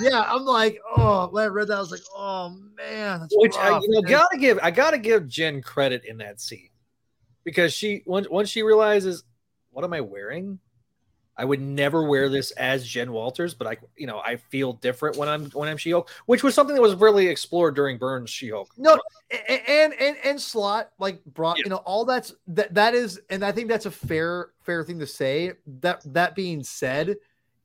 Yeah, 0.00 0.24
I'm 0.26 0.44
like 0.44 0.80
oh 0.96 1.28
when 1.28 1.44
I 1.44 1.46
read 1.48 1.68
that 1.68 1.76
I 1.76 1.80
was 1.80 1.90
like 1.90 2.00
oh 2.16 2.56
man, 2.76 3.28
which 3.32 3.56
I, 3.56 3.70
rough. 3.70 3.82
you 3.82 3.90
know 3.90 4.02
gotta 4.02 4.38
give 4.38 4.58
I 4.62 4.70
gotta 4.70 4.98
give 4.98 5.28
Jen 5.28 5.62
credit 5.62 6.04
in 6.04 6.16
that 6.18 6.40
scene 6.40 6.70
because 7.44 7.72
she 7.72 8.02
once 8.06 8.28
once 8.28 8.48
she 8.48 8.62
realizes 8.62 9.24
what 9.70 9.84
am 9.84 9.92
I 9.92 10.00
wearing? 10.00 10.58
I 11.34 11.46
would 11.46 11.60
never 11.62 12.02
wear 12.02 12.28
this 12.28 12.50
as 12.52 12.86
Jen 12.86 13.10
Walters, 13.10 13.54
but 13.54 13.66
I 13.66 13.76
you 13.96 14.06
know 14.06 14.18
I 14.24 14.36
feel 14.36 14.74
different 14.74 15.16
when 15.16 15.28
I'm 15.28 15.46
when 15.50 15.68
I'm 15.68 15.76
She 15.78 15.90
Hulk, 15.90 16.10
which 16.26 16.42
was 16.42 16.54
something 16.54 16.74
that 16.76 16.82
was 16.82 16.94
really 16.94 17.26
explored 17.28 17.74
during 17.74 17.96
Byrne's 17.98 18.28
She 18.30 18.50
Hulk. 18.50 18.68
No, 18.76 18.98
a- 19.30 19.52
a- 19.52 19.70
and 19.70 19.94
and 19.94 20.16
and 20.24 20.40
Slott 20.40 20.90
like 20.98 21.24
brought 21.24 21.56
Yeah. 21.58 21.64
you 21.64 21.70
know 21.70 21.76
all 21.76 22.04
that's 22.04 22.34
that 22.48 22.74
that 22.74 22.94
is, 22.94 23.18
and 23.30 23.44
I 23.44 23.52
think 23.52 23.68
that's 23.68 23.86
a 23.86 23.90
fair 23.90 24.50
fair 24.62 24.84
thing 24.84 24.98
to 24.98 25.06
say. 25.06 25.52
That 25.80 26.02
that 26.12 26.34
being 26.34 26.62
said, 26.62 27.16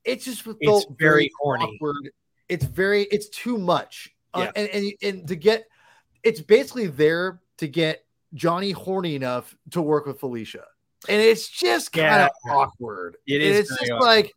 it's 0.08 0.24
just 0.24 0.42
felt 0.42 0.56
It's 0.60 0.86
very 0.98 1.30
horny. 1.40 1.64
awkward. 1.64 2.10
It's 2.48 2.64
very 2.64 3.02
it's 3.04 3.28
too 3.28 3.58
much, 3.58 4.10
uh, 4.34 4.46
Yeah. 4.46 4.52
and 4.56 4.68
and 4.70 4.92
and 5.02 5.28
to 5.28 5.36
get 5.36 5.66
it's 6.22 6.40
basically 6.40 6.86
there 6.86 7.40
to 7.58 7.68
get 7.68 8.04
Johnny 8.34 8.70
horny 8.72 9.14
enough 9.14 9.54
to 9.70 9.80
work 9.82 10.06
with 10.06 10.20
Felicia, 10.20 10.64
and 11.08 11.20
it's 11.20 11.48
just 11.48 11.92
kind 11.92 12.06
Yeah. 12.06 12.26
of 12.26 12.50
awkward. 12.50 13.16
It 13.26 13.34
And 13.36 13.42
is 13.42 13.58
It's 13.60 13.68
just 13.78 13.90
awkward. 13.92 14.06
like. 14.06 14.32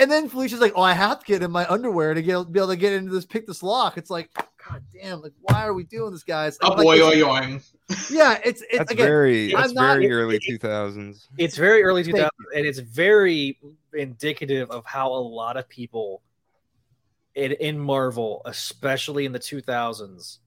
And 0.00 0.08
then 0.08 0.28
Felicia's 0.28 0.60
like, 0.60 0.74
"Oh, 0.76 0.82
I 0.82 0.92
have 0.92 1.18
to 1.18 1.26
get 1.26 1.42
in 1.42 1.50
my 1.50 1.66
underwear 1.66 2.14
to 2.14 2.22
get 2.22 2.52
be 2.52 2.60
able 2.60 2.68
to 2.68 2.76
get 2.76 2.92
into 2.92 3.10
this 3.12 3.24
pick 3.26 3.48
this 3.48 3.64
lock." 3.64 3.98
It's 3.98 4.10
like, 4.10 4.30
God 4.68 4.82
damn! 4.92 5.22
Like, 5.22 5.32
why 5.40 5.64
are 5.66 5.72
we 5.74 5.84
doing 5.84 6.12
this, 6.12 6.24
guys? 6.24 6.58
Oh 6.62 6.68
Like, 6.70 6.78
boy, 6.84 6.94
it's- 6.96 7.12
oy, 7.24 7.28
oy. 7.28 7.60
yeah, 8.10 8.38
it's 8.44 8.60
it's 8.62 8.78
That's 8.78 8.90
again. 8.92 9.06
very 9.06 9.54
I'm 9.54 9.62
that's 9.62 9.72
not- 9.72 9.94
very 9.94 10.06
it- 10.06 10.10
early 10.12 10.38
two 10.38 10.58
thousands. 10.58 11.28
It's 11.38 11.56
very 11.56 11.82
early 11.82 12.02
two 12.04 12.12
thousands, 12.12 12.32
and 12.54 12.66
it's 12.66 12.78
very 12.80 13.58
indicative 13.94 14.70
of 14.70 14.84
how 14.84 15.12
a 15.12 15.18
lot 15.22 15.56
of 15.56 15.68
people 15.68 16.22
in, 17.34 17.52
in 17.52 17.78
Marvel, 17.78 18.42
especially 18.44 19.24
in 19.24 19.32
the 19.32 19.38
2000s, 19.38 20.38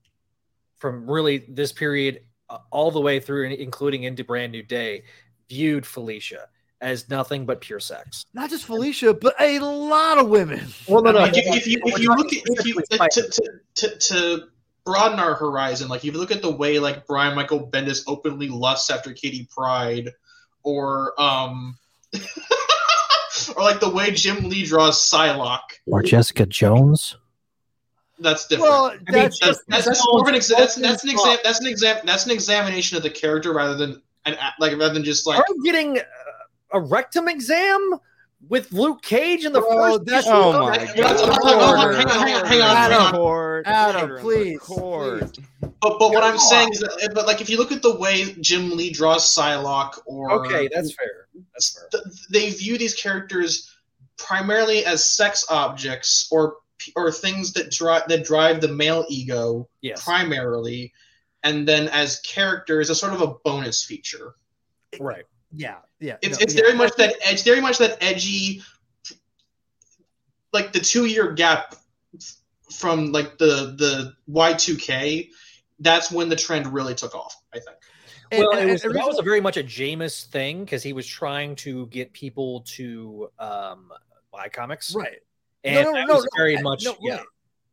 from 0.78 1.10
really 1.10 1.40
this 1.50 1.72
period 1.72 2.22
uh, 2.50 2.60
all 2.70 2.92
the 2.92 3.00
way 3.02 3.20
through, 3.20 3.50
including 3.50 4.04
into 4.04 4.24
Brand 4.24 4.52
New 4.52 4.62
Day, 4.64 5.04
viewed 5.50 5.86
Felicia 5.86 6.48
as 6.82 7.10
nothing 7.10 7.46
but 7.46 7.62
pure 7.62 7.80
sex. 7.80 8.26
not 8.34 8.50
just 8.50 8.66
Felicia, 8.66 9.14
but 9.14 9.36
a 9.40 9.60
lot 9.60 10.18
of 10.18 10.28
women. 10.28 10.68
Well, 10.88 11.04
no, 11.04 11.12
no, 11.12 11.20
Like, 11.20 11.38
if, 11.38 11.46
if 11.58 11.68
you 11.68 11.80
if 11.86 12.00
you 12.00 12.10
look 12.10 12.34
at 12.34 12.42
if 12.46 12.66
you 12.66 12.74
to, 12.74 13.22
to, 13.22 13.62
to, 13.76 13.98
to 13.98 14.44
broaden 14.84 15.20
our 15.20 15.36
horizon, 15.36 15.88
like 15.88 16.00
if 16.00 16.14
you 16.14 16.20
look 16.20 16.32
at 16.32 16.42
the 16.42 16.52
way 16.52 16.80
like 16.80 17.06
Brian 17.06 17.36
Michael 17.36 17.70
Bendis 17.70 18.04
openly 18.08 18.50
lusts 18.50 18.90
after 18.90 19.14
Katie 19.14 19.48
Pride, 19.52 20.10
or 20.64 21.20
um, 21.22 21.78
or 23.56 23.64
like 23.64 23.80
the 23.80 23.90
way 23.90 24.12
Jim 24.12 24.50
Lee 24.50 24.66
draws 24.66 25.00
Psylocke, 25.00 25.80
or 25.86 26.02
Jessica 26.02 26.46
Jones. 26.48 27.16
that's 28.20 28.48
different. 28.48 28.72
Well, 28.72 28.96
that's 29.08 29.40
that's, 29.40 29.64
that's, 29.68 29.86
that's 29.86 30.08
more 30.08 30.22
of 30.22 30.28
an 30.28 30.36
exa- 30.36 30.58
that's, 30.58 30.76
that's 30.76 31.04
an 31.04 31.12
exam 31.12 31.38
that's 31.44 31.60
an 31.60 31.68
exam 31.68 31.98
that's 32.06 32.26
an 32.26 32.32
examination 32.32 32.98
of 32.98 33.04
the 33.04 33.10
character 33.10 33.54
rather 33.54 33.76
than 33.76 34.02
an 34.26 34.38
like 34.60 34.72
rather 34.74 34.94
than 34.94 35.04
just 35.04 35.26
like 35.28 35.40
Are 35.40 35.46
you 35.50 35.64
getting 35.64 36.00
uh, 36.00 36.04
a 36.74 36.80
rectum 36.80 37.28
exam 37.28 38.00
with 38.50 38.72
Luke 38.72 39.02
Cage 39.04 39.46
in 39.46 39.54
the 39.54 39.62
Bro, 39.62 39.70
first 40.00 40.06
that's- 40.06 40.26
issue? 40.26 40.34
Oh 40.34 40.52
my 40.64 40.78
that's- 40.78 40.94
god! 40.96 41.18
that's- 41.18 41.46
hang 41.46 41.60
on, 41.60 41.94
hang 41.94 42.08
on, 42.08 42.18
hang 42.18 42.36
on, 42.36 42.46
hang 42.48 42.62
on, 42.62 42.76
hang 42.92 42.94
on. 42.94 43.14
Court, 43.14 43.68
Adam, 43.68 44.02
order 44.02 44.18
in 44.18 44.22
please, 44.24 44.60
court. 44.60 45.38
But 45.62 46.00
but 46.00 46.00
what 46.12 46.22
Come 46.24 46.34
I'm 46.34 46.38
saying 46.40 46.70
is 46.74 46.80
that 46.80 47.12
but 47.14 47.28
like 47.28 47.42
if 47.42 47.50
you 47.50 47.58
look 47.58 47.72
at 47.72 47.82
the 47.82 47.96
way 47.96 48.34
Jim 48.42 48.72
Lee 48.76 48.92
draws 48.92 49.24
Psylocke 49.36 50.00
or 50.06 50.32
Okay, 50.46 50.70
that's 50.74 50.94
fair. 50.94 51.28
That's 51.54 51.74
fair. 51.74 51.90
th- 52.04 52.04
they 52.32 52.50
view 52.52 52.78
these 52.78 52.94
characters 52.96 53.72
primarily 54.18 54.86
as 54.86 55.04
sex 55.04 55.46
objects 55.50 56.28
or 56.32 56.58
or 56.96 57.12
things 57.12 57.54
that 57.54 57.70
drive 57.72 58.08
that 58.08 58.24
drive 58.24 58.60
the 58.62 58.68
male 58.68 59.06
ego 59.10 59.68
Yes. 59.82 60.04
primarily, 60.04 60.92
and 61.44 61.68
then 61.68 61.88
as 61.90 62.20
characters 62.22 62.90
as 62.90 63.00
sort 63.00 63.14
of 63.14 63.22
a 63.22 63.28
bonus 63.46 63.84
feature. 63.84 64.34
Right. 65.00 65.26
Yeah, 65.54 65.78
yeah. 66.00 66.18
It's 66.22 66.40
no, 66.40 66.44
it's 66.44 66.56
yeah. 66.56 66.62
very 66.62 66.76
much 66.78 66.96
that 66.98 67.16
it's 67.22 67.44
very 67.44 67.62
much 67.62 67.78
that 67.80 67.98
edgy, 68.02 68.62
like 70.54 70.72
the 70.74 70.80
two 70.80 71.06
year 71.06 71.32
gap 71.34 71.76
from 72.72 73.12
like 73.12 73.38
the 73.38 73.76
the 73.78 74.14
Y 74.28 74.54
two 74.54 74.76
K. 74.78 75.30
That's 75.80 76.12
when 76.12 76.30
the 76.30 76.36
trend 76.36 76.68
really 76.68 76.96
took 76.96 77.16
off. 77.16 77.36
I 77.54 77.60
think. 77.60 77.76
And- 78.32 78.40
well, 78.40 78.58
and- 78.58 78.70
it 78.70 78.72
was, 78.72 78.84
and 78.86 78.96
that 78.96 79.06
was 79.08 79.20
a 79.20 79.24
very 79.24 79.42
much 79.42 79.58
a 79.58 79.64
Jemas 79.64 80.24
thing 80.26 80.64
because 80.64 80.84
he 80.84 80.94
was 80.94 81.06
trying 81.06 81.56
to 81.58 81.88
get 81.88 82.14
people 82.14 82.62
to 82.68 83.30
um, 83.40 83.92
buy 84.32 84.48
comics, 84.48 84.96
right. 84.96 85.20
and 85.66 85.76
No, 85.76 85.82
no, 85.84 85.94
that 85.94 86.08
no, 86.08 86.14
was 86.16 86.24
no, 86.24 86.30
very 86.38 86.58
I- 86.58 86.62
much 86.62 86.86
no, 86.86 86.96
yeah. 87.02 87.22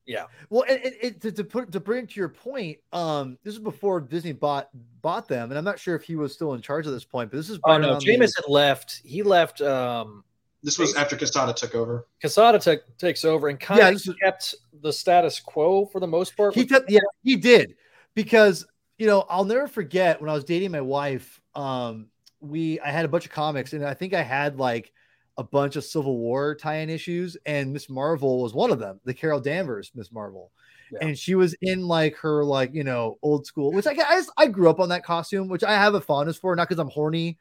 Right. 0.08 0.14
Yeah. 0.14 0.24
Well, 0.50 0.64
and, 0.68 0.80
and, 0.82 0.94
and 1.02 1.20
to, 1.20 1.32
to 1.32 1.44
put 1.44 1.72
to 1.72 1.80
bring 1.80 2.04
it 2.04 2.10
to 2.10 2.20
your 2.20 2.28
point, 2.28 2.78
um, 2.92 3.38
this 3.44 3.54
is 3.54 3.60
before 3.60 4.00
Disney 4.00 4.32
bought 4.32 4.68
bought 5.02 5.28
them, 5.28 5.50
and 5.50 5.58
I'm 5.58 5.64
not 5.64 5.78
sure 5.78 5.94
if 5.94 6.02
he 6.02 6.16
was 6.16 6.32
still 6.32 6.54
in 6.54 6.62
charge 6.62 6.86
at 6.86 6.90
this 6.92 7.04
point, 7.04 7.30
but 7.30 7.36
this 7.36 7.50
is 7.50 7.58
Oh 7.64 7.72
right 7.72 7.80
no, 7.80 7.90
around 7.90 8.02
the- 8.04 8.12
had 8.20 8.48
left. 8.48 9.00
He 9.04 9.22
left. 9.22 9.60
Um, 9.60 10.24
This 10.62 10.78
was 10.78 10.94
after 10.96 11.16
Quesada 11.16 11.52
took 11.52 11.74
over. 11.74 12.06
Quesada 12.20 12.58
took 12.58 12.82
takes 12.98 13.24
over 13.24 13.48
and 13.48 13.60
kind 13.60 13.78
Yeah, 13.78 13.88
of 13.88 13.94
this 13.94 14.08
is- 14.08 14.14
kept 14.22 14.54
the 14.80 14.92
status 14.92 15.40
quo 15.40 15.86
for 15.86 16.00
the 16.00 16.06
most 16.06 16.36
part. 16.36 16.54
He 16.54 16.64
took, 16.64 16.84
yeah, 16.88 17.00
he 17.22 17.36
did 17.36 17.74
because 18.14 18.66
you 18.98 19.06
know 19.06 19.26
I'll 19.28 19.44
never 19.44 19.66
forget 19.68 20.20
when 20.20 20.30
I 20.30 20.34
was 20.34 20.44
dating 20.44 20.70
my 20.70 20.80
wife. 20.80 21.40
Um, 21.54 22.06
we 22.40 22.80
I 22.80 22.90
had 22.90 23.04
a 23.04 23.08
bunch 23.08 23.26
of 23.26 23.32
comics, 23.32 23.72
and 23.72 23.84
I 23.84 23.94
think 23.94 24.14
I 24.14 24.22
had 24.22 24.58
like 24.58 24.92
a 25.38 25.44
bunch 25.44 25.76
of 25.76 25.84
Civil 25.84 26.18
War 26.18 26.54
tie-in 26.54 26.90
issues, 26.90 27.36
and 27.46 27.72
Ms. 27.72 27.88
Marvel 27.88 28.42
was 28.42 28.52
one 28.52 28.70
of 28.70 28.78
them. 28.78 29.00
The 29.04 29.14
Carol 29.14 29.40
Danvers 29.40 29.90
Ms. 29.94 30.12
Marvel, 30.12 30.50
Yeah. 30.92 30.98
and 31.02 31.18
she 31.18 31.34
was 31.34 31.54
in 31.62 31.86
like 31.86 32.16
her 32.16 32.44
like 32.44 32.74
you 32.74 32.84
know 32.84 33.18
old 33.22 33.46
school, 33.46 33.72
which 33.72 33.86
I 33.86 33.94
guess 33.94 34.28
I 34.36 34.48
grew 34.48 34.68
up 34.68 34.80
on 34.80 34.88
that 34.90 35.04
costume, 35.04 35.48
which 35.48 35.64
I 35.64 35.72
have 35.72 35.94
a 35.94 36.00
fondness 36.00 36.36
for, 36.36 36.54
not 36.56 36.68
because 36.68 36.80
I'm 36.80 36.90
horny, 36.90 37.38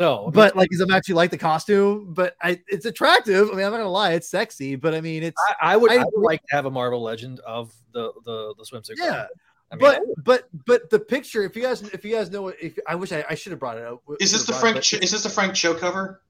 no, 0.00 0.30
but 0.32 0.56
like 0.56 0.70
because 0.70 0.80
I'm 0.80 0.90
actually 0.90 1.16
like 1.16 1.30
the 1.30 1.38
costume. 1.38 2.14
But 2.14 2.34
I, 2.42 2.60
it's 2.68 2.86
attractive. 2.86 3.50
I 3.50 3.54
mean, 3.54 3.64
I'm 3.66 3.70
not 3.72 3.78
gonna 3.78 3.90
lie, 3.90 4.12
it's 4.14 4.28
sexy, 4.28 4.74
but 4.76 4.94
I 4.94 5.00
mean, 5.02 5.22
it's 5.22 5.40
I, 5.60 5.74
I 5.74 5.76
would. 5.76 5.90
I, 5.92 5.96
I- 5.96 6.04
would 6.04 6.22
like 6.24 6.40
to 6.48 6.56
have 6.56 6.64
a 6.66 6.70
Marvel 6.70 7.02
Legend 7.02 7.40
of 7.40 7.72
the 7.92 8.12
the 8.24 8.54
the 8.56 8.64
swimsuit. 8.64 8.94
yeah. 8.96 9.10
girl. 9.10 9.26
I 9.72 9.74
mean, 9.74 9.80
but 9.80 10.02
but 10.24 10.48
but 10.64 10.90
the 10.90 10.98
picture, 11.00 11.42
if 11.42 11.56
you 11.56 11.62
guys 11.62 11.82
if 11.82 12.04
you 12.04 12.14
guys 12.14 12.30
know 12.30 12.42
what, 12.42 12.56
if 12.62 12.78
I 12.86 12.94
wish 12.94 13.10
I, 13.12 13.24
I 13.28 13.34
should 13.34 13.50
have 13.50 13.58
brought 13.58 13.76
it 13.78 13.84
up. 13.84 14.00
Is 14.20 14.30
this 14.32 14.44
the 14.46 14.52
Brought 14.52 14.58
it, 14.58 14.60
Frank? 14.72 14.82
Cho, 14.84 14.96
is 14.98 15.10
this 15.10 15.24
the 15.24 15.28
Frank 15.28 15.54
Cho 15.54 15.74
cover? 15.74 16.22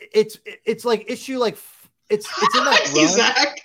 It's 0.00 0.38
it's 0.64 0.84
like 0.84 1.04
issue 1.10 1.38
like 1.38 1.58
it's 2.10 2.26
it's 2.42 2.54
in 2.56 2.62
I 2.62 2.64
that 2.64 2.92
run. 2.94 3.08
Zach. 3.08 3.60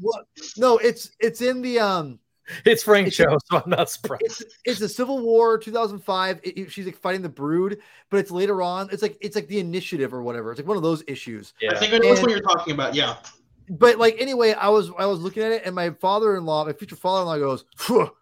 What? 0.00 0.26
No, 0.56 0.78
it's 0.78 1.10
it's 1.20 1.40
in 1.40 1.60
the 1.60 1.80
um 1.80 2.18
It's 2.64 2.82
Frank 2.82 3.08
It's- 3.08 3.14
show, 3.14 3.36
so 3.50 3.62
I'm 3.64 3.70
not 3.70 3.90
surprised. 3.90 4.22
it's 4.22 4.42
it's 4.64 4.80
a 4.80 4.88
Civil 4.88 5.18
War 5.20 5.58
2005. 5.58 6.40
It- 6.42 6.58
it- 6.58 6.72
she's 6.72 6.86
like 6.86 6.96
fighting 6.96 7.22
the 7.22 7.28
Brood, 7.28 7.78
but 8.10 8.18
it's 8.18 8.30
later 8.30 8.62
on. 8.62 8.88
It's 8.92 9.02
like 9.02 9.16
it's 9.20 9.34
like 9.36 9.48
the 9.48 9.58
Initiative 9.58 10.14
or 10.14 10.22
whatever. 10.22 10.50
It's 10.52 10.60
like 10.60 10.68
one 10.68 10.76
of 10.76 10.82
those 10.82 11.02
issues. 11.08 11.52
Yeah. 11.60 11.70
I 11.70 11.74
Yeah. 11.74 11.80
think 11.80 11.94
I 11.94 11.98
know 11.98 12.08
which 12.10 12.18
And- 12.18 12.26
one 12.28 12.30
you're 12.30 12.40
talking 12.40 12.74
about. 12.74 12.94
Yeah. 12.94 13.16
But 13.70 13.98
like 13.98 14.16
anyway, 14.20 14.52
I 14.52 14.68
was 14.68 14.90
I 14.98 15.04
was 15.06 15.18
looking 15.20 15.42
at 15.42 15.52
it, 15.52 15.62
and 15.66 15.74
my 15.74 15.90
father-in-law, 15.90 16.64
my 16.64 16.72
future 16.72 16.96
father-in-law, 16.96 17.38
goes, 17.38 17.64
"Look 17.90 18.14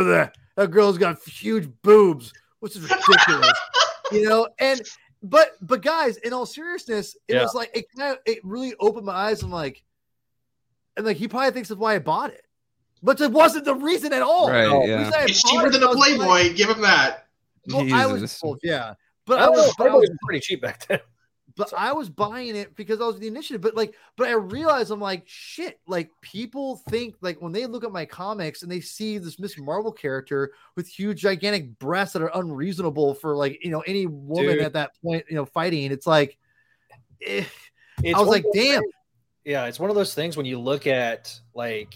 at 0.00 0.04
that! 0.08 0.36
That 0.56 0.70
girl's 0.72 0.98
got 0.98 1.22
huge 1.22 1.68
boobs, 1.82 2.32
which 2.58 2.74
is 2.74 2.82
ridiculous." 2.82 3.52
you 4.12 4.22
know, 4.28 4.48
and 4.58 4.80
but 5.22 5.50
but 5.60 5.82
guys, 5.82 6.16
in 6.18 6.32
all 6.32 6.46
seriousness, 6.46 7.16
it 7.28 7.34
Yeah. 7.34 7.42
was 7.42 7.54
like 7.54 7.70
it 7.74 7.86
kind 7.96 8.12
of 8.12 8.18
it 8.26 8.38
really 8.44 8.74
opened 8.80 9.06
my 9.06 9.12
eyes. 9.14 9.42
I'm 9.42 9.50
like, 9.50 9.82
and 10.96 11.04
like 11.06 11.16
he 11.16 11.28
probably 11.28 11.50
thinks 11.52 11.70
of 11.70 11.78
why 11.78 11.94
I 11.94 11.98
bought 11.98 12.30
it, 12.30 12.42
but 13.02 13.20
it 13.20 13.30
wasn't 13.30 13.64
the 13.64 13.74
reason 13.74 14.12
at 14.12 14.22
all. 14.22 14.50
Right, 14.50 14.66
The 14.68 14.88
yeah. 14.88 14.98
reason 15.06 15.14
It's 15.28 15.42
cheaper 15.42 15.66
it 15.68 15.72
than 15.72 15.82
a 15.82 15.88
was 15.88 15.96
like- 15.96 16.16
Playboy. 16.16 16.54
Give 16.56 16.68
him 16.70 16.80
that. 16.82 17.26
Well, 17.68 17.92
I 17.94 18.06
was 18.06 18.22
Jesus. 18.22 18.42
yeah, 18.62 18.94
but 19.26 19.38
I 19.38 19.44
I 19.44 19.48
was, 19.50 19.66
was, 19.66 19.74
but 19.76 19.88
I 19.90 19.94
was, 19.94 20.10
pretty 20.24 20.40
cheap 20.40 20.62
back 20.62 20.86
then. 20.86 21.00
But 21.60 21.74
I 21.78 21.92
was 21.92 22.08
buying 22.08 22.56
it 22.56 22.74
because 22.76 23.00
I 23.00 23.06
was 23.06 23.18
the 23.18 23.26
initiative. 23.26 23.60
But 23.60 23.76
like, 23.76 23.94
but 24.16 24.28
I 24.28 24.32
realized 24.32 24.90
I'm 24.90 25.00
like, 25.00 25.22
shit. 25.26 25.78
Like 25.86 26.10
people 26.20 26.76
think 26.88 27.16
like 27.20 27.40
when 27.40 27.52
they 27.52 27.66
look 27.66 27.84
at 27.84 27.92
my 27.92 28.04
comics 28.04 28.62
and 28.62 28.70
they 28.70 28.80
see 28.80 29.18
this 29.18 29.38
Ms. 29.38 29.58
Marvel 29.58 29.92
character 29.92 30.52
with 30.76 30.88
huge, 30.88 31.20
gigantic 31.20 31.78
breasts 31.78 32.12
that 32.14 32.22
are 32.22 32.30
unreasonable 32.34 33.14
for 33.14 33.36
like 33.36 33.64
you 33.64 33.70
know 33.70 33.80
any 33.80 34.06
woman 34.06 34.54
Dude. 34.56 34.62
at 34.62 34.72
that 34.74 34.92
point, 35.02 35.24
you 35.28 35.36
know, 35.36 35.44
fighting. 35.46 35.90
It's 35.92 36.06
like, 36.06 36.36
eh. 37.24 37.44
It's 38.02 38.16
I 38.16 38.20
was 38.20 38.28
like, 38.28 38.44
damn. 38.54 38.80
things- 38.80 38.94
yeah, 39.44 39.66
it's 39.66 39.80
one 39.80 39.90
of 39.90 39.96
those 39.96 40.14
things 40.14 40.36
when 40.36 40.46
you 40.46 40.58
look 40.58 40.86
at 40.86 41.38
like, 41.54 41.94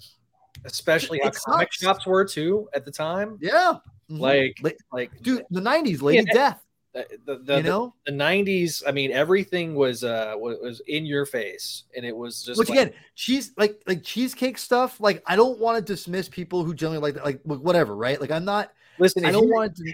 especially 0.64 1.20
how 1.22 1.30
comic 1.30 1.72
shops 1.72 2.06
were 2.06 2.24
too 2.24 2.68
at 2.74 2.84
the 2.84 2.90
time. 2.90 3.38
yeah, 3.40 3.74
Mhm. 4.10 4.18
Like, 4.18 4.60
like 4.92 5.22
dude, 5.22 5.44
the 5.50 5.60
'90s, 5.60 6.02
Lady 6.02 6.24
Yeah. 6.26 6.34
Death. 6.34 6.60
The, 6.94 7.06
the, 7.26 7.38
the, 7.38 7.56
you 7.56 7.62
know, 7.64 7.92
the 8.06 8.12
90s 8.12 8.82
i 8.86 8.92
mean 8.92 9.10
everything 9.10 9.74
was 9.74 10.04
uh 10.04 10.34
was, 10.36 10.56
was 10.62 10.80
in 10.86 11.04
your 11.04 11.26
face 11.26 11.84
and 11.96 12.06
it 12.06 12.16
was 12.16 12.42
just 12.42 12.58
which 12.58 12.68
like- 12.70 12.78
again, 12.78 12.94
cheese 13.16 13.52
like 13.56 13.82
like 13.86 14.02
cheesecake 14.02 14.56
stuff. 14.56 15.00
Like 15.00 15.22
I 15.26 15.34
don't 15.36 15.58
want 15.58 15.76
to 15.84 15.92
dismiss 15.92 16.28
people 16.28 16.64
who 16.64 16.72
generally 16.74 16.98
like 17.00 17.14
that, 17.14 17.24
like 17.24 17.40
whatever, 17.42 17.96
right? 17.96 18.20
Like 18.20 18.30
I'm 18.30 18.44
not. 18.44 18.72
listen 18.98 19.24
I 19.24 19.32
don't 19.32 19.48
you, 19.48 19.54
want 19.54 19.76
to. 19.76 19.92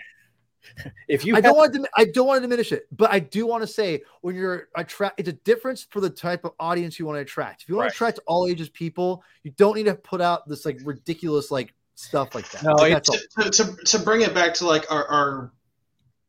if 1.08 1.24
you 1.24 1.34
I 1.36 1.40
don't 1.40 1.56
want 1.56 1.72
to. 1.74 1.88
I 1.96 2.04
don't 2.04 2.26
want 2.26 2.36
to 2.38 2.42
diminish 2.42 2.70
it, 2.70 2.86
but 2.92 3.10
I 3.10 3.18
do 3.18 3.46
want 3.46 3.62
to 3.62 3.66
say 3.66 4.02
when 4.20 4.34
you're 4.36 4.68
attract, 4.76 5.18
it's 5.18 5.28
a 5.28 5.32
difference 5.32 5.86
for 5.88 6.00
the 6.00 6.10
type 6.10 6.44
of 6.44 6.52
audience 6.60 6.98
you 6.98 7.06
want 7.06 7.16
to 7.16 7.22
attract. 7.22 7.62
If 7.62 7.68
you 7.70 7.76
want 7.76 7.86
Right. 7.86 7.90
to 7.92 7.96
attract 7.96 8.20
all 8.26 8.46
ages 8.46 8.68
people, 8.68 9.22
you 9.42 9.52
don't 9.52 9.74
need 9.74 9.86
to 9.86 9.94
put 9.94 10.20
out 10.20 10.46
this 10.48 10.66
like 10.66 10.78
ridiculous 10.84 11.50
like 11.50 11.72
stuff 11.94 12.34
like 12.34 12.48
that. 12.50 12.62
No, 12.62 12.72
Like, 12.74 12.92
it's- 12.92 13.20
that's 13.36 13.58
all. 13.60 13.66
to, 13.66 13.76
to, 13.76 13.84
to 13.84 13.98
bring 14.04 14.20
it 14.20 14.34
back 14.34 14.52
to 14.54 14.66
like 14.66 14.84
our, 14.92 15.06
our 15.06 15.52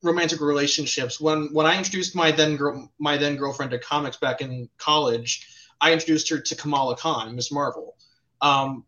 romantic 0.03 0.41
relationships 0.41 1.19
when 1.19 1.49
when 1.53 1.65
i 1.65 1.77
introduced 1.77 2.15
my 2.15 2.31
then 2.31 2.55
girl 2.55 2.91
my 2.99 3.17
then 3.17 3.35
girlfriend 3.35 3.71
to 3.71 3.79
comics 3.79 4.17
back 4.17 4.41
in 4.41 4.69
college 4.77 5.47
i 5.79 5.93
introduced 5.93 6.29
her 6.29 6.39
to 6.39 6.55
kamala 6.55 6.95
khan 6.95 7.35
miss 7.35 7.51
marvel 7.51 7.95
um, 8.41 8.83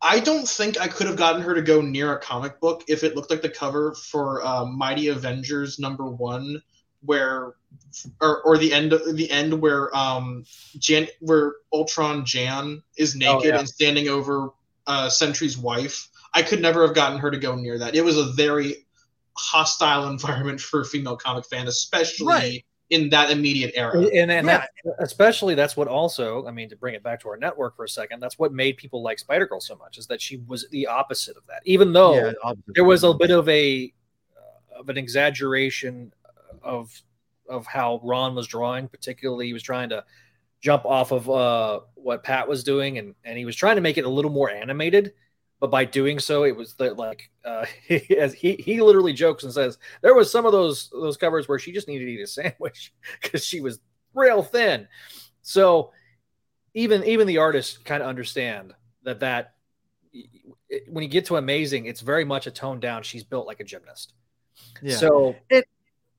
i 0.00 0.18
don't 0.18 0.48
think 0.48 0.80
i 0.80 0.88
could 0.88 1.06
have 1.06 1.16
gotten 1.16 1.42
her 1.42 1.54
to 1.54 1.62
go 1.62 1.80
near 1.80 2.14
a 2.14 2.18
comic 2.18 2.60
book 2.60 2.82
if 2.88 3.04
it 3.04 3.14
looked 3.14 3.30
like 3.30 3.42
the 3.42 3.48
cover 3.48 3.94
for 3.94 4.44
uh, 4.44 4.64
mighty 4.64 5.08
avengers 5.08 5.78
number 5.78 6.06
one 6.06 6.62
where 7.04 7.54
or, 8.20 8.42
or 8.42 8.58
the 8.58 8.72
end 8.72 8.92
the 9.12 9.30
end 9.30 9.60
where 9.60 9.94
um 9.96 10.44
Jan 10.78 11.08
where 11.20 11.54
Ultron 11.72 12.24
Jan 12.24 12.82
is 12.96 13.14
naked 13.14 13.50
yeah. 13.50 13.58
and 13.58 13.68
standing 13.68 14.08
over 14.08 14.50
uh 14.86 15.08
Sentry's 15.08 15.58
wife. 15.58 16.08
I 16.34 16.42
could 16.42 16.62
never 16.62 16.86
have 16.86 16.94
gotten 16.94 17.18
her 17.18 17.30
to 17.30 17.38
go 17.38 17.56
near 17.56 17.78
that. 17.78 17.94
It 17.94 18.04
was 18.04 18.16
a 18.16 18.32
very 18.32 18.86
hostile 19.36 20.08
environment 20.08 20.60
for 20.60 20.80
a 20.80 20.84
female 20.84 21.16
comic 21.16 21.44
fan, 21.46 21.66
especially 21.68 22.26
Right. 22.26 22.64
in 22.90 23.08
that 23.10 23.30
immediate 23.30 23.72
era. 23.74 23.98
and, 23.98 24.30
and 24.30 24.46
Yeah. 24.46 24.58
that, 24.58 24.70
especially 24.98 25.54
that's 25.54 25.76
what 25.76 25.88
also 25.88 26.46
i 26.46 26.50
mean 26.50 26.68
to 26.68 26.76
bring 26.76 26.94
it 26.94 27.02
back 27.02 27.20
to 27.22 27.28
our 27.30 27.38
network 27.38 27.74
for 27.74 27.84
a 27.84 27.88
second 27.88 28.20
that's 28.20 28.38
what 28.38 28.52
made 28.52 28.76
people 28.76 29.02
like 29.02 29.18
spider 29.18 29.46
girl 29.46 29.60
so 29.60 29.74
much 29.76 29.96
is 29.96 30.06
that 30.08 30.20
she 30.20 30.36
was 30.46 30.68
the 30.70 30.86
opposite 30.86 31.34
of 31.38 31.42
that 31.46 31.62
even 31.64 31.94
though 31.94 32.16
Yeah, 32.44 32.52
there 32.74 32.84
was 32.84 33.02
a 33.04 33.14
bit 33.14 33.30
of 33.30 33.48
a 33.48 33.90
uh, 34.36 34.80
of 34.80 34.90
an 34.90 34.98
exaggeration 34.98 36.12
of 36.62 36.90
of 37.48 37.66
how 37.66 38.00
Ron 38.04 38.34
was 38.34 38.46
drawing. 38.46 38.88
Particularly, 38.88 39.46
he 39.46 39.52
was 39.52 39.62
trying 39.62 39.88
to 39.90 40.04
jump 40.60 40.84
off 40.86 41.10
of 41.10 41.28
uh, 41.28 41.80
what 41.94 42.22
Pat 42.22 42.46
was 42.48 42.62
doing, 42.64 42.98
and 42.98 43.14
and 43.24 43.36
he 43.36 43.44
was 43.44 43.56
trying 43.56 43.74
to 43.76 43.82
make 43.82 43.98
it 43.98 44.04
a 44.04 44.08
little 44.08 44.30
more 44.30 44.48
animated. 44.48 45.12
But 45.62 45.70
by 45.70 45.84
doing 45.84 46.18
so, 46.18 46.42
it 46.42 46.56
was 46.56 46.74
the, 46.74 46.92
like 46.92 47.30
uh, 47.44 47.64
he, 47.86 48.16
as 48.16 48.34
he 48.34 48.54
he 48.56 48.82
literally 48.82 49.12
jokes 49.12 49.44
and 49.44 49.52
says 49.52 49.78
there 50.02 50.12
was 50.12 50.28
some 50.28 50.44
of 50.44 50.50
those 50.50 50.90
those 50.90 51.16
covers 51.16 51.46
where 51.46 51.60
she 51.60 51.70
just 51.70 51.86
needed 51.86 52.06
to 52.06 52.10
eat 52.10 52.20
a 52.20 52.26
sandwich 52.26 52.92
because 53.22 53.44
she 53.44 53.60
was 53.60 53.78
real 54.12 54.42
thin. 54.42 54.88
So 55.42 55.92
even 56.74 57.04
even 57.04 57.28
the 57.28 57.38
artists 57.38 57.78
kind 57.78 58.02
of 58.02 58.08
understand 58.08 58.74
that 59.04 59.20
that 59.20 59.54
it- 60.68 60.92
when 60.92 61.04
you 61.04 61.08
get 61.08 61.26
to 61.26 61.36
amazing, 61.36 61.86
it's 61.86 62.00
very 62.00 62.24
much 62.24 62.48
a 62.48 62.50
toned 62.50 62.80
down. 62.80 63.04
She's 63.04 63.22
built 63.22 63.46
like 63.46 63.60
a 63.60 63.64
gymnast. 63.64 64.14
Yeah. 64.82 64.96
So 64.96 65.36
it. 65.48 65.64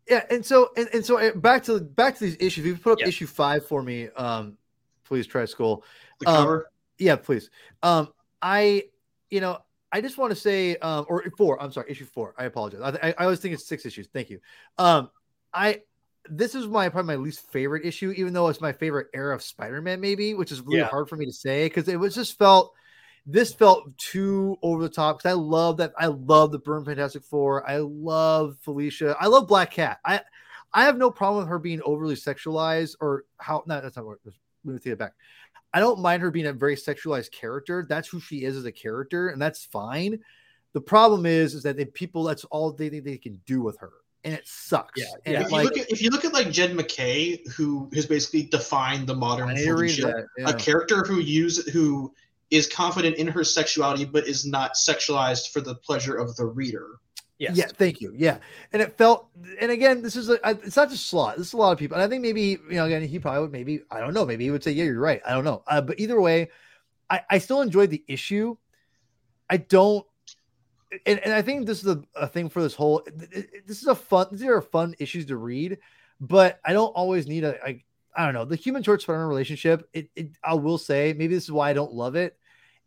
yeah, 0.09 0.23
and 0.29 0.45
so 0.45 0.69
and, 0.77 0.87
and 0.93 1.05
so 1.05 1.33
back 1.35 1.63
to 1.63 1.81
back 1.81 2.15
to 2.15 2.23
these 2.23 2.37
issues. 2.39 2.59
If 2.59 2.65
you 2.65 2.77
put 2.77 2.93
up 2.93 2.99
Yeah. 3.01 3.09
issue 3.09 3.27
five 3.27 3.65
for 3.67 3.83
me, 3.83 4.07
um, 4.15 4.57
please 5.03 5.27
Triskull. 5.27 5.83
The 6.21 6.29
Um, 6.29 6.35
cover. 6.37 6.69
Yeah, 6.97 7.17
please. 7.17 7.49
Um, 7.81 8.07
I, 8.41 8.83
you 9.33 9.41
know, 9.41 9.57
I 9.91 9.99
just 10.01 10.17
want 10.17 10.31
to 10.31 10.35
say, 10.35 10.77
um, 10.77 11.05
or 11.09 11.23
four. 11.37 11.61
I'm 11.61 11.71
sorry, 11.71 11.89
issue 11.89 12.05
four. 12.05 12.35
I 12.37 12.45
apologize. 12.45 12.81
I, 12.81 13.09
I, 13.09 13.15
I 13.17 13.23
always 13.25 13.39
think 13.39 13.53
it's 13.53 13.67
six 13.67 13.85
issues. 13.85 14.07
Thank 14.13 14.29
you. 14.29 14.39
Um, 14.77 15.09
I. 15.53 15.81
This 16.29 16.55
is 16.55 16.67
my 16.67 16.87
probably 16.87 17.17
my 17.17 17.21
least 17.21 17.51
favorite 17.51 17.85
issue, 17.85 18.13
even 18.15 18.31
though 18.31 18.47
it's 18.47 18.61
my 18.61 18.71
favorite 18.71 19.07
era 19.13 19.35
of 19.35 19.43
Spider-Man, 19.43 19.99
maybe, 19.99 20.35
which 20.35 20.53
is 20.53 20.61
really 20.61 20.79
Yeah. 20.79 20.85
hard 20.85 21.09
for 21.09 21.17
me 21.17 21.25
to 21.25 21.33
say 21.33 21.65
because 21.65 21.89
it 21.89 21.99
was 21.99 22.15
just 22.15 22.37
felt. 22.37 22.73
This 23.25 23.53
felt 23.53 23.97
too 23.97 24.57
over 24.61 24.83
the 24.83 24.89
top 24.89 25.17
because 25.17 25.31
I 25.31 25.33
love 25.33 25.77
that. 25.77 25.93
I 25.97 26.07
love 26.07 26.51
the 26.51 26.59
Byrne 26.59 26.85
Fantastic 26.85 27.23
Four. 27.23 27.69
I 27.69 27.77
love 27.77 28.57
Felicia. 28.61 29.17
I 29.19 29.27
love 29.27 29.47
Black 29.47 29.71
Cat. 29.71 29.99
I 30.05 30.21
I 30.73 30.85
have 30.85 30.97
no 30.97 31.11
problem 31.11 31.39
with 31.43 31.49
her 31.49 31.59
being 31.59 31.81
overly 31.83 32.15
sexualized 32.15 32.95
or 33.01 33.25
how. 33.37 33.63
No, 33.65 33.81
that's 33.81 33.97
not 33.97 34.05
what. 34.05 34.19
Let 34.65 34.73
me 34.73 34.79
take 34.79 34.93
it 34.93 34.99
back. 34.99 35.13
I 35.73 35.79
don't 35.79 35.99
mind 35.99 36.21
her 36.21 36.31
being 36.31 36.45
a 36.45 36.53
very 36.53 36.75
sexualized 36.75 37.31
character. 37.31 37.85
That's 37.87 38.07
who 38.07 38.19
she 38.19 38.43
is 38.43 38.55
as 38.55 38.65
a 38.65 38.71
character, 38.71 39.29
and 39.29 39.41
that's 39.41 39.65
fine. 39.65 40.19
The 40.73 40.81
problem 40.81 41.25
is, 41.25 41.55
is 41.55 41.63
that 41.63 41.77
the 41.77 41.85
people 41.85 42.23
that's 42.23 42.43
all 42.45 42.71
they 42.71 42.89
think 42.89 43.03
they 43.03 43.17
can 43.17 43.41
do 43.45 43.61
with 43.61 43.77
her, 43.79 43.91
and 44.23 44.33
it 44.33 44.47
sucks. 44.47 44.99
Yeah, 44.99 45.05
and 45.25 45.33
yeah. 45.33 45.41
If 45.41 45.51
you, 45.51 45.57
like 45.57 45.77
at, 45.77 45.91
if 45.91 46.01
you 46.01 46.09
look 46.09 46.25
at 46.25 46.33
like 46.33 46.51
Jed 46.51 46.75
MacKay, 46.75 47.43
who 47.55 47.89
has 47.93 48.05
basically 48.05 48.43
defined 48.43 49.07
the 49.07 49.15
modern 49.15 49.49
I 49.49 49.53
need 49.53 49.65
to 49.65 49.75
read 49.75 49.95
Felicia, 49.95 50.25
that. 50.37 50.49
a 50.49 50.53
character 50.53 51.03
who 51.03 51.19
use 51.19 51.67
who 51.69 52.13
is 52.51 52.67
confident 52.67 53.15
in 53.17 53.27
her 53.27 53.43
sexuality 53.43 54.05
but 54.05 54.27
is 54.27 54.45
not 54.45 54.75
sexualized 54.75 55.51
for 55.51 55.61
the 55.61 55.73
pleasure 55.75 56.15
of 56.15 56.35
the 56.35 56.45
reader. 56.45 56.99
Yes, 57.43 57.57
Yeah, 57.57 57.67
thank 57.67 57.99
you. 57.99 58.13
Yeah, 58.15 58.37
and 58.71 58.81
it 58.81 58.97
felt, 58.97 59.27
and 59.59 59.69
again, 59.69 60.01
this 60.01 60.15
is 60.15 60.29
a, 60.29 60.39
it's 60.63 60.77
not 60.77 60.89
just 60.89 61.07
Slott. 61.07 61.37
This 61.37 61.47
is 61.47 61.53
a 61.53 61.57
lot 61.57 61.73
of 61.73 61.77
people, 61.77 61.95
and 61.95 62.03
I 62.03 62.07
think 62.07 62.21
maybe 62.21 62.41
you 62.41 62.75
know, 62.75 62.85
again, 62.85 63.01
he 63.01 63.19
probably 63.19 63.41
would 63.41 63.51
maybe 63.51 63.81
I 63.91 63.99
don't 63.99 64.13
know, 64.13 64.25
maybe 64.25 64.45
he 64.45 64.51
would 64.51 64.63
say, 64.63 64.71
yeah, 64.71 64.85
you're 64.85 64.99
right. 64.99 65.21
I 65.25 65.31
don't 65.33 65.43
know, 65.43 65.61
uh, 65.67 65.81
but 65.81 65.99
either 65.99 66.21
way, 66.21 66.49
I 67.09 67.21
I 67.29 67.37
still 67.39 67.61
enjoyed 67.61 67.89
the 67.89 68.03
issue. 68.07 68.55
I 69.49 69.57
don't, 69.57 70.05
and, 71.05 71.19
and 71.19 71.33
I 71.33 71.41
think 71.41 71.65
this 71.65 71.83
is 71.83 71.87
a, 71.87 72.01
a 72.15 72.27
thing 72.27 72.47
for 72.47 72.61
this 72.61 72.75
whole. 72.75 73.05
This 73.67 73.81
is 73.81 73.87
a 73.87 73.95
fun. 73.95 74.27
These 74.31 74.43
are 74.43 74.61
fun 74.61 74.95
issues 74.99 75.25
to 75.25 75.35
read, 75.35 75.79
but 76.21 76.61
I 76.63 76.71
don't 76.71 76.91
always 76.91 77.27
need 77.27 77.43
a. 77.43 77.61
I, 77.61 77.83
I 78.15 78.25
don't 78.25 78.33
know 78.33 78.45
the 78.45 78.55
human 78.55 78.83
torch 78.83 79.03
spider 79.03 79.27
relationship. 79.27 79.89
It, 79.91 80.09
it 80.15 80.29
I 80.43 80.53
will 80.53 80.77
say 80.77 81.13
maybe 81.17 81.33
this 81.33 81.43
is 81.43 81.51
why 81.51 81.69
I 81.69 81.73
don't 81.73 81.93
love 81.93 82.15
it. 82.15 82.37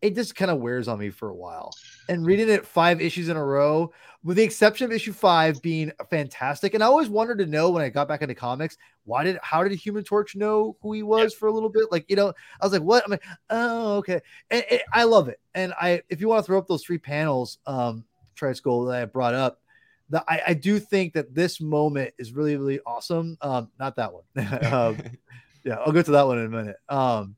It 0.03 0.14
just 0.14 0.36
kind 0.36 0.51
of 0.51 0.59
wears 0.59 0.88
on 0.88 0.99
me 0.99 1.11
for 1.11 1.28
a 1.28 1.34
while. 1.34 1.72
And 2.09 2.24
reading 2.24 2.49
it 2.49 2.66
five 2.66 3.01
issues 3.01 3.28
in 3.28 3.36
a 3.36 3.44
row, 3.44 3.92
with 4.22 4.36
the 4.36 4.42
exception 4.42 4.84
of 4.84 4.92
issue 4.92 5.12
five 5.12 5.62
being 5.62 5.92
fantastic. 6.11 6.74
And 6.74 6.82
I 6.82 6.86
always 6.86 7.09
wanted 7.09 7.38
to 7.38 7.47
know 7.47 7.70
when 7.70 7.82
I 7.82 7.88
got 7.88 8.09
back 8.09 8.22
into 8.22 8.34
comics, 8.34 8.76
why 9.05 9.24
did 9.24 9.38
how 9.42 9.62
did 9.62 9.72
Human 9.72 10.05
Torch 10.05 10.36
know 10.36 10.76
who 10.80 10.92
he 10.92 11.03
was 11.03 11.32
for 11.32 11.47
a 11.47 11.53
little 11.53 11.68
bit? 11.68 11.90
Like, 11.90 12.05
you 12.09 12.16
know, 12.16 12.32
I 12.61 12.66
was 12.66 12.72
like, 12.72 12.82
what? 12.82 13.05
I'm 13.05 13.11
like, 13.11 13.24
oh, 13.51 13.97
okay. 13.97 14.20
And, 14.51 14.64
and 14.70 14.82
I 14.92 15.05
love 15.05 15.28
it. 15.28 15.40
And 15.55 15.72
I 15.80 16.03
if 16.09 16.20
you 16.20 16.28
want 16.28 16.44
to 16.44 16.47
throw 16.47 16.59
up 16.59 16.66
those 16.66 16.84
three 16.84 16.99
panels, 16.99 17.59
um, 17.66 18.05
Triskull 18.36 18.84
that 18.86 19.03
I 19.03 19.05
brought 19.07 19.34
up. 19.34 19.61
The, 20.09 20.24
I, 20.28 20.42
I 20.49 20.55
do 20.55 20.78
think 20.78 21.14
that 21.14 21.34
this 21.34 21.61
moment 21.61 22.14
is 22.18 22.32
really, 22.32 22.57
really 22.57 22.80
awesome. 22.86 23.36
Um, 23.40 23.70
not 23.78 23.97
that 23.97 24.12
one. 24.12 24.24
um, 24.72 24.99
yeah, 25.64 25.74
I'll 25.84 25.92
go 25.92 26.03
to 26.03 26.11
that 26.12 26.26
one 26.26 26.38
in 26.38 26.47
a 26.47 26.49
minute. 26.49 26.76
Um, 26.88 27.34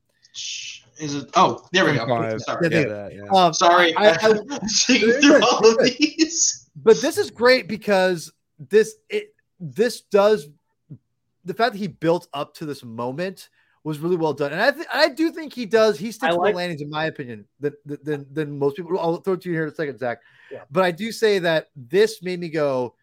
Is 1.01 1.15
it? 1.15 1.31
Oh, 1.35 1.67
there 1.73 1.85
we 1.85 1.95
go. 1.95 2.07
Five. 2.07 2.41
Sorry. 2.41 2.69
Yeah, 2.71 2.79
Yeah, 2.81 2.87
that, 2.87 3.15
yeah. 3.15 3.23
um, 3.45 3.53
Sorry, 3.55 3.95
I- 3.97 4.11
I- 4.11 4.39
I'm 4.51 4.69
seeing 4.69 5.13
through 5.21 5.41
all 5.43 5.67
of 5.67 5.79
these. 5.85 6.69
but 6.77 7.01
this 7.01 7.19
is 7.19 7.31
great 7.31 7.69
because 7.69 8.33
this 8.59 8.97
it 9.09 9.35
this 9.61 10.01
does 10.03 10.49
the 11.45 11.55
fact 11.55 11.73
that 11.73 11.79
he 11.79 11.87
built 11.87 12.29
up 12.35 12.55
to 12.55 12.67
this 12.67 12.83
moment 12.85 13.49
was 13.85 14.01
really 14.01 14.17
well 14.17 14.33
done, 14.35 14.53
and 14.53 14.61
I 14.61 14.71
th- 14.73 14.87
I 14.93 15.09
do 15.09 15.31
think 15.31 15.55
he 15.55 15.65
does. 15.65 15.99
He 15.99 16.11
sticks 16.13 16.35
like- 16.35 16.37
more 16.37 16.53
landings, 16.53 16.83
in 16.83 16.91
my 16.91 17.07
opinion, 17.07 17.45
than 17.61 17.73
than 17.87 18.27
than 18.33 18.59
most 18.59 18.77
people. 18.77 18.99
I'll 18.99 19.17
throw 19.19 19.35
it 19.35 19.41
to 19.43 19.49
you 19.49 19.55
here 19.55 19.65
in 19.65 19.73
a 19.73 19.75
second, 19.75 19.99
Zach. 19.99 20.19
Yeah. 20.51 20.63
But 20.71 20.85
I 20.85 20.91
do 20.91 21.13
say 21.13 21.39
that 21.41 21.69
this 21.77 22.23
made 22.23 22.41
me 22.41 22.49
go. 22.49 22.95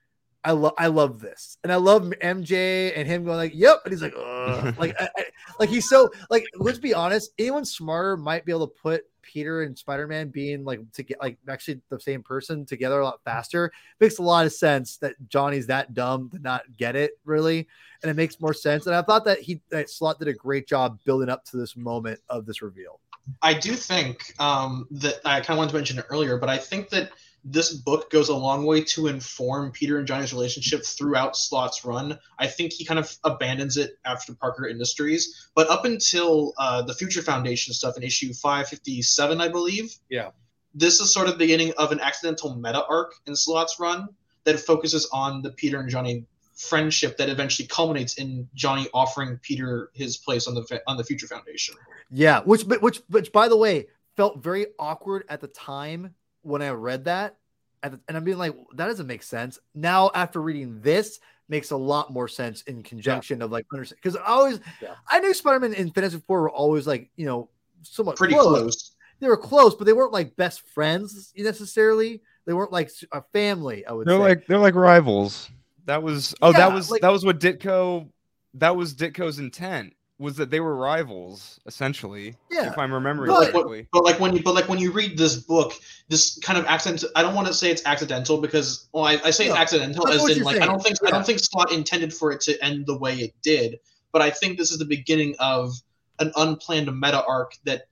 I 0.46 0.52
love 0.52 0.74
I 0.78 0.88
love 0.88 1.20
this, 1.20 1.58
and 1.64 1.74
I 1.74 1.78
love 1.78 2.04
MJ 2.22 2.94
and 2.96 3.08
him 3.08 3.26
going 3.26 3.38
like, 3.38 3.54
"Yep," 3.56 3.82
and 3.84 3.92
he's 3.92 4.02
like, 4.02 4.14
Ugh. 4.16 4.76
like, 4.80 4.96
I, 5.02 5.10
I, 5.18 5.26
like 5.60 5.70
he's 5.70 5.90
so 5.90 6.12
like. 6.30 6.46
Let's 6.56 6.78
be 6.78 6.94
honest. 6.94 7.32
Anyone 7.40 7.66
smarter 7.66 8.16
might 8.16 8.46
be 8.46 8.52
able 8.52 8.68
to 8.68 8.74
put 8.80 9.06
Peter 9.24 9.64
and 9.64 9.78
Spider 9.78 10.08
Man 10.08 10.30
being 10.30 10.64
like 10.64 10.80
to 10.94 11.04
get 11.04 11.20
like 11.20 11.40
actually 11.50 11.82
the 11.90 12.00
same 12.00 12.22
person 12.22 12.64
together 12.64 13.00
a 13.00 13.04
lot 13.04 13.22
faster. 13.26 13.72
Makes 14.00 14.20
a 14.20 14.22
lot 14.24 14.46
of 14.46 14.54
sense 14.54 14.98
that 14.98 15.16
Johnny's 15.28 15.66
that 15.68 15.96
dumb 15.96 16.30
to 16.30 16.40
not 16.40 16.62
get 16.78 16.96
it 16.96 17.14
really, 17.26 17.68
and 18.04 18.12
it 18.12 18.16
makes 18.16 18.40
more 18.40 18.54
sense. 18.54 18.86
And 18.86 18.96
I 18.96 19.02
thought 19.02 19.26
that 19.26 19.40
he 19.40 19.62
that 19.72 19.90
Slott 19.90 20.20
did 20.20 20.28
a 20.28 20.34
great 20.34 20.68
job 20.68 21.00
building 21.06 21.30
up 21.30 21.44
to 21.46 21.58
this 21.58 21.76
moment 21.76 22.20
of 22.30 22.46
this 22.46 22.62
reveal. 22.62 23.00
I 23.42 23.56
do 23.56 23.74
think 23.74 24.40
um, 24.40 24.88
that 24.92 25.16
I 25.26 25.42
kind 25.42 25.52
of 25.52 25.58
wanted 25.58 25.72
to 25.72 25.78
mention 25.78 25.98
it 25.98 26.06
earlier, 26.10 26.38
but 26.38 26.50
I 26.50 26.60
think 26.60 26.90
that 26.90 27.10
this 27.48 27.72
book 27.72 28.10
goes 28.10 28.30
a 28.30 28.36
long 28.36 28.66
way 28.66 28.84
to 28.84 29.06
inform 29.06 29.72
Peter 29.72 30.00
and 30.00 30.08
Johnny's 30.08 30.34
relationship 30.34 30.84
throughout 30.84 31.38
Slott's 31.38 31.86
run. 31.86 32.18
I 32.40 32.48
think 32.48 32.74
he 32.74 32.84
kind 32.84 33.00
of 33.00 33.16
abandons 33.24 33.78
it 33.78 34.00
after 34.04 34.34
Parker 34.34 34.68
Industries, 34.68 35.50
but 35.54 35.70
up 35.70 35.86
until 35.86 36.54
uh, 36.58 36.82
the 36.82 36.96
Future 36.96 37.22
Foundation 37.22 37.72
stuff 37.76 37.98
in 37.98 38.04
issue 38.04 38.34
557, 38.34 39.40
I 39.40 39.48
believe. 39.48 39.96
Yeah. 40.10 40.32
This 40.74 41.00
is 41.00 41.14
sort 41.14 41.28
of 41.28 41.34
the 41.34 41.38
beginning 41.38 41.72
of 41.78 41.92
an 41.92 42.00
accidental 42.00 42.56
meta 42.56 42.84
arc 42.90 43.14
in 43.28 43.36
Slott's 43.36 43.80
run 43.80 44.10
that 44.44 44.60
focuses 44.60 45.08
on 45.14 45.44
the 45.44 45.52
Peter 45.52 45.80
and 45.80 45.90
Johnny 45.90 46.26
friendship 46.56 47.16
that 47.18 47.30
eventually 47.30 47.68
culminates 47.68 48.16
in 48.16 48.50
Johnny 48.56 48.88
offering 48.92 49.38
Peter 49.44 49.92
his 49.94 50.18
place 50.18 50.48
on 50.48 50.56
the 50.56 50.82
on 50.88 50.98
the 50.98 51.04
Future 51.04 51.28
Foundation. 51.28 51.76
Yeah, 52.10 52.42
which 52.42 52.68
but 52.68 52.82
which 52.82 53.02
which 53.10 53.32
by 53.32 53.48
the 53.48 53.58
way 53.58 53.88
felt 54.16 54.42
very 54.42 54.68
awkward 54.80 55.26
at 55.30 55.42
the 55.42 55.48
time 55.48 56.16
when 56.46 56.62
I 56.62 56.70
read 56.70 57.06
that, 57.06 57.36
and 57.84 58.00
I'm 58.10 58.24
being 58.24 58.38
like, 58.38 58.56
that 58.76 58.88
doesn't 58.88 59.08
make 59.08 59.24
sense. 59.24 59.60
Now 59.74 60.10
after 60.16 60.42
reading 60.42 60.80
this, 60.82 61.20
makes 61.48 61.70
a 61.72 61.78
lot 61.78 62.12
more 62.12 62.28
sense 62.28 62.64
in 62.64 62.82
conjunction 62.82 63.42
of 63.44 63.52
like 63.52 63.68
understand 63.72 64.00
because 64.02 64.16
I 64.18 64.26
always 64.26 64.60
Yeah. 64.82 64.96
I 65.08 65.20
knew 65.20 65.32
Spider-Man 65.34 65.76
and 65.76 65.94
Fantastic 65.94 66.24
Four 66.26 66.42
were 66.42 66.50
always 66.50 66.88
like 66.88 67.12
you 67.18 67.26
know 67.28 67.50
somewhat 67.84 68.16
Pretty 68.18 68.34
close. 68.34 68.46
close. 68.62 68.92
They 69.20 69.28
were 69.28 69.38
close, 69.38 69.76
but 69.76 69.86
they 69.86 69.94
weren't 69.94 70.12
like 70.12 70.36
best 70.36 70.62
friends 70.68 71.32
necessarily. 71.38 72.22
They 72.46 72.54
weren't 72.54 72.72
like 72.72 72.90
a 73.12 73.22
family. 73.32 73.86
I 73.86 73.94
would 73.94 74.08
They're 74.08 74.18
say. 74.18 74.22
like 74.24 74.48
they're 74.48 74.58
like 74.58 74.74
rivals. 74.76 75.50
That 75.86 76.02
was 76.02 76.34
oh 76.42 76.52
Yeah, 76.52 76.58
that 76.58 76.74
was 76.74 76.90
like- 76.90 77.02
that 77.02 77.12
was 77.12 77.24
what 77.24 77.40
Ditko 77.40 78.10
that 78.56 78.76
was 78.76 78.96
Ditko's 78.96 79.38
intent 79.38 79.94
was 80.18 80.38
that 80.38 80.50
they 80.50 80.60
were 80.60 80.76
rivals 80.76 81.60
essentially. 81.66 82.36
Yeah, 82.50 82.70
if 82.72 82.78
I'm 82.78 82.94
remembering 82.94 83.32
but- 83.32 83.52
correctly. 83.52 83.88
But 83.92 84.04
like 84.04 84.20
when 84.20 84.36
you 84.36 84.42
but 84.44 84.56
like 84.56 84.70
when 84.70 84.80
you 84.80 84.92
read 84.92 85.18
this 85.18 85.36
book, 85.36 85.74
this 86.08 86.40
kind 86.40 86.58
of 86.58 86.66
accident 86.66 87.04
I 87.16 87.22
don't 87.22 87.36
want 87.36 87.48
to 87.48 87.54
say 87.54 87.70
it's 87.70 87.86
accidental 87.86 88.40
because 88.40 88.88
well 88.94 89.04
I, 89.06 89.20
I 89.26 89.32
say 89.32 89.48
it's 89.48 89.56
accidental 89.56 90.08
I 90.08 90.16
as 90.16 90.30
in 90.30 90.38
you're 90.38 90.46
like 90.46 90.62
I 90.62 90.66
don't 90.66 90.82
think 90.82 90.98
I 91.06 91.12
don't 91.12 91.26
think 91.26 91.40
Slott 91.40 91.72
intended 91.72 92.14
for 92.14 92.32
it 92.32 92.42
to 92.42 92.64
end 92.64 92.86
the 92.86 92.98
way 92.98 93.16
it 93.16 93.34
did, 93.42 93.80
but 94.14 94.22
I 94.22 94.30
think 94.30 94.58
this 94.58 94.72
is 94.72 94.78
the 94.78 94.86
beginning 94.86 95.36
of 95.40 95.74
an 96.20 96.32
unplanned 96.38 96.98
meta 96.98 97.24
arc 97.26 97.56
that 97.66 97.88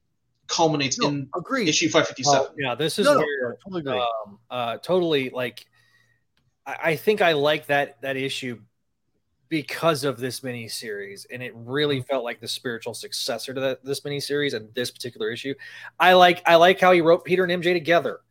culminates 0.47 0.99
No, 0.99 1.09
in 1.09 1.29
agreed. 1.35 1.67
issue 1.67 1.87
557. 1.89 2.39
Well, 2.39 2.53
yeah, 2.57 2.75
this 2.75 2.99
is 2.99 3.05
No, 3.05 3.15
no, 3.15 3.19
where 3.19 3.57
totally 3.63 3.99
um, 3.99 4.39
uh, 4.49 4.77
totally 4.77 5.29
like 5.29 5.65
I, 6.65 6.77
I 6.83 6.95
think 6.95 7.21
I 7.21 7.33
like 7.33 7.67
that 7.67 8.01
that 8.01 8.15
issue 8.15 8.61
because 9.53 10.03
of 10.03 10.17
this 10.17 10.41
mini 10.41 10.67
series, 10.67 11.27
and 11.31 11.43
it 11.43 11.53
really 11.55 11.97
Mm-hmm. 11.99 12.07
felt 12.07 12.23
like 12.23 12.41
the 12.41 12.47
spiritual 12.47 12.95
successor 12.95 13.53
to 13.53 13.61
that 13.61 13.85
this 13.85 14.03
mini 14.03 14.19
series 14.19 14.55
and 14.55 14.67
this 14.73 14.89
particular 14.89 15.29
issue. 15.29 15.53
I 15.99 16.13
like 16.13 16.41
I 16.47 16.55
like 16.55 16.79
how 16.79 16.91
he 16.91 17.01
wrote 17.01 17.23
Peter 17.23 17.43
and 17.43 17.63
MJ 17.63 17.71
together 17.73 18.21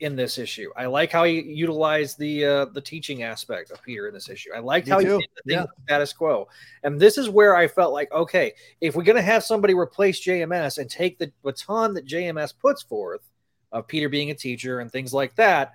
in 0.00 0.16
this 0.16 0.38
issue. 0.38 0.70
I 0.78 0.86
like 0.86 1.12
how 1.12 1.24
he 1.24 1.42
utilized 1.42 2.18
the 2.18 2.46
uh, 2.46 2.64
the 2.72 2.80
teaching 2.80 3.22
aspect 3.22 3.70
of 3.70 3.82
Peter 3.82 4.08
in 4.08 4.14
this 4.14 4.30
issue. 4.30 4.48
I 4.56 4.60
liked 4.60 4.86
Me 4.86 4.92
how 4.92 5.00
too. 5.00 5.18
he 5.18 5.18
did 5.18 5.28
the 5.44 5.52
Yeah. 5.52 5.66
status 5.84 6.14
quo, 6.14 6.48
and 6.84 6.98
this 6.98 7.18
is 7.18 7.28
where 7.28 7.54
I 7.54 7.68
felt 7.68 7.92
like 7.92 8.10
okay, 8.10 8.54
if 8.80 8.96
we're 8.96 9.02
gonna 9.02 9.20
have 9.20 9.44
somebody 9.44 9.74
replace 9.74 10.20
JMS 10.24 10.78
and 10.78 10.88
take 10.88 11.18
the 11.18 11.30
baton 11.42 11.92
that 11.92 12.06
JMS 12.06 12.54
puts 12.58 12.80
forth 12.82 13.28
of 13.72 13.86
Peter 13.86 14.08
being 14.08 14.30
a 14.30 14.34
teacher 14.34 14.80
and 14.80 14.90
things 14.90 15.12
like 15.12 15.34
that, 15.34 15.74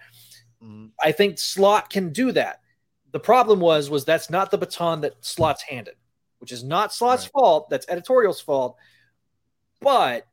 Mhm. 0.63 0.89
I 1.03 1.11
think 1.11 1.38
Slott 1.38 1.91
can 1.91 2.11
do 2.11 2.32
that. 2.32 2.61
The 3.16 3.20
problem 3.22 3.61
was 3.61 3.89
was 3.89 4.03
that's 4.03 4.30
not 4.30 4.51
the 4.51 4.57
baton 4.57 4.99
that 4.99 5.13
Slott's 5.24 5.61
handed, 5.61 5.95
which 6.39 6.51
is 6.51 6.66
not 6.66 6.91
Slott's 6.91 7.24
Right. 7.24 7.32
fault. 7.32 7.70
That's 7.70 7.88
editorial's 7.88 8.41
fault. 8.41 8.76
But 9.80 10.28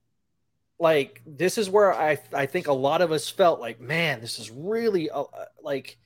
like 0.81 1.23
this 1.25 1.59
is 1.59 1.71
where 1.71 1.95
I 1.95 2.19
I 2.33 2.47
think 2.47 2.67
a 2.67 2.73
lot 2.73 3.01
of 3.01 3.13
us 3.13 3.31
felt 3.31 3.61
like, 3.61 3.81
man, 3.81 4.21
this 4.21 4.41
is 4.41 4.51
really 4.51 5.09
uh, 5.11 5.23
like 5.63 5.97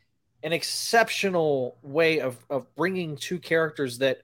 an 0.42 0.52
exceptional 0.52 1.78
way 1.80 2.20
of 2.20 2.44
of 2.50 2.66
bringing 2.74 3.16
two 3.16 3.38
characters 3.38 3.96
that 4.00 4.18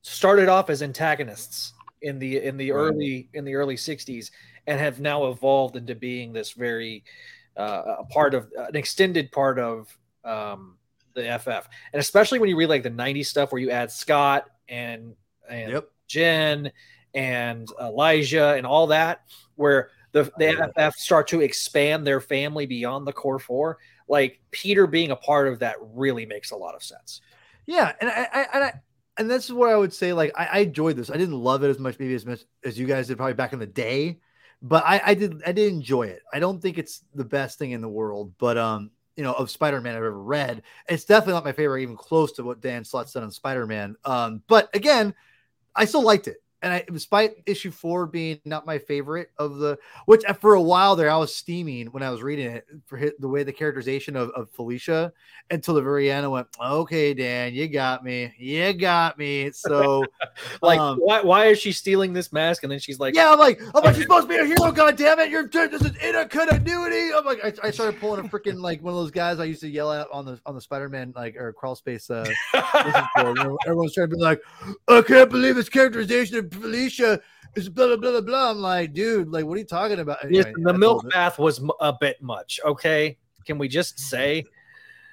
started 0.00 0.48
off 0.48 0.70
as 0.70 0.82
antagonists 0.82 1.74
in 2.00 2.18
the 2.18 2.42
in 2.42 2.56
the 2.56 2.72
Right. 2.72 2.80
early 2.80 3.28
in 3.34 3.44
the 3.44 3.54
early 3.54 3.76
60s 3.76 4.30
and 4.66 4.80
have 4.80 4.98
now 4.98 5.26
evolved 5.26 5.76
into 5.76 5.94
being 5.94 6.32
this 6.32 6.52
very 6.52 7.04
uh, 7.58 7.96
a 7.98 8.04
part 8.04 8.32
of 8.32 8.50
an 8.56 8.76
extended 8.76 9.30
part 9.30 9.58
of 9.58 9.94
um, 10.24 10.78
the 11.14 11.38
FF, 11.38 11.68
and 11.92 12.00
especially 12.00 12.38
when 12.38 12.48
you 12.48 12.56
read 12.56 12.68
like 12.68 12.82
the 12.82 12.90
'90s 12.90 13.26
stuff 13.26 13.52
where 13.52 13.60
you 13.60 13.70
add 13.70 13.90
Scott 13.90 14.46
and 14.68 15.14
and 15.48 15.72
Yep. 15.72 15.90
Jen 16.06 16.72
and 17.14 17.68
Elijah 17.80 18.54
and 18.54 18.66
all 18.66 18.88
that, 18.88 19.22
where 19.56 19.90
the 20.12 20.30
the 20.38 20.72
FF 20.76 20.96
start 20.98 21.28
to 21.28 21.40
expand 21.40 22.06
their 22.06 22.20
family 22.20 22.66
beyond 22.66 23.06
the 23.06 23.12
core 23.12 23.38
four. 23.38 23.78
Like 24.08 24.40
Peter 24.50 24.86
being 24.86 25.10
a 25.10 25.16
part 25.16 25.48
of 25.48 25.60
that 25.60 25.76
really 25.80 26.26
makes 26.26 26.50
a 26.50 26.56
lot 26.56 26.74
of 26.74 26.82
sense. 26.82 27.20
Yeah, 27.66 27.92
and 28.00 28.10
I, 28.10 28.28
I 28.32 28.46
and 28.52 28.64
I 28.64 28.72
and 29.18 29.30
this 29.30 29.44
is 29.44 29.52
what 29.52 29.68
I 29.68 29.76
would 29.76 29.92
say. 29.92 30.12
Like 30.12 30.32
I, 30.36 30.46
I 30.46 30.58
enjoyed 30.60 30.96
this. 30.96 31.10
I 31.10 31.16
didn't 31.16 31.38
love 31.38 31.62
it 31.62 31.68
as 31.68 31.78
much, 31.78 31.98
maybe 31.98 32.14
as 32.14 32.26
much 32.26 32.40
as 32.64 32.78
you 32.78 32.86
guys 32.86 33.06
did, 33.06 33.16
probably 33.16 33.34
back 33.34 33.52
in 33.52 33.58
the 33.58 33.66
day. 33.66 34.18
But 34.62 34.84
I, 34.84 35.00
I 35.06 35.14
did, 35.14 35.42
I 35.46 35.52
did 35.52 35.72
enjoy 35.72 36.02
it. 36.02 36.20
I 36.32 36.38
don't 36.38 36.60
think 36.60 36.76
it's 36.76 37.02
the 37.14 37.24
best 37.24 37.58
thing 37.58 37.70
in 37.70 37.80
the 37.80 37.88
world, 37.88 38.34
but 38.38 38.58
um, 38.58 38.90
you 39.20 39.24
know, 39.24 39.34
of 39.34 39.50
Spider-Man 39.50 39.94
I've 39.94 39.98
ever 39.98 40.18
read. 40.18 40.62
It's 40.88 41.04
definitely 41.04 41.34
not 41.34 41.44
my 41.44 41.52
favorite, 41.52 41.82
even 41.82 41.94
close 41.94 42.32
to 42.32 42.42
what 42.42 42.62
Dan 42.62 42.86
Slott's 42.86 43.12
done 43.12 43.22
on 43.22 43.30
Spider-Man. 43.30 43.96
Um, 44.06 44.42
but 44.48 44.74
again, 44.74 45.14
I 45.76 45.84
still 45.84 46.02
liked 46.02 46.26
it. 46.26 46.42
And 46.62 46.72
I, 46.72 46.84
despite 46.92 47.42
issue 47.46 47.70
four 47.70 48.06
being 48.06 48.40
not 48.44 48.66
my 48.66 48.78
favorite 48.78 49.30
of 49.38 49.56
the, 49.56 49.78
which 50.06 50.24
uh, 50.26 50.32
for 50.34 50.54
a 50.54 50.62
while 50.62 50.96
there 50.96 51.10
I 51.10 51.16
was 51.16 51.34
steaming 51.34 51.86
when 51.88 52.02
I 52.02 52.10
was 52.10 52.22
reading 52.22 52.50
it 52.50 52.66
for 52.86 53.00
the 53.18 53.28
way 53.28 53.42
the 53.42 53.52
characterization 53.52 54.16
of, 54.16 54.30
of 54.30 54.50
Felicia 54.50 55.12
until 55.50 55.74
the 55.74 55.82
very 55.82 56.10
end. 56.10 56.24
I 56.24 56.28
went, 56.28 56.48
okay, 56.60 57.14
Dan, 57.14 57.54
you 57.54 57.68
got 57.68 58.04
me, 58.04 58.32
you 58.38 58.72
got 58.72 59.18
me. 59.18 59.50
So 59.52 60.04
Like, 60.62 60.78
Um, 60.78 60.98
why, 60.98 61.22
why 61.22 61.46
is 61.46 61.58
she 61.58 61.72
stealing 61.72 62.12
this 62.12 62.32
mask? 62.32 62.62
And 62.62 62.72
then 62.72 62.78
she's 62.78 62.98
like, 62.98 63.14
yeah, 63.14 63.32
I'm 63.32 63.38
like, 63.38 63.60
I'm 63.74 63.82
like, 63.82 63.94
she's 63.94 64.04
supposed 64.04 64.28
to 64.28 64.34
be 64.34 64.40
a 64.40 64.44
hero. 64.44 64.72
God 64.80 64.96
damn 64.96 65.18
it, 65.20 65.30
you're 65.30 65.48
this 65.48 65.82
is 65.82 65.96
inner 66.02 66.26
continuity. 66.26 67.12
I'm 67.14 67.24
like, 67.24 67.44
I, 67.44 67.68
I 67.68 67.70
started 67.70 68.00
pulling 68.00 68.24
a 68.24 68.28
freaking 68.28 68.60
like 68.60 68.82
one 68.82 68.92
of 68.92 69.00
those 69.00 69.10
guys 69.10 69.40
I 69.40 69.44
used 69.44 69.60
to 69.62 69.68
yell 69.68 69.92
at 69.92 70.08
on 70.12 70.24
the 70.24 70.40
on 70.46 70.54
the 70.54 70.60
Spider-Man 70.60 71.12
like 71.16 71.36
or 71.36 71.52
crawl 71.52 71.74
space. 71.74 72.10
Uh, 72.10 72.24
message 72.54 73.04
board. 73.16 73.38
You 73.38 73.44
know, 73.44 73.58
everyone's 73.66 73.94
trying 73.94 74.10
to 74.10 74.16
be 74.16 74.22
like, 74.22 74.40
I 74.88 75.02
can't 75.02 75.30
believe 75.30 75.56
this 75.56 75.68
characterization 75.68 76.36
of 76.38 76.49
Felicia 76.52 77.20
is 77.56 77.68
blah 77.68 77.86
blah 77.88 77.96
blah 77.96 78.10
blah 78.12 78.20
blah. 78.20 78.50
I'm 78.50 78.58
like, 78.58 78.92
dude, 78.92 79.28
like, 79.28 79.44
what 79.44 79.54
are 79.56 79.58
you 79.58 79.64
talking 79.64 79.98
about? 80.00 80.24
Anyway, 80.24 80.44
Listen, 80.44 80.62
the 80.62 80.72
I 80.72 80.76
milk 80.76 81.02
told 81.02 81.12
it. 81.12 81.14
bath 81.14 81.38
was 81.38 81.60
a 81.80 81.92
bit 81.92 82.22
much. 82.22 82.60
Okay, 82.64 83.16
can 83.46 83.58
we 83.58 83.68
just 83.68 83.98
say? 83.98 84.44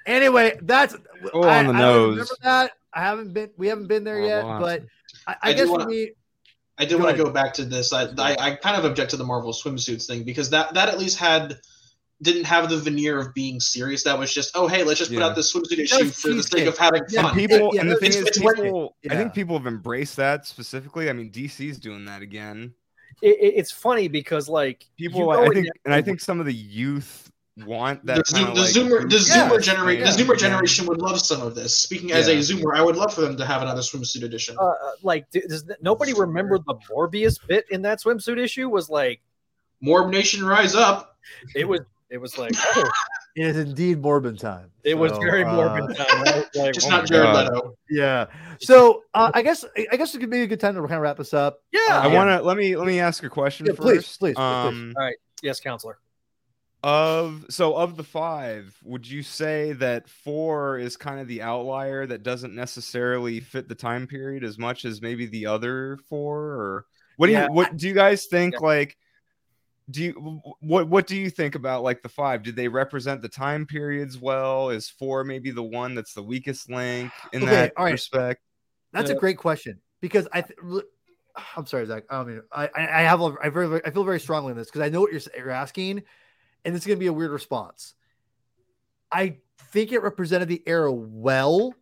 Anyway, 0.06 0.58
that's 0.62 0.94
Oh, 1.34 1.42
I, 1.42 1.58
on 1.58 1.66
the 1.66 1.72
I 1.74 1.78
nose. 1.78 2.10
remember 2.12 2.34
that. 2.42 2.72
I 2.94 3.00
haven't 3.00 3.32
been. 3.34 3.50
We 3.56 3.68
haven't 3.68 3.88
been 3.88 4.04
there 4.04 4.20
Oh, 4.22 4.26
yet, 4.26 4.44
wow. 4.44 4.60
but 4.60 4.82
I, 5.26 5.32
I, 5.32 5.36
I 5.42 5.52
guess 5.52 5.66
for 5.66 5.72
wanna- 5.72 5.86
me, 5.86 6.10
I 6.78 6.84
did 6.84 7.00
want 7.00 7.16
to 7.16 7.22
go 7.22 7.30
back 7.30 7.52
to 7.54 7.64
this. 7.64 7.92
I, 7.92 8.04
I 8.18 8.36
I 8.38 8.54
kind 8.54 8.76
of 8.76 8.84
object 8.84 9.10
to 9.10 9.16
the 9.16 9.24
Marvel 9.24 9.52
swimsuits 9.52 10.06
thing 10.06 10.22
because 10.22 10.48
that 10.50 10.72
that 10.74 10.88
at 10.88 10.98
least 10.98 11.18
had 11.18 11.58
didn't 12.22 12.44
have 12.44 12.68
the 12.68 12.76
veneer 12.78 13.18
of 13.20 13.32
being 13.34 13.60
serious. 13.60 14.02
That 14.04 14.18
was 14.18 14.32
just 14.34 14.50
oh 14.56 14.66
hey 14.66 14.82
let's 14.84 14.98
just 14.98 15.12
put 15.12 15.22
out 15.22 15.36
this 15.36 15.52
swimsuit 15.52 15.78
issue 15.78 16.04
was 16.04 16.14
for 16.20 16.28
the 16.34 16.42
sake 16.42 16.50
cheesecake. 16.64 16.66
of 16.68 16.78
having 16.78 17.02
Yeah, 17.10 17.22
fun. 17.22 17.34
people 17.34 17.70
yeah, 17.74 17.80
and 17.82 17.90
the 17.90 17.96
thing 17.96 18.10
is 18.10 18.16
it's 18.16 18.40
working. 18.40 18.64
people 18.64 18.96
I 19.10 19.14
think 19.16 19.34
people 19.34 19.56
have 19.56 19.66
embraced 19.66 20.16
that 20.16 20.46
specifically. 20.46 21.08
I 21.08 21.12
mean 21.12 21.30
DC's 21.30 21.78
doing 21.78 22.04
that 22.06 22.22
again. 22.22 22.74
It, 23.22 23.36
it- 23.40 23.54
it's 23.56 23.70
funny 23.70 24.08
because 24.08 24.48
like 24.48 24.84
People 24.96 25.20
you 25.20 25.30
I 25.30 25.44
think 25.48 25.66
in 25.66 25.72
and 25.84 25.94
I 25.94 26.02
think 26.02 26.20
some 26.20 26.40
of 26.40 26.46
the 26.46 26.54
youth 26.54 27.30
want 27.66 28.06
that 28.06 28.24
Zoom, 28.28 28.44
kind 28.46 28.56
the 28.56 28.60
like 28.62 28.70
Zoomer 28.70 29.10
the 29.10 29.16
Yeah. 29.28 29.48
Zoomer 29.48 29.60
generation 29.62 30.06
Yeah. 30.06 30.12
the 30.12 30.22
Zoomer 30.22 30.38
generation 30.38 30.86
would 30.86 31.00
love 31.00 31.20
some 31.20 31.40
of 31.42 31.54
this. 31.56 31.76
Speaking 31.76 32.12
as 32.12 32.28
a 32.28 32.34
Zoomer, 32.36 32.76
I 32.76 32.82
would 32.82 32.94
love 32.96 33.12
for 33.14 33.20
them 33.22 33.36
to 33.36 33.44
have 33.44 33.62
another 33.62 33.80
swimsuit 33.82 34.22
edition. 34.24 34.56
uh, 34.60 34.64
uh, 34.64 34.74
like 35.02 35.28
d- 35.30 35.42
does 35.48 35.64
nobody 35.82 36.12
remember 36.14 36.58
the 36.58 36.74
Morbius 36.90 37.38
bit 37.48 37.64
in 37.70 37.82
that 37.82 38.00
swimsuit 38.00 38.38
issue? 38.38 38.68
Was 38.68 38.88
like 38.88 39.20
Morb 39.84 40.10
Nation 40.10 40.44
rise 40.44 40.74
up. 40.76 41.16
it 41.54 41.66
was 41.66 41.80
it 42.10 42.18
was 42.18 42.38
like 42.38 42.52
oh, 42.56 42.90
It 43.36 43.46
is 43.46 43.56
indeed 43.56 44.02
Morbin 44.02 44.38
time. 44.38 44.70
It 44.84 44.94
was 44.94 45.12
very 45.18 45.44
uh, 45.44 45.52
morbid 45.54 45.96
time. 45.96 46.24
Like, 46.54 46.74
Just 46.74 46.86
oh 46.86 46.90
not 46.90 47.06
Jared 47.06 47.24
God. 47.32 47.54
Leto. 47.54 47.74
Yeah. 47.90 48.26
So 48.60 49.02
uh, 49.14 49.30
I 49.34 49.42
guess 49.42 49.64
I 49.92 49.96
guess 49.96 50.14
it 50.14 50.18
could 50.18 50.30
be 50.30 50.42
a 50.42 50.46
good 50.46 50.60
time 50.60 50.74
to 50.74 50.80
kind 50.80 50.94
of 50.94 51.00
wrap 51.00 51.16
this 51.18 51.34
up. 51.34 51.58
Yeah. 51.72 51.80
I 51.90 52.06
Uh, 52.06 52.14
want 52.14 52.30
to 52.30 52.42
let 52.42 52.56
me 52.56 52.76
let 52.76 52.86
me 52.86 53.00
ask 53.00 53.22
a 53.24 53.28
question 53.28 53.66
Yeah, 53.66 53.72
first. 53.72 53.82
please, 53.82 53.96
please, 54.16 54.16
please, 54.18 54.34
please. 54.34 54.38
Um, 54.38 54.94
yes, 55.42 55.60
counselor. 55.60 55.98
Of 56.80 57.46
so 57.50 57.74
of 57.74 57.96
the 57.96 58.04
five, 58.04 58.76
would 58.84 59.04
you 59.08 59.24
say 59.24 59.72
that 59.74 60.08
four 60.08 60.78
is 60.78 60.96
kind 60.96 61.18
of 61.18 61.26
the 61.26 61.42
outlier 61.42 62.06
that 62.06 62.22
doesn't 62.22 62.54
necessarily 62.54 63.40
fit 63.40 63.68
the 63.68 63.74
time 63.74 64.06
period 64.06 64.44
as 64.44 64.58
much 64.58 64.84
as 64.84 65.02
maybe 65.02 65.26
the 65.26 65.46
other 65.46 65.98
four? 66.08 66.38
Or 66.38 66.86
what 67.16 67.26
do 67.26 67.32
Yeah, 67.32 67.46
you 67.48 67.52
what 67.52 67.76
do 67.76 67.88
you 67.88 67.94
guys 67.94 68.26
think? 68.26 68.54
Yeah. 68.54 68.60
Like, 68.66 68.96
do 69.90 70.02
you 70.02 70.40
what 70.60 70.88
what 70.88 71.06
do 71.06 71.16
you 71.16 71.30
think 71.30 71.54
about 71.54 71.82
like 71.82 72.02
the 72.02 72.08
five? 72.08 72.42
Did 72.42 72.56
they 72.56 72.68
represent 72.68 73.22
the 73.22 73.28
time 73.28 73.66
periods 73.66 74.18
well? 74.18 74.70
Is 74.70 74.88
four 74.88 75.24
maybe 75.24 75.50
the 75.50 75.62
one 75.62 75.94
that's 75.94 76.12
the 76.12 76.22
weakest 76.22 76.70
link 76.70 77.10
in 77.32 77.42
Okay, 77.42 77.50
that 77.52 77.72
right. 77.78 77.92
respect? 77.92 78.42
That's 78.92 79.10
Yeah. 79.10 79.16
a 79.16 79.18
great 79.18 79.38
question 79.38 79.80
because 80.00 80.28
I. 80.32 80.42
Th- 80.42 80.84
I'm 81.56 81.66
sorry, 81.66 81.86
Zach. 81.86 82.02
I 82.10 82.24
mean, 82.24 82.42
I 82.50 82.66
I 82.74 82.82
I 82.82 83.02
have 83.02 83.20
a, 83.20 83.34
I 83.40 83.48
very 83.48 83.80
I 83.84 83.90
feel 83.90 84.04
very 84.04 84.18
strongly 84.18 84.50
in 84.50 84.56
this 84.56 84.66
because 84.68 84.80
I 84.80 84.88
know 84.88 85.00
what 85.00 85.12
you're 85.12 85.20
you're 85.36 85.50
asking, 85.50 86.02
and 86.64 86.74
it's 86.74 86.84
going 86.84 86.96
to 86.96 87.00
be 87.00 87.06
a 87.06 87.12
weird 87.12 87.30
response. 87.30 87.94
I 89.12 89.38
think 89.72 89.92
it 89.92 90.02
represented 90.02 90.48
the 90.48 90.62
era 90.66 90.92
well. 90.92 91.74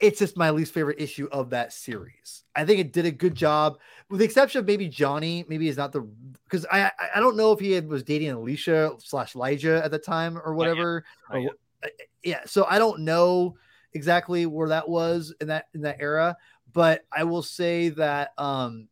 It's 0.00 0.18
just 0.18 0.36
my 0.36 0.50
least 0.50 0.72
favorite 0.72 0.98
issue 1.00 1.28
of 1.30 1.50
that 1.50 1.72
series. 1.74 2.44
I 2.56 2.64
think 2.64 2.80
it 2.80 2.92
did 2.92 3.04
a 3.04 3.10
good 3.10 3.34
job, 3.34 3.78
with 4.08 4.18
the 4.20 4.24
exception 4.24 4.58
of 4.58 4.66
maybe 4.66 4.88
Johnny. 4.88 5.44
Maybe 5.46 5.66
he's 5.66 5.76
not 5.76 5.92
the 5.92 6.00
because 6.44 6.66
I 6.72 6.90
I- 7.14 7.20
don't 7.20 7.36
know 7.36 7.52
if 7.52 7.60
he 7.60 7.72
had, 7.72 7.86
was 7.86 8.02
dating 8.02 8.30
Alicia 8.30 8.92
slash 8.98 9.36
Elijah 9.36 9.82
at 9.84 9.90
the 9.90 9.98
time 9.98 10.38
or 10.38 10.54
whatever. 10.54 11.04
Or 11.30 11.38
yet. 11.38 11.52
wh- 11.82 11.86
uh, 11.86 11.90
yeah, 12.22 12.40
so 12.46 12.66
I 12.68 12.78
don't 12.78 13.00
know 13.00 13.56
exactly 13.92 14.46
where 14.46 14.68
that 14.70 14.88
was 14.88 15.34
in 15.40 15.48
that 15.48 15.66
in 15.74 15.82
that 15.82 15.98
era, 16.00 16.36
but 16.72 17.02
I 17.12 17.24
will 17.24 17.42
say 17.42 17.90
that 17.90 18.32
um 18.38 18.88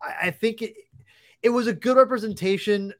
I, 0.00 0.28
I 0.28 0.30
think 0.30 0.62
it 0.62 0.74
it 1.42 1.48
was 1.50 1.66
a 1.66 1.72
good 1.72 1.96
representation. 1.96 2.94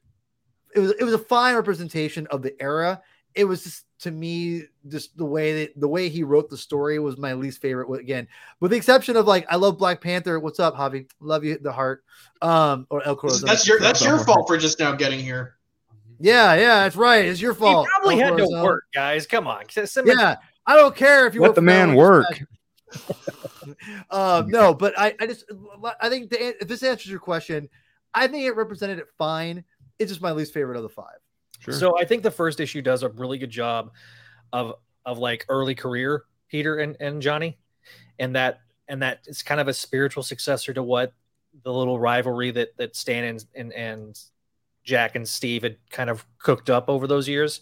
It 0.75 0.79
was 0.79 0.91
it 0.91 1.03
was 1.03 1.13
a 1.13 1.19
fine 1.19 1.55
representation 1.55 2.27
of 2.27 2.41
the 2.41 2.61
era. 2.61 3.01
It 3.33 3.45
was 3.45 3.63
just 3.63 3.85
to 4.03 4.11
me 4.11 4.63
just 4.87 5.17
the 5.17 5.25
way 5.25 5.61
that 5.65 5.79
the 5.79 5.87
way 5.87 6.07
he 6.09 6.23
wrote 6.23 6.49
the 6.49 6.57
story 6.57 6.99
was 6.99 7.17
my 7.17 7.33
least 7.33 7.61
favorite. 7.61 7.91
Again, 7.99 8.27
with 8.59 8.71
the 8.71 8.77
exception 8.77 9.17
of 9.17 9.25
like 9.27 9.45
I 9.49 9.55
love 9.55 9.77
Black 9.77 9.99
Panther. 10.01 10.39
What's 10.39 10.59
up, 10.59 10.75
Javi? 10.75 11.09
Love 11.19 11.43
you, 11.43 11.57
the 11.57 11.71
heart. 11.71 12.03
Um, 12.41 12.85
or 12.89 13.05
El 13.05 13.15
Corazon. 13.15 13.47
That's 13.47 13.67
your 13.67 13.79
that's 13.79 14.03
your 14.03 14.17
fault 14.19 14.39
heart. 14.39 14.47
for 14.47 14.57
just 14.57 14.79
now 14.79 14.93
getting 14.93 15.19
here. 15.19 15.55
Yeah, 16.19 16.53
yeah, 16.53 16.79
that's 16.83 16.95
right. 16.95 17.25
It's 17.25 17.41
your 17.41 17.53
He 17.53 17.59
fault. 17.59 17.87
probably 17.87 18.15
El 18.21 18.29
had 18.29 18.37
to 18.37 18.43
Corazon. 18.43 18.63
work, 18.63 18.83
guys. 18.93 19.25
Come 19.25 19.47
on. 19.47 19.63
Send 19.69 20.07
me- 20.07 20.13
Yeah, 20.15 20.35
I 20.65 20.75
don't 20.75 20.95
care 20.95 21.27
if 21.27 21.33
you 21.33 21.41
Let 21.41 21.55
the 21.55 21.61
man 21.61 21.95
work. 21.95 22.25
um, 24.09 24.47
no, 24.49 24.73
but 24.73 24.93
I, 24.97 25.15
I 25.19 25.27
just, 25.27 25.45
I 26.01 26.09
think 26.09 26.29
the, 26.29 26.61
if 26.61 26.67
this 26.67 26.83
answers 26.83 27.09
your 27.09 27.19
question, 27.19 27.69
I 28.13 28.27
think 28.27 28.45
it 28.45 28.51
represented 28.55 28.99
it 28.99 29.07
fine. 29.17 29.63
It's 29.99 30.11
just 30.11 30.21
my 30.21 30.31
least 30.31 30.53
favorite 30.53 30.77
of 30.77 30.83
the 30.83 30.89
five. 30.89 31.17
Sure. 31.63 31.73
So 31.73 31.99
I 31.99 32.05
think 32.05 32.23
the 32.23 32.31
first 32.31 32.59
issue 32.59 32.81
does 32.81 33.03
a 33.03 33.09
really 33.09 33.37
good 33.37 33.49
job 33.49 33.91
of 34.51 34.75
of 35.05 35.17
like 35.17 35.45
early 35.49 35.75
career 35.75 36.23
Peter 36.49 36.77
and, 36.77 36.97
and 36.99 37.21
Johnny, 37.21 37.57
and 38.19 38.35
that 38.35 38.59
and 38.87 39.01
that 39.01 39.19
it's 39.27 39.41
kind 39.41 39.61
of 39.61 39.67
a 39.67 39.73
spiritual 39.73 40.23
successor 40.23 40.73
to 40.73 40.83
what 40.83 41.13
the 41.63 41.71
little 41.71 41.99
rivalry 41.99 42.51
that 42.51 42.75
that 42.77 42.95
Stan 42.95 43.23
and 43.23 43.45
and, 43.55 43.73
and 43.73 44.19
Jack 44.83 45.15
and 45.15 45.27
Steve 45.27 45.63
had 45.63 45.77
kind 45.89 46.09
of 46.09 46.25
cooked 46.37 46.69
up 46.69 46.89
over 46.89 47.07
those 47.07 47.27
years. 47.27 47.61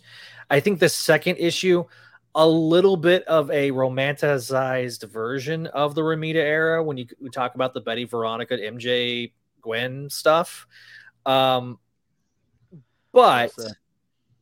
I 0.50 0.60
think 0.60 0.80
the 0.80 0.90
second 0.90 1.38
issue, 1.38 1.86
a 2.34 2.48
little 2.48 2.98
bit 2.98 3.24
of 3.26 3.52
a 3.52 3.72
romanticized 3.72 5.08
version 5.10 5.68
of 5.68 5.94
the 5.94 6.02
Romita 6.02 6.36
era 6.36 6.84
when 6.84 6.98
you 6.98 7.06
we 7.22 7.30
talk 7.30 7.54
about 7.54 7.74
the 7.74 7.82
Betty 7.82 8.06
Veronica, 8.06 8.58
MJ, 8.58 9.32
Gwen 9.62 10.10
stuff. 10.10 10.68
Um, 11.26 11.78
but 13.12 13.54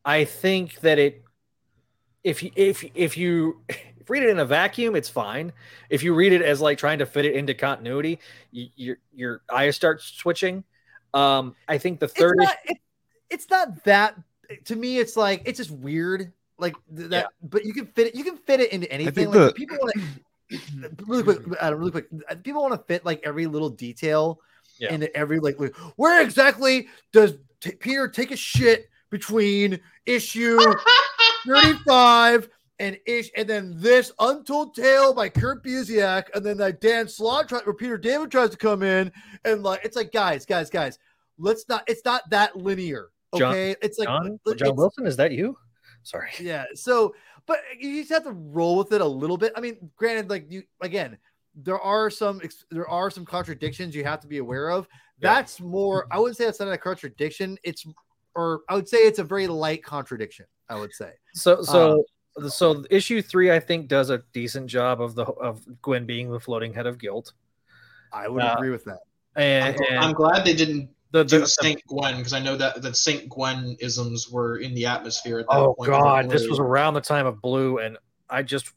I 0.06 0.26
think 0.26 0.80
that 0.82 1.00
it 1.00 1.24
if 2.24 2.44
you 2.44 2.52
if 2.56 2.84
if 2.96 3.18
you 3.18 3.62
if 3.70 3.80
read 4.10 4.24
it 4.24 4.30
in 4.30 4.40
a 4.40 4.46
vacuum, 4.46 4.96
it's 4.96 5.10
fine. 5.10 5.54
If 5.90 6.04
you 6.04 6.14
read 6.14 6.34
it 6.34 6.42
as 6.42 6.62
like 6.62 6.78
trying 6.78 7.00
to 7.00 7.06
fit 7.06 7.26
it 7.26 7.36
into 7.36 7.54
continuity, 7.54 8.20
you, 8.52 8.68
your 8.76 8.98
your 9.14 9.42
eyes 9.52 9.76
start 9.76 10.02
switching. 10.02 10.64
Um, 11.14 11.56
I 11.68 11.78
think 11.78 12.00
the 12.00 12.06
It's 12.06 12.14
third 12.14 12.36
not, 12.38 12.56
it, 12.66 12.78
it's 13.30 13.50
not 13.50 13.84
that 13.86 14.16
to 14.66 14.76
me. 14.76 14.98
It's 15.00 15.16
like 15.18 15.44
it's 15.46 15.58
just 15.58 15.72
weird, 15.72 16.32
like 16.58 16.76
th- 16.96 17.10
that. 17.10 17.28
But 17.42 17.66
you 17.66 17.74
can 17.74 17.88
fit 17.88 18.08
it. 18.08 18.16
You 18.16 18.24
can 18.24 18.38
fit 18.38 18.60
it 18.60 18.72
into 18.72 18.92
anything. 18.92 19.30
Like, 19.30 19.34
the- 19.34 19.54
people 19.54 19.78
want 19.80 19.94
to 20.50 21.06
really 21.08 21.24
quick, 21.24 21.40
Adam, 21.62 21.80
really 21.80 21.92
quick. 21.92 22.08
uh, 22.30 22.36
People 22.44 22.62
want 22.62 22.74
to 22.74 22.84
fit 22.88 23.06
like 23.06 23.22
every 23.24 23.46
little 23.48 23.70
detail 23.70 24.40
Yeah. 24.80 24.94
into 24.94 25.16
every 25.16 25.40
like, 25.40 25.60
like, 25.60 25.76
where 25.96 26.22
exactly 26.22 26.88
does 27.12 27.34
t- 27.62 27.72
Peter 27.74 28.08
take 28.08 28.32
a 28.32 28.36
shit 28.36 28.89
between 29.10 29.80
issue 30.06 30.60
35 31.48 32.50
and 32.80 32.98
ish, 33.06 33.30
and 33.36 33.48
then 33.48 33.74
this 33.76 34.12
untold 34.20 34.74
tale 34.76 35.14
by 35.14 35.28
Kurt 35.30 35.64
Busiek, 35.64 36.26
and 36.34 36.46
then 36.46 36.58
that 36.58 36.80
Dan 36.80 37.08
Slott 37.08 37.50
try, 37.50 37.60
or 37.66 37.74
Peter 37.74 37.98
David 37.98 38.32
tries 38.32 38.52
to 38.52 38.58
come 38.58 38.84
in, 38.84 39.12
and 39.44 39.64
like 39.64 39.82
it's 39.84 39.96
like 39.98 40.12
guys, 40.12 40.46
guys, 40.46 40.70
guys, 40.70 40.98
let's 41.38 41.66
not. 41.68 41.84
It's 41.88 42.02
not 42.06 42.22
that 42.30 42.56
linear. 42.56 43.10
John- 43.38 43.52
Okay, 43.54 43.76
it's 43.82 44.00
like 44.00 44.08
John, 44.08 44.40
it's- 44.48 44.56
John 44.68 44.76
Wilson, 44.76 45.06
is 45.06 45.18
that 45.18 45.32
you? 45.32 45.58
Sorry. 46.04 46.30
yeah. 46.40 46.66
So, 46.74 47.14
but 47.46 47.60
you 47.78 48.00
just 48.02 48.12
have 48.12 48.24
to 48.24 48.32
roll 48.32 48.78
with 48.78 48.92
it 48.94 49.02
a 49.02 49.06
little 49.06 49.38
bit. 49.38 49.52
I 49.56 49.60
mean, 49.62 49.92
granted, 49.98 50.30
like 50.30 50.50
you 50.50 50.64
again, 50.82 51.18
there 51.56 51.80
are 51.80 52.10
some 52.10 52.42
there 52.72 52.88
are 52.88 53.12
some 53.12 53.26
contradictions 53.26 53.94
you 53.94 54.04
have 54.06 54.22
to 54.22 54.28
be 54.28 54.38
aware 54.38 54.70
of. 54.70 54.88
Yeah. 55.20 55.34
That's 55.34 55.60
more. 55.60 56.08
I 56.12 56.18
wouldn't 56.20 56.38
say 56.38 56.46
it's 56.46 56.62
not 56.62 56.70
a 56.72 56.78
contradiction. 56.78 57.58
It's 57.64 57.86
or 58.40 58.62
I 58.70 58.76
would 58.76 58.88
say 58.88 59.00
it's 59.00 59.20
a 59.20 59.24
very 59.24 59.48
light 59.48 59.84
contradiction. 59.84 60.46
I 60.70 60.80
would 60.80 60.94
say. 60.94 61.12
So 61.34 61.62
so 61.64 62.04
so 62.48 62.86
issue 62.90 63.22
three, 63.22 63.52
I 63.52 63.60
think, 63.60 63.88
does 63.88 64.10
a 64.10 64.22
decent 64.34 64.68
job 64.68 65.02
of 65.02 65.16
the 65.16 65.26
of 65.26 65.62
Gwen 65.82 66.06
being 66.06 66.32
the 66.32 66.40
floating 66.40 66.74
head 66.74 66.86
of 66.86 66.98
guilt. 66.98 67.34
I 68.14 68.28
would 68.28 68.44
Uh, 68.44 68.56
agree 68.58 68.70
with 68.70 68.86
that. 68.86 69.00
And, 69.36 69.76
I'm, 69.76 69.84
and 69.90 70.00
I'm 70.00 70.14
glad 70.14 70.46
they 70.46 70.56
didn't 70.56 70.90
the, 71.12 71.24
do 71.24 71.46
Saint 71.46 71.82
Gwen 71.88 72.18
because 72.18 72.34
I 72.34 72.40
know 72.40 72.56
that 72.56 72.82
the 72.82 72.94
Saint 72.94 73.30
Gwen 73.30 73.76
isms 73.80 74.30
were 74.30 74.58
in 74.58 74.74
the 74.74 74.86
atmosphere 74.86 75.40
at 75.40 75.48
that 75.48 75.56
oh 75.56 75.74
point. 75.76 75.90
god, 75.90 76.30
this 76.30 76.48
was 76.48 76.60
around 76.60 76.94
the 76.94 77.02
time 77.02 77.26
of 77.26 77.42
Blue, 77.42 77.80
and 77.80 77.98
I 78.30 78.44
just 78.44 78.72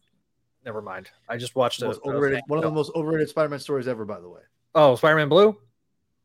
never 0.64 0.80
mind. 0.80 1.10
I 1.28 1.36
just 1.36 1.54
watched 1.54 1.82
a, 1.82 1.86
Most 1.86 2.00
a 2.04 2.08
overrated, 2.08 2.36
thing. 2.38 2.42
one 2.46 2.58
of 2.58 2.64
the 2.64 2.70
most 2.70 2.90
overrated 2.94 3.28
Spider-Man 3.28 3.58
stories 3.58 3.86
ever, 3.88 4.04
by 4.04 4.20
the 4.20 4.28
way. 4.28 4.40
Oh, 4.74 4.96
Spider-Man 4.96 5.28
Blue, 5.28 5.58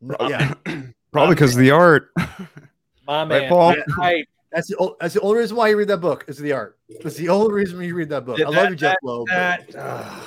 No, 0.01 0.15
yeah, 0.29 0.53
Probably 1.11 1.35
because 1.35 1.53
of 1.55 1.59
the 1.59 1.71
art. 1.71 2.09
my 3.07 3.21
Right, 3.21 3.27
man. 3.41 3.49
Paul? 3.49 3.75
I, 4.01 4.25
that's 4.51 4.67
the 4.67 4.77
o- 4.77 4.95
that's 4.99 5.13
the 5.13 5.21
only 5.21 5.39
reason 5.39 5.57
why 5.57 5.69
you 5.69 5.77
read 5.77 5.87
that 5.89 5.97
book 6.01 6.25
is 6.27 6.37
the 6.37 6.51
art. 6.51 6.77
That's 7.03 7.15
the 7.15 7.29
only 7.29 7.53
reason 7.53 7.81
you 7.81 7.95
read 7.95 8.09
that 8.09 8.25
book. 8.25 8.37
Yeah, 8.37 8.45
I 8.47 8.49
love 8.49 8.69
you, 8.69 8.75
Jeph 8.75 8.95
Loeb. 9.03 9.27
but- 9.27 9.75
uh, 9.75 10.19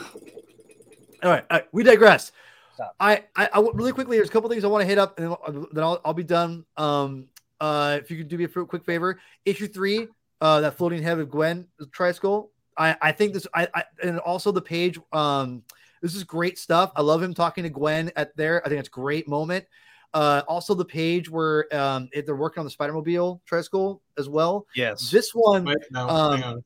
All 1.22 1.30
right, 1.30 1.44
all 1.50 1.58
right, 1.58 1.66
we 1.72 1.82
digress. 1.82 2.32
I, 2.78 3.12
I, 3.12 3.12
I, 3.36 3.44
I 3.44 3.56
w- 3.56 3.72
really 3.74 3.92
quickly. 3.92 4.16
There's 4.16 4.30
a 4.30 4.32
couple 4.32 4.48
things 4.48 4.64
I 4.64 4.68
want 4.68 4.82
to 4.82 4.86
hit 4.86 4.96
up, 4.98 5.18
and 5.18 5.26
then 5.28 5.84
I'll, 5.84 5.90
I'll, 5.92 6.00
I'll 6.06 6.14
be 6.14 6.24
done. 6.24 6.64
Um, 6.78 7.26
uh, 7.60 7.98
if 8.00 8.10
you 8.10 8.16
could 8.16 8.28
do 8.28 8.38
me 8.38 8.44
a 8.44 8.48
f- 8.48 8.66
quick 8.68 8.84
favor, 8.86 9.20
issue 9.44 9.66
three, 9.66 10.08
uh, 10.40 10.62
that 10.62 10.78
floating 10.78 11.02
head 11.02 11.18
of 11.18 11.30
Gwen 11.30 11.66
Triskull. 11.92 12.50
I, 12.78 12.96
I 13.02 13.12
think 13.12 13.34
this, 13.34 13.46
I, 13.54 13.68
I, 13.74 13.84
and 14.02 14.18
also 14.20 14.50
the 14.50 14.62
page. 14.62 14.98
Um, 15.12 15.62
this 16.00 16.14
is 16.14 16.24
great 16.24 16.58
stuff. 16.58 16.90
I 16.96 17.02
love 17.02 17.22
him 17.22 17.34
talking 17.34 17.64
to 17.64 17.70
Gwen 17.70 18.10
at 18.16 18.34
there. 18.34 18.64
I 18.64 18.70
think 18.70 18.78
it's 18.78 18.88
a 18.88 18.92
great 18.92 19.28
moment. 19.28 19.66
Uh, 20.12 20.42
also 20.48 20.74
the 20.74 20.84
page 20.84 21.30
where 21.30 21.72
um, 21.76 22.08
if 22.12 22.26
they're 22.26 22.34
working 22.36 22.60
on 22.60 22.64
the 22.64 22.70
Spider 22.70 22.92
Mobile 22.92 23.40
Triskull 23.46 24.02
as 24.18 24.28
well. 24.28 24.66
yes. 24.74 25.10
This 25.10 25.30
one, 25.34 25.64
Wait, 25.64 25.76
no, 25.92 26.08
um, 26.08 26.40
hang 26.40 26.52
on. 26.54 26.64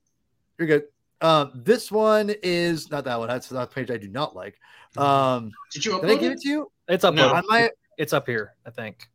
you're 0.59 0.66
good. 0.69 0.85
Um, 1.21 1.53
this 1.55 1.93
one 1.93 2.35
is 2.43 2.91
not 2.91 3.05
that 3.05 3.19
one. 3.19 3.29
That's 3.29 3.51
not 3.53 3.69
the 3.71 3.75
page 3.75 3.91
I 3.91 3.99
do 3.99 4.09
not 4.09 4.35
like. 4.35 4.59
Um, 4.97 5.51
Did 5.73 5.85
you 5.85 6.01
did 6.01 6.11
I 6.11 6.15
give 6.16 6.33
it? 6.33 6.35
it 6.37 6.41
to 6.43 6.49
you? 6.49 6.73
It's 6.89 7.05
up. 7.05 7.15
No. 7.15 7.33
I 7.33 7.43
might. 7.43 7.71
It's 7.99 8.12
up 8.12 8.27
here. 8.27 8.55
I 8.66 8.71
think. 8.71 9.09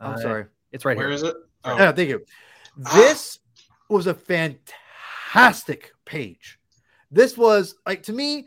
I'm 0.00 0.14
Uh, 0.14 0.18
sorry. 0.18 0.44
It's 0.72 0.84
right 0.84 0.96
Where 0.96 1.06
here. 1.08 1.14
is 1.14 1.22
it? 1.22 1.34
Oh. 1.64 1.76
Yeah, 1.76 1.92
thank 1.92 2.08
you. 2.10 2.24
This 2.94 3.38
was 3.88 4.06
a 4.06 4.14
fantastic 4.14 5.92
page. 6.04 6.58
This 7.10 7.36
was 7.36 7.76
like 7.86 8.02
to 8.04 8.12
me 8.12 8.46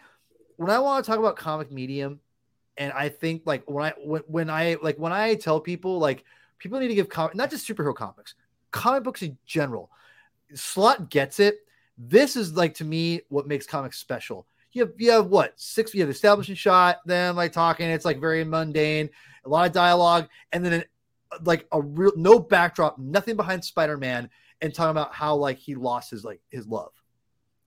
when 0.57 0.69
I 0.69 0.79
want 0.79 1.03
to 1.03 1.09
talk 1.09 1.19
about 1.19 1.35
comic 1.35 1.71
medium, 1.71 2.19
and 2.79 2.93
I 2.93 3.09
think 3.09 3.43
like 3.45 3.69
when 3.69 3.85
I 3.85 3.93
when, 4.27 4.49
I 4.49 4.77
like 4.81 4.97
when 4.97 5.11
I 5.11 5.35
tell 5.35 5.59
people 5.59 5.99
like 5.99 6.23
people 6.57 6.79
need 6.79 6.87
to 6.87 6.95
give 6.95 7.09
comic 7.09 7.35
not 7.35 7.51
just 7.51 7.67
superhero 7.67 7.93
comics, 7.93 8.33
comic 8.71 9.03
books 9.03 9.21
in 9.21 9.37
general. 9.45 9.91
Slott 10.55 11.11
gets 11.11 11.39
it. 11.39 11.57
This 11.97 12.35
is 12.37 12.53
like 12.53 12.73
to 12.75 12.85
me 12.85 13.21
what 13.27 13.47
makes 13.47 13.67
comics 13.67 13.99
special. 13.99 14.47
You 14.71 14.85
have 14.85 14.93
you 14.97 15.11
have 15.11 15.27
what 15.27 15.59
six? 15.59 15.93
You 15.93 15.99
have 16.01 16.07
the 16.07 16.13
establishing 16.13 16.55
shot, 16.55 17.05
them 17.05 17.35
like 17.35 17.51
talking. 17.51 17.89
It's 17.89 18.05
like 18.05 18.21
very 18.21 18.45
mundane, 18.45 19.09
a 19.43 19.49
lot 19.49 19.67
of 19.67 19.73
dialogue, 19.73 20.29
and 20.53 20.63
then 20.63 20.73
an, 20.73 20.83
like 21.43 21.67
a 21.73 21.81
real 21.81 22.13
no 22.15 22.39
backdrop, 22.39 22.97
nothing 22.97 23.35
behind 23.35 23.63
Spider 23.65 23.97
Man, 23.97 24.29
and 24.61 24.73
talking 24.73 24.91
about 24.91 25.13
how 25.13 25.35
like 25.35 25.57
he 25.57 25.75
lost 25.75 26.11
his 26.11 26.23
like 26.23 26.39
his 26.47 26.65
love. 26.65 26.93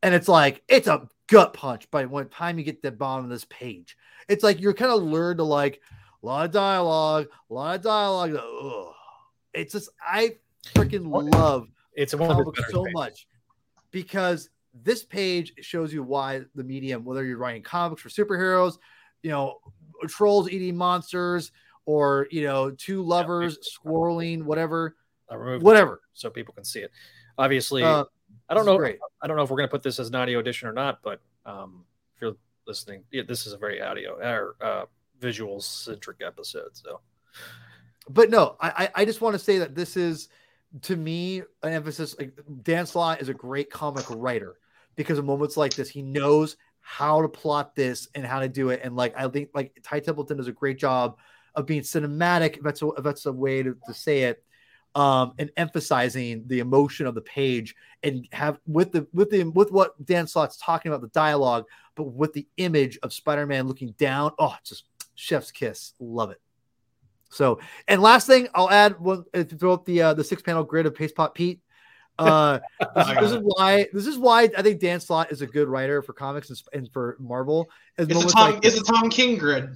And 0.02 0.14
it's 0.14 0.28
like 0.28 0.62
it's 0.68 0.88
a 0.88 1.06
gut 1.32 1.54
punch 1.54 1.90
by 1.90 2.04
one 2.04 2.28
time 2.28 2.58
you 2.58 2.64
get 2.64 2.82
to 2.82 2.90
the 2.90 2.96
bottom 2.96 3.24
of 3.24 3.30
this 3.30 3.46
page. 3.46 3.96
It's 4.28 4.44
like 4.44 4.60
you're 4.60 4.74
kind 4.74 4.90
of 4.92 5.02
learned 5.02 5.38
to 5.38 5.44
like 5.44 5.80
a 6.22 6.26
lot 6.26 6.44
of 6.44 6.52
dialogue, 6.52 7.26
a 7.50 7.54
lot 7.54 7.76
of 7.76 7.82
dialogue. 7.82 8.36
Ugh. 8.36 8.94
It's 9.54 9.72
just 9.72 9.90
I 10.06 10.36
freaking 10.74 11.10
love 11.34 11.68
It's 11.94 12.14
one 12.14 12.30
comic 12.30 12.56
so 12.70 12.84
pages. 12.84 12.94
much 12.94 13.26
because 13.90 14.48
this 14.84 15.02
page 15.04 15.52
shows 15.60 15.92
you 15.92 16.02
why 16.02 16.42
the 16.54 16.64
medium, 16.64 17.04
whether 17.04 17.24
you're 17.24 17.36
writing 17.38 17.62
comics 17.62 18.00
for 18.02 18.08
superheroes, 18.08 18.78
you 19.22 19.30
know, 19.30 19.58
trolls 20.08 20.48
eating 20.50 20.76
monsters, 20.76 21.52
or 21.84 22.26
you 22.30 22.44
know, 22.44 22.70
two 22.70 23.02
lovers 23.02 23.58
swirling, 23.62 24.44
whatever, 24.44 24.96
whatever. 25.28 26.00
so 26.14 26.30
people 26.30 26.54
can 26.54 26.64
see 26.64 26.80
it. 26.80 26.90
Obviously, 27.36 27.82
Uh, 27.82 28.04
I 28.48 28.54
don't 28.54 28.66
know. 28.66 28.76
great. 28.76 28.98
I 29.20 29.26
don't 29.26 29.36
know 29.36 29.42
if 29.42 29.50
we're 29.50 29.56
going 29.56 29.68
to 29.68 29.70
put 29.70 29.82
this 29.82 29.98
as 29.98 30.08
an 30.08 30.14
audio 30.14 30.38
edition 30.38 30.68
or 30.68 30.72
not, 30.72 31.00
but 31.02 31.20
um, 31.46 31.84
if 32.14 32.22
you're 32.22 32.36
listening, 32.66 33.04
yeah, 33.10 33.22
this 33.26 33.46
is 33.46 33.52
a 33.52 33.58
very 33.58 33.80
audio 33.80 34.14
or 34.14 34.56
uh, 34.60 34.84
visual 35.20 35.60
centric 35.60 36.18
episode. 36.22 36.70
So 36.76 37.00
but 38.08 38.30
no, 38.30 38.56
I 38.60 38.88
I 38.94 39.04
just 39.04 39.20
want 39.20 39.34
to 39.34 39.38
say 39.38 39.58
that 39.58 39.74
this 39.74 39.96
is 39.96 40.28
to 40.82 40.96
me 40.96 41.42
an 41.62 41.72
emphasis. 41.72 42.16
Like 42.18 42.32
Dan 42.62 42.86
Slott 42.86 43.20
is 43.20 43.28
a 43.28 43.34
great 43.34 43.70
comic 43.70 44.04
writer 44.10 44.56
because 44.96 45.18
of 45.18 45.24
moments 45.24 45.56
like 45.56 45.74
this, 45.74 45.88
he 45.88 46.02
knows 46.02 46.56
how 46.80 47.22
to 47.22 47.28
plot 47.28 47.74
this 47.74 48.08
and 48.14 48.26
how 48.26 48.40
to 48.40 48.48
do 48.48 48.70
it. 48.70 48.80
And 48.82 48.96
like 48.96 49.14
I 49.16 49.28
think 49.28 49.50
like 49.54 49.78
Ty 49.82 50.00
Templeton 50.00 50.36
does 50.36 50.48
a 50.48 50.52
great 50.52 50.78
job 50.78 51.18
of 51.54 51.66
being 51.66 51.82
cinematic. 51.82 52.56
If 52.56 52.62
that's 52.62 52.82
a, 52.82 52.88
if 52.88 53.04
that's 53.04 53.26
a 53.26 53.32
way 53.32 53.62
to, 53.62 53.76
to 53.86 53.94
say 53.94 54.22
it. 54.22 54.42
Um, 54.94 55.32
and 55.38 55.50
emphasizing 55.56 56.44
the 56.48 56.58
emotion 56.58 57.06
of 57.06 57.14
the 57.14 57.22
page 57.22 57.74
and 58.02 58.28
have 58.32 58.58
with 58.66 58.92
the 58.92 59.06
with 59.14 59.30
the 59.30 59.44
with 59.44 59.72
what 59.72 59.92
Dan 60.04 60.26
Slott's 60.26 60.58
talking 60.58 60.92
about 60.92 61.00
the 61.00 61.08
dialogue, 61.08 61.64
but 61.94 62.04
with 62.04 62.34
the 62.34 62.46
image 62.58 62.98
of 63.02 63.12
Spider-Man 63.12 63.66
looking 63.66 63.92
down. 63.92 64.32
Oh, 64.38 64.54
just 64.64 64.84
chef's 65.14 65.50
kiss. 65.50 65.94
Love 65.98 66.30
it. 66.30 66.40
So, 67.30 67.60
and 67.88 68.02
last 68.02 68.26
thing 68.26 68.48
I'll 68.54 68.70
add 68.70 69.00
one 69.00 69.24
uh, 69.32 69.44
to 69.44 69.56
throw 69.56 69.72
up 69.72 69.86
the 69.86 70.02
uh, 70.02 70.14
the 70.14 70.24
six 70.24 70.42
panel 70.42 70.64
grid 70.64 70.84
of 70.84 70.94
Paste 70.94 71.14
Pot 71.14 71.34
Pete. 71.34 71.60
Uh, 72.18 72.58
this, 72.94 73.08
is, 73.08 73.14
this 73.14 73.32
is 73.32 73.38
why 73.42 73.86
this 73.92 74.06
is 74.06 74.18
why 74.18 74.42
I 74.56 74.62
think 74.62 74.80
Dan 74.80 75.00
Slott 75.00 75.32
is 75.32 75.40
a 75.40 75.46
good 75.46 75.68
writer 75.68 76.02
for 76.02 76.12
comics 76.12 76.50
and, 76.50 76.62
and 76.74 76.92
for 76.92 77.16
Marvel. 77.18 77.70
Is 77.96 78.08
It's 78.08 78.24
a 78.24 78.28
Tom. 78.28 78.50
like 78.52 78.64
it's 78.64 78.78
a 78.78 78.84
Tom 78.84 79.08
King 79.08 79.38
grid. 79.38 79.70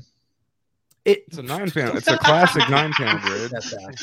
It, 1.07 1.23
It's 1.29 1.39
a 1.39 1.43
nine 1.43 1.71
panel. 1.71 1.97
It's 1.97 2.09
a 2.09 2.19
classic 2.23 2.69
nine 2.69 2.93
panel 2.93 3.21
grid. 3.21 3.51
That's 3.53 3.73
bad. 3.73 3.95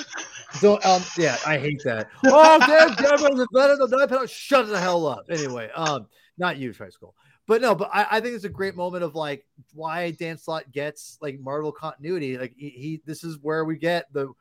Don't 0.62 0.84
um 0.86 1.02
yeah, 1.18 1.38
I 1.46 1.58
hate 1.58 1.82
that. 1.84 2.10
Oh 2.26 2.60
damn, 2.60 2.96
damn 2.96 3.38
the 3.38 3.48
better 3.52 3.76
than 3.76 3.90
nine 3.90 4.08
panel. 4.08 4.26
Shut 4.26 4.68
the 4.68 4.80
hell 4.80 5.06
up. 5.06 5.26
Anyway, 5.30 5.70
um, 5.76 6.08
not 6.38 6.58
you, 6.58 6.72
Triskull. 6.72 7.14
But 7.46 7.62
no, 7.62 7.76
but 7.76 7.90
I, 7.94 8.08
I 8.10 8.20
think 8.22 8.36
it's 8.36 8.46
a 8.46 8.50
great 8.50 8.76
moment 8.76 9.04
of 9.04 9.16
like 9.16 9.46
why 9.74 10.12
Dan 10.12 10.38
Slott 10.38 10.72
gets 10.72 11.18
like 11.22 11.40
Marvel 11.42 11.74
continuity. 11.74 12.38
Like 12.38 12.54
he, 12.56 12.70
he 12.70 13.02
this 13.06 13.26
is 13.26 13.38
where 13.42 13.66
we 13.66 13.78
get 13.78 14.12
the 14.14 14.32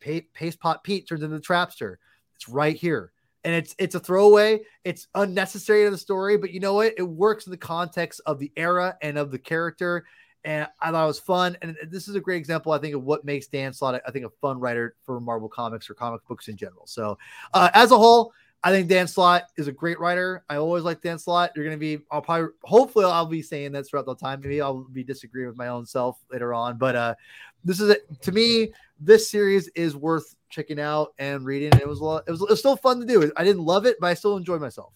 paste 0.00 0.60
pot 0.60 0.82
Pete 0.82 1.06
turns 1.06 1.22
into 1.22 1.36
the 1.36 1.42
trapster. 1.42 1.96
It's 2.36 2.48
right 2.48 2.76
here. 2.76 3.12
And 3.44 3.54
it's 3.54 3.74
it's 3.78 3.94
a 3.94 4.00
throwaway. 4.00 4.62
It's 4.84 5.08
unnecessary 5.14 5.84
to 5.84 5.90
the 5.90 5.98
story, 5.98 6.38
but 6.38 6.52
you 6.52 6.60
know 6.60 6.74
what? 6.74 6.94
It 6.96 7.02
works 7.02 7.46
in 7.46 7.50
the 7.50 7.58
context 7.58 8.22
of 8.24 8.38
the 8.38 8.50
era 8.56 8.96
and 9.02 9.18
of 9.18 9.30
the 9.30 9.38
character 9.38 10.04
and 10.48 10.66
I 10.80 10.90
thought 10.90 11.04
it 11.04 11.06
was 11.06 11.18
fun. 11.18 11.58
And 11.60 11.76
this 11.90 12.08
is 12.08 12.14
a 12.14 12.20
great 12.20 12.38
example, 12.38 12.72
I 12.72 12.78
think, 12.78 12.94
of 12.94 13.04
what 13.04 13.22
makes 13.22 13.48
Dan 13.48 13.74
Slott, 13.74 14.00
I 14.06 14.10
think, 14.10 14.24
a 14.24 14.30
fun 14.40 14.58
writer 14.58 14.96
for 15.02 15.20
Marvel 15.20 15.46
Comics 15.46 15.90
or 15.90 15.94
comic 15.94 16.26
books 16.26 16.48
in 16.48 16.56
general. 16.56 16.86
So, 16.86 17.18
uh, 17.52 17.68
as 17.74 17.90
a 17.90 17.98
whole, 17.98 18.32
I 18.64 18.70
think 18.70 18.88
Dan 18.88 19.06
Slott 19.06 19.42
is 19.58 19.68
a 19.68 19.72
great 19.72 20.00
writer. 20.00 20.42
I 20.48 20.56
always 20.56 20.84
like 20.84 21.02
Dan 21.02 21.18
Slott. 21.18 21.50
You're 21.54 21.66
going 21.66 21.76
to 21.76 21.78
be, 21.78 22.02
I'll 22.10 22.22
probably, 22.22 22.48
hopefully, 22.62 23.04
I'll 23.04 23.26
be 23.26 23.42
saying 23.42 23.72
that 23.72 23.86
throughout 23.86 24.06
the 24.06 24.14
time. 24.14 24.40
Maybe 24.40 24.62
I'll 24.62 24.84
be 24.84 25.04
disagreeing 25.04 25.48
with 25.48 25.58
my 25.58 25.68
own 25.68 25.84
self 25.84 26.18
later 26.32 26.54
on. 26.54 26.78
But 26.78 26.96
uh, 26.96 27.14
this 27.62 27.78
is, 27.78 27.90
it. 27.90 28.22
to 28.22 28.32
me, 28.32 28.72
this 28.98 29.28
series 29.28 29.68
is 29.68 29.96
worth 29.96 30.34
checking 30.48 30.80
out 30.80 31.12
and 31.18 31.44
reading. 31.44 31.78
It 31.78 31.86
was, 31.86 32.00
a 32.00 32.04
lot, 32.04 32.24
it 32.26 32.30
was, 32.30 32.40
it 32.40 32.48
was 32.48 32.58
still 32.58 32.76
fun 32.76 33.00
to 33.00 33.06
do. 33.06 33.30
I 33.36 33.44
didn't 33.44 33.66
love 33.66 33.84
it, 33.84 33.98
but 34.00 34.06
I 34.06 34.14
still 34.14 34.38
enjoyed 34.38 34.62
myself. 34.62 34.94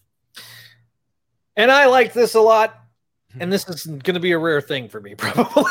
and 1.55 1.71
I 1.71 1.85
like 1.85 2.11
this 2.11 2.33
a 2.33 2.41
lot. 2.41 2.82
And 3.39 3.51
this 3.51 3.67
is 3.67 3.85
going 3.85 4.13
to 4.13 4.19
be 4.19 4.31
a 4.31 4.37
rare 4.37 4.61
thing 4.61 4.87
for 4.89 5.01
me, 5.01 5.15
probably. 5.17 5.65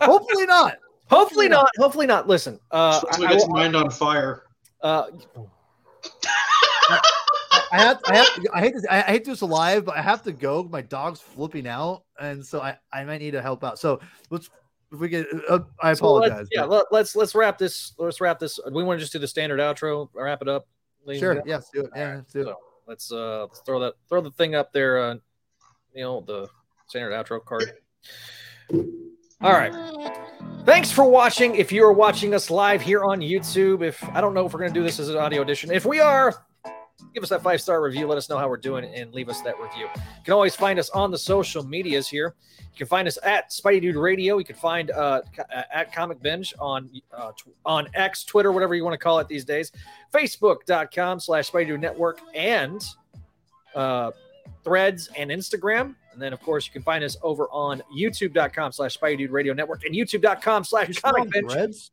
Hopefully 0.00 0.46
not. 0.46 0.74
hopefully 1.10 1.48
not. 1.48 1.70
Hopefully 1.78 2.06
not. 2.06 2.26
Listen, 2.26 2.58
uh, 2.70 3.00
So 3.00 3.08
I, 3.12 3.24
it 3.24 3.28
gets 3.28 3.44
I- 3.44 3.48
mind 3.48 3.76
on 3.76 3.90
fire. 3.90 4.44
uh, 4.82 5.06
I 7.70 7.78
have, 7.82 8.00
I 8.06 8.16
have, 8.16 8.28
I 8.54 8.60
hate 8.60 8.74
this. 8.74 8.86
I, 8.88 8.98
I 8.98 9.02
hate 9.02 9.24
this 9.26 9.42
live, 9.42 9.84
but 9.84 9.96
I 9.96 10.00
have 10.00 10.22
to 10.22 10.32
go. 10.32 10.64
My 10.64 10.80
dog's 10.80 11.20
flipping 11.20 11.66
out, 11.66 12.04
and 12.18 12.44
so 12.44 12.60
I, 12.62 12.78
I 12.92 13.04
might 13.04 13.18
need 13.18 13.32
to 13.32 13.42
help 13.42 13.62
out. 13.62 13.78
So 13.78 14.00
let's, 14.30 14.48
if 14.90 14.98
we 14.98 15.08
get, 15.10 15.26
uh, 15.50 15.58
I 15.82 15.92
so 15.92 16.12
let's- 16.14 16.28
apologize. 16.30 16.48
yeah, 16.50 16.64
let, 16.64 16.86
let's 16.90 17.14
let's 17.14 17.34
wrap 17.34 17.58
this. 17.58 17.92
Let's 17.98 18.22
wrap 18.22 18.38
this. 18.38 18.58
We 18.72 18.82
want 18.84 18.98
to 18.98 19.02
just 19.02 19.12
do 19.12 19.18
the 19.18 19.28
standard 19.28 19.60
outro. 19.60 20.08
Wrap 20.14 20.40
it 20.40 20.48
up. 20.48 20.66
sure, 21.18 21.42
yes, 21.44 21.68
do 21.74 21.82
it. 21.82 21.90
Yeah, 21.94 22.14
let's 22.16 22.32
do 22.32 22.40
it. 22.40 22.44
So 22.46 22.56
let's 22.86 23.12
uh 23.12 23.42
let's 23.42 23.60
throw 23.60 23.80
that 23.80 23.94
throw 24.08 24.22
the 24.22 24.30
thing 24.30 24.54
up 24.54 24.72
there. 24.72 24.98
Uh, 24.98 25.14
you 25.94 26.02
know 26.02 26.22
the 26.26 26.48
standard 26.86 27.12
outro 27.12 27.44
card. 27.44 27.74
All 29.40 29.52
right. 29.52 29.72
Thanks 30.64 30.90
for 30.90 31.04
watching. 31.04 31.54
If 31.54 31.70
you 31.70 31.84
are 31.84 31.92
watching 31.92 32.34
us 32.34 32.50
live 32.50 32.82
here 32.82 33.04
on 33.04 33.20
YouTube, 33.20 33.82
if 33.82 34.02
I 34.10 34.20
don't 34.20 34.34
know 34.34 34.46
if 34.46 34.52
we're 34.52 34.60
going 34.60 34.72
to 34.72 34.78
do 34.78 34.84
this 34.84 34.98
as 34.98 35.08
an 35.08 35.16
audio 35.16 35.42
edition, 35.42 35.70
if 35.70 35.86
we 35.86 36.00
are, 36.00 36.44
give 37.14 37.22
us 37.22 37.28
that 37.28 37.42
five 37.42 37.60
star 37.60 37.80
review. 37.80 38.06
Let 38.06 38.18
us 38.18 38.28
know 38.28 38.36
how 38.36 38.48
we're 38.48 38.56
doing 38.56 38.84
and 38.84 39.14
leave 39.14 39.28
us 39.28 39.40
that 39.42 39.58
review. 39.60 39.84
You 39.94 40.24
can 40.24 40.34
always 40.34 40.54
find 40.54 40.78
us 40.78 40.90
on 40.90 41.10
the 41.10 41.18
social 41.18 41.64
medias 41.64 42.08
here. 42.08 42.34
You 42.60 42.76
can 42.76 42.86
find 42.86 43.08
us 43.08 43.18
at 43.22 43.50
Spidey 43.50 43.80
Dude 43.80 43.96
Radio. 43.96 44.38
You 44.38 44.44
can 44.44 44.56
find 44.56 44.90
uh, 44.90 45.22
uh, 45.38 45.62
at 45.72 45.92
Comic 45.92 46.20
Binge 46.20 46.54
on 46.58 46.90
uh, 47.16 47.32
tw- 47.32 47.54
on 47.64 47.88
X, 47.94 48.24
Twitter, 48.24 48.52
whatever 48.52 48.74
you 48.74 48.84
want 48.84 48.94
to 48.94 48.98
call 48.98 49.18
it 49.20 49.28
these 49.28 49.44
days. 49.44 49.72
Facebook.com 50.12 51.20
slash 51.20 51.50
Spidey 51.50 51.68
Dude 51.68 51.80
Network 51.80 52.20
and 52.34 52.82
uh, 53.74 54.10
Threads 54.64 55.08
and 55.16 55.30
Instagram. 55.30 55.94
And 56.12 56.20
then, 56.20 56.32
of 56.32 56.40
course, 56.40 56.66
you 56.66 56.72
can 56.72 56.82
find 56.82 57.04
us 57.04 57.16
over 57.22 57.48
on 57.50 57.82
youtube.com 57.96 58.72
slash 58.72 58.98
Spidey 58.98 59.18
Dude 59.18 59.30
Radio 59.30 59.54
Network 59.54 59.84
and 59.84 59.94
youtube.com 59.94 60.64
slash 60.64 60.98
Comic. 61.00 61.32
Threads? 61.48 61.92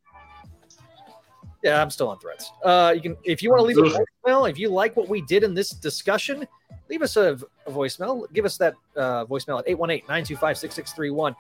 Yeah, 1.64 1.82
I'm 1.82 1.90
still 1.90 2.10
on 2.10 2.20
threads. 2.20 2.52
Uh, 2.64 2.94
you 2.96 3.02
can 3.02 3.18
if 3.24 3.42
you 3.42 3.50
want 3.50 3.62
to 3.62 3.66
leave 3.66 3.78
a 3.78 3.82
voicemail, 3.82 4.48
if 4.48 4.60
you 4.60 4.70
like 4.70 4.96
what 4.96 5.10
we 5.10 5.22
did 5.22 5.44
in 5.44 5.56
this 5.56 5.72
discussion, 5.72 6.48
leave 6.90 7.02
us 7.02 7.18
a, 7.18 7.40
a 7.66 7.72
voicemail. 7.72 8.32
Give 8.34 8.46
us 8.46 8.58
that 8.58 8.76
uh, 8.96 9.26
voicemail 9.26 9.60
at 9.60 9.66
818-925-6631. 10.08 11.36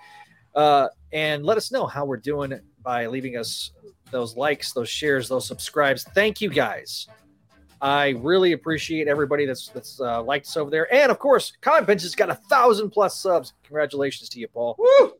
Uh, 0.56 0.88
and 1.14 1.46
let 1.46 1.58
us 1.58 1.72
know 1.72 1.86
how 1.86 2.06
we're 2.06 2.18
doing 2.18 2.60
by 2.82 3.06
leaving 3.06 3.38
us 3.38 3.72
those 4.10 4.36
likes, 4.36 4.74
those 4.74 4.90
shares, 4.90 5.28
those 5.28 5.46
subscribes. 5.46 6.04
Thank 6.16 6.42
you 6.42 6.50
guys. 6.50 7.08
I 7.82 8.10
really 8.10 8.54
appreciate 8.54 9.08
everybody 9.08 9.46
that's 9.46 9.70
that's 9.70 10.00
uh, 10.00 10.22
liked 10.24 10.48
us 10.48 10.58
over 10.58 10.72
there. 10.72 10.94
And 10.94 11.12
of 11.12 11.20
course, 11.20 11.54
Comic 11.62 11.86
Binge 11.88 12.02
has 12.02 12.16
got 12.16 12.30
a 12.30 12.36
thousand 12.36 12.92
plus 12.92 13.20
subs. 13.20 13.54
Congratulations 13.64 14.30
to 14.30 14.40
you, 14.40 14.48
Paul. 14.48 14.76
Woo! 14.78 15.14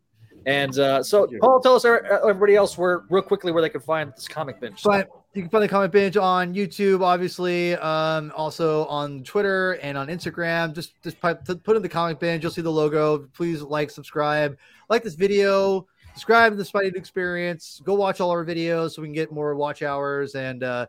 And 0.46 0.78
uh, 0.78 1.02
so, 1.02 1.28
Paul, 1.42 1.60
tell 1.60 1.76
us 1.76 1.86
uh, 1.86 1.98
everybody 2.22 2.56
else 2.56 2.78
where 2.78 3.04
real 3.10 3.24
quickly 3.24 3.52
where 3.52 3.62
they 3.62 3.70
can 3.70 3.82
find 3.82 4.14
this 4.16 4.28
Comic 4.28 4.60
Binge. 4.60 4.82
But 4.84 5.10
you 5.34 5.42
can 5.42 5.50
find 5.50 5.64
the 5.64 5.68
Comic 5.68 5.92
binge 5.92 6.18
on 6.18 6.54
YouTube, 6.54 7.02
obviously, 7.02 7.76
um, 7.76 8.32
also 8.36 8.86
on 8.86 9.24
Twitter 9.24 9.74
and 9.82 9.98
on 9.98 10.08
Instagram. 10.08 10.74
Just 10.74 10.94
just 11.04 11.20
put 11.20 11.76
in 11.76 11.82
the 11.82 11.90
comic 11.90 12.20
binge. 12.20 12.44
You'll 12.44 12.54
see 12.54 12.62
the 12.62 12.72
logo. 12.72 13.28
Please 13.34 13.62
like, 13.62 13.90
subscribe, 13.90 14.58
like 14.88 15.04
this 15.04 15.16
video, 15.16 15.88
subscribe 16.14 16.54
to 16.54 16.56
the 16.58 16.64
Spidey 16.64 16.96
Experience. 16.96 17.82
Go 17.84 17.96
watch 17.96 18.22
all 18.22 18.30
our 18.30 18.46
videos 18.46 18.92
so 18.92 19.02
we 19.02 19.10
can 19.10 19.14
get 19.14 19.32
more 19.32 19.56
watch 19.56 19.82
hours. 19.82 20.36
And 20.36 20.64
uh, 20.64 20.86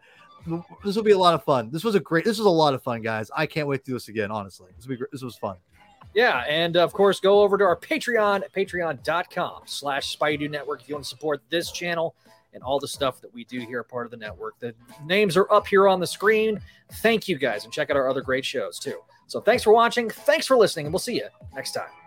this 0.84 0.96
will 0.96 1.02
be 1.02 1.12
a 1.12 1.18
lot 1.18 1.34
of 1.34 1.44
fun. 1.44 1.70
This 1.70 1.84
was 1.84 1.94
a 1.94 2.00
great. 2.00 2.24
This 2.24 2.38
was 2.38 2.46
a 2.46 2.50
lot 2.50 2.74
of 2.74 2.82
fun, 2.82 3.02
guys. 3.02 3.30
I 3.36 3.46
can't 3.46 3.68
wait 3.68 3.84
to 3.84 3.90
do 3.90 3.92
this 3.94 4.08
again. 4.08 4.30
Honestly, 4.30 4.70
this 4.76 4.86
will 4.86 4.96
be. 4.96 5.02
This 5.12 5.22
was 5.22 5.36
fun. 5.36 5.56
Yeah, 6.14 6.44
and 6.48 6.76
of 6.76 6.92
course, 6.92 7.20
go 7.20 7.40
over 7.40 7.58
to 7.58 7.64
our 7.64 7.76
Patreon 7.76 8.42
at 8.42 8.52
patreon.com 8.52 9.62
slash 9.66 10.16
Spidey 10.16 10.50
Network 10.50 10.80
if 10.80 10.88
you 10.88 10.94
want 10.94 11.04
to 11.04 11.08
support 11.08 11.42
this 11.50 11.70
channel 11.70 12.14
and 12.54 12.62
all 12.62 12.80
the 12.80 12.88
stuff 12.88 13.20
that 13.20 13.32
we 13.34 13.44
do 13.44 13.60
here, 13.60 13.82
part 13.82 14.06
of 14.06 14.10
the 14.10 14.16
network. 14.16 14.58
The 14.60 14.74
names 15.04 15.36
are 15.36 15.52
up 15.52 15.66
here 15.66 15.86
on 15.86 16.00
the 16.00 16.06
screen. 16.06 16.58
Thank 17.02 17.28
you 17.28 17.36
guys, 17.36 17.64
and 17.64 17.72
check 17.72 17.90
out 17.90 17.96
our 17.96 18.08
other 18.08 18.22
great 18.22 18.46
shows 18.46 18.78
too. 18.78 19.00
So 19.26 19.40
thanks 19.40 19.62
for 19.62 19.72
watching, 19.72 20.08
thanks 20.08 20.46
for 20.46 20.56
listening, 20.56 20.86
and 20.86 20.92
we'll 20.92 21.00
see 21.00 21.16
you 21.16 21.28
next 21.54 21.72
time. 21.72 22.05